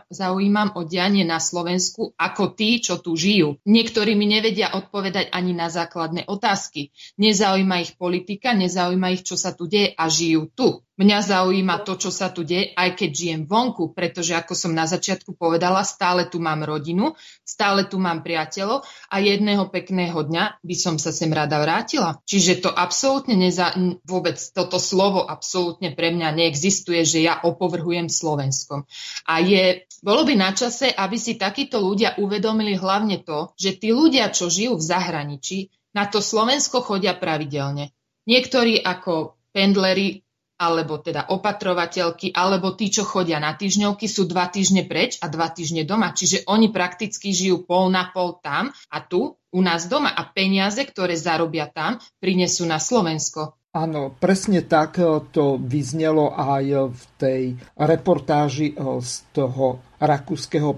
zaujímam 0.09 0.73
o 0.73 0.89
dianie 0.89 1.29
na 1.29 1.37
Slovensku 1.37 2.17
ako 2.17 2.57
tí, 2.57 2.81
čo 2.81 3.05
tu 3.05 3.13
žijú. 3.13 3.61
Niektorí 3.69 4.17
mi 4.17 4.25
nevedia 4.25 4.73
odpovedať 4.73 5.29
ani 5.29 5.53
na 5.53 5.69
základné 5.69 6.25
otázky. 6.25 6.89
Nezaujíma 7.21 7.85
ich 7.85 7.93
politika, 8.01 8.57
nezaujíma 8.57 9.13
ich, 9.13 9.29
čo 9.29 9.37
sa 9.37 9.53
tu 9.53 9.69
deje 9.69 9.93
a 9.93 10.09
žijú 10.09 10.49
tu. 10.57 10.81
Mňa 10.93 11.19
zaujíma 11.25 11.89
to, 11.89 11.97
čo 11.97 12.13
sa 12.13 12.29
tu 12.29 12.45
deje, 12.45 12.77
aj 12.77 13.01
keď 13.01 13.11
žijem 13.11 13.43
vonku, 13.49 13.97
pretože 13.97 14.37
ako 14.37 14.53
som 14.53 14.77
na 14.77 14.85
začiatku 14.85 15.33
povedala, 15.33 15.89
stále 15.89 16.29
tu 16.29 16.37
mám 16.37 16.61
rodinu, 16.69 17.17
stále 17.49 17.89
tu 17.89 17.97
mám 17.97 18.21
priateľov 18.21 18.85
a 19.09 19.17
jedného 19.17 19.73
pekného 19.73 20.21
dňa 20.21 20.61
by 20.61 20.77
som 20.77 21.01
sa 21.01 21.09
sem 21.09 21.33
rada 21.33 21.57
vrátila. 21.65 22.21
Čiže 22.29 22.69
to 22.69 22.71
absolútne 22.71 23.33
neza, 23.41 23.73
vôbec 24.05 24.37
toto 24.53 24.77
slovo 24.77 25.25
absolútne 25.25 25.97
pre 25.97 26.13
mňa 26.13 26.29
neexistuje, 26.37 27.09
že 27.09 27.25
ja 27.25 27.41
opovrhujem 27.41 28.13
Slovenskom. 28.13 28.85
A 29.25 29.41
je, 29.41 29.89
bolo 30.05 30.29
by 30.29 30.37
na 30.37 30.53
čase, 30.53 30.93
aby 30.93 31.17
si 31.17 31.41
takíto 31.41 31.81
ľudia 31.81 32.21
uvedomili 32.21 32.77
hlavne 32.77 33.25
to, 33.25 33.57
že 33.57 33.81
tí 33.81 33.97
ľudia, 33.97 34.29
čo 34.29 34.53
žijú 34.53 34.77
v 34.77 34.85
zahraničí, 34.85 35.59
na 35.97 36.05
to 36.05 36.21
Slovensko 36.21 36.85
chodia 36.85 37.17
pravidelne. 37.17 37.97
Niektorí 38.29 38.81
ako 38.81 39.41
pendleri 39.53 40.22
alebo 40.63 41.03
teda 41.03 41.35
opatrovateľky, 41.35 42.31
alebo 42.31 42.79
tí, 42.79 42.95
čo 42.95 43.03
chodia 43.03 43.43
na 43.43 43.59
týždňovky, 43.59 44.07
sú 44.07 44.31
dva 44.31 44.47
týždne 44.47 44.87
preč 44.87 45.19
a 45.19 45.27
dva 45.27 45.51
týždne 45.51 45.83
doma. 45.83 46.15
Čiže 46.15 46.47
oni 46.47 46.71
prakticky 46.71 47.35
žijú 47.35 47.67
pol 47.67 47.91
na 47.91 48.15
pol 48.15 48.39
tam 48.39 48.71
a 48.71 49.03
tu 49.03 49.35
u 49.35 49.61
nás 49.61 49.91
doma 49.91 50.15
a 50.15 50.23
peniaze, 50.31 50.87
ktoré 50.87 51.19
zarobia 51.19 51.67
tam, 51.67 51.99
prinesú 52.23 52.63
na 52.65 52.79
Slovensko. 52.79 53.59
Áno, 53.73 54.13
presne 54.13 54.61
tak 54.61 55.01
to 55.33 55.57
vyznelo 55.57 56.37
aj 56.37 56.93
v 56.93 57.03
tej 57.17 57.43
reportáži 57.81 58.77
eh, 58.77 59.01
z 59.01 59.13
toho 59.33 59.81
rakúskeho 59.97 60.77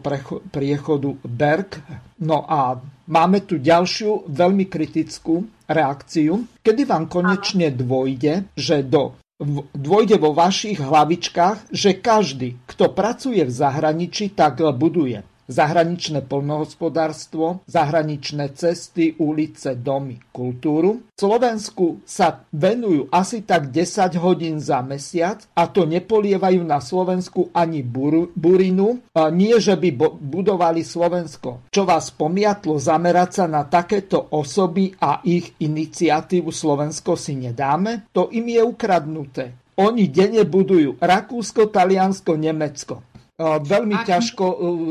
priechodu 0.54 1.10
Berg. 1.26 1.82
No 2.22 2.46
a 2.46 2.78
máme 3.10 3.42
tu 3.42 3.58
ďalšiu 3.58 4.30
veľmi 4.30 4.70
kritickú 4.70 5.42
reakciu, 5.66 6.46
kedy 6.62 6.86
vám 6.86 7.10
konečne 7.10 7.74
dôjde, 7.74 8.52
že 8.54 8.86
do 8.86 9.18
dôjde 9.74 10.14
vo 10.22 10.30
vašich 10.30 10.78
hlavičkách, 10.78 11.74
že 11.74 11.98
každý, 11.98 12.54
kto 12.70 12.94
pracuje 12.94 13.42
v 13.42 13.50
zahraničí, 13.50 14.30
tak 14.30 14.62
buduje. 14.62 15.26
Zahraničné 15.48 16.24
polnohospodárstvo, 16.24 17.64
zahraničné 17.68 18.56
cesty, 18.56 19.14
ulice, 19.20 19.76
domy, 19.76 20.20
kultúru. 20.32 21.04
V 21.12 21.18
Slovensku 21.18 22.00
sa 22.08 22.44
venujú 22.50 23.08
asi 23.12 23.44
tak 23.44 23.68
10 23.70 24.16
hodín 24.20 24.58
za 24.58 24.80
mesiac 24.80 25.44
a 25.54 25.68
to 25.68 25.84
nepolievajú 25.84 26.64
na 26.64 26.80
Slovensku 26.80 27.52
ani 27.52 27.84
buru, 27.84 28.32
burinu. 28.34 29.04
Nie, 29.32 29.60
že 29.60 29.76
by 29.78 30.18
budovali 30.20 30.82
Slovensko. 30.82 31.70
Čo 31.70 31.82
vás 31.86 32.10
pomiatlo 32.10 32.76
zamerať 32.80 33.30
sa 33.32 33.46
na 33.46 33.64
takéto 33.68 34.32
osoby 34.34 34.90
a 35.00 35.20
ich 35.22 35.54
iniciatívu 35.60 36.50
Slovensko 36.50 37.14
si 37.14 37.36
nedáme? 37.38 38.10
To 38.16 38.32
im 38.32 38.48
je 38.48 38.62
ukradnuté. 38.64 39.44
Oni 39.74 40.06
denne 40.06 40.46
budujú 40.46 41.02
Rakúsko, 41.02 41.66
Taliansko, 41.66 42.38
Nemecko. 42.38 43.13
Veľmi 43.60 43.96
Ak... 44.00 44.06
ťažko 44.08 44.44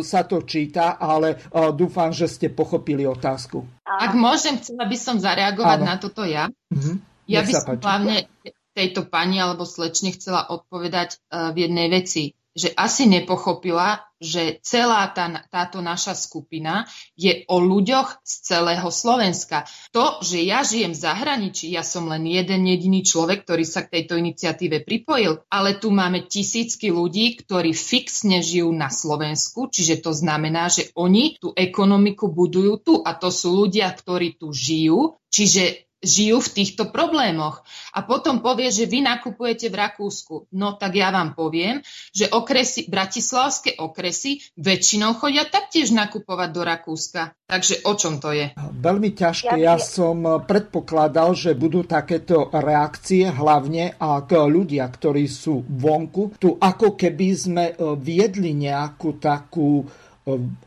sa 0.05 0.27
to 0.27 0.45
číta, 0.45 0.99
ale 1.01 1.41
dúfam, 1.73 2.13
že 2.13 2.29
ste 2.29 2.53
pochopili 2.53 3.07
otázku. 3.07 3.65
Ak 3.85 4.13
môžem, 4.13 4.61
chcela 4.61 4.85
by 4.85 4.97
som 4.99 5.15
zareagovať 5.17 5.79
Áno. 5.81 5.87
na 5.87 5.95
toto 5.97 6.21
ja. 6.27 6.49
Mhm. 6.69 7.01
Ja 7.23 7.41
by 7.41 7.53
som 7.55 7.79
hlavne 7.79 8.27
tejto 8.75 9.07
pani 9.07 9.39
alebo 9.39 9.63
slečne 9.63 10.11
chcela 10.11 10.43
odpovedať 10.49 11.23
v 11.31 11.57
jednej 11.57 11.87
veci 11.87 12.35
že 12.53 12.69
asi 12.77 13.09
nepochopila, 13.09 14.05
že 14.23 14.63
celá 14.63 15.09
tá, 15.11 15.43
táto 15.51 15.83
naša 15.83 16.15
skupina 16.15 16.87
je 17.17 17.43
o 17.51 17.59
ľuďoch 17.59 18.23
z 18.23 18.33
celého 18.47 18.87
Slovenska. 18.87 19.67
To, 19.91 20.23
že 20.23 20.39
ja 20.39 20.63
žijem 20.63 20.95
v 20.95 21.03
zahraničí, 21.03 21.73
ja 21.73 21.83
som 21.83 22.07
len 22.07 22.23
jeden 22.23 22.63
jediný 22.63 23.03
človek, 23.03 23.43
ktorý 23.43 23.65
sa 23.67 23.83
k 23.83 23.99
tejto 23.99 24.15
iniciatíve 24.15 24.87
pripojil, 24.87 25.43
ale 25.51 25.75
tu 25.75 25.91
máme 25.91 26.23
tisícky 26.23 26.93
ľudí, 26.93 27.41
ktorí 27.43 27.75
fixne 27.75 28.39
žijú 28.39 28.71
na 28.71 28.87
Slovensku, 28.87 29.67
čiže 29.67 29.99
to 29.99 30.15
znamená, 30.15 30.71
že 30.71 30.93
oni 30.95 31.35
tú 31.41 31.51
ekonomiku 31.51 32.31
budujú 32.31 32.73
tu 32.79 32.93
a 33.03 33.11
to 33.17 33.27
sú 33.27 33.67
ľudia, 33.67 33.91
ktorí 33.91 34.39
tu 34.39 34.55
žijú, 34.55 35.19
čiže 35.27 35.89
žijú 36.03 36.43
v 36.43 36.53
týchto 36.61 36.91
problémoch. 36.91 37.63
A 37.95 38.03
potom 38.03 38.43
povie, 38.43 38.69
že 38.69 38.85
vy 38.85 39.01
nakupujete 39.01 39.71
v 39.71 39.79
Rakúsku. 39.79 40.51
No 40.53 40.75
tak 40.75 40.99
ja 40.99 41.09
vám 41.09 41.33
poviem, 41.33 41.79
že 42.11 42.27
okresy, 42.29 42.85
bratislavské 42.91 43.79
okresy 43.79 44.43
väčšinou 44.59 45.15
chodia 45.17 45.47
taktiež 45.47 45.95
nakupovať 45.95 46.49
do 46.51 46.61
Rakúska. 46.61 47.33
Takže 47.47 47.85
o 47.87 47.93
čom 47.95 48.19
to 48.19 48.35
je? 48.35 48.51
Veľmi 48.57 49.15
ťažké. 49.15 49.55
Ja 49.61 49.79
som 49.79 50.43
predpokladal, 50.43 51.37
že 51.37 51.55
budú 51.55 51.87
takéto 51.87 52.51
reakcie 52.51 53.29
hlavne 53.29 53.95
ak 53.95 54.35
ľudia, 54.35 54.89
ktorí 54.89 55.29
sú 55.29 55.63
vonku. 55.63 56.35
Tu 56.41 56.51
ako 56.51 56.99
keby 56.99 57.27
sme 57.31 57.65
eh, 57.71 57.75
viedli 57.95 58.51
nejakú 58.51 59.21
takú 59.21 59.85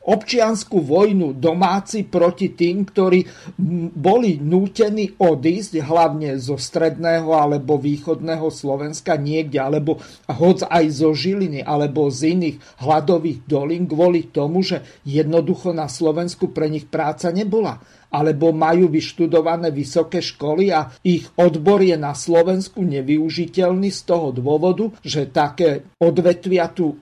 občianskú 0.05 0.85
vojnu 0.85 1.33
domáci 1.41 2.05
proti 2.05 2.53
tým, 2.53 2.85
ktorí 2.85 3.25
boli 3.97 4.37
nútení 4.37 5.17
odísť 5.17 5.81
hlavne 5.81 6.37
zo 6.37 6.61
stredného 6.61 7.33
alebo 7.33 7.81
východného 7.81 8.53
Slovenska 8.53 9.17
niekde, 9.17 9.57
alebo 9.57 9.97
hoď 10.29 10.69
aj 10.69 10.85
zo 10.93 11.17
Žiliny 11.17 11.65
alebo 11.65 12.13
z 12.13 12.37
iných 12.37 12.57
hladových 12.85 13.49
dolín 13.49 13.89
kvôli 13.89 14.29
tomu, 14.29 14.61
že 14.61 14.85
jednoducho 15.09 15.73
na 15.73 15.89
Slovensku 15.89 16.53
pre 16.53 16.69
nich 16.69 16.85
práca 16.85 17.33
nebola 17.33 17.81
alebo 18.13 18.55
majú 18.55 18.91
vyštudované 18.91 19.75
vysoké 19.75 20.23
školy 20.23 20.71
a 20.71 20.91
ich 21.03 21.27
odbor 21.37 21.83
je 21.83 21.99
na 21.99 22.15
Slovensku 22.15 22.85
nevyužiteľný 22.87 23.91
z 23.91 24.01
toho 24.07 24.31
dôvodu, 24.31 24.93
že 25.03 25.31
také 25.31 25.87
odvetvia 25.99 26.71
tu 26.71 26.99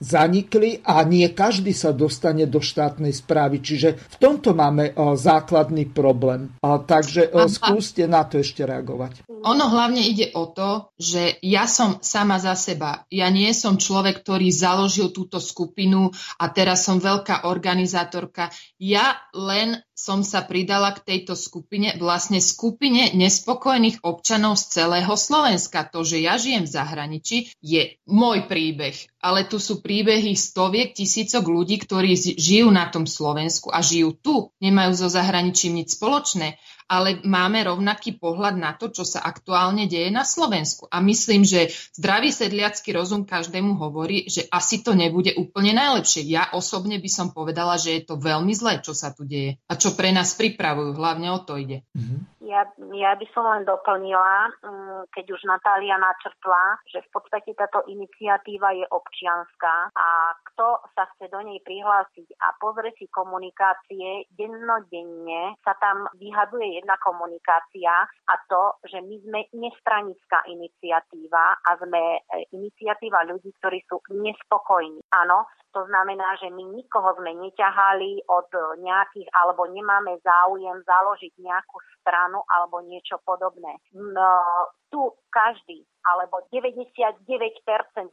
zanikli 0.00 0.80
a 0.80 1.04
nie 1.04 1.28
každý 1.30 1.76
sa 1.76 1.92
dostane 1.92 2.48
do 2.48 2.58
štátnej 2.64 3.12
správy. 3.12 3.60
Čiže 3.60 3.88
v 3.96 4.16
tomto 4.16 4.56
máme 4.56 4.96
základný 4.96 5.92
problém. 5.92 6.56
Takže 6.64 7.30
skúste 7.52 8.08
na 8.08 8.24
to 8.24 8.40
ešte 8.40 8.64
reagovať. 8.64 9.28
Ono 9.28 9.64
hlavne 9.72 10.04
ide 10.04 10.32
o 10.36 10.52
to, 10.52 10.92
že 11.00 11.40
ja 11.40 11.64
som 11.64 12.00
sama 12.04 12.36
za 12.36 12.52
seba. 12.56 13.08
Ja 13.08 13.32
nie 13.32 13.52
som 13.56 13.80
človek, 13.80 14.20
ktorý 14.24 14.52
založil 14.52 15.12
túto 15.12 15.40
skupinu 15.40 16.12
a 16.36 16.44
teraz 16.52 16.84
som 16.84 17.00
veľká 17.00 17.48
organizátorka. 17.48 18.52
Ja 18.76 19.16
len 19.32 19.80
som 20.00 20.24
sa 20.24 20.40
pridala 20.40 20.96
k 20.96 21.04
tejto 21.04 21.36
skupine, 21.36 21.92
vlastne 22.00 22.40
skupine 22.40 23.12
nespokojných 23.12 24.00
občanov 24.00 24.56
z 24.56 24.80
celého 24.80 25.12
Slovenska. 25.12 25.84
To, 25.92 26.00
že 26.00 26.24
ja 26.24 26.40
žijem 26.40 26.64
v 26.64 26.72
zahraničí, 26.72 27.36
je 27.60 28.00
môj 28.08 28.48
príbeh. 28.48 28.96
Ale 29.20 29.44
tu 29.44 29.60
sú 29.60 29.84
príbehy 29.84 30.32
stoviek, 30.32 30.96
tisícok 30.96 31.44
ľudí, 31.44 31.76
ktorí 31.84 32.16
žijú 32.16 32.72
na 32.72 32.88
tom 32.88 33.04
Slovensku 33.04 33.68
a 33.68 33.84
žijú 33.84 34.16
tu, 34.16 34.34
nemajú 34.64 34.96
so 34.96 35.12
zahraničím 35.12 35.84
nič 35.84 36.00
spoločné 36.00 36.56
ale 36.90 37.22
máme 37.22 37.62
rovnaký 37.62 38.18
pohľad 38.18 38.58
na 38.58 38.74
to, 38.74 38.90
čo 38.90 39.06
sa 39.06 39.22
aktuálne 39.22 39.86
deje 39.86 40.10
na 40.10 40.26
Slovensku. 40.26 40.90
A 40.90 40.98
myslím, 40.98 41.46
že 41.46 41.70
zdravý 41.94 42.34
sedliacký 42.34 42.90
rozum 42.90 43.22
každému 43.22 43.78
hovorí, 43.78 44.26
že 44.26 44.50
asi 44.50 44.82
to 44.82 44.98
nebude 44.98 45.30
úplne 45.38 45.70
najlepšie. 45.78 46.26
Ja 46.26 46.50
osobne 46.50 46.98
by 46.98 47.06
som 47.06 47.30
povedala, 47.30 47.78
že 47.78 48.02
je 48.02 48.10
to 48.10 48.18
veľmi 48.18 48.50
zlé, 48.50 48.82
čo 48.82 48.90
sa 48.90 49.14
tu 49.14 49.22
deje 49.22 49.62
a 49.70 49.78
čo 49.78 49.94
pre 49.94 50.10
nás 50.10 50.34
pripravujú. 50.34 50.98
Hlavne 50.98 51.30
o 51.30 51.38
to 51.46 51.54
ide. 51.54 51.86
Mm-hmm. 51.94 52.42
Ja, 52.50 52.66
ja 52.98 53.14
by 53.14 53.26
som 53.30 53.46
len 53.46 53.62
doplnila, 53.62 54.50
mm, 54.58 55.14
keď 55.14 55.38
už 55.38 55.46
Natália 55.46 55.94
načrtla, 56.02 56.82
že 56.90 56.98
v 57.06 57.08
podstate 57.14 57.54
táto 57.54 57.86
iniciatíva 57.86 58.74
je 58.74 58.90
občianská 58.90 59.94
a 59.94 60.34
kto 60.60 60.92
sa 60.92 61.08
chce 61.16 61.32
do 61.32 61.40
nej 61.40 61.56
prihlásiť 61.64 62.36
a 62.36 62.52
pozrie 62.60 62.92
si 63.00 63.08
komunikácie, 63.08 64.28
dennodenne 64.36 65.56
sa 65.64 65.72
tam 65.80 66.04
vyhaduje 66.20 66.76
jedna 66.76 67.00
komunikácia 67.00 68.04
a 68.04 68.34
to, 68.44 68.76
že 68.84 69.00
my 69.00 69.16
sme 69.24 69.40
nestranická 69.56 70.44
iniciatíva 70.52 71.64
a 71.64 71.70
sme 71.80 72.20
e, 72.20 72.44
iniciatíva 72.52 73.24
ľudí, 73.32 73.56
ktorí 73.56 73.80
sú 73.88 74.04
nespokojní. 74.12 75.00
Áno, 75.16 75.48
to 75.72 75.80
znamená, 75.88 76.36
že 76.36 76.52
my 76.52 76.76
nikoho 76.76 77.16
sme 77.16 77.40
neťahali 77.40 78.28
od 78.28 78.52
nejakých, 78.84 79.32
alebo 79.32 79.64
nemáme 79.64 80.20
záujem 80.20 80.76
založiť 80.84 81.40
nejakú 81.40 81.80
stranu 82.10 82.42
alebo 82.50 82.82
niečo 82.82 83.22
podobné. 83.22 83.78
No, 83.94 84.42
tu 84.90 85.14
každý, 85.30 85.86
alebo 86.02 86.42
99% 86.50 87.22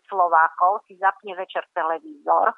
Slovákov 0.05 0.85
si 0.85 0.93
zapne 1.01 1.33
večer 1.33 1.65
televízor, 1.73 2.53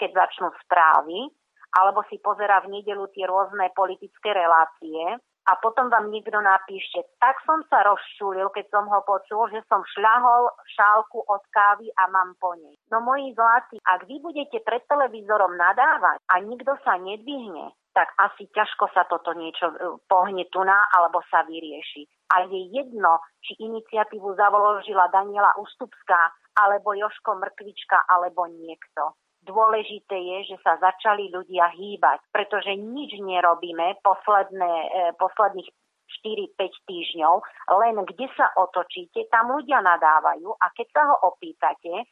keď 0.00 0.10
začnú 0.16 0.48
správy, 0.64 1.28
alebo 1.76 2.00
si 2.08 2.16
pozera 2.24 2.64
v 2.64 2.80
nedelu 2.80 3.04
tie 3.12 3.28
rôzne 3.28 3.68
politické 3.76 4.32
relácie 4.32 5.20
a 5.48 5.52
potom 5.58 5.88
vám 5.88 6.12
niekto 6.12 6.36
napíše, 6.36 7.00
tak 7.16 7.40
som 7.48 7.64
sa 7.72 7.80
rozčulil, 7.82 8.52
keď 8.52 8.66
som 8.70 8.84
ho 8.86 9.00
počul, 9.02 9.48
že 9.48 9.64
som 9.66 9.80
šľahol 9.82 10.52
šálku 10.76 11.24
od 11.26 11.42
kávy 11.50 11.88
a 11.96 12.06
mám 12.12 12.36
po 12.36 12.54
nej. 12.58 12.76
No 12.92 13.00
moji 13.00 13.32
zlatí, 13.32 13.80
ak 13.82 14.04
vy 14.04 14.20
budete 14.20 14.60
pred 14.62 14.84
televízorom 14.84 15.56
nadávať 15.56 16.20
a 16.28 16.34
nikto 16.44 16.76
sa 16.84 17.00
nedvihne, 17.00 17.72
tak 17.90 18.14
asi 18.18 18.46
ťažko 18.54 18.90
sa 18.94 19.04
toto 19.10 19.34
niečo 19.34 19.66
e, 19.70 19.76
pohne 20.06 20.46
tu 20.48 20.62
na 20.62 20.86
alebo 20.94 21.22
sa 21.26 21.42
vyrieši. 21.46 22.06
A 22.30 22.46
je 22.46 22.70
jedno, 22.70 23.18
či 23.42 23.58
iniciatívu 23.58 24.38
zavoložila 24.38 25.10
Daniela 25.10 25.50
Ustupská, 25.58 26.30
alebo 26.54 26.94
Joško 26.94 27.38
Mrkvička, 27.38 28.06
alebo 28.06 28.46
niekto. 28.46 29.18
Dôležité 29.40 30.14
je, 30.14 30.54
že 30.54 30.56
sa 30.60 30.76
začali 30.78 31.32
ľudia 31.32 31.72
hýbať, 31.72 32.20
pretože 32.30 32.76
nič 32.76 33.18
nerobíme 33.18 33.98
posledné, 34.04 34.72
e, 34.86 34.88
posledných 35.18 35.70
4-5 36.22 36.90
týždňov, 36.90 37.34
len 37.80 37.94
kde 38.02 38.26
sa 38.34 38.50
otočíte, 38.58 39.30
tam 39.30 39.54
ľudia 39.54 39.78
nadávajú 39.78 40.50
a 40.58 40.66
keď 40.74 40.86
sa 40.90 41.02
ho 41.06 41.16
opýtate, 41.30 42.04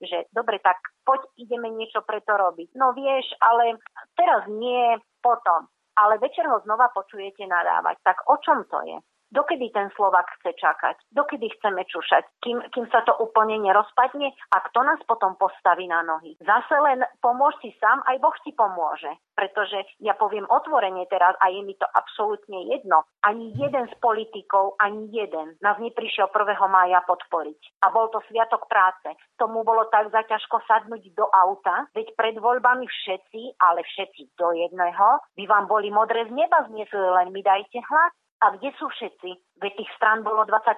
že 0.00 0.28
dobre, 0.28 0.60
tak 0.60 0.76
poď 1.08 1.24
ideme 1.40 1.72
niečo 1.72 2.04
preto 2.04 2.36
robiť. 2.36 2.76
No 2.76 2.92
vieš, 2.92 3.24
ale 3.40 3.80
teraz 4.12 4.44
nie, 4.52 5.00
potom. 5.22 5.68
Ale 5.96 6.20
večer 6.20 6.44
ho 6.44 6.60
znova 6.60 6.92
počujete 6.92 7.48
nadávať. 7.48 7.96
Tak 8.04 8.28
o 8.28 8.36
čom 8.44 8.68
to 8.68 8.78
je? 8.84 8.96
Dokedy 9.30 9.74
ten 9.74 9.90
Slovak 9.98 10.30
chce 10.38 10.54
čakať? 10.54 10.96
Dokedy 11.10 11.50
chceme 11.58 11.82
čušať? 11.86 12.38
Kým, 12.40 12.62
kým 12.70 12.86
sa 12.94 13.02
to 13.02 13.12
úplne 13.18 13.58
nerozpadne? 13.58 14.30
A 14.54 14.56
kto 14.70 14.86
nás 14.86 15.02
potom 15.04 15.34
postaví 15.34 15.90
na 15.90 16.06
nohy? 16.06 16.38
Zase 16.38 16.74
len 16.78 17.02
pomôž 17.18 17.58
si 17.58 17.74
sám, 17.82 18.06
aj 18.06 18.16
Boh 18.22 18.36
ti 18.46 18.54
pomôže. 18.54 19.10
Pretože 19.34 19.82
ja 20.00 20.16
poviem 20.16 20.46
otvorene 20.48 21.04
teraz 21.10 21.34
a 21.42 21.50
je 21.52 21.60
mi 21.60 21.74
to 21.76 21.84
absolútne 21.84 22.70
jedno. 22.70 23.04
Ani 23.26 23.52
jeden 23.58 23.90
z 23.90 23.94
politikov, 24.00 24.78
ani 24.80 25.10
jeden 25.12 25.58
nás 25.60 25.76
neprišiel 25.82 26.30
1. 26.30 26.56
mája 26.70 27.02
podporiť. 27.04 27.82
A 27.84 27.92
bol 27.92 28.08
to 28.14 28.22
sviatok 28.30 28.70
práce. 28.70 29.10
Tomu 29.36 29.66
bolo 29.66 29.90
tak 29.92 30.08
zaťažko 30.08 30.62
sadnúť 30.64 31.12
do 31.12 31.26
auta, 31.28 31.90
veď 31.92 32.14
pred 32.16 32.36
voľbami 32.40 32.86
všetci, 32.88 33.60
ale 33.60 33.82
všetci 33.84 34.38
do 34.38 34.54
jedného, 34.56 35.20
by 35.36 35.44
vám 35.44 35.66
boli 35.68 35.92
modré 35.92 36.24
z 36.24 36.32
neba 36.32 36.64
zniesli, 36.70 36.96
len 36.96 37.34
mi 37.34 37.44
dajte 37.44 37.82
hlas. 37.82 38.14
A 38.44 38.52
kde 38.56 38.68
sú 38.76 38.86
všetci? 38.92 39.60
Veď 39.62 39.72
tých 39.80 39.90
strán 39.96 40.20
bolo 40.20 40.44
24 40.44 40.76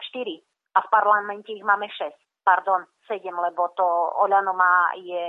a 0.75 0.79
v 0.85 0.89
parlamente 0.93 1.51
ich 1.51 1.65
máme 1.67 1.91
6. 1.91 2.15
Pardon, 2.47 2.87
7, 3.11 3.29
lebo 3.29 3.69
to 3.77 3.85
Oľano 4.25 4.57
má 4.57 4.95
je 4.97 5.27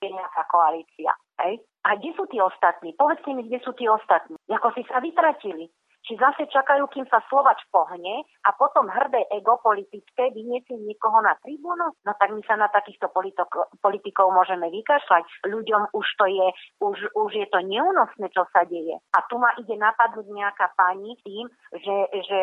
nejaká 0.00 0.46
koalícia. 0.48 1.12
Hej? 1.42 1.60
A 1.84 1.98
kde 2.00 2.10
sú 2.16 2.24
tí 2.30 2.40
ostatní? 2.40 2.96
Povedzte 2.96 3.28
mi, 3.34 3.44
kde 3.44 3.60
sú 3.60 3.76
tí 3.76 3.84
ostatní. 3.84 4.40
Ako 4.48 4.72
si 4.72 4.86
sa 4.88 5.02
vytratili 5.04 5.68
či 6.06 6.16
zase 6.16 6.46
čakajú, 6.48 6.86
kým 6.88 7.06
sa 7.10 7.20
Slovač 7.26 7.60
pohne 7.68 8.24
a 8.46 8.50
potom 8.56 8.88
hrdé 8.88 9.26
ego 9.34 9.60
politické 9.60 10.30
vyniesie 10.32 10.78
niekoho 10.78 11.20
na 11.20 11.36
tribúnu? 11.42 11.92
No 12.04 12.12
tak 12.16 12.32
my 12.32 12.42
sa 12.46 12.56
na 12.56 12.70
takýchto 12.70 13.10
politok, 13.12 13.74
politikov 13.82 14.32
môžeme 14.32 14.70
vykašľať. 14.72 15.48
Ľuďom 15.48 15.92
už 15.92 16.06
to 16.16 16.26
je, 16.30 16.48
už, 16.80 16.98
už 17.12 17.30
je 17.34 17.46
to 17.50 17.60
neúnosné, 17.60 18.30
čo 18.32 18.46
sa 18.54 18.64
deje. 18.64 18.96
A 19.14 19.18
tu 19.26 19.36
ma 19.36 19.52
ide 19.58 19.74
napadnúť 19.76 20.26
nejaká 20.30 20.72
pani 20.78 21.18
tým, 21.26 21.50
že, 21.76 21.96
že 22.24 22.40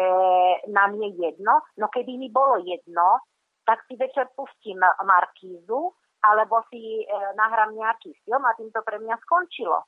nám 0.69 0.93
je 0.99 1.09
jedno. 1.15 1.63
No 1.79 1.89
keby 1.89 2.19
mi 2.19 2.29
bolo 2.29 2.61
jedno, 2.61 3.23
tak 3.65 3.81
si 3.89 3.97
večer 3.97 4.29
pustím 4.37 4.77
Markízu, 4.81 5.89
alebo 6.25 6.65
si 6.73 6.81
e, 7.01 7.03
nahrám 7.37 7.77
nejaký 7.77 8.17
film 8.25 8.41
a 8.45 8.57
tým 8.57 8.73
to 8.73 8.81
pre 8.81 8.97
mňa 8.97 9.15
skončilo. 9.25 9.85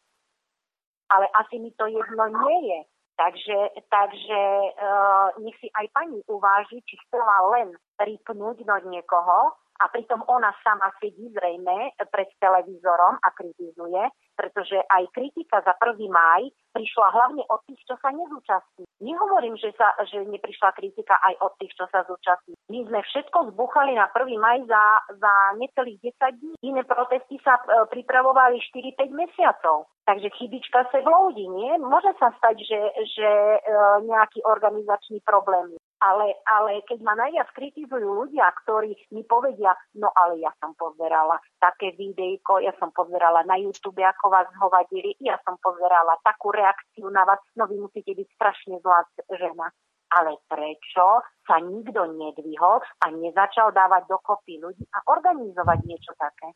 Ale 1.09 1.25
asi 1.33 1.57
mi 1.57 1.73
to 1.73 1.89
jedno 1.89 2.25
nie 2.45 2.59
je. 2.69 2.79
Takže, 3.17 3.81
takže 3.89 4.41
uh, 4.77 5.33
nech 5.41 5.57
si 5.57 5.73
aj 5.73 5.89
pani 5.89 6.21
uváži, 6.29 6.85
či 6.85 7.01
chcela 7.07 7.49
len 7.57 7.73
ripnúť 7.97 8.61
do 8.61 8.77
niekoho, 8.93 9.57
a 9.81 9.85
pritom 9.93 10.25
ona 10.27 10.51
sama 10.65 10.89
sedí 10.97 11.29
zrejme 11.33 11.93
pred 12.09 12.29
televízorom 12.41 13.21
a 13.21 13.27
kritizuje, 13.33 14.03
pretože 14.37 14.77
aj 14.89 15.09
kritika 15.13 15.61
za 15.65 15.73
1. 15.81 15.97
maj 16.09 16.45
prišla 16.73 17.07
hlavne 17.09 17.43
od 17.49 17.61
tých, 17.65 17.81
čo 17.89 17.97
sa 17.97 18.13
nezúčastní. 18.13 18.85
Nehovorím, 19.01 19.57
že, 19.57 19.73
sa, 19.73 19.97
že 20.05 20.21
neprišla 20.25 20.77
kritika 20.77 21.17
aj 21.25 21.35
od 21.41 21.53
tých, 21.57 21.73
čo 21.73 21.85
sa 21.89 22.05
zúčastní. 22.05 22.53
My 22.69 22.85
sme 22.85 22.99
všetko 23.01 23.53
zbuchali 23.53 23.97
na 23.97 24.09
1. 24.13 24.37
maj 24.37 24.61
za, 24.69 24.83
za 25.17 25.33
necelých 25.57 26.13
10 26.13 26.37
dní. 26.37 26.53
Iné 26.61 26.85
protesty 26.85 27.41
sa 27.41 27.57
e, 27.57 27.89
pripravovali 27.89 28.61
4-5 28.61 29.09
mesiacov. 29.09 29.89
Takže 30.07 30.29
chybička 30.39 30.87
sa 30.87 30.99
vloudí, 31.03 31.49
nie? 31.51 31.75
Môže 31.83 32.13
sa 32.21 32.31
stať, 32.37 32.63
že, 32.63 32.81
že 33.17 33.29
e, 33.29 33.59
nejaký 34.07 34.45
organizačný 34.45 35.19
problém 35.25 35.75
ale, 35.97 36.37
ale 36.45 36.85
keď 36.85 36.99
ma 37.01 37.17
najviac 37.17 37.49
kritizujú 37.57 38.05
ľudia, 38.05 38.45
ktorí 38.65 38.93
mi 39.13 39.25
povedia, 39.25 39.73
no 39.97 40.13
ale 40.13 40.37
ja 40.41 40.53
som 40.61 40.77
pozerala 40.77 41.41
také 41.57 41.93
videjko, 41.97 42.61
ja 42.61 42.73
som 42.77 42.93
pozerala 42.93 43.41
na 43.49 43.57
YouTube, 43.57 44.01
ako 44.05 44.29
vás 44.29 44.49
hovadili, 44.61 45.17
ja 45.17 45.41
som 45.41 45.57
pozerala 45.57 46.17
takú 46.21 46.53
reakciu 46.53 47.09
na 47.09 47.25
vás, 47.25 47.41
no 47.57 47.65
vy 47.65 47.81
musíte 47.81 48.13
byť 48.13 48.27
strašne 48.37 48.75
zlá 48.85 49.01
žena. 49.33 49.73
Ale 50.07 50.39
prečo 50.47 51.19
sa 51.43 51.59
nikto 51.59 52.07
nedvihol 52.15 52.79
a 52.79 53.05
nezačal 53.11 53.75
dávať 53.75 54.07
dokopy 54.07 54.55
ľudí 54.55 54.87
a 54.95 55.03
organizovať 55.03 55.83
niečo 55.83 56.15
také? 56.15 56.55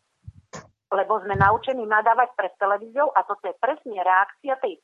Lebo 0.87 1.19
sme 1.19 1.35
naučení 1.35 1.83
nadávať 1.83 2.31
pred 2.39 2.55
televíziou 2.55 3.11
a 3.11 3.27
toto 3.27 3.43
je 3.51 3.55
presne 3.59 3.99
reakcia 3.99 4.55
tej, 4.63 4.79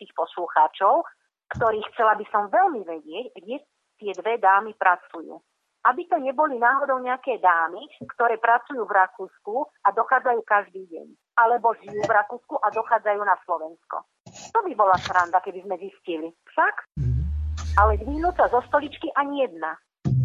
tých 0.00 0.12
poslucháčov, 0.16 1.04
ktorých 1.52 1.88
chcela 1.92 2.16
by 2.16 2.24
som 2.32 2.48
veľmi 2.48 2.80
vedieť, 2.80 3.26
kde 3.36 3.56
tie 4.02 4.10
dve 4.18 4.42
dámy 4.42 4.74
pracujú. 4.74 5.38
Aby 5.86 6.06
to 6.10 6.18
neboli 6.18 6.58
náhodou 6.58 6.98
nejaké 7.02 7.38
dámy, 7.42 7.82
ktoré 8.14 8.38
pracujú 8.38 8.86
v 8.86 8.94
Rakúsku 8.94 9.54
a 9.86 9.94
dochádzajú 9.94 10.40
každý 10.46 10.86
deň. 10.90 11.06
Alebo 11.38 11.74
žijú 11.78 12.02
v 12.06 12.12
Rakúsku 12.12 12.54
a 12.58 12.70
dochádzajú 12.70 13.22
na 13.22 13.34
Slovensko. 13.46 14.06
To 14.54 14.58
by 14.62 14.72
bola 14.78 14.94
sranda, 15.02 15.42
keby 15.42 15.62
sme 15.66 15.78
zistili. 15.78 16.30
Však? 16.54 16.74
Mhm. 16.98 17.22
Ale 17.78 17.98
dvihnúť 17.98 18.34
sa 18.38 18.46
zo 18.50 18.60
stoličky 18.66 19.10
ani 19.14 19.46
jedna 19.46 19.74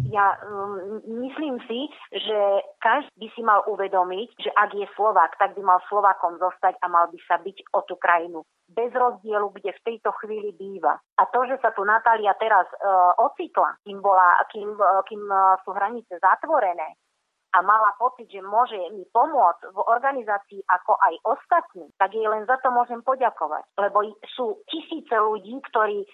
ja 0.08 0.40
um, 0.40 1.04
myslím 1.20 1.60
si, 1.68 1.88
že 2.12 2.38
každý 2.80 3.12
by 3.18 3.28
si 3.36 3.42
mal 3.44 3.60
uvedomiť, 3.68 4.28
že 4.40 4.50
ak 4.56 4.70
je 4.72 4.86
Slovák, 4.96 5.36
tak 5.36 5.52
by 5.52 5.62
mal 5.62 5.80
Slovákom 5.88 6.40
zostať 6.40 6.80
a 6.80 6.86
mal 6.88 7.12
by 7.12 7.18
sa 7.28 7.36
byť 7.36 7.56
o 7.76 7.84
tú 7.84 8.00
krajinu. 8.00 8.40
Bez 8.68 8.92
rozdielu, 8.92 9.48
kde 9.52 9.72
v 9.72 9.84
tejto 9.84 10.12
chvíli 10.20 10.52
býva. 10.56 10.96
A 11.16 11.22
to, 11.28 11.44
že 11.48 11.56
sa 11.60 11.72
tu 11.72 11.84
Natália 11.84 12.36
teraz 12.36 12.68
uh, 12.78 13.16
ocitla, 13.20 13.80
kým, 13.84 14.00
bola, 14.00 14.40
kým, 14.52 14.76
uh, 14.76 15.00
kým 15.08 15.24
uh, 15.28 15.56
sú 15.64 15.72
hranice 15.72 16.20
zatvorené, 16.20 16.96
a 17.54 17.58
mala 17.64 17.96
pocit, 17.96 18.28
že 18.28 18.44
môže 18.44 18.76
mi 18.92 19.04
pomôcť 19.08 19.72
v 19.72 19.78
organizácii 19.80 20.60
ako 20.68 20.96
aj 21.00 21.14
ostatní, 21.24 21.88
tak 21.96 22.12
jej 22.12 22.24
len 22.28 22.44
za 22.44 22.60
to 22.60 22.68
môžem 22.68 23.00
poďakovať. 23.00 23.64
Lebo 23.80 24.04
sú 24.36 24.60
tisíce 24.68 25.14
ľudí, 25.16 25.56
ktorí, 25.72 26.04
e, 26.04 26.08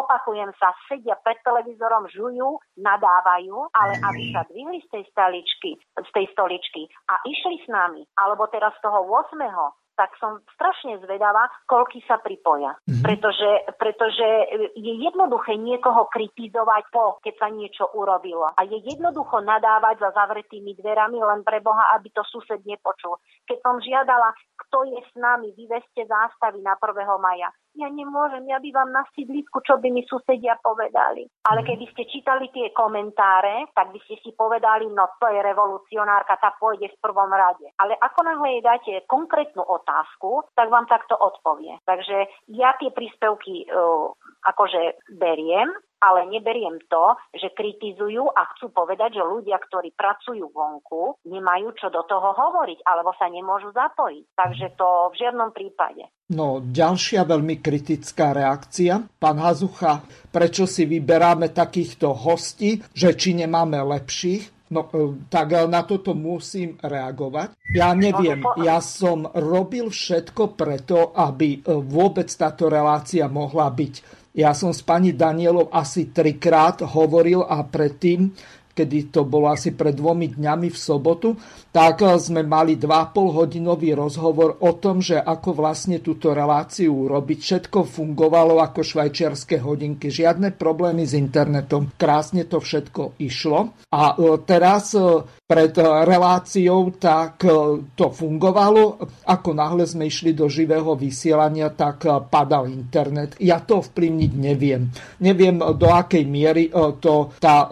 opakujem 0.00 0.50
sa, 0.56 0.72
sedia 0.88 1.16
pred 1.20 1.36
televízorom, 1.44 2.08
žujú, 2.08 2.56
nadávajú, 2.80 3.68
ale 3.76 4.00
aby 4.00 4.22
sa 4.32 4.42
dvihli 4.48 4.80
z 4.84 4.88
tej 4.92 5.04
stoličky, 5.12 5.70
z 6.00 6.10
tej 6.12 6.26
stoličky 6.32 6.88
a 7.12 7.20
išli 7.28 7.60
s 7.64 7.68
nami, 7.68 8.02
alebo 8.16 8.48
teraz 8.48 8.72
z 8.80 8.84
toho 8.84 9.04
8 9.04 9.76
tak 9.96 10.12
som 10.20 10.38
strašne 10.54 11.00
zvedavá, 11.02 11.48
koľky 11.64 12.04
sa 12.04 12.20
pripoja. 12.20 12.76
Mm-hmm. 12.84 13.02
Pretože, 13.02 13.50
pretože 13.80 14.28
je 14.76 14.92
jednoduché 15.00 15.56
niekoho 15.56 16.06
kritizovať 16.12 16.84
po, 16.92 17.18
keď 17.24 17.34
sa 17.40 17.48
niečo 17.48 17.88
urobilo. 17.96 18.52
A 18.54 18.62
je 18.68 18.78
jednoducho 18.84 19.40
nadávať 19.40 20.04
za 20.04 20.10
zavretými 20.12 20.76
dverami 20.76 21.18
len 21.18 21.40
pre 21.42 21.64
Boha, 21.64 21.96
aby 21.96 22.12
to 22.12 22.22
sused 22.28 22.60
nepočul. 22.68 23.16
Keď 23.48 23.58
som 23.64 23.80
žiadala, 23.80 24.36
kto 24.68 24.84
je 24.92 25.00
s 25.00 25.12
nami, 25.16 25.56
vyveste 25.56 26.04
zástavy 26.04 26.60
na 26.60 26.76
1. 26.76 26.92
maja 27.18 27.48
ja 27.76 27.88
nemôžem, 27.92 28.48
ja 28.48 28.58
bývam 28.58 28.88
na 28.90 29.04
sídlisku, 29.12 29.60
čo 29.62 29.76
by 29.78 29.88
mi 29.92 30.02
susedia 30.08 30.56
povedali. 30.60 31.28
Ale 31.46 31.60
mhm. 31.62 31.66
keby 31.68 31.84
ste 31.92 32.02
čítali 32.10 32.48
tie 32.50 32.72
komentáre, 32.72 33.70
tak 33.76 33.92
by 33.92 34.00
ste 34.08 34.16
si 34.24 34.32
povedali, 34.32 34.88
no 34.90 35.06
to 35.20 35.28
je 35.28 35.40
revolucionárka, 35.44 36.40
tá 36.40 36.56
pôjde 36.56 36.90
v 36.90 37.00
prvom 37.04 37.30
rade. 37.30 37.68
Ale 37.76 37.94
ako 38.00 38.20
náhle 38.24 38.58
jej 38.58 38.62
dáte 38.64 38.92
konkrétnu 39.06 39.62
otázku, 39.62 40.48
tak 40.56 40.72
vám 40.72 40.88
takto 40.88 41.14
odpovie. 41.14 41.76
Takže 41.84 42.48
ja 42.56 42.72
tie 42.80 42.90
príspevky 42.90 43.68
uh, 43.68 44.10
akože 44.46 45.12
beriem, 45.18 45.68
ale 46.00 46.28
neberiem 46.28 46.76
to, 46.86 47.16
že 47.32 47.52
kritizujú 47.56 48.28
a 48.30 48.42
chcú 48.54 48.72
povedať, 48.72 49.20
že 49.20 49.24
ľudia, 49.24 49.56
ktorí 49.56 49.96
pracujú 49.96 50.52
vonku, 50.52 51.20
nemajú 51.24 51.72
čo 51.76 51.88
do 51.88 52.04
toho 52.04 52.32
hovoriť 52.36 52.84
alebo 52.84 53.16
sa 53.16 53.26
nemôžu 53.32 53.72
zapojiť. 53.72 54.24
Takže 54.36 54.66
to 54.76 54.88
v 55.12 55.18
žiadnom 55.18 55.50
prípade. 55.56 56.08
No, 56.26 56.58
ďalšia 56.58 57.22
veľmi 57.22 57.62
kritická 57.62 58.34
reakcia. 58.34 58.98
Pán 59.22 59.38
Hazucha, 59.38 60.02
prečo 60.34 60.66
si 60.66 60.82
vyberáme 60.82 61.54
takýchto 61.54 62.10
hostí, 62.12 62.82
že 62.90 63.14
či 63.14 63.38
nemáme 63.38 63.78
lepších? 63.78 64.56
No, 64.66 64.90
e, 64.90 65.14
tak 65.30 65.54
na 65.70 65.86
toto 65.86 66.18
musím 66.18 66.74
reagovať. 66.82 67.54
Ja 67.70 67.94
neviem, 67.94 68.42
ja 68.58 68.82
som 68.82 69.30
robil 69.30 69.94
všetko 69.94 70.58
preto, 70.58 71.14
aby 71.14 71.62
e, 71.62 71.70
vôbec 71.70 72.26
táto 72.34 72.66
relácia 72.66 73.30
mohla 73.30 73.70
byť 73.70 74.25
ja 74.36 74.52
som 74.52 74.68
s 74.68 74.84
pani 74.84 75.16
Danielou 75.16 75.72
asi 75.72 76.12
trikrát 76.12 76.84
hovoril 76.84 77.40
a 77.40 77.64
predtým 77.64 78.36
kedy 78.76 79.08
to 79.08 79.24
bolo 79.24 79.48
asi 79.48 79.72
pred 79.72 79.96
dvomi 79.96 80.36
dňami 80.36 80.68
v 80.68 80.76
sobotu, 80.76 81.32
tak 81.72 82.04
eh, 82.04 82.20
sme 82.20 82.44
mali 82.44 82.76
2,5 82.76 83.36
hodinový 83.40 83.96
rozhovor 83.96 84.60
o 84.60 84.76
tom, 84.76 85.00
že 85.00 85.16
ako 85.16 85.56
vlastne 85.56 86.04
túto 86.04 86.36
reláciu 86.36 87.08
urobiť. 87.08 87.38
Všetko 87.40 87.88
fungovalo 87.88 88.60
ako 88.60 88.84
švajčiarske 88.84 89.64
hodinky, 89.64 90.12
žiadne 90.12 90.52
problémy 90.52 91.08
s 91.08 91.16
internetom, 91.16 91.96
krásne 91.96 92.44
to 92.44 92.60
všetko 92.60 93.16
išlo. 93.24 93.72
A 93.96 94.12
eh, 94.12 94.36
teraz 94.44 94.92
eh, 94.92 95.24
pred 95.46 95.70
reláciou 95.78 96.90
tak 96.98 97.46
to 97.94 98.06
fungovalo. 98.10 98.98
Ako 99.30 99.54
náhle 99.54 99.86
sme 99.86 100.10
išli 100.10 100.34
do 100.34 100.50
živého 100.50 100.98
vysielania, 100.98 101.70
tak 101.70 102.02
padal 102.26 102.66
internet. 102.66 103.38
Ja 103.38 103.62
to 103.62 103.78
vplyvniť 103.78 104.32
neviem. 104.34 104.90
Neviem, 105.22 105.62
do 105.62 105.86
akej 105.86 106.26
miery 106.26 106.66
to 106.98 107.30
tá 107.38 107.70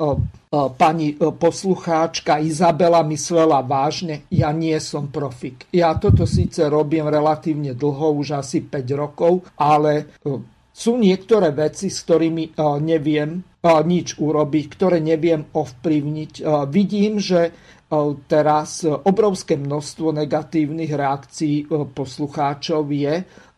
pani 0.76 1.14
e, 1.14 1.32
poslucháčka 1.32 2.38
Izabela 2.38 3.02
myslela 3.06 3.60
vážne, 3.64 4.26
ja 4.30 4.54
nie 4.54 4.76
som 4.78 5.10
profik. 5.10 5.66
Ja 5.74 5.96
toto 5.98 6.24
síce 6.24 6.68
robím 6.70 7.10
relatívne 7.10 7.74
dlho, 7.74 8.18
už 8.18 8.38
asi 8.38 8.62
5 8.62 8.94
rokov, 8.94 9.44
ale 9.58 9.92
e, 10.00 10.04
sú 10.74 10.98
niektoré 10.98 11.54
veci, 11.54 11.86
s 11.86 12.02
ktorými 12.02 12.58
neviem 12.82 13.46
nič 13.62 14.18
urobiť, 14.18 14.64
ktoré 14.74 14.98
neviem 14.98 15.46
ovplyvniť. 15.54 16.32
Vidím, 16.66 17.22
že 17.22 17.54
teraz 18.26 18.82
obrovské 18.82 19.54
množstvo 19.54 20.10
negatívnych 20.18 20.90
reakcií 20.90 21.70
poslucháčov 21.70 22.90
je 22.90 23.14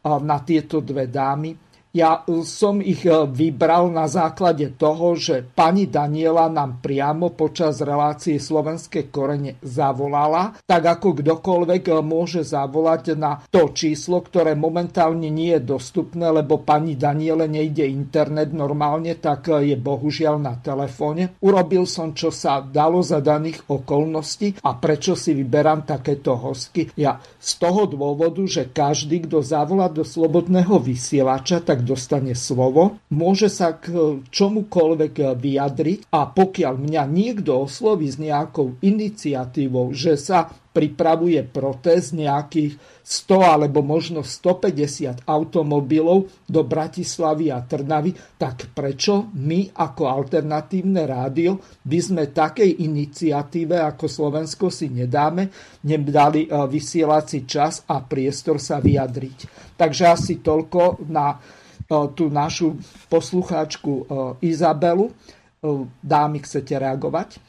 na 0.06 0.38
tieto 0.44 0.84
dve 0.84 1.08
dámy. 1.08 1.65
Ja 1.96 2.28
som 2.44 2.84
ich 2.84 3.08
vybral 3.08 3.88
na 3.88 4.04
základe 4.04 4.76
toho, 4.76 5.16
že 5.16 5.40
pani 5.40 5.88
Daniela 5.88 6.44
nám 6.52 6.84
priamo 6.84 7.32
počas 7.32 7.80
relácie 7.80 8.36
Slovenské 8.36 9.08
korene 9.08 9.56
zavolala, 9.64 10.60
tak 10.68 10.92
ako 10.92 11.24
kdokoľvek 11.24 11.88
môže 12.04 12.44
zavolať 12.44 13.16
na 13.16 13.40
to 13.48 13.72
číslo, 13.72 14.20
ktoré 14.20 14.52
momentálne 14.52 15.32
nie 15.32 15.56
je 15.56 15.72
dostupné, 15.72 16.28
lebo 16.28 16.60
pani 16.60 17.00
Daniele 17.00 17.48
nejde 17.48 17.88
internet 17.88 18.52
normálne, 18.52 19.16
tak 19.16 19.48
je 19.64 19.72
bohužiaľ 19.80 20.36
na 20.36 20.60
telefóne. 20.60 21.40
Urobil 21.40 21.88
som, 21.88 22.12
čo 22.12 22.28
sa 22.28 22.60
dalo 22.60 23.00
za 23.00 23.24
daných 23.24 23.72
okolností 23.72 24.60
a 24.68 24.76
prečo 24.76 25.16
si 25.16 25.32
vyberám 25.32 25.88
takéto 25.88 26.36
hostky. 26.36 26.92
Ja 26.92 27.16
z 27.40 27.56
toho 27.56 27.88
dôvodu, 27.88 28.44
že 28.44 28.68
každý, 28.68 29.24
kto 29.24 29.40
zavolá 29.40 29.88
do 29.88 30.04
slobodného 30.04 30.76
vysielača, 30.76 31.64
tak 31.64 31.85
dostane 31.86 32.34
slovo, 32.34 32.98
môže 33.14 33.46
sa 33.46 33.78
k 33.78 34.18
čomukoľvek 34.26 35.38
vyjadriť 35.38 36.10
a 36.10 36.26
pokiaľ 36.26 36.74
mňa 36.82 37.02
niekto 37.06 37.62
osloví 37.70 38.10
s 38.10 38.18
nejakou 38.18 38.82
iniciatívou, 38.82 39.94
že 39.94 40.18
sa 40.18 40.50
pripravuje 40.76 41.40
protest 41.48 42.12
nejakých 42.12 42.76
100 43.00 43.54
alebo 43.56 43.80
možno 43.80 44.20
150 44.20 45.24
automobilov 45.24 46.28
do 46.44 46.60
Bratislavy 46.60 47.48
a 47.48 47.64
Trnavy, 47.64 48.12
tak 48.36 48.76
prečo 48.76 49.32
my 49.32 49.72
ako 49.72 50.04
alternatívne 50.04 51.08
rádio 51.08 51.56
by 51.80 51.98
sme 52.02 52.28
takej 52.28 52.84
iniciatíve 52.84 53.80
ako 53.80 54.04
Slovensko 54.04 54.68
si 54.68 54.92
nedáme, 54.92 55.48
nedali 55.88 56.44
e, 56.44 56.48
vysielací 56.68 57.48
čas 57.48 57.80
a 57.88 58.04
priestor 58.04 58.60
sa 58.60 58.76
vyjadriť. 58.76 59.72
Takže 59.80 60.04
asi 60.12 60.44
toľko 60.44 61.08
na 61.08 61.40
tú 61.88 62.28
našu 62.28 62.76
poslucháčku 63.08 64.06
Izabelu. 64.42 65.14
Dámy, 66.04 66.38
chcete 66.46 66.78
reagovať? 66.78 67.42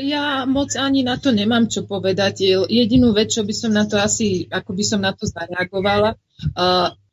Ja 0.00 0.48
moc 0.48 0.72
ani 0.78 1.04
na 1.04 1.20
to 1.20 1.34
nemám 1.34 1.68
čo 1.68 1.84
povedať. 1.84 2.64
Jedinú 2.64 3.12
vec, 3.12 3.34
čo 3.34 3.44
by 3.44 3.52
som 3.52 3.76
na 3.76 3.84
to 3.84 4.00
asi, 4.00 4.48
ako 4.48 4.72
by 4.72 4.84
som 4.86 5.00
na 5.04 5.12
to 5.12 5.28
zareagovala, 5.28 6.16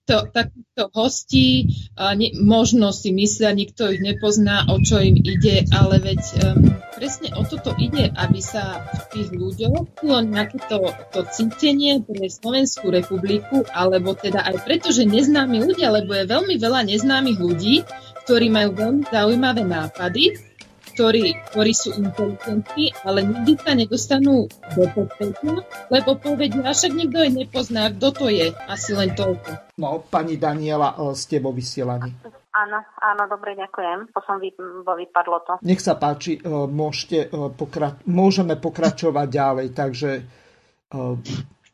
to, 0.05 0.29
takýchto 0.29 0.93
hostí 0.93 1.73
ne, 1.97 2.29
možno 2.37 2.93
si 2.93 3.09
myslia, 3.09 3.57
nikto 3.57 3.89
ich 3.89 4.01
nepozná, 4.01 4.69
o 4.69 4.77
čo 4.77 5.01
im 5.01 5.17
ide, 5.17 5.65
ale 5.73 5.97
veď 5.97 6.21
um, 6.45 6.69
presne 6.93 7.33
o 7.33 7.41
toto 7.41 7.73
ide, 7.81 8.13
aby 8.13 8.39
sa 8.39 8.85
v 8.85 9.03
tých 9.11 9.29
ľuďoch 9.33 9.97
bylo 9.99 10.19
nejaké 10.21 10.61
to, 10.69 10.93
to 11.09 11.25
cítenie 11.33 12.05
pre 12.05 12.29
Slovenskú 12.29 12.93
republiku, 12.93 13.65
alebo 13.73 14.13
teda 14.13 14.45
aj 14.45 14.61
preto, 14.61 14.93
že 14.93 15.09
neznámi 15.09 15.65
ľudia, 15.65 15.89
lebo 15.89 16.13
je 16.13 16.29
veľmi 16.29 16.55
veľa 16.61 16.85
neznámych 16.85 17.41
ľudí, 17.41 17.81
ktorí 18.25 18.49
majú 18.53 18.77
veľmi 18.77 19.03
zaujímavé 19.09 19.61
nápady, 19.65 20.37
ktorí, 20.95 21.35
ktorí 21.51 21.71
sú 21.75 21.91
inteligentní, 21.99 22.95
ale 23.03 23.27
nikdy 23.27 23.53
sa 23.59 23.75
nedostanú 23.75 24.47
do 24.47 24.83
podpetu, 24.95 25.59
lebo 25.91 26.15
povedia, 26.15 26.71
však 26.71 26.91
nikto 26.95 27.19
ich 27.19 27.35
nepozná, 27.35 27.91
kto 27.91 28.07
to 28.15 28.25
je, 28.31 28.55
asi 28.71 28.95
len 28.95 29.11
toľko. 29.11 29.75
No, 29.75 29.99
pani 30.07 30.39
Daniela, 30.39 30.95
e, 30.95 31.11
ste 31.19 31.43
vo 31.43 31.51
vysielaní. 31.51 32.15
Áno, 32.55 32.79
áno, 33.03 33.23
dobre, 33.27 33.59
ďakujem. 33.59 34.15
To 34.15 34.19
som 34.23 34.39
vy, 34.39 34.55
vypadlo 34.87 35.43
to. 35.43 35.53
Nech 35.67 35.83
sa 35.83 35.99
páči, 35.99 36.39
e, 36.39 36.47
môžete, 36.47 37.27
e, 37.27 37.51
pokra- 37.51 37.99
môžeme 38.07 38.55
pokračovať 38.55 39.27
ďalej, 39.27 39.67
takže 39.75 40.11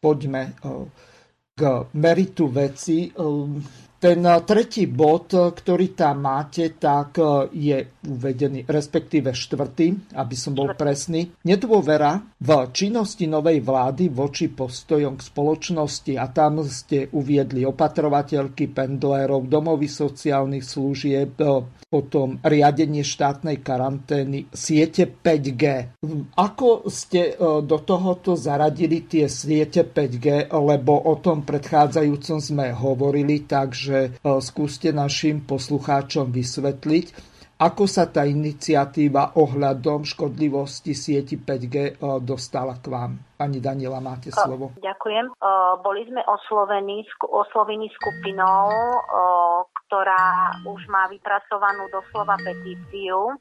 poďme 0.01 0.57
k 1.53 1.61
meritu 1.93 2.49
veci. 2.49 3.13
Ten 4.01 4.25
eh, 4.25 4.41
tretí 4.41 4.89
bod, 4.89 5.29
eh, 5.37 5.53
ktorý 5.53 5.93
tam 5.93 6.25
máte, 6.25 6.73
tak 6.81 7.21
eh, 7.21 7.29
je 7.53 7.77
uvedený, 8.09 8.65
respektíve 8.65 9.29
štvrtý, 9.29 10.17
aby 10.17 10.33
som 10.33 10.57
bol 10.57 10.73
presný. 10.73 11.29
Nedôvera 11.45 12.17
v 12.41 12.49
činnosti 12.73 13.29
novej 13.29 13.61
vlády 13.61 14.09
voči 14.09 14.49
postojom 14.49 15.21
k 15.21 15.21
spoločnosti 15.21 16.13
a 16.17 16.25
tam 16.33 16.65
ste 16.65 17.13
uviedli 17.13 17.61
opatrovateľky, 17.61 18.73
pendlérov, 18.73 19.45
domovy 19.45 19.85
sociálnych 19.85 20.65
služieb, 20.65 21.37
potom 21.91 22.39
riadenie 22.39 23.03
štátnej 23.03 23.59
karantény, 23.59 24.47
siete 24.55 25.03
5G. 25.11 25.91
Ako 26.39 26.87
ste 26.87 27.35
do 27.67 27.77
tohoto 27.83 28.39
zaradili 28.39 29.03
tie 29.03 29.27
siete 29.27 29.83
5G, 29.83 30.47
lebo 30.55 30.95
o 30.95 31.19
tom 31.19 31.43
predchádzajúcom 31.43 32.39
sme 32.39 32.71
hovorili, 32.71 33.43
takže 33.43 33.97
e, 34.07 34.09
skúste 34.39 34.95
našim 34.95 35.43
poslucháčom 35.43 36.31
vysvetliť, 36.31 37.05
ako 37.61 37.83
sa 37.85 38.09
tá 38.09 38.25
iniciatíva 38.25 39.37
ohľadom 39.37 40.01
škodlivosti 40.01 40.95
sieti 40.95 41.35
5G 41.35 41.75
e, 41.75 41.93
dostala 42.23 42.79
k 42.79 42.87
vám. 42.87 43.11
Pani 43.35 43.59
Daniela, 43.59 43.99
máte 43.99 44.31
slovo. 44.31 44.71
Ďakujem. 44.79 45.27
E, 45.27 45.33
boli 45.83 46.07
sme 46.07 46.23
oslovení, 46.23 47.03
oslovení 47.27 47.91
skupinou, 47.99 48.71
ktorá 49.91 50.55
už 50.63 50.87
má 50.87 51.11
vypracovanú 51.11 51.83
doslova 51.91 52.39
petíciu, 52.39 53.35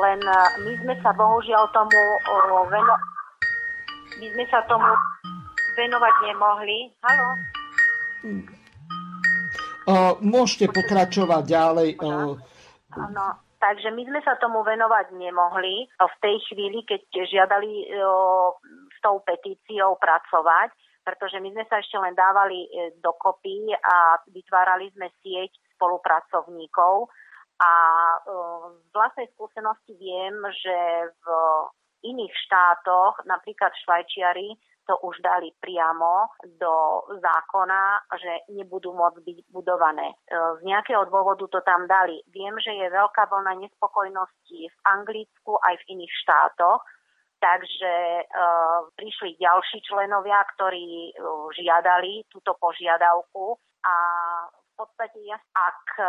len 0.00 0.20
my 0.64 0.72
sme 0.80 0.96
sa 1.04 1.12
bohužiaľ 1.12 1.68
tomu 1.76 2.00
veno... 2.72 2.96
my 4.16 4.26
sme 4.32 4.44
sa 4.48 4.64
tomu 4.64 4.88
venovať 5.76 6.14
nemohli. 6.24 6.88
Halo? 7.04 7.28
Môžete 10.24 10.72
pokračovať 10.72 11.44
ďalej. 11.44 12.00
Áno, 12.96 13.36
takže 13.60 13.92
my 13.92 14.08
sme 14.08 14.24
sa 14.24 14.40
tomu 14.40 14.64
venovať 14.64 15.12
nemohli 15.12 15.84
v 15.84 16.14
tej 16.24 16.40
chvíli, 16.48 16.80
keď 16.88 17.28
žiadali 17.28 17.92
s 18.88 18.96
tou 19.04 19.20
petíciou 19.20 20.00
pracovať, 20.00 20.72
pretože 21.02 21.38
my 21.42 21.50
sme 21.52 21.64
sa 21.66 21.82
ešte 21.82 21.98
len 21.98 22.14
dávali 22.14 22.66
e, 22.66 22.94
dokopy 23.02 23.74
a 23.74 24.22
vytvárali 24.30 24.90
sme 24.94 25.10
sieť 25.22 25.52
spolupracovníkov 25.76 27.10
a 27.62 27.72
z 28.74 28.90
vlastnej 28.90 29.28
skúsenosti 29.38 29.94
viem, 29.94 30.34
že 30.50 30.76
v 31.22 31.26
iných 32.02 32.34
štátoch, 32.48 33.22
napríklad 33.22 33.70
Švajčiari, 33.86 34.58
to 34.82 34.98
už 35.06 35.22
dali 35.22 35.54
priamo 35.62 36.26
do 36.58 37.06
zákona, 37.22 38.02
že 38.18 38.50
nebudú 38.50 38.90
môcť 38.90 39.22
byť 39.22 39.38
budované. 39.54 40.10
E, 40.10 40.16
z 40.58 40.60
nejakého 40.66 41.06
dôvodu 41.06 41.46
to 41.46 41.62
tam 41.62 41.86
dali. 41.86 42.18
Viem, 42.34 42.58
že 42.58 42.74
je 42.74 42.90
veľká 42.90 43.30
vlna 43.30 43.62
nespokojnosti 43.62 44.58
v 44.66 44.76
Anglicku 44.90 45.54
aj 45.62 45.78
v 45.86 45.86
iných 45.98 46.12
štátoch, 46.26 46.82
takže 47.42 47.94
e, 48.22 48.24
prišli 48.94 49.34
ďalší 49.34 49.82
členovia, 49.82 50.38
ktorí 50.54 51.10
e, 51.10 51.12
žiadali 51.58 52.30
túto 52.30 52.54
požiadavku 52.54 53.58
a 53.82 53.94
podstate 54.78 55.20
ak 55.52 55.80
e, 55.98 56.04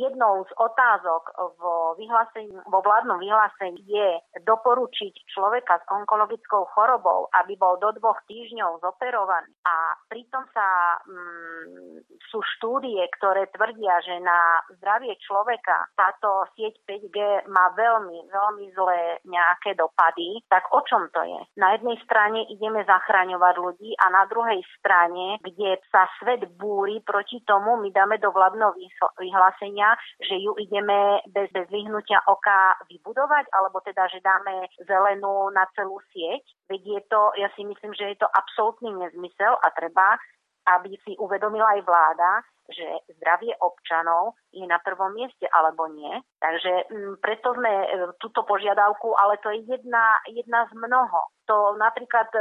jednou 0.00 0.46
z 0.46 0.52
otázok 0.56 1.22
vo, 1.58 1.94
vyhlásení, 1.98 2.54
vo 2.68 2.80
vládnom 2.80 3.18
vyhlásení 3.18 3.82
je 3.84 4.08
doporučiť 4.46 5.26
človeka 5.34 5.82
s 5.82 5.84
onkologickou 5.90 6.70
chorobou, 6.72 7.26
aby 7.42 7.58
bol 7.58 7.76
do 7.82 7.90
dvoch 7.98 8.18
týždňov 8.30 8.80
zoperovaný 8.80 9.50
a 9.66 9.98
pritom 10.06 10.46
sa 10.54 10.98
mm, 11.04 12.06
sú 12.30 12.38
štúdie, 12.56 13.02
ktoré 13.18 13.50
tvrdia, 13.50 13.98
že 14.06 14.22
na 14.22 14.62
zdravie 14.78 15.18
človeka 15.18 15.90
táto 15.98 16.46
sieť 16.54 16.78
5G 16.86 17.50
má 17.50 17.74
veľmi, 17.74 18.30
veľmi 18.30 18.66
zlé 18.76 19.18
nejaké 19.26 19.74
dopady, 19.74 20.44
tak 20.46 20.70
o 20.70 20.80
čom 20.86 21.10
to 21.10 21.22
je? 21.26 21.40
Na 21.58 21.74
jednej 21.74 21.98
strane 22.06 22.46
ideme 22.46 22.86
zachraňovať 22.86 23.54
ľudí 23.58 23.90
a 23.98 24.06
na 24.14 24.24
druhej 24.30 24.62
strane, 24.78 25.42
kde 25.42 25.82
sa 25.90 26.06
svet 26.22 26.46
búri 26.54 27.02
proti 27.02 27.42
tomu, 27.42 27.79
my 27.80 27.90
dáme 27.90 28.20
do 28.20 28.30
vládneho 28.30 28.76
vyhlásenia, 29.18 29.96
že 30.20 30.36
ju 30.36 30.52
ideme 30.60 31.24
bez, 31.32 31.48
bez 31.50 31.66
vyhnutia 31.72 32.20
oka 32.28 32.76
vybudovať, 32.92 33.48
alebo 33.56 33.80
teda, 33.80 34.06
že 34.12 34.20
dáme 34.20 34.68
zelenú 34.84 35.48
na 35.50 35.64
celú 35.72 35.98
sieť. 36.12 36.44
Veď 36.68 36.80
je 36.86 37.00
to, 37.08 37.20
ja 37.40 37.48
si 37.56 37.64
myslím, 37.64 37.92
že 37.96 38.14
je 38.14 38.16
to 38.20 38.28
absolútny 38.28 38.92
nezmysel 38.94 39.56
a 39.58 39.66
treba, 39.74 40.20
aby 40.66 40.96
si 41.04 41.16
uvedomila 41.16 41.76
aj 41.78 41.80
vláda, 41.84 42.30
že 42.70 42.86
zdravie 43.18 43.52
občanov 43.58 44.38
je 44.54 44.62
na 44.64 44.78
prvom 44.80 45.10
mieste 45.14 45.46
alebo 45.50 45.90
nie. 45.90 46.10
Takže 46.38 46.72
m, 46.90 46.94
mm, 46.94 47.14
preto 47.18 47.54
sme 47.54 47.70
e, 47.70 47.86
túto 48.22 48.46
požiadavku, 48.46 49.14
ale 49.18 49.38
to 49.42 49.50
je 49.50 49.66
jedna, 49.66 50.18
jedna 50.30 50.66
z 50.70 50.72
mnoho. 50.78 51.20
To 51.50 51.74
napríklad 51.76 52.30
e, 52.30 52.40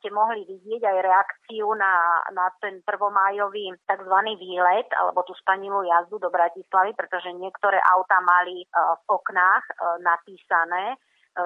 ste 0.00 0.08
mohli 0.10 0.48
vidieť 0.48 0.82
aj 0.82 0.98
reakciu 1.04 1.68
na, 1.76 2.24
na 2.32 2.48
ten 2.60 2.80
prvomájový 2.88 3.76
tzv. 3.84 4.16
výlet 4.40 4.88
alebo 4.96 5.22
tú 5.28 5.36
spanilú 5.36 5.84
jazdu 5.84 6.16
do 6.18 6.32
Bratislavy, 6.32 6.96
pretože 6.96 7.36
niektoré 7.36 7.78
auta 7.92 8.18
mali 8.24 8.64
e, 8.64 8.66
v 8.72 9.04
oknách 9.12 9.64
e, 9.68 9.72
napísané, 10.00 10.96
e, 10.96 10.98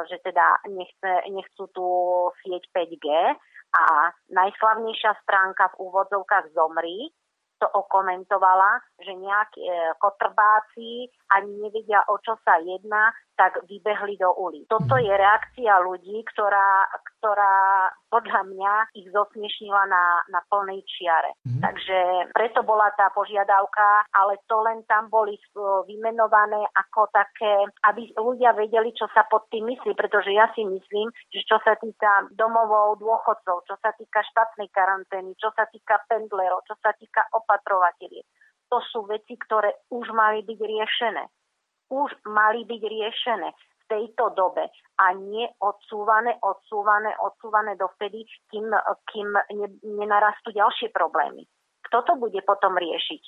že 0.06 0.22
teda 0.22 0.62
nechce, 0.70 1.12
nechcú 1.34 1.66
tú 1.74 1.88
sieť 2.47 2.62
5G 2.70 3.06
a 3.70 4.10
najslavnejšia 4.34 5.12
stránka 5.22 5.70
v 5.74 5.90
úvodzovkách 5.90 6.51
zomrí 6.55 7.10
to 7.60 7.68
okomentovala, 7.76 8.80
že 9.05 9.12
nejakí 9.12 9.60
e, 9.60 9.92
kotrbáci 10.01 11.12
ani 11.36 11.60
nevedia, 11.60 12.01
o 12.09 12.16
čo 12.24 12.40
sa 12.40 12.56
jedná, 12.64 13.12
tak 13.40 13.56
vybehli 13.64 14.20
do 14.20 14.28
ulic. 14.36 14.68
Toto 14.68 15.00
mhm. 15.00 15.04
je 15.08 15.14
reakcia 15.16 15.72
ľudí, 15.80 16.16
ktorá, 16.28 16.92
ktorá 17.16 17.88
podľa 18.12 18.42
mňa 18.52 18.72
ich 18.92 19.08
zosmiešnila 19.08 19.88
na, 19.88 20.20
na 20.28 20.44
plnej 20.50 20.82
čiare. 20.82 21.38
Mm. 21.46 21.62
Takže 21.62 21.98
preto 22.34 22.66
bola 22.66 22.90
tá 22.98 23.06
požiadavka, 23.14 24.02
ale 24.10 24.42
to 24.50 24.58
len 24.66 24.82
tam 24.90 25.06
boli 25.06 25.38
e, 25.38 25.42
vymenované 25.86 26.58
ako 26.74 27.06
také, 27.14 27.70
aby 27.86 28.10
ľudia 28.18 28.50
vedeli, 28.58 28.90
čo 28.90 29.06
sa 29.14 29.22
pod 29.30 29.46
tým 29.54 29.70
myslí, 29.70 29.94
pretože 29.94 30.34
ja 30.34 30.50
si 30.58 30.66
myslím, 30.66 31.14
že 31.30 31.46
čo 31.46 31.62
sa 31.62 31.78
týka 31.78 32.26
domovov 32.34 32.98
dôchodcov, 32.98 33.62
čo 33.70 33.78
sa 33.78 33.94
týka 33.94 34.26
štátnej 34.26 34.66
karantény, 34.74 35.38
čo 35.38 35.54
sa 35.54 35.70
týka 35.70 36.02
pendlerov, 36.10 36.66
čo 36.66 36.74
sa 36.82 36.90
týka 36.98 37.30
opatrovateľiek, 37.30 38.26
to 38.66 38.78
sú 38.90 39.06
veci, 39.06 39.38
ktoré 39.38 39.86
už 39.94 40.10
mali 40.10 40.42
byť 40.42 40.58
riešené. 40.58 41.24
Už 41.90 42.10
mali 42.30 42.62
byť 42.64 42.82
riešené 42.86 43.48
v 43.50 43.82
tejto 43.90 44.30
dobe 44.38 44.70
a 45.02 45.06
nie 45.18 45.50
odsúvané, 45.58 46.38
odsúvané, 46.38 47.10
odsúvané 47.18 47.74
dovtedy, 47.74 48.22
kým, 48.48 48.70
kým 49.10 49.28
ne, 49.58 49.68
nenarastú 49.82 50.54
ďalšie 50.54 50.94
problémy. 50.94 51.44
Kto 51.90 52.06
to 52.06 52.12
bude 52.14 52.38
potom 52.46 52.78
riešiť? 52.78 53.22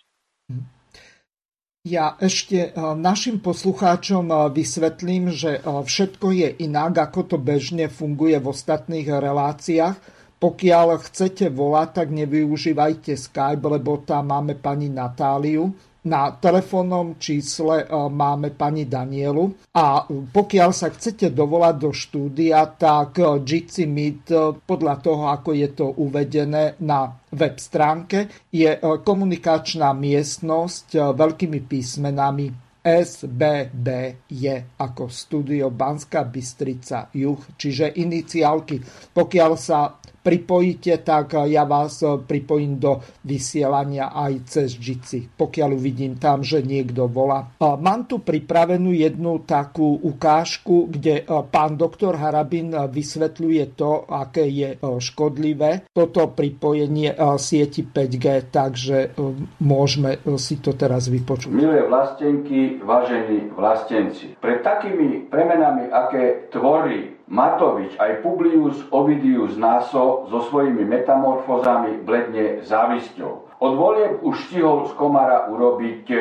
Ja 1.83 2.15
ešte 2.23 2.71
e, 2.71 2.95
našim 2.95 3.43
poslucháčom 3.43 4.31
e, 4.31 4.35
vysvetlím, 4.55 5.35
že 5.35 5.59
e, 5.59 5.61
všetko 5.67 6.31
je 6.31 6.49
inak, 6.63 6.95
ako 7.11 7.35
to 7.35 7.37
bežne 7.43 7.91
funguje 7.91 8.39
v 8.39 8.47
ostatných 8.55 9.11
reláciách. 9.11 9.99
Pokiaľ 10.39 11.03
chcete 11.03 11.51
volať, 11.51 11.89
tak 11.99 12.15
nevyužívajte 12.15 13.19
Skype, 13.19 13.67
lebo 13.67 13.99
tam 13.99 14.31
máme 14.31 14.55
pani 14.63 14.95
Natáliu. 14.95 15.75
Na 16.03 16.35
telefónnom 16.35 17.15
čísle 17.15 17.87
e, 17.87 18.11
máme 18.11 18.51
pani 18.51 18.91
Danielu 18.91 19.71
a 19.71 20.03
pokiaľ 20.11 20.71
sa 20.75 20.91
chcete 20.91 21.31
dovolať 21.31 21.75
do 21.79 21.95
štúdia, 21.95 22.67
tak 22.75 23.23
e, 23.23 23.39
Jitsi 23.39 23.87
Meet 23.87 24.25
e, 24.35 24.39
podľa 24.67 24.99
toho, 24.99 25.31
ako 25.31 25.55
je 25.55 25.69
to 25.71 25.95
uvedené 26.03 26.75
na 26.83 27.07
web 27.31 27.55
stránke, 27.55 28.51
je 28.51 28.83
komunikačná 28.83 29.95
miestnosť 29.95 31.15
veľkými 31.15 31.61
písmenami 31.71 32.73
SBB 32.83 33.87
je 34.27 34.75
ako 34.75 35.07
studio 35.07 35.71
Banska 35.71 36.27
Bystrica 36.27 37.15
Juh, 37.15 37.39
čiže 37.55 37.95
iniciálky. 37.95 38.83
Pokiaľ 39.15 39.53
sa 39.55 40.02
pripojíte, 40.23 41.03
tak 41.03 41.35
ja 41.51 41.67
vás 41.67 41.99
pripojím 42.25 42.79
do 42.79 43.03
vysielania 43.27 44.15
aj 44.15 44.33
cez 44.47 44.79
Jitsi, 44.79 45.27
pokiaľ 45.35 45.71
uvidím 45.75 46.17
tam, 46.17 46.47
že 46.47 46.63
niekto 46.63 47.11
volá. 47.11 47.51
Mám 47.59 48.07
tu 48.07 48.23
pripravenú 48.23 48.95
jednu 48.95 49.43
takú 49.43 49.99
ukážku, 49.99 50.87
kde 50.89 51.27
pán 51.51 51.75
doktor 51.75 52.17
Harabin 52.17 52.71
vysvetľuje 52.73 53.65
to, 53.75 54.07
aké 54.07 54.47
je 54.47 54.79
škodlivé 54.81 55.91
toto 55.91 56.31
pripojenie 56.31 57.19
sieti 57.37 57.83
5G, 57.83 58.49
takže 58.55 59.19
môžeme 59.59 60.23
si 60.39 60.63
to 60.63 60.79
teraz 60.79 61.11
vypočuť. 61.11 61.51
Milé 61.51 61.83
vlastenky, 61.91 62.79
vážení 62.81 63.51
vlastenci, 63.53 64.39
pred 64.39 64.63
takými 64.63 65.27
premenami, 65.27 65.91
aké 65.91 66.47
tvorí 66.55 67.22
Matovič 67.33 67.97
aj 67.97 68.21
Publius 68.21 68.77
Ovidius 68.93 69.57
Naso 69.57 70.29
so 70.29 70.45
svojimi 70.53 70.85
metamorfozami 70.85 72.05
bledne 72.05 72.61
závisťou. 72.61 73.57
Od 73.57 73.73
volieb 73.73 74.21
už 74.21 74.53
stihol 74.53 74.85
z 74.91 74.93
komara 75.01 75.49
urobiť 75.49 76.05
e, 76.13 76.17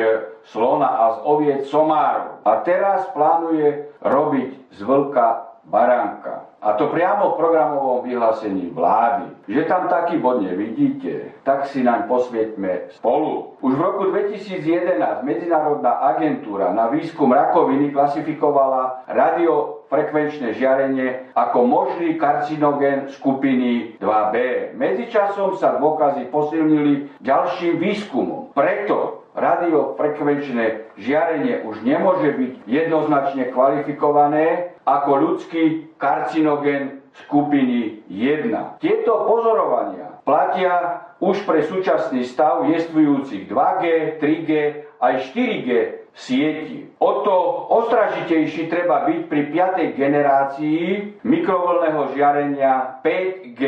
slona 0.48 0.88
a 0.88 1.04
z 1.12 1.18
oviec 1.28 1.60
somárov. 1.68 2.40
A 2.48 2.64
teraz 2.64 3.04
plánuje 3.12 3.92
robiť 4.00 4.72
z 4.72 4.78
vlka 4.80 5.60
baránka. 5.68 6.51
A 6.62 6.78
to 6.78 6.94
priamo 6.94 7.34
v 7.34 7.38
programovom 7.42 8.06
vyhlásení 8.06 8.70
vlády. 8.70 9.34
Že 9.50 9.66
tam 9.66 9.90
taký 9.90 10.22
bod 10.22 10.46
nevidíte, 10.46 11.34
tak 11.42 11.66
si 11.66 11.82
naň 11.82 12.06
posvietme 12.06 12.86
spolu. 12.94 13.58
Už 13.58 13.74
v 13.74 13.82
roku 13.82 14.14
2011 14.14 15.26
Medzinárodná 15.26 15.98
agentúra 16.14 16.70
na 16.70 16.86
výskum 16.86 17.34
rakoviny 17.34 17.90
klasifikovala 17.90 19.10
radiofrekvenčné 19.10 20.54
žiarenie 20.54 21.34
ako 21.34 21.66
možný 21.66 22.14
karcinogén 22.14 23.10
skupiny 23.10 23.98
2B. 23.98 24.34
Medzičasom 24.78 25.58
sa 25.58 25.82
dôkazy 25.82 26.30
posilnili 26.30 27.10
ďalším 27.26 27.82
výskumom. 27.82 28.54
Preto 28.54 29.26
radiofrekvenčné 29.34 30.94
žiarenie 30.94 31.66
už 31.66 31.82
nemôže 31.82 32.36
byť 32.36 32.52
jednoznačne 32.68 33.50
kvalifikované 33.50 34.71
ako 34.82 35.10
ľudský 35.16 35.94
karcinogen 35.96 37.02
skupiny 37.26 38.02
1. 38.08 38.82
Tieto 38.82 39.28
pozorovania 39.28 40.18
platia 40.24 41.06
už 41.22 41.44
pre 41.46 41.62
súčasný 41.62 42.26
stav 42.26 42.66
jestvujúcich 42.66 43.46
2G, 43.46 43.84
3G 44.18 44.50
aj 44.98 45.14
4G 45.30 45.70
sieti. 46.12 46.92
O 47.00 47.24
to 47.24 47.36
ostražitejší 47.72 48.68
treba 48.68 49.08
byť 49.08 49.20
pri 49.26 49.42
piatej 49.48 49.88
generácii 49.96 50.80
mikrovlného 51.24 52.12
žiarenia 52.12 53.00
5G. 53.00 53.62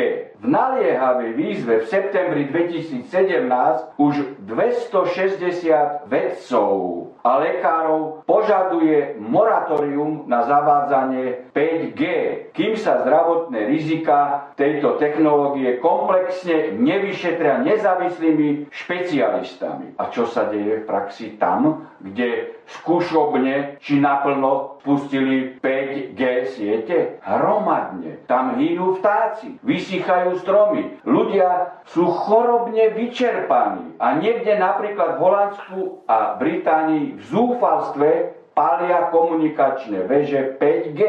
V 0.45 0.53
naliehavej 0.53 1.33
výzve 1.33 1.81
v 1.81 1.89
septembri 1.89 2.45
2017 2.53 3.09
už 3.97 4.45
260 4.45 6.05
vedcov 6.05 6.69
a 7.25 7.41
lekárov 7.41 8.21
požaduje 8.29 9.17
moratórium 9.17 10.29
na 10.29 10.45
zavádzanie 10.45 11.44
5G, 11.55 12.03
kým 12.51 12.75
sa 12.75 12.99
zdravotné 13.07 13.71
rizika 13.71 14.51
tejto 14.59 14.99
technológie 14.99 15.79
komplexne 15.79 16.75
nevyšetria 16.75 17.63
nezávislými 17.63 18.67
špecialistami. 18.75 19.95
A 19.95 20.11
čo 20.11 20.27
sa 20.27 20.51
deje 20.51 20.83
v 20.83 20.87
praxi 20.87 21.39
tam, 21.39 21.87
kde 22.03 22.59
skúšobne 22.67 23.79
či 23.79 24.03
naplno 24.03 24.83
spustili 24.83 25.55
5G 25.63 26.21
siete? 26.51 27.23
Hromadne. 27.23 28.27
Tam 28.27 28.59
hynú 28.59 28.99
vtáci, 28.99 29.55
vysychajú 29.63 30.43
stromy. 30.43 30.99
Ľudia 31.07 31.79
sú 31.87 32.03
chorobne 32.11 32.91
vyčerpaní. 32.91 33.95
A 34.03 34.19
niekde 34.19 34.59
napríklad 34.59 35.15
v 35.15 35.21
Holandsku 35.23 35.79
a 36.03 36.35
Británii 36.35 37.15
v 37.15 37.21
zúfalstve 37.31 38.09
palia 38.55 39.11
komunikačné 39.11 40.07
veže 40.07 40.55
5G. 40.57 41.01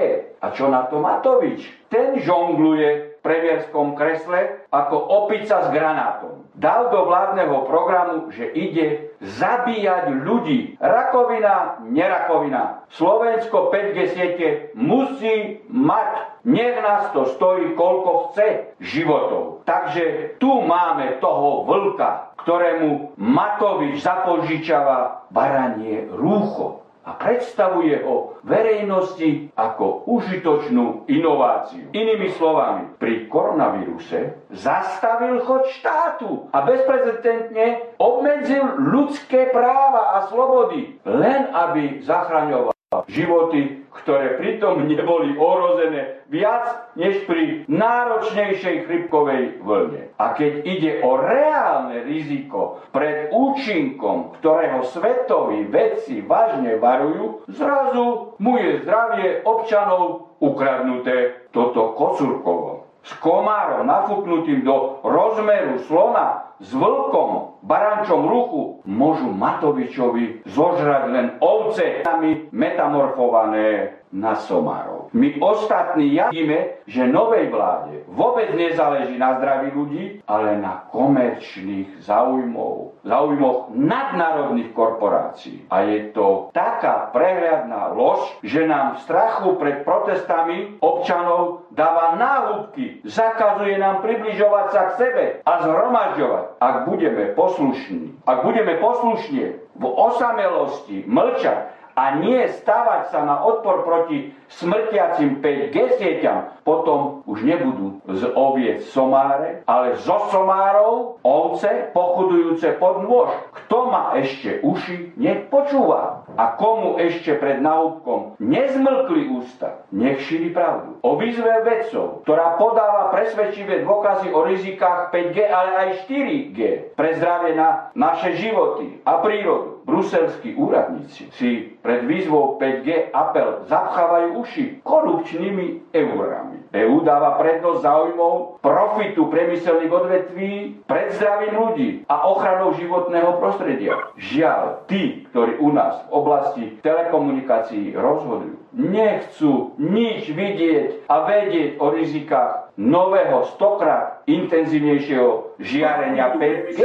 A 0.45 0.53
čo 0.53 0.69
na 0.69 0.85
to 0.93 1.01
Matovič? 1.01 1.65
Ten 1.89 2.21
žongluje 2.21 3.19
v 3.19 3.25
premiérskom 3.25 3.97
kresle 3.97 4.69
ako 4.69 4.97
opica 5.25 5.65
s 5.65 5.69
granátom. 5.73 6.45
Dal 6.57 6.89
do 6.89 7.05
vládneho 7.09 7.69
programu, 7.69 8.33
že 8.33 8.49
ide 8.53 9.13
zabíjať 9.21 10.13
ľudí. 10.25 10.77
Rakovina, 10.81 11.85
nerakovina. 11.85 12.89
Slovensko 12.93 13.69
5G 13.73 13.99
siete 14.13 14.49
musí 14.73 15.61
mať. 15.69 16.41
Nech 16.47 16.79
nás 16.79 17.11
to 17.11 17.27
stojí, 17.35 17.75
koľko 17.75 18.31
chce 18.31 18.79
životov. 18.79 19.67
Takže 19.67 20.37
tu 20.39 20.63
máme 20.63 21.19
toho 21.19 21.67
vlka, 21.67 22.39
ktorému 22.41 23.19
Matovič 23.19 23.99
zapožičava 24.01 25.27
baranie 25.35 26.07
rúcho 26.15 26.86
a 27.07 27.15
predstavuje 27.15 28.03
ho 28.03 28.43
verejnosti 28.43 29.55
ako 29.55 30.05
užitočnú 30.11 31.07
inováciu. 31.07 31.95
Inými 31.95 32.35
slovami, 32.35 32.99
pri 32.99 33.31
koronavíruse 33.31 34.51
zastavil 34.51 35.41
chod 35.47 35.70
štátu 35.78 36.51
a 36.51 36.66
bezprecedentne 36.66 37.97
obmedzil 37.97 38.83
ľudské 38.83 39.55
práva 39.55 40.19
a 40.19 40.27
slobody, 40.27 40.99
len 41.07 41.49
aby 41.55 42.03
zachraňoval 42.03 42.76
životy, 43.11 43.83
ktoré 43.91 44.39
pritom 44.39 44.87
neboli 44.87 45.35
ohrozené 45.35 46.23
viac 46.31 46.95
než 46.95 47.27
pri 47.27 47.67
náročnejšej 47.67 48.87
chrypkovej 48.87 49.59
vlne. 49.59 50.15
A 50.23 50.39
keď 50.39 50.63
ide 50.63 50.93
o 51.03 51.19
reálne 51.19 52.07
riziko 52.07 52.87
pred 52.95 53.35
účinkom, 53.35 54.39
ktorého 54.39 54.87
svetoví 54.95 55.67
vedci 55.67 56.23
vážne 56.23 56.79
varujú, 56.79 57.43
zrazu 57.51 58.39
mu 58.39 58.55
je 58.55 58.79
zdravie 58.87 59.43
občanov 59.43 60.31
ukradnuté 60.39 61.51
toto 61.51 61.91
kocurkovo. 61.99 62.87
S 63.03 63.11
komárom 63.19 63.87
nafúknutým 63.87 64.63
do 64.63 65.03
rozmeru 65.03 65.83
slona 65.91 66.55
s 66.61 66.70
vlkom, 66.73 67.61
barančom 67.62 68.24
ruchu, 68.24 68.81
môžu 68.89 69.28
Matovičovi 69.28 70.47
zožrať 70.49 71.03
len 71.12 71.27
ovce, 71.43 72.07
metamorfované 72.51 73.97
na 74.16 74.39
somárov. 74.39 75.11
My 75.12 75.37
ostatní 75.43 76.16
vidíme, 76.16 76.83
že 76.87 77.11
novej 77.11 77.51
vláde 77.51 78.07
vôbec 78.09 78.55
nezáleží 78.55 79.19
na 79.19 79.37
zdraví 79.39 79.74
ľudí, 79.74 80.05
ale 80.24 80.57
na 80.57 80.87
komerčných 80.89 82.01
záujmov, 82.01 83.03
záujmoch 83.03 83.74
nadnárodných 83.74 84.70
korporácií. 84.73 85.66
A 85.69 85.85
je 85.85 86.15
to 86.15 86.55
taká 86.55 87.11
prehľadná 87.11 87.93
lož, 87.93 88.23
že 88.47 88.65
nám 88.65 89.03
strachu 89.03 89.59
pred 89.59 89.83
protestami 89.83 90.78
občanov 90.81 91.66
dáva 91.74 92.15
náhubky, 92.16 93.03
zakazuje 93.05 93.77
nám 93.77 94.01
približovať 94.07 94.66
sa 94.73 94.83
k 94.91 94.97
sebe 94.97 95.24
a 95.43 95.53
zhromažďovať. 95.66 96.45
Ak 96.57 96.89
budeme 96.89 97.37
poslušní, 97.37 98.16
ak 98.24 98.45
budeme 98.45 98.81
poslušne 98.81 99.61
v 99.77 99.85
osamelosti 99.85 101.05
mlčať, 101.05 101.77
a 101.97 102.20
nie 102.20 102.45
stavať 102.45 103.09
sa 103.09 103.24
na 103.24 103.41
odpor 103.41 103.89
proti 103.89 104.28
smrtiacim 104.53 105.41
5G 105.41 105.97
sieťam, 105.97 106.53
potom 106.61 107.24
už 107.24 107.41
nebudú 107.41 108.05
z 108.05 108.28
oviec 108.37 108.85
somáre, 108.93 109.65
ale 109.65 109.97
zo 110.05 110.28
somárov 110.28 111.16
ovce 111.24 111.89
pochudujúce 111.97 112.77
pod 112.77 113.01
nôž. 113.01 113.33
Kto 113.65 113.89
má 113.89 114.12
ešte 114.20 114.61
uši, 114.61 115.16
nech 115.16 115.49
počúva. 115.49 116.26
A 116.37 116.57
komu 116.61 117.01
ešte 117.01 117.37
pred 117.41 117.65
náhubkom 117.65 118.37
nezmlkli 118.41 119.33
ústa, 119.41 119.89
nech 119.93 120.21
šíri 120.25 120.53
pravdu. 120.53 121.01
O 121.01 121.17
výzve 121.17 121.65
vedcov, 121.65 122.23
ktorá 122.29 122.61
podáva 122.61 123.09
presvedčivé 123.13 123.83
dôkazy 123.83 124.33
o 124.33 124.45
rizikách 124.45 125.11
5G, 125.11 125.37
ale 125.49 125.71
aj 125.77 125.89
4G 126.05 126.59
pre 126.93 127.17
zdravie 127.17 127.57
na 127.57 127.89
naše 127.97 128.37
životy 128.37 129.01
a 129.09 129.25
prírodu 129.25 129.76
bruselskí 129.87 130.59
úradníci 130.59 131.31
si 131.39 131.79
pred 131.79 132.03
výzvou 132.11 132.59
5G 132.59 133.15
apel 133.15 133.65
zapchávajú 133.71 134.43
uši 134.43 134.65
korupčnými 134.83 135.95
eurami. 135.95 136.67
EU 136.75 137.01
dáva 137.07 137.39
prednosť 137.39 137.81
záujmov 137.87 138.35
profitu 138.61 139.31
priemyselných 139.31 139.93
odvetví 139.95 140.53
pred 140.85 141.15
zdravím 141.15 141.55
ľudí 141.55 141.89
a 142.11 142.27
ochranou 142.27 142.75
životného 142.75 143.39
prostredia. 143.39 144.11
Žiaľ, 144.19 144.91
tí, 144.91 145.25
ktorí 145.31 145.63
u 145.63 145.71
nás 145.71 146.03
v 146.11 146.11
oblasti 146.11 146.65
telekomunikácií 146.83 147.95
rozhodujú, 147.95 148.59
nechcú 148.75 149.79
nič 149.79 150.29
vidieť 150.29 151.07
a 151.07 151.15
vedieť 151.25 151.79
o 151.81 151.87
rizikách 151.95 152.65
nového 152.77 153.48
stokrát 153.57 154.20
intenzívnejšieho 154.28 155.57
žiarenia 155.57 156.36
5G. 156.36 156.81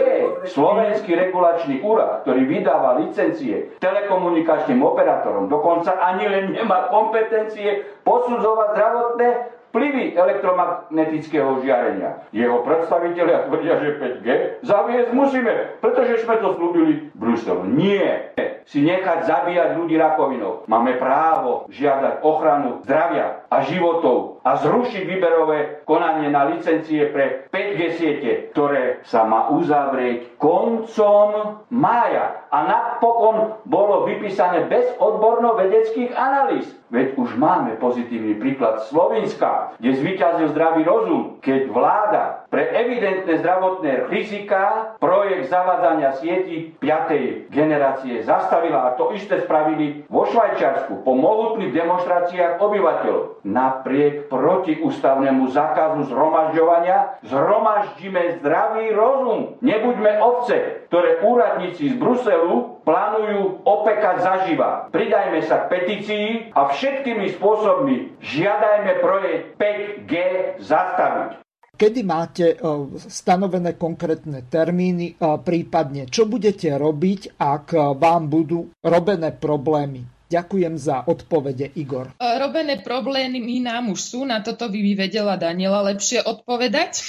Slovenský 0.48 1.12
regulačný 1.20 1.84
úrad, 1.84 2.24
ktorý 2.24 2.48
vydáva 2.48 3.00
licencie 3.04 3.76
telekomunikačným 3.84 4.80
operátorom, 4.80 5.52
dokonca 5.52 6.00
ani 6.00 6.26
len 6.32 6.46
nemá 6.56 6.88
kompetencie 6.88 7.84
posudzovať 8.08 8.68
zdravotné 8.72 9.30
vplyvy 9.72 10.20
elektromagnetického 10.20 11.64
žiarenia. 11.64 12.28
Jeho 12.36 12.60
predstavitelia 12.68 13.48
tvrdia, 13.48 13.80
že 13.80 13.90
5G 13.98 14.28
zaviesť 14.68 15.12
musíme, 15.16 15.80
pretože 15.80 16.28
sme 16.28 16.36
to 16.44 16.60
slúbili 16.60 17.08
Bruselu. 17.16 17.64
Nie. 17.72 18.36
Si 18.68 18.86
nechať 18.86 19.26
zabíjať 19.26 19.80
ľudí 19.80 19.98
rakovinou. 19.98 20.68
Máme 20.70 20.96
právo 21.02 21.66
žiadať 21.74 22.22
ochranu 22.22 22.86
zdravia 22.86 23.42
a 23.50 23.66
životov 23.66 24.44
a 24.46 24.62
zrušiť 24.62 25.04
výberové 25.08 25.82
konanie 25.84 26.30
na 26.30 26.46
licencie 26.52 27.10
pre 27.10 27.50
5G 27.50 27.80
siete, 27.98 28.32
ktoré 28.54 29.02
sa 29.04 29.26
má 29.26 29.50
uzavrieť 29.50 30.38
koncom 30.38 31.62
mája. 31.74 32.48
A 32.54 32.68
napokon 32.68 33.60
bolo 33.66 34.06
vypísané 34.06 34.70
bez 34.70 34.86
odborno-vedeckých 35.02 36.14
analýz. 36.14 36.70
Veď 36.92 37.16
už 37.16 37.40
máme 37.40 37.80
pozitívny 37.80 38.36
príklad 38.36 38.84
Slovenska, 38.84 39.80
kde 39.80 39.96
zvyťazil 39.96 40.52
zdravý 40.52 40.84
rozum, 40.84 41.40
keď 41.40 41.72
vláda 41.72 42.41
pre 42.52 42.68
evidentné 42.68 43.40
zdravotné 43.40 44.12
rizika 44.12 44.94
projekt 45.00 45.48
zavádzania 45.48 46.20
sieti 46.20 46.76
5. 46.84 47.48
generácie 47.48 48.28
zastavila 48.28 48.92
a 48.92 49.00
to 49.00 49.16
isté 49.16 49.40
spravili 49.40 50.04
vo 50.12 50.28
Švajčiarsku 50.28 51.00
po 51.08 51.16
mohutných 51.16 51.72
demonstráciách 51.72 52.60
obyvateľov. 52.60 53.48
Napriek 53.48 54.28
protiústavnému 54.28 55.48
zákazu 55.48 56.12
zhromažďovania 56.12 57.24
zhromaždíme 57.24 58.44
zdravý 58.44 58.92
rozum. 58.92 59.56
Nebuďme 59.64 60.20
ovce, 60.20 60.84
ktoré 60.92 61.24
úradníci 61.24 61.88
z 61.88 61.96
Bruselu 61.96 62.84
plánujú 62.84 63.64
opekať 63.64 64.28
zaživa. 64.28 64.92
Pridajme 64.92 65.40
sa 65.48 65.64
k 65.66 65.80
petícii 65.80 66.28
a 66.52 66.68
všetkými 66.68 67.32
spôsobmi 67.40 68.20
žiadajme 68.20 68.92
projekt 69.00 69.56
5G 69.56 70.14
zastaviť 70.60 71.40
kedy 71.82 72.06
máte 72.06 72.62
stanovené 73.10 73.74
konkrétne 73.74 74.46
termíny, 74.46 75.18
prípadne 75.18 76.06
čo 76.06 76.30
budete 76.30 76.70
robiť, 76.78 77.42
ak 77.42 77.98
vám 77.98 78.30
budú 78.30 78.70
robené 78.86 79.34
problémy. 79.34 80.06
Ďakujem 80.30 80.78
za 80.80 81.04
odpovede, 81.10 81.74
Igor. 81.76 82.14
Robené 82.22 82.80
problémy 82.80 83.42
nám 83.66 83.92
už 83.92 84.00
sú, 84.00 84.20
na 84.24 84.40
toto 84.46 84.70
by 84.70 84.80
vedela 84.94 85.36
Daniela 85.36 85.84
lepšie 85.92 86.24
odpovedať, 86.24 87.04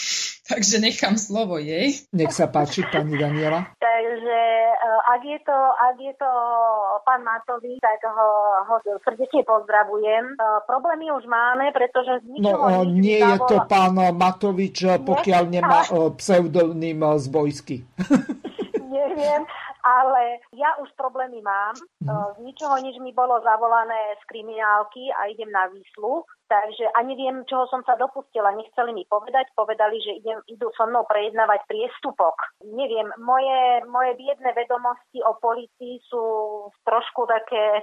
takže 0.50 0.82
nechám 0.82 1.14
slovo 1.14 1.60
jej. 1.60 2.02
Nech 2.10 2.34
sa 2.34 2.50
páči, 2.50 2.82
pani 2.88 3.14
Daniela. 3.14 3.70
Takže 3.78 4.38
ak 5.02 5.22
je 5.26 5.38
to, 5.42 5.58
ak 5.76 5.96
je 5.98 6.14
to 6.14 6.30
pán 7.02 7.22
Matovič, 7.26 7.82
tak 7.82 8.00
ho, 8.06 8.30
ho 8.66 8.74
srdečne 9.02 9.42
pozdravujem. 9.42 10.24
E, 10.32 10.46
problémy 10.66 11.10
už 11.12 11.24
máme, 11.26 11.74
pretože 11.74 12.22
z 12.22 12.26
ničoho 12.38 12.62
No, 12.62 12.86
nie 12.86 13.18
je 13.18 13.38
to 13.50 13.62
pán 13.66 13.98
Matovič, 13.98 14.86
pokiaľ 15.02 15.42
nemá 15.50 15.82
pseudonym 16.20 17.00
z 17.18 17.26
Bojsky. 17.28 17.76
Neviem, 18.92 19.42
ale 19.82 20.38
ja 20.54 20.78
už 20.78 20.88
problémy 20.94 21.42
mám. 21.42 21.74
Mm. 22.04 22.08
Z 22.08 22.38
ničoho 22.44 22.76
nič 22.78 22.96
mi 23.02 23.10
bolo 23.10 23.40
zavolané 23.42 24.14
z 24.20 24.22
kriminálky 24.30 25.10
a 25.10 25.26
idem 25.26 25.50
na 25.50 25.66
výsluh. 25.72 26.22
Takže 26.52 26.84
ani 26.92 27.16
viem, 27.16 27.48
čoho 27.48 27.64
som 27.72 27.80
sa 27.88 27.96
dopustila. 27.96 28.52
Nechceli 28.52 28.92
mi 28.92 29.08
povedať, 29.08 29.56
povedali, 29.56 29.96
že 30.04 30.20
idem, 30.20 30.36
idú 30.52 30.68
so 30.76 30.84
mnou 30.84 31.08
prejednávať 31.08 31.64
priestupok. 31.64 32.36
Neviem, 32.60 33.08
moje, 33.24 33.80
moje 33.88 34.12
biedne 34.20 34.52
vedomosti 34.52 35.24
o 35.24 35.32
policii 35.40 36.04
sú 36.12 36.24
trošku 36.84 37.24
také 37.24 37.80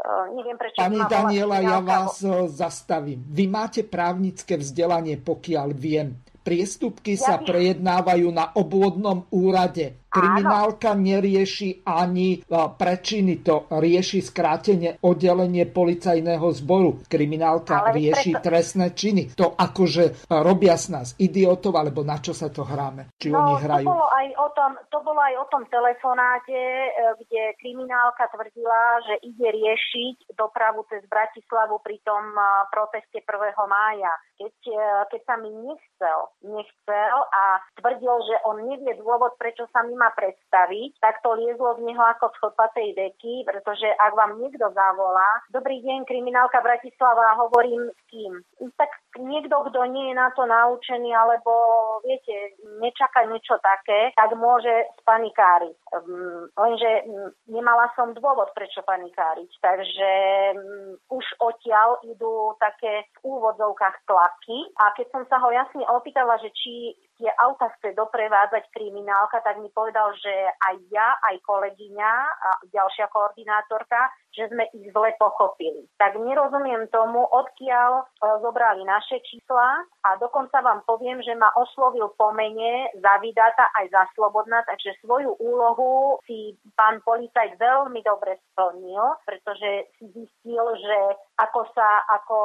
Uh, 0.00 0.32
neviem, 0.32 0.56
prečo 0.56 0.80
Pani 0.80 0.96
Daniela, 1.04 1.60
ja 1.60 1.76
vás 1.84 2.24
uh, 2.24 2.48
zastavím. 2.48 3.20
Vy 3.20 3.44
máte 3.52 3.84
právnické 3.84 4.56
vzdelanie, 4.56 5.20
pokiaľ 5.20 5.76
viem. 5.76 6.16
Priestupky 6.40 7.20
ja 7.20 7.20
sa 7.20 7.34
prejednávajú 7.36 8.32
na 8.32 8.48
obvodnom 8.56 9.28
úrade. 9.28 10.00
Kriminálka 10.10 10.98
Áno. 10.98 11.06
nerieši 11.06 11.86
ani 11.86 12.42
prečiny, 12.50 13.46
to 13.46 13.70
rieši 13.70 14.18
skrátenie 14.18 14.98
oddelenie 15.06 15.70
policajného 15.70 16.50
zboru. 16.50 17.06
Kriminálka 17.06 17.86
Ale 17.86 17.94
rieši 17.94 18.34
preto... 18.34 18.44
trestné 18.50 18.86
činy. 18.90 19.22
To 19.38 19.54
akože 19.54 20.26
robia 20.26 20.74
s 20.74 20.90
nás 20.90 21.14
idiotov, 21.14 21.78
alebo 21.78 22.02
na 22.02 22.18
čo 22.18 22.34
sa 22.34 22.50
to 22.50 22.66
hráme? 22.66 23.14
Či 23.22 23.30
no, 23.30 23.38
oni 23.38 23.54
hrajú? 23.62 23.86
To 23.86 23.94
bolo, 23.94 24.08
aj 24.10 24.28
o 24.34 24.48
tom, 24.58 24.70
to 24.90 24.98
bolo 25.06 25.20
aj 25.22 25.34
o 25.38 25.46
tom 25.46 25.62
telefonáte, 25.70 26.58
e, 26.58 26.88
kde 27.22 27.42
kriminálka 27.62 28.26
tvrdila, 28.34 28.82
že 29.06 29.14
ide 29.22 29.46
riešiť 29.46 30.34
dopravu 30.34 30.82
cez 30.90 31.06
Bratislavu 31.06 31.78
pri 31.86 32.02
tom 32.02 32.34
proteste 32.74 33.22
1. 33.22 33.30
mája. 33.70 34.12
Keď, 34.42 34.56
e, 34.74 34.82
keď 35.14 35.20
sa 35.22 35.34
mi 35.38 35.54
nechcel, 35.54 36.18
nechcel 36.42 37.16
a 37.30 37.62
tvrdil, 37.78 38.14
že 38.26 38.36
on 38.42 38.66
nevie 38.66 38.98
dôvod, 38.98 39.38
prečo 39.38 39.70
sa 39.70 39.86
mi 39.86 39.99
má 40.00 40.08
predstaviť, 40.16 40.96
tak 41.04 41.20
to 41.20 41.36
liezlo 41.36 41.76
z 41.76 41.84
neho 41.84 42.00
ako 42.16 42.32
z 42.32 42.38
chlpatej 42.40 42.88
deky, 42.96 43.44
pretože 43.44 43.84
ak 44.00 44.16
vám 44.16 44.40
niekto 44.40 44.72
zavolá, 44.72 45.44
dobrý 45.52 45.84
deň, 45.84 46.08
kriminálka 46.08 46.64
Bratislava, 46.64 47.36
hovorím 47.36 47.92
s 47.92 48.00
kým. 48.08 48.32
Tak 48.80 48.88
niekto, 49.20 49.52
kto 49.68 49.84
nie 49.92 50.08
je 50.08 50.14
na 50.16 50.32
to 50.32 50.48
naučený, 50.48 51.12
alebo 51.12 51.52
viete, 52.00 52.56
nečaká 52.80 53.28
niečo 53.28 53.60
také, 53.60 54.16
tak 54.16 54.32
môže 54.32 54.72
spanikáriť. 55.04 55.76
Um, 55.92 56.48
lenže 56.56 56.90
um, 57.04 57.28
nemala 57.50 57.92
som 57.98 58.16
dôvod, 58.16 58.48
prečo 58.56 58.80
panikáriť. 58.86 59.50
Takže 59.60 60.10
um, 60.56 60.96
už 61.12 61.24
odtiaľ 61.42 62.00
idú 62.08 62.56
také 62.62 63.04
v 63.20 63.36
úvodzovkách 63.36 63.96
tlaky. 64.08 64.58
A 64.80 64.94
keď 64.96 65.06
som 65.12 65.22
sa 65.28 65.36
ho 65.42 65.52
jasne 65.52 65.84
opýtala, 65.90 66.38
že 66.40 66.48
či 66.56 66.96
tie 67.20 67.28
auta 67.36 67.68
chce 67.76 67.92
doprevádzať 67.92 68.72
kriminálka, 68.72 69.44
tak 69.44 69.60
mi 69.60 69.68
povedal, 69.68 70.16
že 70.16 70.32
aj 70.56 70.76
ja, 70.88 71.20
aj 71.28 71.36
kolegyňa 71.44 72.12
a 72.32 72.50
ďalšia 72.72 73.12
koordinátorka 73.12 74.08
že 74.30 74.46
sme 74.50 74.64
ich 74.70 74.86
zle 74.94 75.10
pochopili. 75.18 75.90
Tak 75.98 76.14
nerozumiem 76.14 76.86
tomu, 76.94 77.26
odkiaľ 77.26 77.90
e, 77.98 78.04
zobrali 78.40 78.86
naše 78.86 79.18
čísla 79.26 79.82
a 80.06 80.08
dokonca 80.22 80.62
vám 80.62 80.86
poviem, 80.86 81.18
že 81.20 81.34
ma 81.34 81.50
oslovil 81.58 82.14
po 82.14 82.30
mene 82.30 82.94
za 82.94 83.18
vydáta 83.18 83.66
aj 83.82 83.86
za 83.90 84.02
slobodná, 84.14 84.62
takže 84.70 84.94
svoju 85.02 85.34
úlohu 85.42 86.22
si 86.30 86.54
pán 86.78 87.02
policajt 87.02 87.58
veľmi 87.58 88.00
dobre 88.06 88.38
splnil, 88.52 89.18
pretože 89.26 89.90
si 89.98 90.06
zistil, 90.14 90.64
že 90.78 90.98
ako 91.40 91.60
sa, 91.74 92.04
ako 92.20 92.38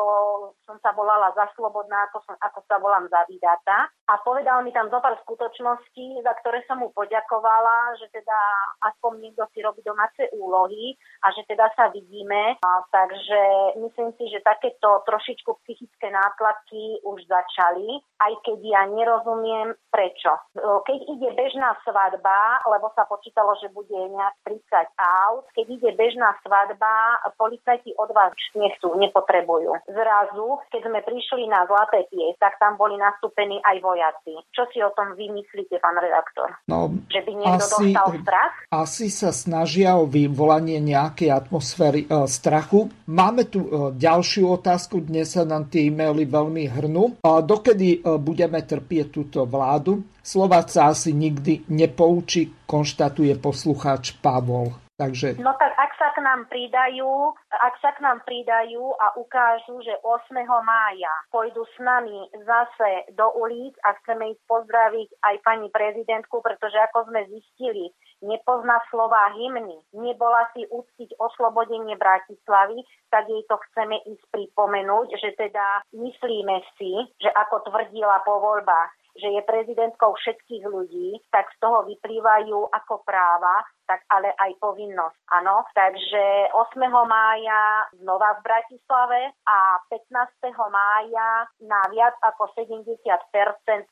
som 0.66 0.80
sa 0.82 0.95
volala 0.95 1.30
za 1.38 1.52
slobodná, 1.53 2.10
ako, 2.10 2.24
som, 2.26 2.36
ako 2.40 2.60
sa 2.66 2.82
volám 2.82 3.06
za 3.12 3.22
vydáta. 3.30 3.91
A 4.10 4.14
povedal 4.24 4.64
mi 4.64 4.72
tam 4.72 4.88
zo 4.90 5.03
pár 5.03 5.20
skutočností, 5.22 6.24
za 6.24 6.34
ktoré 6.41 6.64
som 6.66 6.82
mu 6.82 6.90
poďakovala, 6.95 7.94
že 7.99 8.07
teda 8.10 8.40
aspoň 8.88 9.12
niekto 9.20 9.44
si 9.52 9.60
robí 9.60 9.84
domáce 9.84 10.32
úlohy 10.32 10.95
a 11.28 11.32
že 11.36 11.44
teda 11.45 11.74
sa 11.76 11.91
vidíme. 11.91 12.57
A, 12.64 12.72
takže 12.89 13.41
myslím 13.84 14.15
si, 14.18 14.31
že 14.31 14.41
takéto 14.41 15.03
trošičku 15.06 15.52
psychické 15.64 16.07
nátlaky 16.10 17.03
už 17.03 17.27
začali, 17.27 17.99
aj 18.23 18.34
keď 18.41 18.60
ja 18.64 18.81
nerozumiem 18.89 19.76
prečo. 19.91 20.31
Keď 20.57 20.99
ide 21.11 21.30
bežná 21.35 21.76
svadba, 21.84 22.64
lebo 22.72 22.89
sa 22.95 23.03
počítalo, 23.06 23.53
že 23.60 23.68
bude 23.69 23.95
nejak 23.95 24.35
30 24.47 24.95
aut, 24.95 25.45
keď 25.52 25.65
ide 25.68 25.91
bežná 25.99 26.31
svadba, 26.41 27.19
policajti 27.35 27.91
od 27.99 28.10
vás 28.15 28.31
nechcú, 28.56 28.95
nepotrebujú. 28.95 29.76
Zrazu, 29.91 30.47
keď 30.72 30.81
sme 30.88 30.99
prišli 31.03 31.43
na 31.52 31.68
Zlaté 31.68 32.07
pies, 32.07 32.39
tak 32.39 32.56
tam 32.57 32.80
boli 32.80 32.95
nastúpení 32.95 33.60
aj 33.64 33.77
vojaci. 33.84 34.39
Čo 34.56 34.72
si 34.72 34.80
o 34.80 34.91
tom 34.95 35.18
vymyslíte, 35.19 35.80
pán 35.84 35.99
redaktor? 35.99 36.56
No, 36.72 36.93
že 37.11 37.19
by 37.26 37.31
niekto 37.35 37.65
asi, 37.68 37.91
dostal 37.91 38.07
strach? 38.23 38.53
Asi 38.72 39.07
sa 39.11 39.35
snažia 39.35 39.99
o 39.99 40.07
vyvolanie 40.07 40.80
nejakej 40.80 41.34
atmosféry 41.35 41.64
e, 41.66 42.28
strachu. 42.30 42.94
Máme 43.10 43.50
tu 43.50 43.66
e, 43.66 43.70
ďalšiu 43.98 44.62
otázku, 44.62 45.02
dnes 45.02 45.34
sa 45.34 45.42
nám 45.42 45.68
tie 45.74 45.90
e-maily 45.90 46.30
veľmi 46.30 46.70
hrnú. 46.70 47.18
Dokedy 47.26 47.90
e, 48.06 48.16
budeme 48.22 48.62
trpieť 48.62 49.10
túto 49.10 49.50
vládu? 49.50 50.06
Slovať 50.22 50.66
sa 50.70 50.82
asi 50.94 51.14
nikdy 51.14 51.66
nepoučí, 51.70 52.66
konštatuje 52.70 53.34
poslucháč 53.42 54.14
Pavol. 54.22 54.86
Takže... 54.96 55.36
No 55.44 55.52
tak 55.60 55.76
ak 55.76 55.92
sa 56.00 56.16
k 56.16 56.24
nám 56.24 56.48
pridajú, 56.48 57.36
ak 57.52 57.76
sa 57.84 57.92
k 57.92 58.00
nám 58.00 58.24
pridajú 58.24 58.96
a 58.96 59.12
ukážu, 59.20 59.84
že 59.84 59.92
8. 60.00 60.32
mája 60.48 61.12
pôjdu 61.36 61.68
s 61.68 61.76
nami 61.84 62.32
zase 62.48 63.12
do 63.12 63.28
ulic 63.36 63.76
a 63.84 63.92
chceme 64.00 64.32
ich 64.32 64.40
pozdraviť 64.48 65.10
aj 65.20 65.36
pani 65.44 65.68
prezidentku, 65.68 66.40
pretože 66.40 66.80
ako 66.80 67.12
sme 67.12 67.28
zistili, 67.28 67.92
nepozná 68.24 68.80
slova 68.92 69.36
hymny, 69.36 69.76
nebola 69.92 70.48
si 70.56 70.64
uctiť 70.68 71.20
oslobodenie 71.20 71.96
Bratislavy, 72.00 72.84
tak 73.12 73.28
jej 73.28 73.44
to 73.48 73.60
chceme 73.70 74.00
ísť 74.08 74.24
pripomenúť, 74.32 75.20
že 75.20 75.36
teda 75.36 75.84
myslíme 75.92 76.56
si, 76.80 76.92
že 77.20 77.30
ako 77.32 77.68
tvrdila 77.68 78.24
po 78.24 78.40
voľbách, 78.40 78.92
že 79.16 79.32
je 79.32 79.42
prezidentkou 79.48 80.12
všetkých 80.12 80.64
ľudí, 80.68 81.24
tak 81.32 81.48
z 81.56 81.58
toho 81.64 81.88
vyplývajú 81.88 82.68
ako 82.68 83.02
práva, 83.08 83.64
tak 83.88 84.04
ale 84.12 84.34
aj 84.36 84.52
povinnosť. 84.60 85.18
Áno, 85.40 85.64
takže 85.72 86.52
8. 86.52 86.84
mája 87.08 87.88
znova 87.96 88.36
v 88.42 88.44
Bratislave 88.44 89.22
a 89.48 89.80
15. 89.88 90.52
mája 90.68 91.48
na 91.64 91.82
viac 91.94 92.18
ako 92.22 92.52
70 92.60 93.00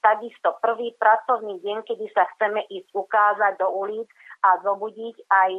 takisto 0.03 0.59
prvý 0.59 0.91
pracovný 0.99 1.61
deň, 1.63 1.77
kedy 1.87 2.05
sa 2.11 2.27
chceme 2.35 2.65
ísť 2.67 2.89
ukázať 2.91 3.59
do 3.61 3.69
ulic 3.71 4.09
a 4.43 4.59
zobudiť 4.59 5.15
aj 5.31 5.51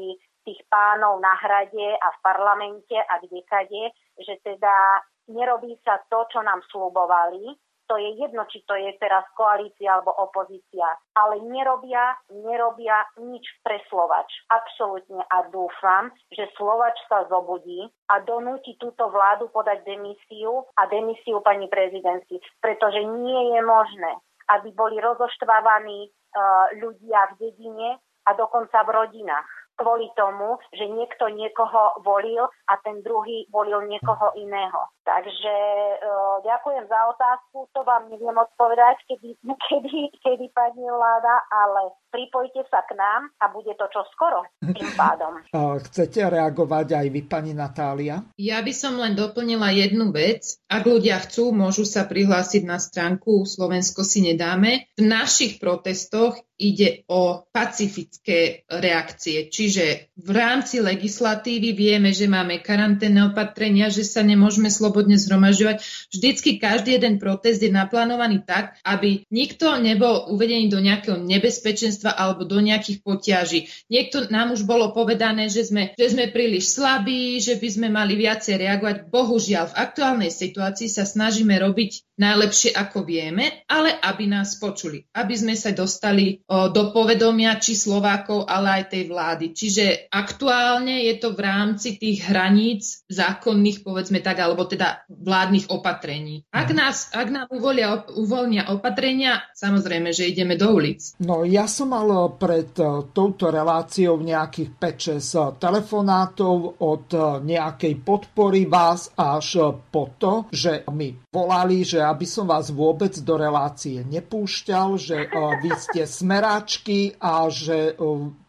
tých 0.44 0.60
pánov 0.68 1.24
na 1.24 1.32
hrade 1.40 1.96
a 1.96 2.08
v 2.12 2.18
parlamente 2.20 2.96
a 3.00 3.16
kdekade, 3.16 3.96
že 4.20 4.34
teda 4.44 5.00
nerobí 5.32 5.80
sa 5.80 6.04
to, 6.12 6.28
čo 6.28 6.44
nám 6.44 6.60
slúbovali, 6.68 7.56
to 7.86 7.96
je 8.00 8.10
jedno, 8.16 8.44
či 8.48 8.64
to 8.64 8.74
je 8.74 8.92
teraz 8.96 9.24
koalícia 9.36 9.96
alebo 9.96 10.12
opozícia, 10.16 10.86
ale 11.16 11.40
nerobia, 11.44 12.16
nerobia 12.32 13.04
nič 13.20 13.44
pre 13.60 13.80
Slovač. 13.88 14.28
Absolútne 14.48 15.20
a 15.28 15.48
dúfam, 15.52 16.12
že 16.32 16.48
Slovač 16.56 16.96
sa 17.08 17.28
zobudí 17.28 17.84
a 18.08 18.20
donúti 18.24 18.76
túto 18.80 19.08
vládu 19.12 19.52
podať 19.52 19.84
demisiu 19.84 20.64
a 20.80 20.88
demisiu 20.88 21.44
pani 21.44 21.68
prezidentky, 21.68 22.40
pretože 22.60 23.00
nie 23.04 23.56
je 23.56 23.60
možné, 23.64 24.12
aby 24.52 24.72
boli 24.72 25.00
rozoštvávaní 25.00 26.08
uh, 26.08 26.72
ľudia 26.80 27.32
v 27.32 27.48
dedine 27.48 28.00
a 28.24 28.30
dokonca 28.32 28.80
v 28.84 28.90
rodinách 28.90 29.48
kvôli 29.74 30.06
tomu, 30.14 30.58
že 30.70 30.86
niekto 30.86 31.28
niekoho 31.34 31.98
volil 32.06 32.46
a 32.70 32.74
ten 32.82 33.02
druhý 33.02 33.46
volil 33.50 33.82
niekoho 33.90 34.30
iného. 34.38 34.80
Takže 35.04 35.54
uh, 36.00 36.40
ďakujem 36.40 36.88
za 36.88 37.00
otázku, 37.12 37.68
to 37.76 37.84
vám 37.84 38.08
neviem 38.08 38.32
odpovedať, 38.32 39.04
kedy, 39.04 39.36
kedy, 39.44 40.16
kedy 40.16 40.46
padne 40.56 40.88
vláda, 40.88 41.44
ale 41.52 41.92
pripojte 42.08 42.64
sa 42.72 42.80
k 42.88 42.96
nám 42.96 43.28
a 43.36 43.52
bude 43.52 43.76
to 43.76 43.84
čo 43.92 44.00
skoro 44.16 44.48
tým 44.64 44.88
pádom. 44.96 45.44
Chcete 45.90 46.24
reagovať 46.24 47.04
aj 47.04 47.06
vy, 47.12 47.20
pani 47.28 47.52
Natália? 47.52 48.24
Ja 48.40 48.64
by 48.64 48.72
som 48.72 48.96
len 48.96 49.12
doplnila 49.12 49.74
jednu 49.76 50.08
vec. 50.08 50.56
Ak 50.72 50.88
ľudia 50.88 51.20
chcú, 51.20 51.52
môžu 51.52 51.84
sa 51.84 52.08
prihlásiť 52.08 52.64
na 52.64 52.80
stránku 52.80 53.44
Slovensko 53.44 54.06
si 54.06 54.24
nedáme. 54.24 54.88
V 54.96 55.04
našich 55.04 55.60
protestoch 55.60 56.38
ide 56.54 57.02
o 57.10 57.42
pacifické 57.50 58.62
reakcie. 58.70 59.50
Čiže 59.50 60.14
v 60.14 60.30
rámci 60.30 60.78
legislatívy 60.78 61.74
vieme, 61.74 62.14
že 62.14 62.30
máme 62.30 62.62
karanténne 62.62 63.34
opatrenia, 63.34 63.90
že 63.90 64.06
sa 64.06 64.22
nemôžeme 64.22 64.70
slobodne 64.70 64.93
zhromažďovať. 64.94 65.82
Vždycky 66.14 66.62
každý 66.62 67.00
jeden 67.00 67.18
protest 67.18 67.58
je 67.58 67.72
naplánovaný 67.74 68.46
tak, 68.46 68.78
aby 68.86 69.26
nikto 69.34 69.74
nebol 69.82 70.30
uvedený 70.30 70.70
do 70.70 70.78
nejakého 70.78 71.18
nebezpečenstva 71.18 72.14
alebo 72.14 72.46
do 72.46 72.62
nejakých 72.62 73.02
potiaží. 73.02 73.66
Niekto 73.90 74.30
nám 74.30 74.54
už 74.54 74.62
bolo 74.62 74.94
povedané, 74.94 75.50
že 75.50 75.66
sme, 75.66 75.96
že 75.96 76.12
sme 76.12 76.30
príliš 76.30 76.76
slabí, 76.76 77.40
že 77.40 77.56
by 77.56 77.68
sme 77.70 77.88
mali 77.90 78.14
viacej 78.14 78.60
reagovať. 78.60 78.96
Bohužiaľ, 79.08 79.72
v 79.72 79.78
aktuálnej 79.80 80.30
situácii 80.30 80.86
sa 80.92 81.08
snažíme 81.08 81.56
robiť 81.56 82.04
najlepšie, 82.14 82.78
ako 82.78 83.02
vieme, 83.02 83.64
ale 83.66 83.90
aby 83.90 84.30
nás 84.30 84.60
počuli, 84.60 85.02
aby 85.18 85.34
sme 85.34 85.58
sa 85.58 85.74
dostali 85.74 86.38
do 86.46 86.82
povedomia 86.94 87.58
či 87.58 87.74
Slovákov, 87.74 88.46
ale 88.46 88.82
aj 88.82 88.94
tej 88.94 89.10
vlády. 89.10 89.46
Čiže 89.50 90.12
aktuálne 90.12 91.08
je 91.10 91.14
to 91.18 91.34
v 91.34 91.40
rámci 91.42 91.98
tých 91.98 92.22
hraníc 92.28 93.02
zákonných, 93.10 93.82
povedzme 93.82 94.22
tak, 94.22 94.38
alebo 94.44 94.62
teda 94.68 94.83
vládnych 95.08 95.72
opatrení. 95.72 96.44
Ak, 96.52 96.68
mhm. 96.68 96.76
nás, 96.76 97.08
ak 97.14 97.28
nám 97.32 97.46
uvolia, 97.48 98.04
uvoľnia 98.04 98.68
opatrenia, 98.70 99.40
samozrejme, 99.56 100.12
že 100.12 100.28
ideme 100.28 100.60
do 100.60 100.68
ulic. 100.76 101.16
No 101.24 101.48
ja 101.48 101.64
som 101.64 101.96
mal 101.96 102.36
pred 102.36 102.76
e, 102.76 103.08
touto 103.16 103.48
reláciou 103.48 104.20
nejakých 104.20 104.70
5-6 104.76 105.16
e, 105.16 105.40
telefonátov 105.56 106.54
od 106.84 107.06
nejakej 107.40 107.94
podpory 108.04 108.68
vás 108.68 109.08
až 109.16 109.78
po 109.88 110.12
to, 110.20 110.50
že 110.52 110.84
mi 110.92 111.14
volali, 111.32 111.86
že 111.86 112.04
aby 112.04 112.28
som 112.28 112.44
vás 112.44 112.68
vôbec 112.68 113.14
do 113.24 113.34
relácie 113.40 114.04
nepúšťal, 114.04 114.88
že 115.00 115.16
vy 115.62 115.70
ste 115.78 116.02
sme 116.04 116.34
smeráčky 116.34 117.14
a 117.22 117.46
že 117.46 117.94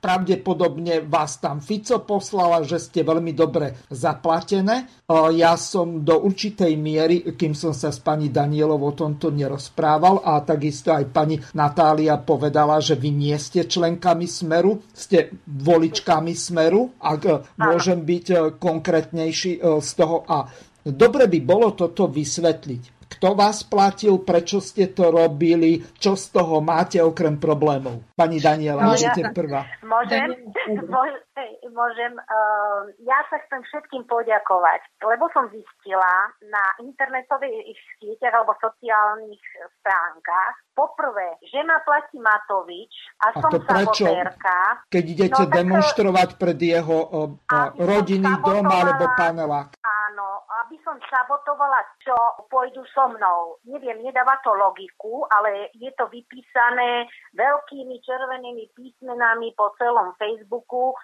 pravdepodobne 0.06 1.02
vás 1.10 1.42
tam 1.42 1.58
Fico 1.58 1.98
poslal 2.06 2.62
a 2.62 2.62
že 2.62 2.78
ste 2.78 3.02
veľmi 3.02 3.34
dobre 3.34 3.74
zaplatené. 3.90 4.86
E, 4.86 5.14
ja 5.34 5.58
som 5.58 6.06
do 6.06 6.22
určitej 6.22 6.78
miery, 6.78 7.34
kým 7.34 7.58
som 7.58 7.74
sa 7.74 7.90
s 7.90 7.98
pani 7.98 8.30
Danielov 8.30 8.86
o 8.86 8.94
tomto 8.94 9.34
nerozprával 9.34 10.22
a 10.22 10.46
takisto 10.46 10.94
aj 10.94 11.10
pani 11.10 11.42
Natália 11.58 12.22
povedala, 12.22 12.78
že 12.78 12.94
vy 12.94 13.10
nie 13.10 13.34
ste 13.42 13.66
členkami 13.66 14.30
Smeru, 14.30 14.86
ste 14.94 15.34
voličkami 15.50 16.38
Smeru, 16.38 17.02
ak 17.02 17.22
e, 17.26 17.34
môžem 17.58 18.06
byť 18.06 18.62
konkrétnejší 18.62 19.58
z 19.82 19.90
toho. 19.98 20.22
A 20.30 20.46
dobre 20.86 21.26
by 21.26 21.40
bolo 21.42 21.74
toto 21.74 22.06
vysvetliť 22.06 22.95
kto 23.16 23.32
vás 23.32 23.64
platil, 23.64 24.20
prečo 24.20 24.60
ste 24.60 24.92
to 24.92 25.08
robili, 25.08 25.80
čo 25.96 26.20
z 26.20 26.36
toho 26.36 26.60
máte 26.60 27.00
okrem 27.00 27.40
problémov. 27.40 28.04
Pani 28.16 28.44
Daniela, 28.44 28.84
no, 28.84 28.92
môžete 28.92 29.22
ja, 29.24 29.32
prvá. 29.32 29.64
Môžem, 29.88 30.36
môžem, 30.92 31.22
môžem 31.72 32.14
uh, 32.20 32.92
ja 33.04 33.20
sa 33.32 33.40
chcem 33.48 33.64
všetkým 33.72 34.04
poďakovať, 34.08 34.84
lebo 35.04 35.32
som 35.32 35.48
zistila 35.52 36.32
na 36.44 36.64
internetových 36.84 37.80
sieťach 38.00 38.36
alebo 38.36 38.56
sociálnych 38.60 39.44
stránkach, 39.80 40.56
poprvé, 40.76 41.40
že 41.48 41.64
ma 41.64 41.80
platí 41.88 42.20
Matovič 42.20 42.92
a, 43.24 43.32
a 43.32 43.40
som 43.40 43.50
to 43.52 43.64
prečo? 43.64 44.04
sabotérka. 44.04 44.58
Keď 44.92 45.04
idete 45.08 45.44
no, 45.48 45.52
demonstrovať 45.56 46.30
to... 46.36 46.40
pred 46.40 46.60
jeho 46.60 46.98
uh, 47.00 47.72
rodinný 47.80 48.34
dom 48.44 48.68
alebo 48.68 49.08
panelák. 49.16 49.80
Áno, 49.80 50.35
aby 50.66 50.82
som 50.82 50.98
sabotovala, 50.98 51.86
čo 52.02 52.18
pôjdu 52.50 52.82
so 52.90 53.06
mnou. 53.14 53.62
Neviem, 53.70 54.02
nedáva 54.02 54.42
to 54.42 54.50
logiku, 54.58 55.30
ale 55.30 55.70
je 55.78 55.94
to 55.94 56.10
vypísané 56.10 57.06
veľkými 57.38 58.02
červenými 58.02 58.74
písmenami 58.74 59.54
po 59.54 59.70
celom 59.78 60.18
Facebooku 60.18 60.98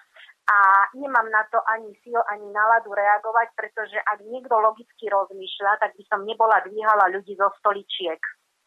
a 0.50 0.90
nemám 0.98 1.30
na 1.30 1.46
to 1.54 1.62
ani 1.70 1.94
síl, 2.02 2.18
ani 2.26 2.50
náladu 2.50 2.90
reagovať, 2.90 3.54
pretože 3.54 3.94
ak 4.02 4.26
niekto 4.26 4.58
logicky 4.58 5.06
rozmýšľa, 5.06 5.78
tak 5.78 5.94
by 5.94 6.04
som 6.10 6.26
nebola 6.26 6.58
dvíhala 6.66 7.14
ľudí 7.14 7.38
zo 7.38 7.46
stoličiek 7.62 8.18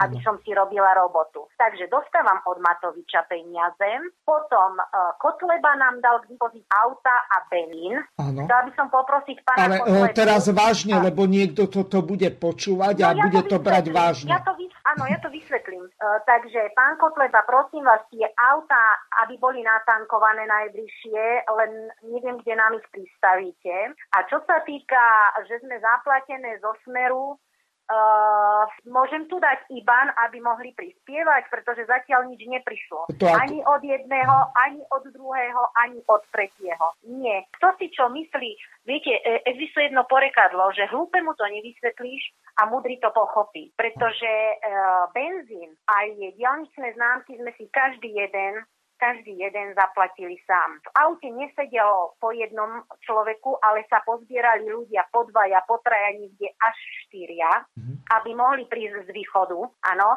aby 0.04 0.18
som 0.20 0.36
si 0.44 0.52
robila 0.52 0.92
robotu. 0.98 1.48
Takže 1.56 1.88
dostávam 1.88 2.44
od 2.44 2.60
Matoviča 2.60 3.24
peniaze, 3.32 3.90
potom 4.28 4.76
uh, 4.76 5.16
Kotleba 5.24 5.76
nám 5.80 6.04
dal 6.04 6.20
k 6.24 6.36
dispozícii 6.36 6.68
auta 6.72 7.16
a 7.32 7.48
Benin. 7.48 8.04
Chcela 8.20 8.62
by 8.68 8.72
som 8.76 8.88
poprosiť 8.92 9.38
pána 9.48 9.60
Ale 9.64 9.78
Kotlebu, 9.80 10.16
teraz 10.16 10.44
vážne, 10.52 10.96
a... 11.00 11.04
lebo 11.04 11.24
niekto 11.24 11.72
toto 11.72 12.04
bude 12.04 12.28
počúvať 12.36 12.96
no, 13.00 13.06
a 13.08 13.10
ja 13.16 13.24
bude 13.24 13.42
to, 13.48 13.50
to 13.56 13.58
brať 13.64 13.86
vážne. 13.96 14.32
Ja 14.36 14.44
to 14.44 14.52
vys- 14.60 14.76
áno, 14.84 15.04
ja 15.08 15.18
to 15.24 15.30
vysvetlím. 15.32 15.88
Uh, 15.88 16.20
takže 16.28 16.76
pán 16.76 17.00
Kotleba, 17.00 17.48
prosím 17.48 17.88
vás, 17.88 18.04
tie 18.12 18.28
auta, 18.36 19.00
aby 19.24 19.40
boli 19.40 19.64
natankované 19.64 20.44
najbližšie, 20.44 21.48
len 21.48 21.72
neviem, 22.04 22.36
kde 22.44 22.54
nám 22.60 22.76
ich 22.76 22.88
pristavíte. 22.92 23.96
A 24.12 24.18
čo 24.28 24.44
sa 24.44 24.60
týka, 24.68 25.04
že 25.48 25.64
sme 25.64 25.80
zaplatené 25.80 26.60
zo 26.60 26.76
Smeru, 26.84 27.40
Uh, 27.86 28.66
môžem 28.90 29.30
tu 29.30 29.38
dať 29.38 29.70
IBAN, 29.70 30.10
aby 30.26 30.41
mohli 30.41 30.74
prispievať, 30.74 31.53
pretože 31.53 31.86
zatiaľ 31.86 32.26
nič 32.34 32.41
neprišlo. 32.49 33.06
To 33.14 33.26
ani 33.30 33.62
od 33.62 33.82
jedného, 33.86 34.38
ani 34.57 34.82
od 34.90 35.06
druhého, 35.14 35.64
ani 35.78 36.02
od 36.10 36.26
tretieho. 36.34 36.88
Nie. 37.06 37.45
Kto 37.62 37.78
si 37.78 37.94
čo 37.94 38.10
myslí, 38.10 38.52
viete, 38.90 39.22
e, 39.22 39.45
existuje 39.45 39.94
jedno 39.94 40.02
porekadlo, 40.10 40.74
že 40.74 40.90
hlúpemu 40.90 41.38
to 41.38 41.45
nevysvetlíš 41.45 42.34
a 42.57 42.66
mudrý 42.74 42.98
to 42.98 43.14
pochopí. 43.14 43.70
Pretože 43.78 44.32
uh, 44.34 45.06
benzín 45.14 45.78
aj 45.86 46.34
diálničné 46.41 46.98
známky 46.98 47.38
sme 47.38 47.53
si 47.53 47.70
každý 47.70 48.18
jeden 48.18 48.66
každý 48.96 49.38
jeden 49.38 49.76
zaplatili 49.76 50.40
sám. 50.48 50.80
V 50.84 50.88
aute 51.00 51.28
nesedelo 51.32 52.16
po 52.20 52.32
jednom 52.32 52.84
človeku, 53.04 53.60
ale 53.62 53.84
sa 53.92 54.02
pozbierali 54.04 54.68
ľudia 54.72 55.08
po 55.12 55.28
dvaja, 55.30 55.64
po 55.68 55.80
traja, 55.84 56.16
niekde 56.16 56.52
až 56.60 56.78
štyria, 57.08 57.64
mm-hmm. 57.76 57.96
aby 58.22 58.30
mohli 58.36 58.64
prísť 58.68 59.08
z 59.08 59.10
východu, 59.12 59.60
áno, 59.92 60.10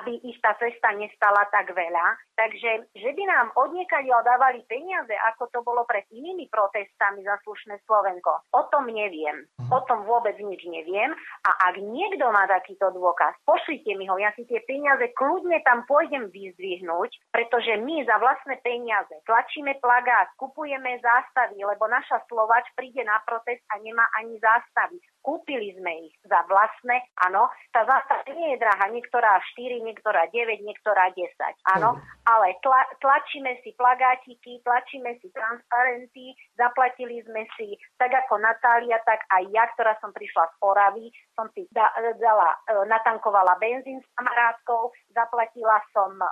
aby 0.00 0.20
ich 0.24 0.38
tá 0.44 0.52
cesta 0.60 0.92
nestala 0.94 1.48
tak 1.48 1.72
veľa. 1.72 2.06
Takže, 2.36 2.92
že 2.92 3.10
by 3.16 3.22
nám 3.24 3.48
odniekali 3.56 4.12
dávali 4.12 4.60
peniaze, 4.68 5.16
ako 5.32 5.48
to 5.48 5.64
bolo 5.64 5.88
pred 5.88 6.04
inými 6.12 6.52
protestami 6.52 7.24
za 7.24 7.40
slušné 7.40 7.80
Slovensko, 7.88 8.44
o 8.52 8.62
tom 8.68 8.92
neviem. 8.92 9.48
Mhm. 9.56 9.72
O 9.72 9.80
tom 9.88 10.04
vôbec 10.04 10.36
nič 10.36 10.62
neviem. 10.68 11.16
A 11.48 11.50
ak 11.72 11.80
niekto 11.80 12.28
má 12.28 12.44
takýto 12.44 12.92
dôkaz, 12.92 13.34
pošlite 13.48 13.96
mi 13.96 14.04
ho, 14.10 14.20
ja 14.20 14.34
si 14.36 14.44
tie 14.44 14.60
peniaze 14.68 15.08
kľudne 15.16 15.64
tam 15.64 15.88
pôjdem 15.88 16.28
vyzdvihnúť, 16.28 17.10
pretože 17.32 17.72
my 17.80 18.04
za 18.04 18.20
vlastné 18.20 18.60
peniaze. 18.60 19.14
Tlačíme 19.24 19.78
plagát, 19.80 20.28
kupujeme 20.36 21.00
zástavy, 21.00 21.62
lebo 21.64 21.88
naša 21.88 22.20
Slovač 22.28 22.68
príde 22.76 23.00
na 23.06 23.22
protest 23.24 23.64
a 23.72 23.80
nemá 23.80 24.04
ani 24.20 24.36
zástavy. 24.42 25.00
Kúpili 25.24 25.74
sme 25.74 26.06
ich 26.06 26.14
za 26.22 26.46
vlastné, 26.46 27.02
áno. 27.26 27.50
Tá 27.74 27.82
zástava 27.82 28.22
nie 28.30 28.54
je 28.54 28.62
drahá, 28.62 28.86
niektorá 28.90 29.42
4, 29.58 29.82
niektorá 29.82 30.30
9, 30.30 30.62
niektorá 30.62 31.10
10, 31.10 31.26
áno. 31.78 31.98
Ale 32.26 32.58
tla, 32.58 32.82
tlačíme 32.98 33.54
si 33.62 33.70
plagátiky, 33.78 34.58
tlačíme 34.66 35.14
si 35.22 35.30
transparenty, 35.30 36.34
zaplatili 36.58 37.22
sme 37.22 37.46
si, 37.54 37.78
tak 38.02 38.10
ako 38.10 38.42
Natália, 38.42 38.98
tak 39.06 39.22
aj 39.30 39.46
ja, 39.54 39.64
ktorá 39.78 39.94
som 40.02 40.10
prišla 40.10 40.50
z 40.50 40.54
Oravy, 40.58 41.06
som 41.38 41.46
si 41.54 41.70
da, 41.70 41.86
dala, 42.18 42.50
e, 42.66 42.82
natankovala 42.90 43.54
benzín 43.62 44.02
s 44.02 44.08
kamarátkou, 44.18 44.90
zaplatila 45.14 45.78
som, 45.94 46.18
e, 46.18 46.26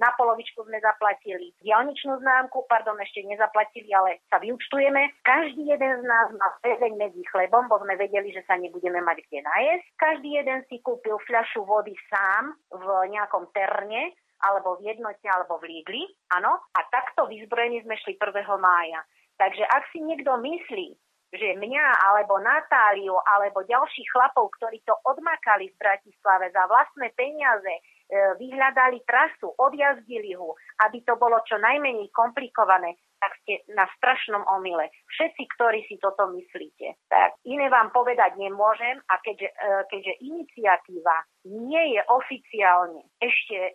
na 0.00 0.08
polovičku 0.16 0.64
sme 0.64 0.80
zaplatili 0.80 1.52
diálničnú 1.60 2.24
známku, 2.24 2.64
pardon, 2.64 2.96
ešte 2.96 3.20
nezaplatili, 3.28 3.92
ale 3.92 4.24
sa 4.32 4.40
vyučtujeme. 4.40 5.12
Každý 5.28 5.68
jeden 5.68 5.92
z 6.00 6.04
nás 6.08 6.32
má 6.32 6.48
väzeň 6.64 6.96
medzi 6.96 7.20
chlebom, 7.28 7.68
bo 7.68 7.76
sme 7.84 8.00
vedeli, 8.00 8.32
že 8.32 8.40
sa 8.48 8.56
nebudeme 8.56 9.04
mať 9.04 9.20
kde 9.28 9.44
najesť. 9.44 9.86
Každý 10.00 10.28
jeden 10.40 10.64
si 10.72 10.80
kúpil 10.80 11.20
fľašu 11.28 11.68
vody 11.68 11.92
sám 12.08 12.56
v 12.72 12.86
nejakom 13.12 13.52
terne, 13.52 14.16
alebo 14.42 14.78
v 14.78 14.94
jednote, 14.94 15.26
alebo 15.26 15.58
v 15.58 15.70
Lidli, 15.70 16.04
áno, 16.34 16.62
a 16.74 16.80
takto 16.90 17.26
vyzbrojení 17.26 17.82
sme 17.82 17.98
šli 17.98 18.14
1. 18.14 18.34
mája. 18.58 19.02
Takže 19.38 19.64
ak 19.66 19.90
si 19.94 20.02
niekto 20.02 20.34
myslí, 20.38 20.88
že 21.28 21.60
mňa, 21.60 21.86
alebo 22.08 22.40
Natáliu, 22.40 23.12
alebo 23.36 23.60
ďalších 23.68 24.08
chlapov, 24.16 24.48
ktorí 24.56 24.80
to 24.88 24.96
odmakali 25.04 25.68
v 25.68 25.76
Bratislave 25.76 26.48
za 26.56 26.64
vlastné 26.64 27.12
peniaze, 27.12 27.68
e, 27.68 27.82
vyhľadali 28.40 29.04
trasu, 29.04 29.52
odjazdili 29.60 30.32
ho, 30.32 30.56
aby 30.88 31.04
to 31.04 31.20
bolo 31.20 31.36
čo 31.44 31.60
najmenej 31.60 32.08
komplikované, 32.16 32.96
tak 33.18 33.32
ste 33.44 33.62
na 33.74 33.84
strašnom 33.98 34.42
omyle. 34.48 34.88
Všetci, 35.14 35.42
ktorí 35.58 35.84
si 35.90 35.98
toto 35.98 36.30
myslíte. 36.32 36.98
Tak 37.10 37.38
iné 37.44 37.66
vám 37.68 37.90
povedať 37.90 38.38
nemôžem 38.38 38.98
a 39.10 39.14
keďže, 39.20 39.50
e, 39.50 39.66
keďže 39.90 40.12
iniciatíva 40.22 41.16
nie 41.48 41.96
je 41.96 42.00
oficiálne 42.10 43.02
ešte 43.18 43.56
e, 43.56 43.72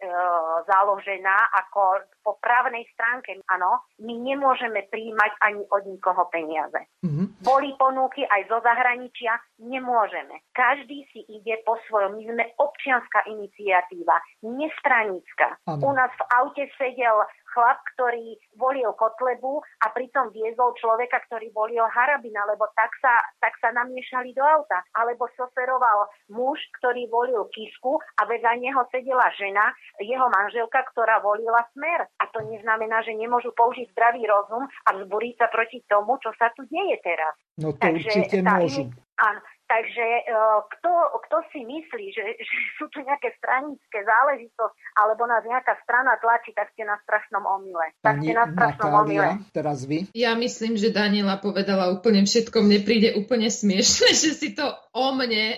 založená 0.67 1.37
ako 1.63 2.05
po 2.23 2.39
právnej 2.39 2.87
stránke, 2.95 3.35
áno, 3.51 3.83
my 3.99 4.13
nemôžeme 4.15 4.87
príjmať 4.87 5.31
ani 5.43 5.63
od 5.67 5.83
nikoho 5.87 6.23
peniaze. 6.31 6.87
Mm-hmm. 7.03 7.43
Boli 7.43 7.75
ponuky 7.75 8.23
aj 8.23 8.47
zo 8.47 8.63
zahraničia, 8.63 9.35
nemôžeme. 9.59 10.39
Každý 10.55 11.03
si 11.11 11.27
ide 11.27 11.59
po 11.67 11.75
svojom. 11.87 12.15
My 12.15 12.23
sme 12.23 12.43
občianská 12.55 13.27
iniciatíva, 13.27 14.15
nestranická. 14.45 15.59
U 15.67 15.91
nás 15.91 16.11
v 16.15 16.23
aute 16.39 16.63
sedel 16.79 17.17
chlap, 17.53 17.79
ktorý 17.95 18.35
volil 18.57 18.89
Kotlebu 18.97 19.61
a 19.85 19.87
pritom 19.93 20.33
viezol 20.33 20.73
človeka, 20.81 21.21
ktorý 21.29 21.53
volil 21.53 21.85
Harabina, 21.85 22.43
lebo 22.49 22.65
tak 22.73 22.89
sa, 22.99 23.21
tak 23.37 23.53
sa 23.61 23.69
namiešali 23.71 24.33
do 24.33 24.41
auta. 24.41 24.81
Alebo 24.97 25.29
soferoval 25.37 26.09
muž, 26.33 26.57
ktorý 26.81 27.05
volil 27.13 27.45
Kisku 27.53 28.01
a 28.17 28.21
vedľa 28.25 28.57
neho 28.57 28.81
sedela 28.89 29.29
žena, 29.37 29.71
jeho 30.01 30.27
manželka, 30.33 30.81
ktorá 30.91 31.21
volila 31.21 31.61
Smer. 31.77 32.09
A 32.17 32.23
to 32.33 32.41
neznamená, 32.49 33.05
že 33.05 33.13
nemôžu 33.13 33.53
použiť 33.53 33.93
zdravý 33.93 34.25
rozum 34.25 34.65
a 34.65 34.89
vzburiť 34.97 35.35
sa 35.37 35.47
proti 35.53 35.85
tomu, 35.85 36.17
čo 36.19 36.33
sa 36.35 36.49
tu 36.57 36.65
deje 36.67 36.97
teraz. 37.05 37.37
No 37.61 37.69
to 37.71 37.79
Takže 37.79 38.09
určite 38.09 38.37
môžu. 38.41 38.83
Áno, 39.13 39.39
Takže 39.63 40.05
e, 40.05 40.33
kto, 40.77 40.91
kto 41.27 41.37
si 41.55 41.63
myslí, 41.63 42.05
že, 42.11 42.25
že 42.47 42.57
sú 42.77 42.91
tu 42.91 42.99
nejaké 43.01 43.31
stranické 43.39 44.03
záležitosti, 44.03 44.79
alebo 44.99 45.23
nás 45.25 45.43
nejaká 45.47 45.79
strana 45.83 46.19
tlačí, 46.19 46.51
tak 46.51 46.69
ste 46.75 46.83
na 46.83 46.99
strašnom 47.07 47.43
omyle. 47.47 47.87
Tak 48.03 48.21
ste 48.21 48.33
na 48.35 48.45
strašnom 48.51 48.91
Natália, 48.91 49.39
omyle. 49.39 49.51
teraz 49.55 49.79
vy? 49.87 50.11
Ja 50.11 50.35
myslím, 50.35 50.75
že 50.75 50.93
Daniela 50.93 51.39
povedala 51.39 51.89
úplne 51.89 52.27
všetko. 52.27 52.59
Mne 52.59 52.79
príde 52.83 53.15
úplne 53.15 53.47
smiešne, 53.47 54.09
že 54.23 54.31
si 54.35 54.51
to 54.53 54.67
o 54.93 55.09
mne, 55.15 55.57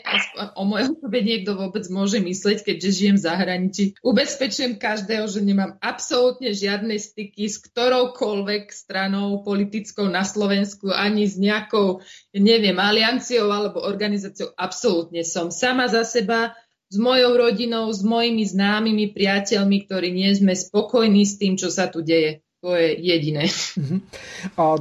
o 0.55 0.63
mojej 0.63 0.95
osobe 0.95 1.19
niekto 1.19 1.59
vôbec 1.59 1.83
môže 1.91 2.23
mysleť, 2.23 2.71
keďže 2.71 2.89
žijem 2.95 3.15
v 3.19 3.25
zahraničí. 3.25 3.83
Ubezpečujem 3.99 4.79
každého, 4.79 5.27
že 5.27 5.43
nemám 5.43 5.75
absolútne 5.83 6.55
žiadne 6.55 6.95
styky 6.95 7.51
s 7.51 7.59
ktoroukoľvek 7.59 8.71
stranou 8.71 9.43
politickou 9.43 10.07
na 10.07 10.23
Slovensku, 10.23 10.87
ani 10.87 11.27
s 11.27 11.35
nejakou, 11.35 11.99
neviem, 12.31 12.79
alianciou 12.79 13.51
alebo 13.51 13.83
organizáciou 13.95 14.51
absolútne 14.59 15.23
som 15.23 15.49
sama 15.49 15.87
za 15.87 16.03
seba, 16.03 16.53
s 16.91 17.01
mojou 17.01 17.33
rodinou, 17.33 17.89
s 17.89 18.05
mojimi 18.05 18.45
známymi 18.45 19.15
priateľmi, 19.15 19.89
ktorí 19.89 20.13
nie 20.13 20.29
sme 20.37 20.53
spokojní 20.53 21.25
s 21.25 21.41
tým, 21.41 21.57
čo 21.57 21.73
sa 21.73 21.89
tu 21.89 22.05
deje. 22.05 22.44
To 22.65 22.73
je 22.73 22.97
jediné. 22.97 23.45
Mhm. 23.77 23.97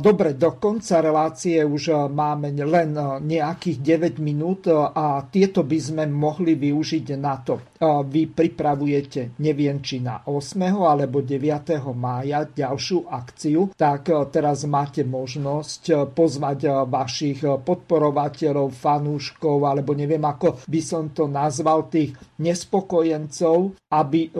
Dobre, 0.01 0.33
do 0.41 0.57
konca 0.57 1.05
relácie 1.05 1.61
už 1.61 2.09
máme 2.09 2.49
len 2.57 2.97
nejakých 3.21 4.17
9 4.17 4.25
minút 4.25 4.73
a 4.73 5.21
tieto 5.29 5.61
by 5.61 5.77
sme 5.77 6.05
mohli 6.09 6.57
využiť 6.57 7.07
na 7.21 7.45
to. 7.45 7.61
Vy 8.09 8.33
pripravujete, 8.33 9.37
neviem 9.45 9.85
či 9.85 10.01
na 10.01 10.25
8. 10.25 10.65
alebo 10.81 11.21
9. 11.21 11.93
mája 11.93 12.49
ďalšiu 12.49 13.05
akciu, 13.05 13.77
tak 13.77 14.09
teraz 14.33 14.65
máte 14.65 15.05
možnosť 15.05 16.09
pozvať 16.17 16.89
vašich 16.89 17.45
podporovateľov, 17.45 18.73
fanúškov, 18.73 19.61
alebo 19.69 19.93
neviem 19.93 20.25
ako 20.25 20.65
by 20.65 20.81
som 20.81 21.13
to 21.13 21.29
nazval, 21.29 21.93
tých 21.93 22.17
nespokojencov, 22.41 23.77
aby 23.93 24.33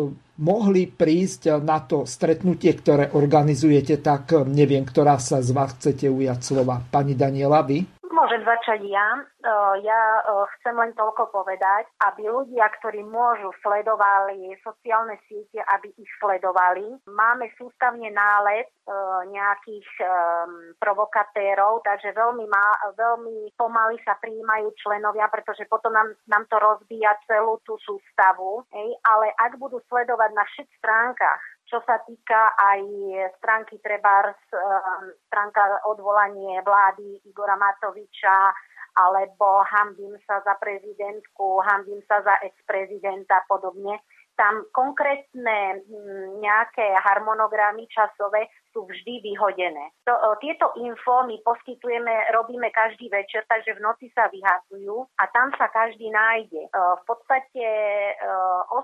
mohli 0.43 0.91
prísť 0.91 1.63
na 1.63 1.79
to 1.87 2.03
stretnutie, 2.03 2.75
ktoré 2.75 3.15
organizujete, 3.15 4.03
tak 4.03 4.35
neviem, 4.51 4.83
ktorá 4.83 5.23
sa 5.23 5.39
z 5.39 5.55
vás 5.55 5.79
chcete 5.79 6.11
ujať 6.11 6.39
slova. 6.43 6.83
Pani 6.83 7.15
Daniela, 7.15 7.63
vy? 7.63 7.94
Môžem 8.15 8.47
začať 8.47 8.87
ja. 8.87 9.09
Ja 9.83 10.01
chcem 10.57 10.79
len 10.79 10.95
toľko 10.95 11.35
povedať, 11.35 11.91
aby 12.07 12.31
ľudia, 12.31 12.71
ktorí 12.79 13.03
môžu, 13.03 13.51
sledovali 13.59 14.55
sociálne 14.63 15.19
siete, 15.27 15.59
aby 15.75 15.91
ich 15.99 16.13
sledovali. 16.23 16.95
Máme 17.11 17.51
sústavne 17.59 18.15
nálet 18.15 18.71
nejakých 19.35 19.89
provokatérov, 20.79 21.83
takže 21.83 22.15
veľmi, 22.15 22.47
má, 22.47 22.67
veľmi 22.95 23.51
pomaly 23.59 23.99
sa 24.07 24.15
prijímajú 24.23 24.71
členovia, 24.79 25.27
pretože 25.27 25.67
potom 25.67 25.91
nám, 25.91 26.15
nám 26.31 26.47
to 26.47 26.57
rozbíja 26.63 27.19
celú 27.27 27.59
tú 27.67 27.75
sústavu. 27.83 28.63
Hej. 28.71 28.95
Ale 29.11 29.35
ak 29.43 29.59
budú 29.59 29.83
sledovať 29.91 30.31
na 30.39 30.45
všetkých 30.55 30.79
stránkach 30.79 31.43
čo 31.65 31.81
sa 31.85 31.99
týka 32.05 32.55
aj 32.55 32.83
stránky 33.41 33.81
Trebars, 33.81 34.39
stránka 35.27 35.81
odvolanie 35.89 36.61
vlády 36.63 37.25
Igora 37.25 37.57
Matoviča, 37.57 38.53
alebo 38.95 39.67
hambím 39.67 40.15
sa 40.23 40.39
za 40.47 40.55
prezidentku, 40.63 41.59
hambím 41.67 41.99
sa 42.07 42.23
za 42.23 42.39
ex-prezidenta 42.47 43.43
a 43.43 43.47
podobne 43.51 43.99
tam 44.35 44.67
konkrétne 44.75 45.83
mm, 45.87 46.43
nejaké 46.43 46.87
harmonogramy 47.03 47.87
časové 47.91 48.51
sú 48.75 48.91
vždy 48.91 49.23
vyhodené. 49.23 49.95
To, 50.11 50.35
tieto 50.43 50.75
info 50.83 51.23
my 51.31 51.39
poskytujeme, 51.47 52.35
robíme 52.35 52.75
každý 52.75 53.07
večer, 53.07 53.47
takže 53.47 53.79
v 53.79 53.85
noci 53.87 54.11
sa 54.11 54.27
vyhadzujú 54.27 55.07
a 55.23 55.25
tam 55.31 55.55
sa 55.55 55.71
každý 55.71 56.11
nájde. 56.11 56.67
V 56.75 57.03
podstate 57.07 57.67
8. 58.19 58.75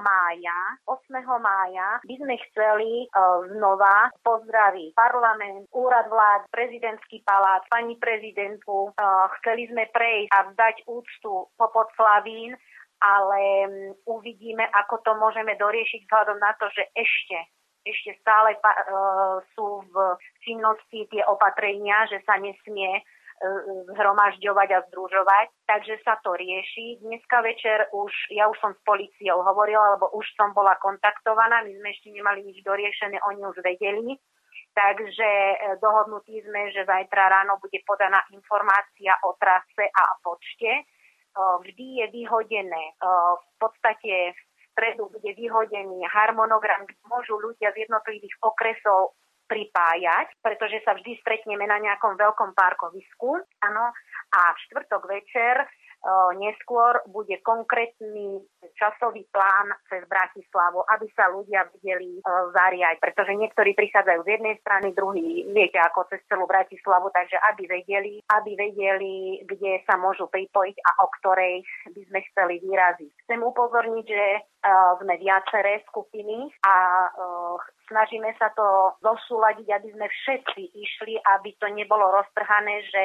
mája, 0.00 0.58
8. 0.88 0.96
mája 1.44 2.00
by 2.08 2.14
sme 2.16 2.34
chceli 2.48 3.04
znova 3.52 4.08
pozdraviť 4.24 4.96
parlament, 4.96 5.68
úrad 5.76 6.08
vlád, 6.08 6.48
prezidentský 6.48 7.20
palát, 7.28 7.60
pani 7.68 8.00
prezidentku. 8.00 8.96
Chceli 9.40 9.68
sme 9.68 9.84
prejsť 9.92 10.32
a 10.32 10.38
vzdať 10.48 10.76
úctu 10.88 11.52
popod 11.60 11.92
Slavín 12.00 12.56
ale 13.04 13.40
mm, 13.68 13.92
uvidíme, 14.08 14.64
ako 14.72 15.04
to 15.04 15.12
môžeme 15.20 15.52
doriešiť 15.60 16.08
vzhľadom 16.08 16.40
na 16.40 16.56
to, 16.56 16.72
že 16.72 16.88
ešte 16.96 17.36
ešte 17.84 18.16
stále 18.24 18.56
uh, 18.56 19.44
sú 19.52 19.84
v 19.92 19.96
činnosti 20.40 21.04
tie 21.12 21.20
opatrenia, 21.28 22.08
že 22.08 22.24
sa 22.24 22.40
nesmie 22.40 22.90
uh, 22.96 23.04
zhromažďovať 23.92 24.68
a 24.72 24.84
združovať, 24.88 25.46
takže 25.68 26.00
sa 26.00 26.16
to 26.24 26.32
rieši. 26.32 27.04
Dneska 27.04 27.44
večer 27.44 27.92
už, 27.92 28.32
ja 28.32 28.48
už 28.48 28.56
som 28.56 28.72
s 28.72 28.80
policiou 28.88 29.44
hovorila, 29.44 30.00
lebo 30.00 30.08
už 30.16 30.24
som 30.32 30.56
bola 30.56 30.80
kontaktovaná, 30.80 31.60
my 31.60 31.76
sme 31.76 31.88
ešte 31.92 32.08
nemali 32.08 32.40
nič 32.40 32.64
doriešené, 32.64 33.20
oni 33.20 33.44
už 33.52 33.60
vedeli, 33.60 34.16
takže 34.72 35.28
dohodnutí 35.84 36.40
sme, 36.40 36.72
že 36.72 36.88
zajtra 36.88 37.28
ráno 37.28 37.60
bude 37.60 37.84
podaná 37.84 38.24
informácia 38.32 39.12
o 39.28 39.36
trase 39.36 39.92
a 39.92 40.02
počte 40.24 40.88
vždy 41.36 41.86
je 42.02 42.06
vyhodené, 42.14 42.84
v 43.38 43.52
podstate 43.58 44.34
v 44.34 44.40
stredu 44.74 45.10
bude 45.10 45.30
vyhodený 45.34 46.02
harmonogram, 46.10 46.86
kde 46.86 46.98
môžu 47.06 47.38
ľudia 47.38 47.70
z 47.74 47.86
jednotlivých 47.86 48.34
okresov 48.42 49.14
pripájať, 49.44 50.40
pretože 50.40 50.80
sa 50.88 50.96
vždy 50.96 51.20
stretneme 51.20 51.68
na 51.68 51.76
nejakom 51.76 52.16
veľkom 52.16 52.56
parkovisku. 52.56 53.44
Áno. 53.60 53.84
A 54.34 54.40
v 54.50 54.58
štvrtok 54.66 55.02
večer 55.06 55.68
neskôr 56.36 57.00
bude 57.08 57.40
konkrétny 57.40 58.44
časový 58.76 59.24
plán 59.32 59.72
cez 59.88 60.04
Bratislavu, 60.04 60.84
aby 60.92 61.06
sa 61.16 61.32
ľudia 61.32 61.64
vedeli 61.72 62.20
zariať, 62.52 63.00
pretože 63.00 63.32
niektorí 63.32 63.72
prichádzajú 63.72 64.20
z 64.24 64.32
jednej 64.36 64.56
strany, 64.60 64.92
druhý 64.92 65.48
viete 65.48 65.80
ako 65.80 66.04
cez 66.12 66.20
celú 66.28 66.44
Bratislavu, 66.44 67.08
takže 67.08 67.40
aby 67.52 67.62
vedeli, 67.64 68.20
aby 68.28 68.52
vedeli, 68.52 69.40
kde 69.48 69.80
sa 69.88 69.96
môžu 69.96 70.28
pripojiť 70.28 70.76
a 70.84 70.90
o 71.04 71.06
ktorej 71.20 71.64
by 71.88 72.02
sme 72.12 72.20
chceli 72.32 72.60
vyraziť. 72.60 73.12
Chcem 73.24 73.40
upozorniť, 73.40 74.06
že 74.06 74.26
sme 75.00 75.14
viaceré 75.20 75.84
skupiny 75.88 76.48
a 76.64 76.74
snažíme 77.88 78.32
sa 78.40 78.48
to 78.56 78.96
zosúľadiť, 79.04 79.68
aby 79.76 79.88
sme 79.92 80.06
všetci 80.08 80.62
išli, 80.72 81.20
aby 81.36 81.52
to 81.60 81.68
nebolo 81.68 82.08
roztrhané, 82.16 82.80
že 82.88 83.04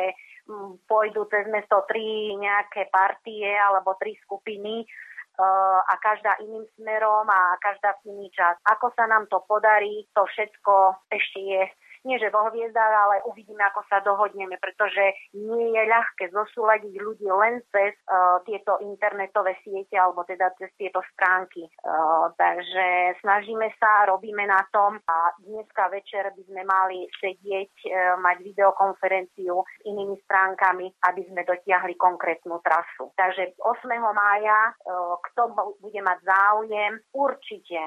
pôjdu 0.89 1.25
cez 1.29 1.45
mesto 1.49 1.85
tri 1.85 2.33
nejaké 2.37 2.89
partie 2.89 3.45
alebo 3.45 3.93
tri 4.01 4.17
skupiny 4.25 4.83
eh, 4.83 5.79
a 5.85 5.93
každá 6.01 6.37
iným 6.41 6.65
smerom 6.77 7.29
a 7.29 7.55
každá 7.61 7.93
iný 8.05 8.29
čas. 8.33 8.57
Ako 8.65 8.91
sa 8.97 9.05
nám 9.05 9.29
to 9.29 9.41
podarí, 9.45 10.09
to 10.17 10.25
všetko 10.25 11.05
ešte 11.13 11.39
je 11.39 11.63
nie 12.07 12.15
že 12.19 12.31
vo 12.31 12.47
hviezdách, 12.47 12.93
ale 12.95 13.15
uvidíme, 13.27 13.59
ako 13.69 13.81
sa 13.91 13.99
dohodneme, 14.03 14.55
pretože 14.59 15.03
nie 15.35 15.75
je 15.75 15.83
ľahké 15.87 16.31
zosúľadiť 16.31 16.93
ľudí 16.99 17.27
len 17.27 17.59
cez 17.71 17.95
uh, 18.07 18.39
tieto 18.47 18.79
internetové 18.83 19.59
siete 19.63 19.99
alebo 19.99 20.23
teda 20.23 20.51
cez 20.59 20.71
tieto 20.79 21.03
stránky. 21.15 21.67
Uh, 21.83 22.31
takže 22.39 23.19
snažíme 23.19 23.67
sa, 23.77 24.07
robíme 24.07 24.47
na 24.47 24.63
tom 24.71 24.99
a 25.07 25.17
dneska 25.43 25.91
večer 25.91 26.31
by 26.31 26.43
sme 26.47 26.61
mali 26.63 27.07
sedieť, 27.19 27.73
uh, 27.87 28.15
mať 28.19 28.37
videokonferenciu 28.43 29.55
s 29.59 29.75
inými 29.87 30.15
stránkami, 30.23 30.91
aby 31.07 31.21
sme 31.27 31.43
dotiahli 31.43 31.99
konkrétnu 31.99 32.63
trasu. 32.63 33.11
Takže 33.15 33.59
8. 33.59 33.91
mája, 34.15 34.71
uh, 34.71 35.19
kto 35.31 35.51
bude 35.79 36.01
mať 36.03 36.19
záujem, 36.23 36.93
určite 37.11 37.79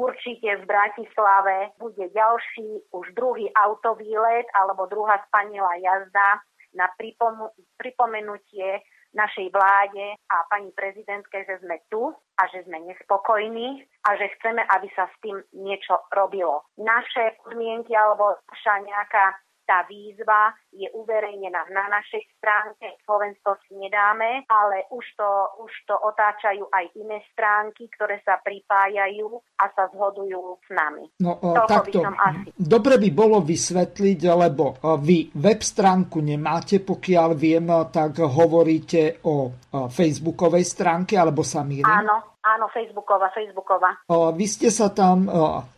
Určite 0.00 0.56
v 0.56 0.64
Bratislave 0.64 1.76
bude 1.76 2.08
ďalší, 2.08 2.88
už 2.88 3.12
druhý 3.12 3.52
autovýlet 3.52 4.48
alebo 4.56 4.88
druhá 4.88 5.20
spanilá 5.28 5.76
jazda 5.76 6.40
na 6.72 6.88
pripom- 6.96 7.52
pripomenutie 7.76 8.80
našej 9.12 9.52
vláde 9.52 10.16
a 10.30 10.36
pani 10.48 10.72
prezidentke, 10.72 11.44
že 11.44 11.60
sme 11.60 11.82
tu 11.92 12.14
a 12.14 12.42
že 12.48 12.64
sme 12.64 12.80
nespokojní 12.80 13.84
a 14.08 14.16
že 14.16 14.32
chceme, 14.38 14.62
aby 14.62 14.88
sa 14.96 15.10
s 15.10 15.16
tým 15.20 15.36
niečo 15.52 15.98
robilo. 16.14 16.64
Naše 16.78 17.36
podmienky 17.44 17.92
alebo 17.92 18.38
naša 18.48 18.80
nejaká 18.80 19.24
tá 19.70 19.86
výzva 19.86 20.50
je 20.74 20.90
uverejnená 20.98 21.70
na 21.70 21.86
našej 21.86 22.26
stránke, 22.42 22.98
Slovensko 23.06 23.54
si 23.70 23.78
nedáme, 23.78 24.42
ale 24.50 24.90
už 24.90 25.06
to, 25.14 25.30
už 25.62 25.72
to 25.86 25.94
otáčajú 25.94 26.66
aj 26.74 26.90
iné 26.98 27.22
stránky, 27.30 27.86
ktoré 27.94 28.18
sa 28.26 28.42
pripájajú 28.42 29.38
a 29.62 29.70
sa 29.70 29.86
zhodujú 29.94 30.58
s 30.66 30.68
nami. 30.74 31.06
No, 31.22 31.38
takto. 31.70 32.02
By 32.02 32.18
asi... 32.18 32.48
Dobre 32.58 32.98
by 32.98 33.10
bolo 33.14 33.38
vysvetliť, 33.46 34.20
lebo 34.26 34.74
vy 34.98 35.30
web 35.38 35.60
stránku 35.62 36.18
nemáte, 36.18 36.82
pokiaľ 36.82 37.30
viem, 37.38 37.70
tak 37.94 38.18
hovoríte 38.18 39.22
o 39.22 39.54
facebookovej 39.70 40.66
stránke, 40.66 41.14
alebo 41.14 41.46
sa 41.46 41.62
mýlim? 41.62 41.86
Áno, 41.86 42.29
Áno, 42.40 42.72
Facebooková, 42.72 43.28
Facebooková. 43.36 44.00
Vy 44.32 44.46
ste 44.48 44.68
sa 44.72 44.88
tam, 44.88 45.28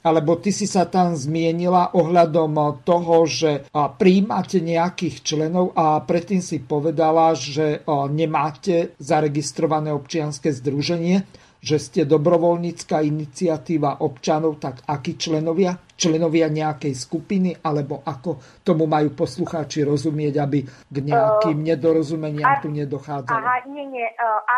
alebo 0.06 0.38
ty 0.38 0.54
si 0.54 0.70
sa 0.70 0.86
tam 0.86 1.18
zmienila 1.18 1.90
ohľadom 1.90 2.78
toho, 2.86 3.26
že 3.26 3.66
príjmate 3.74 4.62
nejakých 4.62 5.26
členov 5.26 5.74
a 5.74 5.98
predtým 5.98 6.38
si 6.38 6.62
povedala, 6.62 7.34
že 7.34 7.82
nemáte 8.14 8.94
zaregistrované 9.02 9.90
občianske 9.90 10.54
združenie 10.54 11.26
že 11.62 11.78
ste 11.78 12.02
dobrovoľnícka 12.02 13.06
iniciatíva 13.06 14.02
občanov, 14.02 14.58
tak 14.58 14.82
akí 14.82 15.14
členovia? 15.14 15.78
Členovia 16.02 16.50
nejakej 16.50 16.94
skupiny, 16.98 17.54
alebo 17.62 18.02
ako 18.02 18.42
tomu 18.66 18.90
majú 18.90 19.14
poslucháči 19.14 19.86
rozumieť, 19.86 20.34
aby 20.42 20.66
k 20.66 20.96
nejakým 20.98 21.58
uh, 21.62 21.66
nedorozumeniam 21.74 22.58
tu 22.58 22.74
nedochádzalo? 22.74 23.38
Aha, 23.38 23.62
nie, 23.70 23.86
nie. 23.86 24.08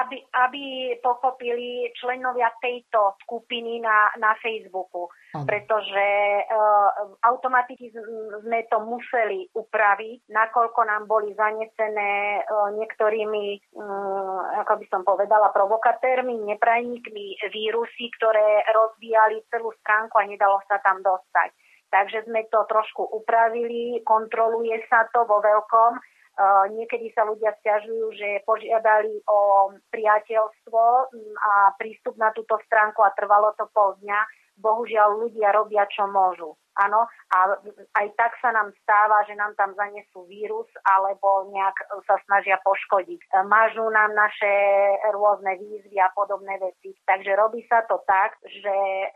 Aby, 0.05 0.25
aby 0.33 0.63
pochopili 1.05 1.93
členovia 2.01 2.49
tejto 2.61 3.21
skupiny 3.25 3.85
na, 3.85 4.09
na 4.17 4.33
Facebooku 4.41 5.13
pretože 5.43 6.07
uh, 6.47 7.19
automaticky 7.27 7.91
sme 8.47 8.63
to 8.71 8.79
museli 8.87 9.51
upraviť, 9.51 10.31
nakoľko 10.31 10.81
nám 10.87 11.11
boli 11.11 11.35
zanesené 11.35 12.39
uh, 12.47 12.71
niektorými, 12.79 13.75
um, 13.75 14.39
ako 14.63 14.79
by 14.79 14.87
som 14.87 15.03
povedala, 15.03 15.51
provokatérmi, 15.51 16.39
neprajníkmi 16.55 17.51
vírusy, 17.51 18.15
ktoré 18.15 18.63
rozvíjali 18.71 19.43
celú 19.51 19.75
stránku 19.83 20.15
a 20.23 20.29
nedalo 20.31 20.63
sa 20.71 20.79
tam 20.87 21.03
dostať. 21.35 21.51
Takže 21.91 22.27
sme 22.31 22.47
to 22.51 22.63
trošku 22.71 23.03
upravili, 23.11 24.03
kontroluje 24.07 24.79
sa 24.87 25.07
to 25.11 25.27
vo 25.27 25.43
veľkom. 25.43 25.99
Uh, 26.35 26.67
niekedy 26.75 27.15
sa 27.15 27.23
ľudia 27.23 27.55
stiažujú, 27.63 28.11
že 28.19 28.43
požiadali 28.43 29.23
o 29.31 29.71
priateľstvo 29.95 30.83
a 31.39 31.53
prístup 31.79 32.19
na 32.19 32.35
túto 32.35 32.59
stránku 32.67 33.07
a 33.07 33.15
trvalo 33.15 33.55
to 33.55 33.71
pol 33.71 33.95
dňa 34.03 34.19
bohužiaľ 34.59 35.23
ľudia 35.27 35.55
robia, 35.55 35.87
čo 35.87 36.11
môžu. 36.11 36.59
Áno, 36.75 37.07
a 37.31 37.39
aj 38.03 38.07
tak 38.19 38.35
sa 38.43 38.51
nám 38.51 38.75
stáva, 38.83 39.23
že 39.31 39.39
nám 39.39 39.55
tam 39.55 39.79
zanesú 39.79 40.27
vírus 40.27 40.67
alebo 40.83 41.47
nejak 41.55 41.77
sa 42.03 42.19
snažia 42.27 42.59
poškodiť. 42.67 43.31
Mažú 43.47 43.87
nám 43.95 44.11
naše 44.15 44.53
rôzne 45.15 45.55
výzvy 45.55 46.03
a 46.03 46.11
podobné 46.19 46.59
veci. 46.59 46.99
Takže 47.07 47.39
robí 47.39 47.63
sa 47.71 47.87
to 47.87 48.03
tak, 48.11 48.35
že 48.43 48.75
e, 48.75 49.09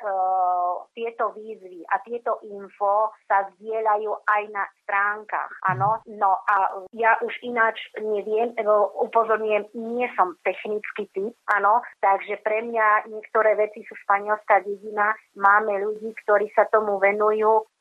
tieto 0.94 1.34
výzvy 1.34 1.82
a 1.90 1.98
tieto 2.06 2.38
info 2.46 3.10
sa 3.26 3.50
zdieľajú 3.58 4.12
aj 4.22 4.42
na 4.54 4.64
stránkach. 4.86 5.50
Áno, 5.66 5.98
no 6.06 6.30
a 6.46 6.86
ja 6.94 7.18
už 7.22 7.34
ináč 7.42 7.78
neviem, 7.98 8.54
upozorňujem, 9.02 9.74
nie 9.74 10.06
som 10.14 10.38
technický 10.46 11.10
typ, 11.10 11.34
áno, 11.50 11.82
takže 11.98 12.38
pre 12.46 12.62
mňa 12.62 13.10
niektoré 13.10 13.58
veci 13.58 13.82
sú 13.86 13.94
španielská 14.06 14.62
dedina, 14.62 15.12
máme 15.34 15.82
ľudí, 15.82 16.14
ktorí 16.24 16.48
sa 16.54 16.64
tomu 16.70 17.02
venujú 17.02 17.47
zmysluplňujú 17.48 17.78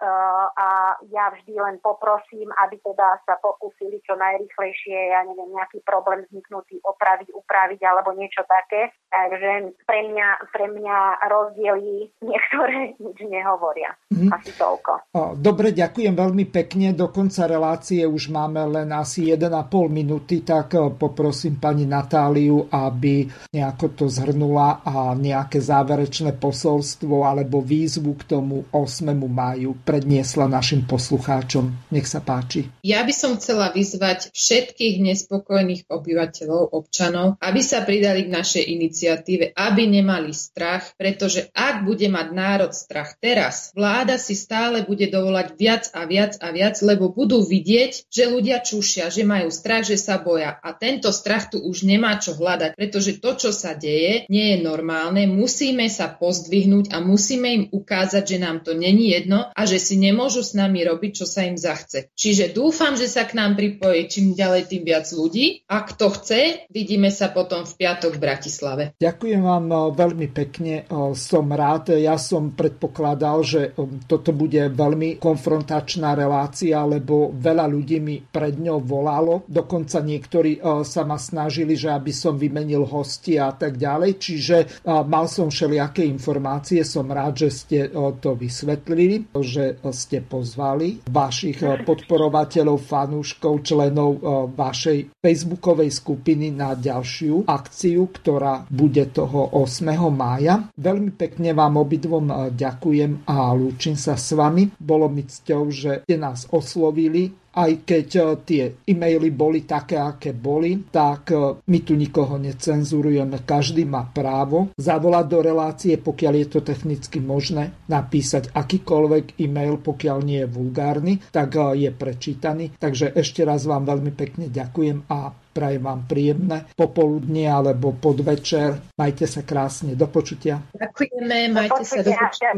a 0.58 0.94
ja 1.10 1.34
vždy 1.34 1.58
len 1.58 1.78
poprosím, 1.82 2.54
aby 2.62 2.78
teda 2.86 3.18
sa 3.26 3.38
pokúsili 3.42 3.98
čo 4.06 4.14
najrychlejšie, 4.14 5.14
ja 5.14 5.26
neviem, 5.26 5.58
nejaký 5.58 5.82
problém 5.82 6.22
vzniknutý 6.30 6.78
opraviť, 6.86 7.34
upraviť 7.34 7.82
alebo 7.82 8.14
niečo 8.14 8.46
také. 8.46 8.94
Takže 9.10 9.74
pre 9.90 10.00
mňa, 10.14 10.30
pre 10.54 10.68
mňa 10.70 10.98
rozdiely 11.26 12.14
niektoré 12.22 12.94
nič 13.04 13.20
nehovoria. 13.26 13.98
Mm. 14.14 14.30
Asi 14.34 14.54
toľko. 14.54 15.14
Dobre, 15.42 15.74
ďakujem 15.74 16.14
veľmi 16.14 16.46
pekne. 16.54 16.94
Do 16.94 17.10
konca 17.10 17.50
relácie 17.50 18.06
už 18.06 18.30
máme 18.30 18.62
len 18.70 18.94
asi 18.94 19.34
1,5 19.34 19.50
minúty, 19.90 20.46
tak 20.46 20.78
poprosím 20.98 21.58
pani 21.58 21.90
Natáliu, 21.90 22.70
aby 22.70 23.26
nejako 23.50 23.98
to 23.98 24.06
zhrnula 24.06 24.86
a 24.86 25.18
nejaké 25.18 25.58
záverečné 25.58 26.38
posolstvo 26.38 27.26
alebo 27.26 27.66
výzvu 27.66 28.14
k 28.14 28.24
tomu 28.30 28.62
8. 28.70 29.10
máju 29.18 29.57
predniesla 29.66 30.46
našim 30.46 30.86
poslucháčom. 30.86 31.90
Nech 31.90 32.06
sa 32.06 32.22
páči. 32.22 32.70
Ja 32.86 33.02
by 33.02 33.14
som 33.16 33.40
chcela 33.42 33.74
vyzvať 33.74 34.30
všetkých 34.36 35.02
nespokojných 35.02 35.90
obyvateľov, 35.90 36.76
občanov, 36.76 37.42
aby 37.42 37.62
sa 37.66 37.82
pridali 37.82 38.28
k 38.28 38.34
našej 38.36 38.64
iniciatíve, 38.68 39.58
aby 39.58 39.84
nemali 39.90 40.36
strach, 40.36 40.94
pretože 41.00 41.50
ak 41.56 41.88
bude 41.88 42.06
mať 42.12 42.28
národ 42.36 42.72
strach 42.76 43.18
teraz, 43.18 43.74
vláda 43.74 44.20
si 44.22 44.38
stále 44.38 44.84
bude 44.84 45.10
dovolať 45.10 45.48
viac 45.56 45.84
a 45.96 46.04
viac 46.04 46.38
a 46.44 46.54
viac, 46.54 46.78
lebo 46.84 47.10
budú 47.10 47.42
vidieť, 47.42 48.12
že 48.12 48.30
ľudia 48.30 48.60
čušia, 48.62 49.10
že 49.10 49.24
majú 49.24 49.50
strach, 49.50 49.88
že 49.88 49.96
sa 49.96 50.20
boja. 50.20 50.60
A 50.60 50.76
tento 50.76 51.10
strach 51.16 51.48
tu 51.48 51.64
už 51.64 51.88
nemá 51.88 52.20
čo 52.20 52.36
hľadať, 52.36 52.76
pretože 52.76 53.24
to, 53.24 53.34
čo 53.40 53.50
sa 53.56 53.74
deje, 53.74 54.28
nie 54.28 54.56
je 54.56 54.58
normálne. 54.60 55.24
Musíme 55.32 55.88
sa 55.88 56.12
pozdvihnúť 56.12 56.92
a 56.92 57.00
musíme 57.00 57.48
im 57.48 57.64
ukázať, 57.72 58.24
že 58.28 58.38
nám 58.44 58.62
to 58.62 58.76
není 58.76 59.16
jedno 59.16 59.47
a 59.54 59.62
že 59.68 59.78
si 59.78 59.96
nemôžu 60.00 60.42
s 60.44 60.58
nami 60.58 60.84
robiť, 60.84 61.24
čo 61.24 61.26
sa 61.28 61.46
im 61.46 61.56
zachce. 61.60 62.10
Čiže 62.18 62.56
dúfam, 62.56 62.98
že 62.98 63.08
sa 63.12 63.28
k 63.28 63.38
nám 63.38 63.60
pripojí 63.60 64.08
čím 64.08 64.34
ďalej, 64.34 64.72
tým 64.72 64.84
viac 64.88 65.08
ľudí. 65.12 65.68
A 65.68 65.84
kto 65.84 66.10
chce, 66.14 66.70
vidíme 66.72 67.12
sa 67.12 67.30
potom 67.32 67.64
v 67.64 67.74
piatok 67.76 68.18
v 68.18 68.24
Bratislave. 68.24 68.84
Ďakujem 68.98 69.42
vám 69.42 69.66
eh, 69.70 69.80
veľmi 69.94 70.28
pekne. 70.32 70.74
Som 71.14 71.52
rád. 71.52 71.94
Ja 71.98 72.16
som 72.20 72.54
predpokladal, 72.54 73.38
že 73.44 73.62
toto 74.08 74.32
bude 74.32 74.72
veľmi 74.72 75.20
konfrontačná 75.22 76.14
relácia, 76.16 76.80
lebo 76.84 77.32
veľa 77.32 77.66
ľudí 77.68 78.00
mi 78.00 78.20
pred 78.20 78.56
ňou 78.58 78.82
volalo. 78.84 79.44
Dokonca 79.48 80.02
niektorí 80.02 80.60
sa 80.84 81.02
ma 81.04 81.20
snažili, 81.20 81.76
že 81.76 81.92
aby 81.92 82.12
som 82.14 82.36
vymenil 82.40 82.88
hosti 82.88 83.40
a 83.40 83.52
tak 83.54 83.78
ďalej. 83.78 84.12
Čiže 84.20 84.58
mal 84.86 85.28
som 85.28 85.52
všelijaké 85.52 86.06
informácie. 86.08 86.82
Som 86.88 87.12
rád, 87.12 87.48
že 87.48 87.50
ste 87.52 87.78
to 88.20 88.36
vysvetlili, 88.38 89.32
že 89.42 89.82
ste 89.94 90.22
pozvali 90.22 91.02
vašich 91.10 91.62
podporovateľov, 91.84 92.78
fanúškov, 92.82 93.66
členov 93.66 94.22
vašej 94.54 95.18
facebookovej 95.20 95.90
skupiny 95.92 96.54
na 96.54 96.78
ďalšiu 96.78 97.50
akciu, 97.50 98.10
ktorá 98.12 98.68
bude 98.70 99.10
toho 99.10 99.50
8. 99.58 99.98
mája. 100.14 100.70
Veľmi 100.78 101.12
pekne 101.16 101.58
vám 101.58 101.82
obidvom 101.82 102.54
ďakujem 102.54 103.26
a 103.26 103.52
lúčim 103.56 103.98
sa 103.98 104.20
s 104.20 104.36
vami. 104.38 104.70
Bolo 104.78 105.10
mi 105.10 105.26
cťou, 105.26 105.64
že 105.74 105.92
ste 106.06 106.16
nás 106.20 106.46
oslovili 106.54 107.34
aj 107.58 107.72
keď 107.84 108.08
e, 108.14 108.22
tie 108.46 108.64
e-maily 108.86 109.34
boli 109.34 109.66
také, 109.66 109.98
aké 109.98 110.38
boli, 110.38 110.86
tak 110.94 111.34
e, 111.34 111.58
my 111.66 111.80
tu 111.82 111.98
nikoho 111.98 112.38
necenzurujeme. 112.38 113.42
Každý 113.42 113.90
má 113.90 114.06
právo 114.06 114.70
zavolať 114.78 115.26
do 115.26 115.40
relácie, 115.42 115.94
pokiaľ 115.98 116.34
je 116.38 116.48
to 116.54 116.60
technicky 116.62 117.18
možné, 117.18 117.74
napísať 117.90 118.54
akýkoľvek 118.54 119.42
e-mail, 119.42 119.82
pokiaľ 119.82 120.18
nie 120.22 120.46
je 120.46 120.54
vulgárny, 120.54 121.14
tak 121.34 121.58
e, 121.58 121.90
je 121.90 121.90
prečítaný. 121.90 122.78
Takže 122.78 123.18
ešte 123.18 123.42
raz 123.42 123.66
vám 123.66 123.90
veľmi 123.90 124.14
pekne 124.14 124.54
ďakujem 124.54 125.10
a 125.10 125.47
Prajem 125.58 125.82
vám 125.82 126.06
príjemné 126.06 126.70
popoludnie 126.78 127.50
alebo 127.50 127.90
podvečer. 127.90 128.94
Majte 128.94 129.26
sa 129.26 129.42
krásne. 129.42 129.98
Do 129.98 130.06
počutia. 130.06 130.62
Ďakujeme, 130.78 131.50
majte 131.50 131.82
sa 131.82 132.06
do 132.06 132.14
počutia. 132.14 132.54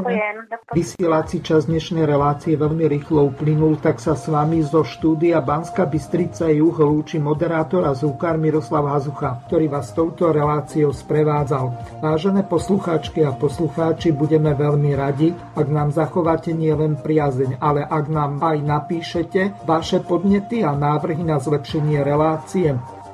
Vysielací 0.76 1.40
čas 1.40 1.72
dnešnej 1.72 2.04
relácie 2.04 2.60
veľmi 2.60 2.92
rýchlo 2.92 3.32
uplynul, 3.32 3.80
tak 3.80 4.04
sa 4.04 4.20
s 4.20 4.28
vami 4.28 4.60
zo 4.68 4.84
štúdia 4.84 5.40
Banska 5.40 5.88
Bystrica 5.88 6.52
Juh 6.52 6.76
lúči 6.76 7.24
moderátor 7.24 7.88
a 7.88 7.96
zúkar 7.96 8.36
Miroslav 8.36 8.92
Hazucha, 8.92 9.48
ktorý 9.48 9.72
vás 9.72 9.96
touto 9.96 10.36
reláciou 10.36 10.92
sprevádzal. 10.92 11.72
Vážené 12.04 12.44
poslucháčky 12.52 13.24
a 13.24 13.32
poslucháči, 13.32 14.12
budeme 14.12 14.52
veľmi 14.52 14.92
radi, 15.00 15.32
ak 15.56 15.68
nám 15.72 15.96
zachováte 15.96 16.52
nielen 16.52 17.00
priazeň, 17.00 17.64
ale 17.64 17.80
ak 17.88 18.12
nám 18.12 18.44
aj 18.44 18.58
napíšete 18.60 19.64
vaše 19.64 20.04
podnety 20.04 20.68
a 20.68 20.76
návrhy 20.76 21.24
na 21.24 21.40
zlepšenie 21.40 22.04
relácie 22.04 22.76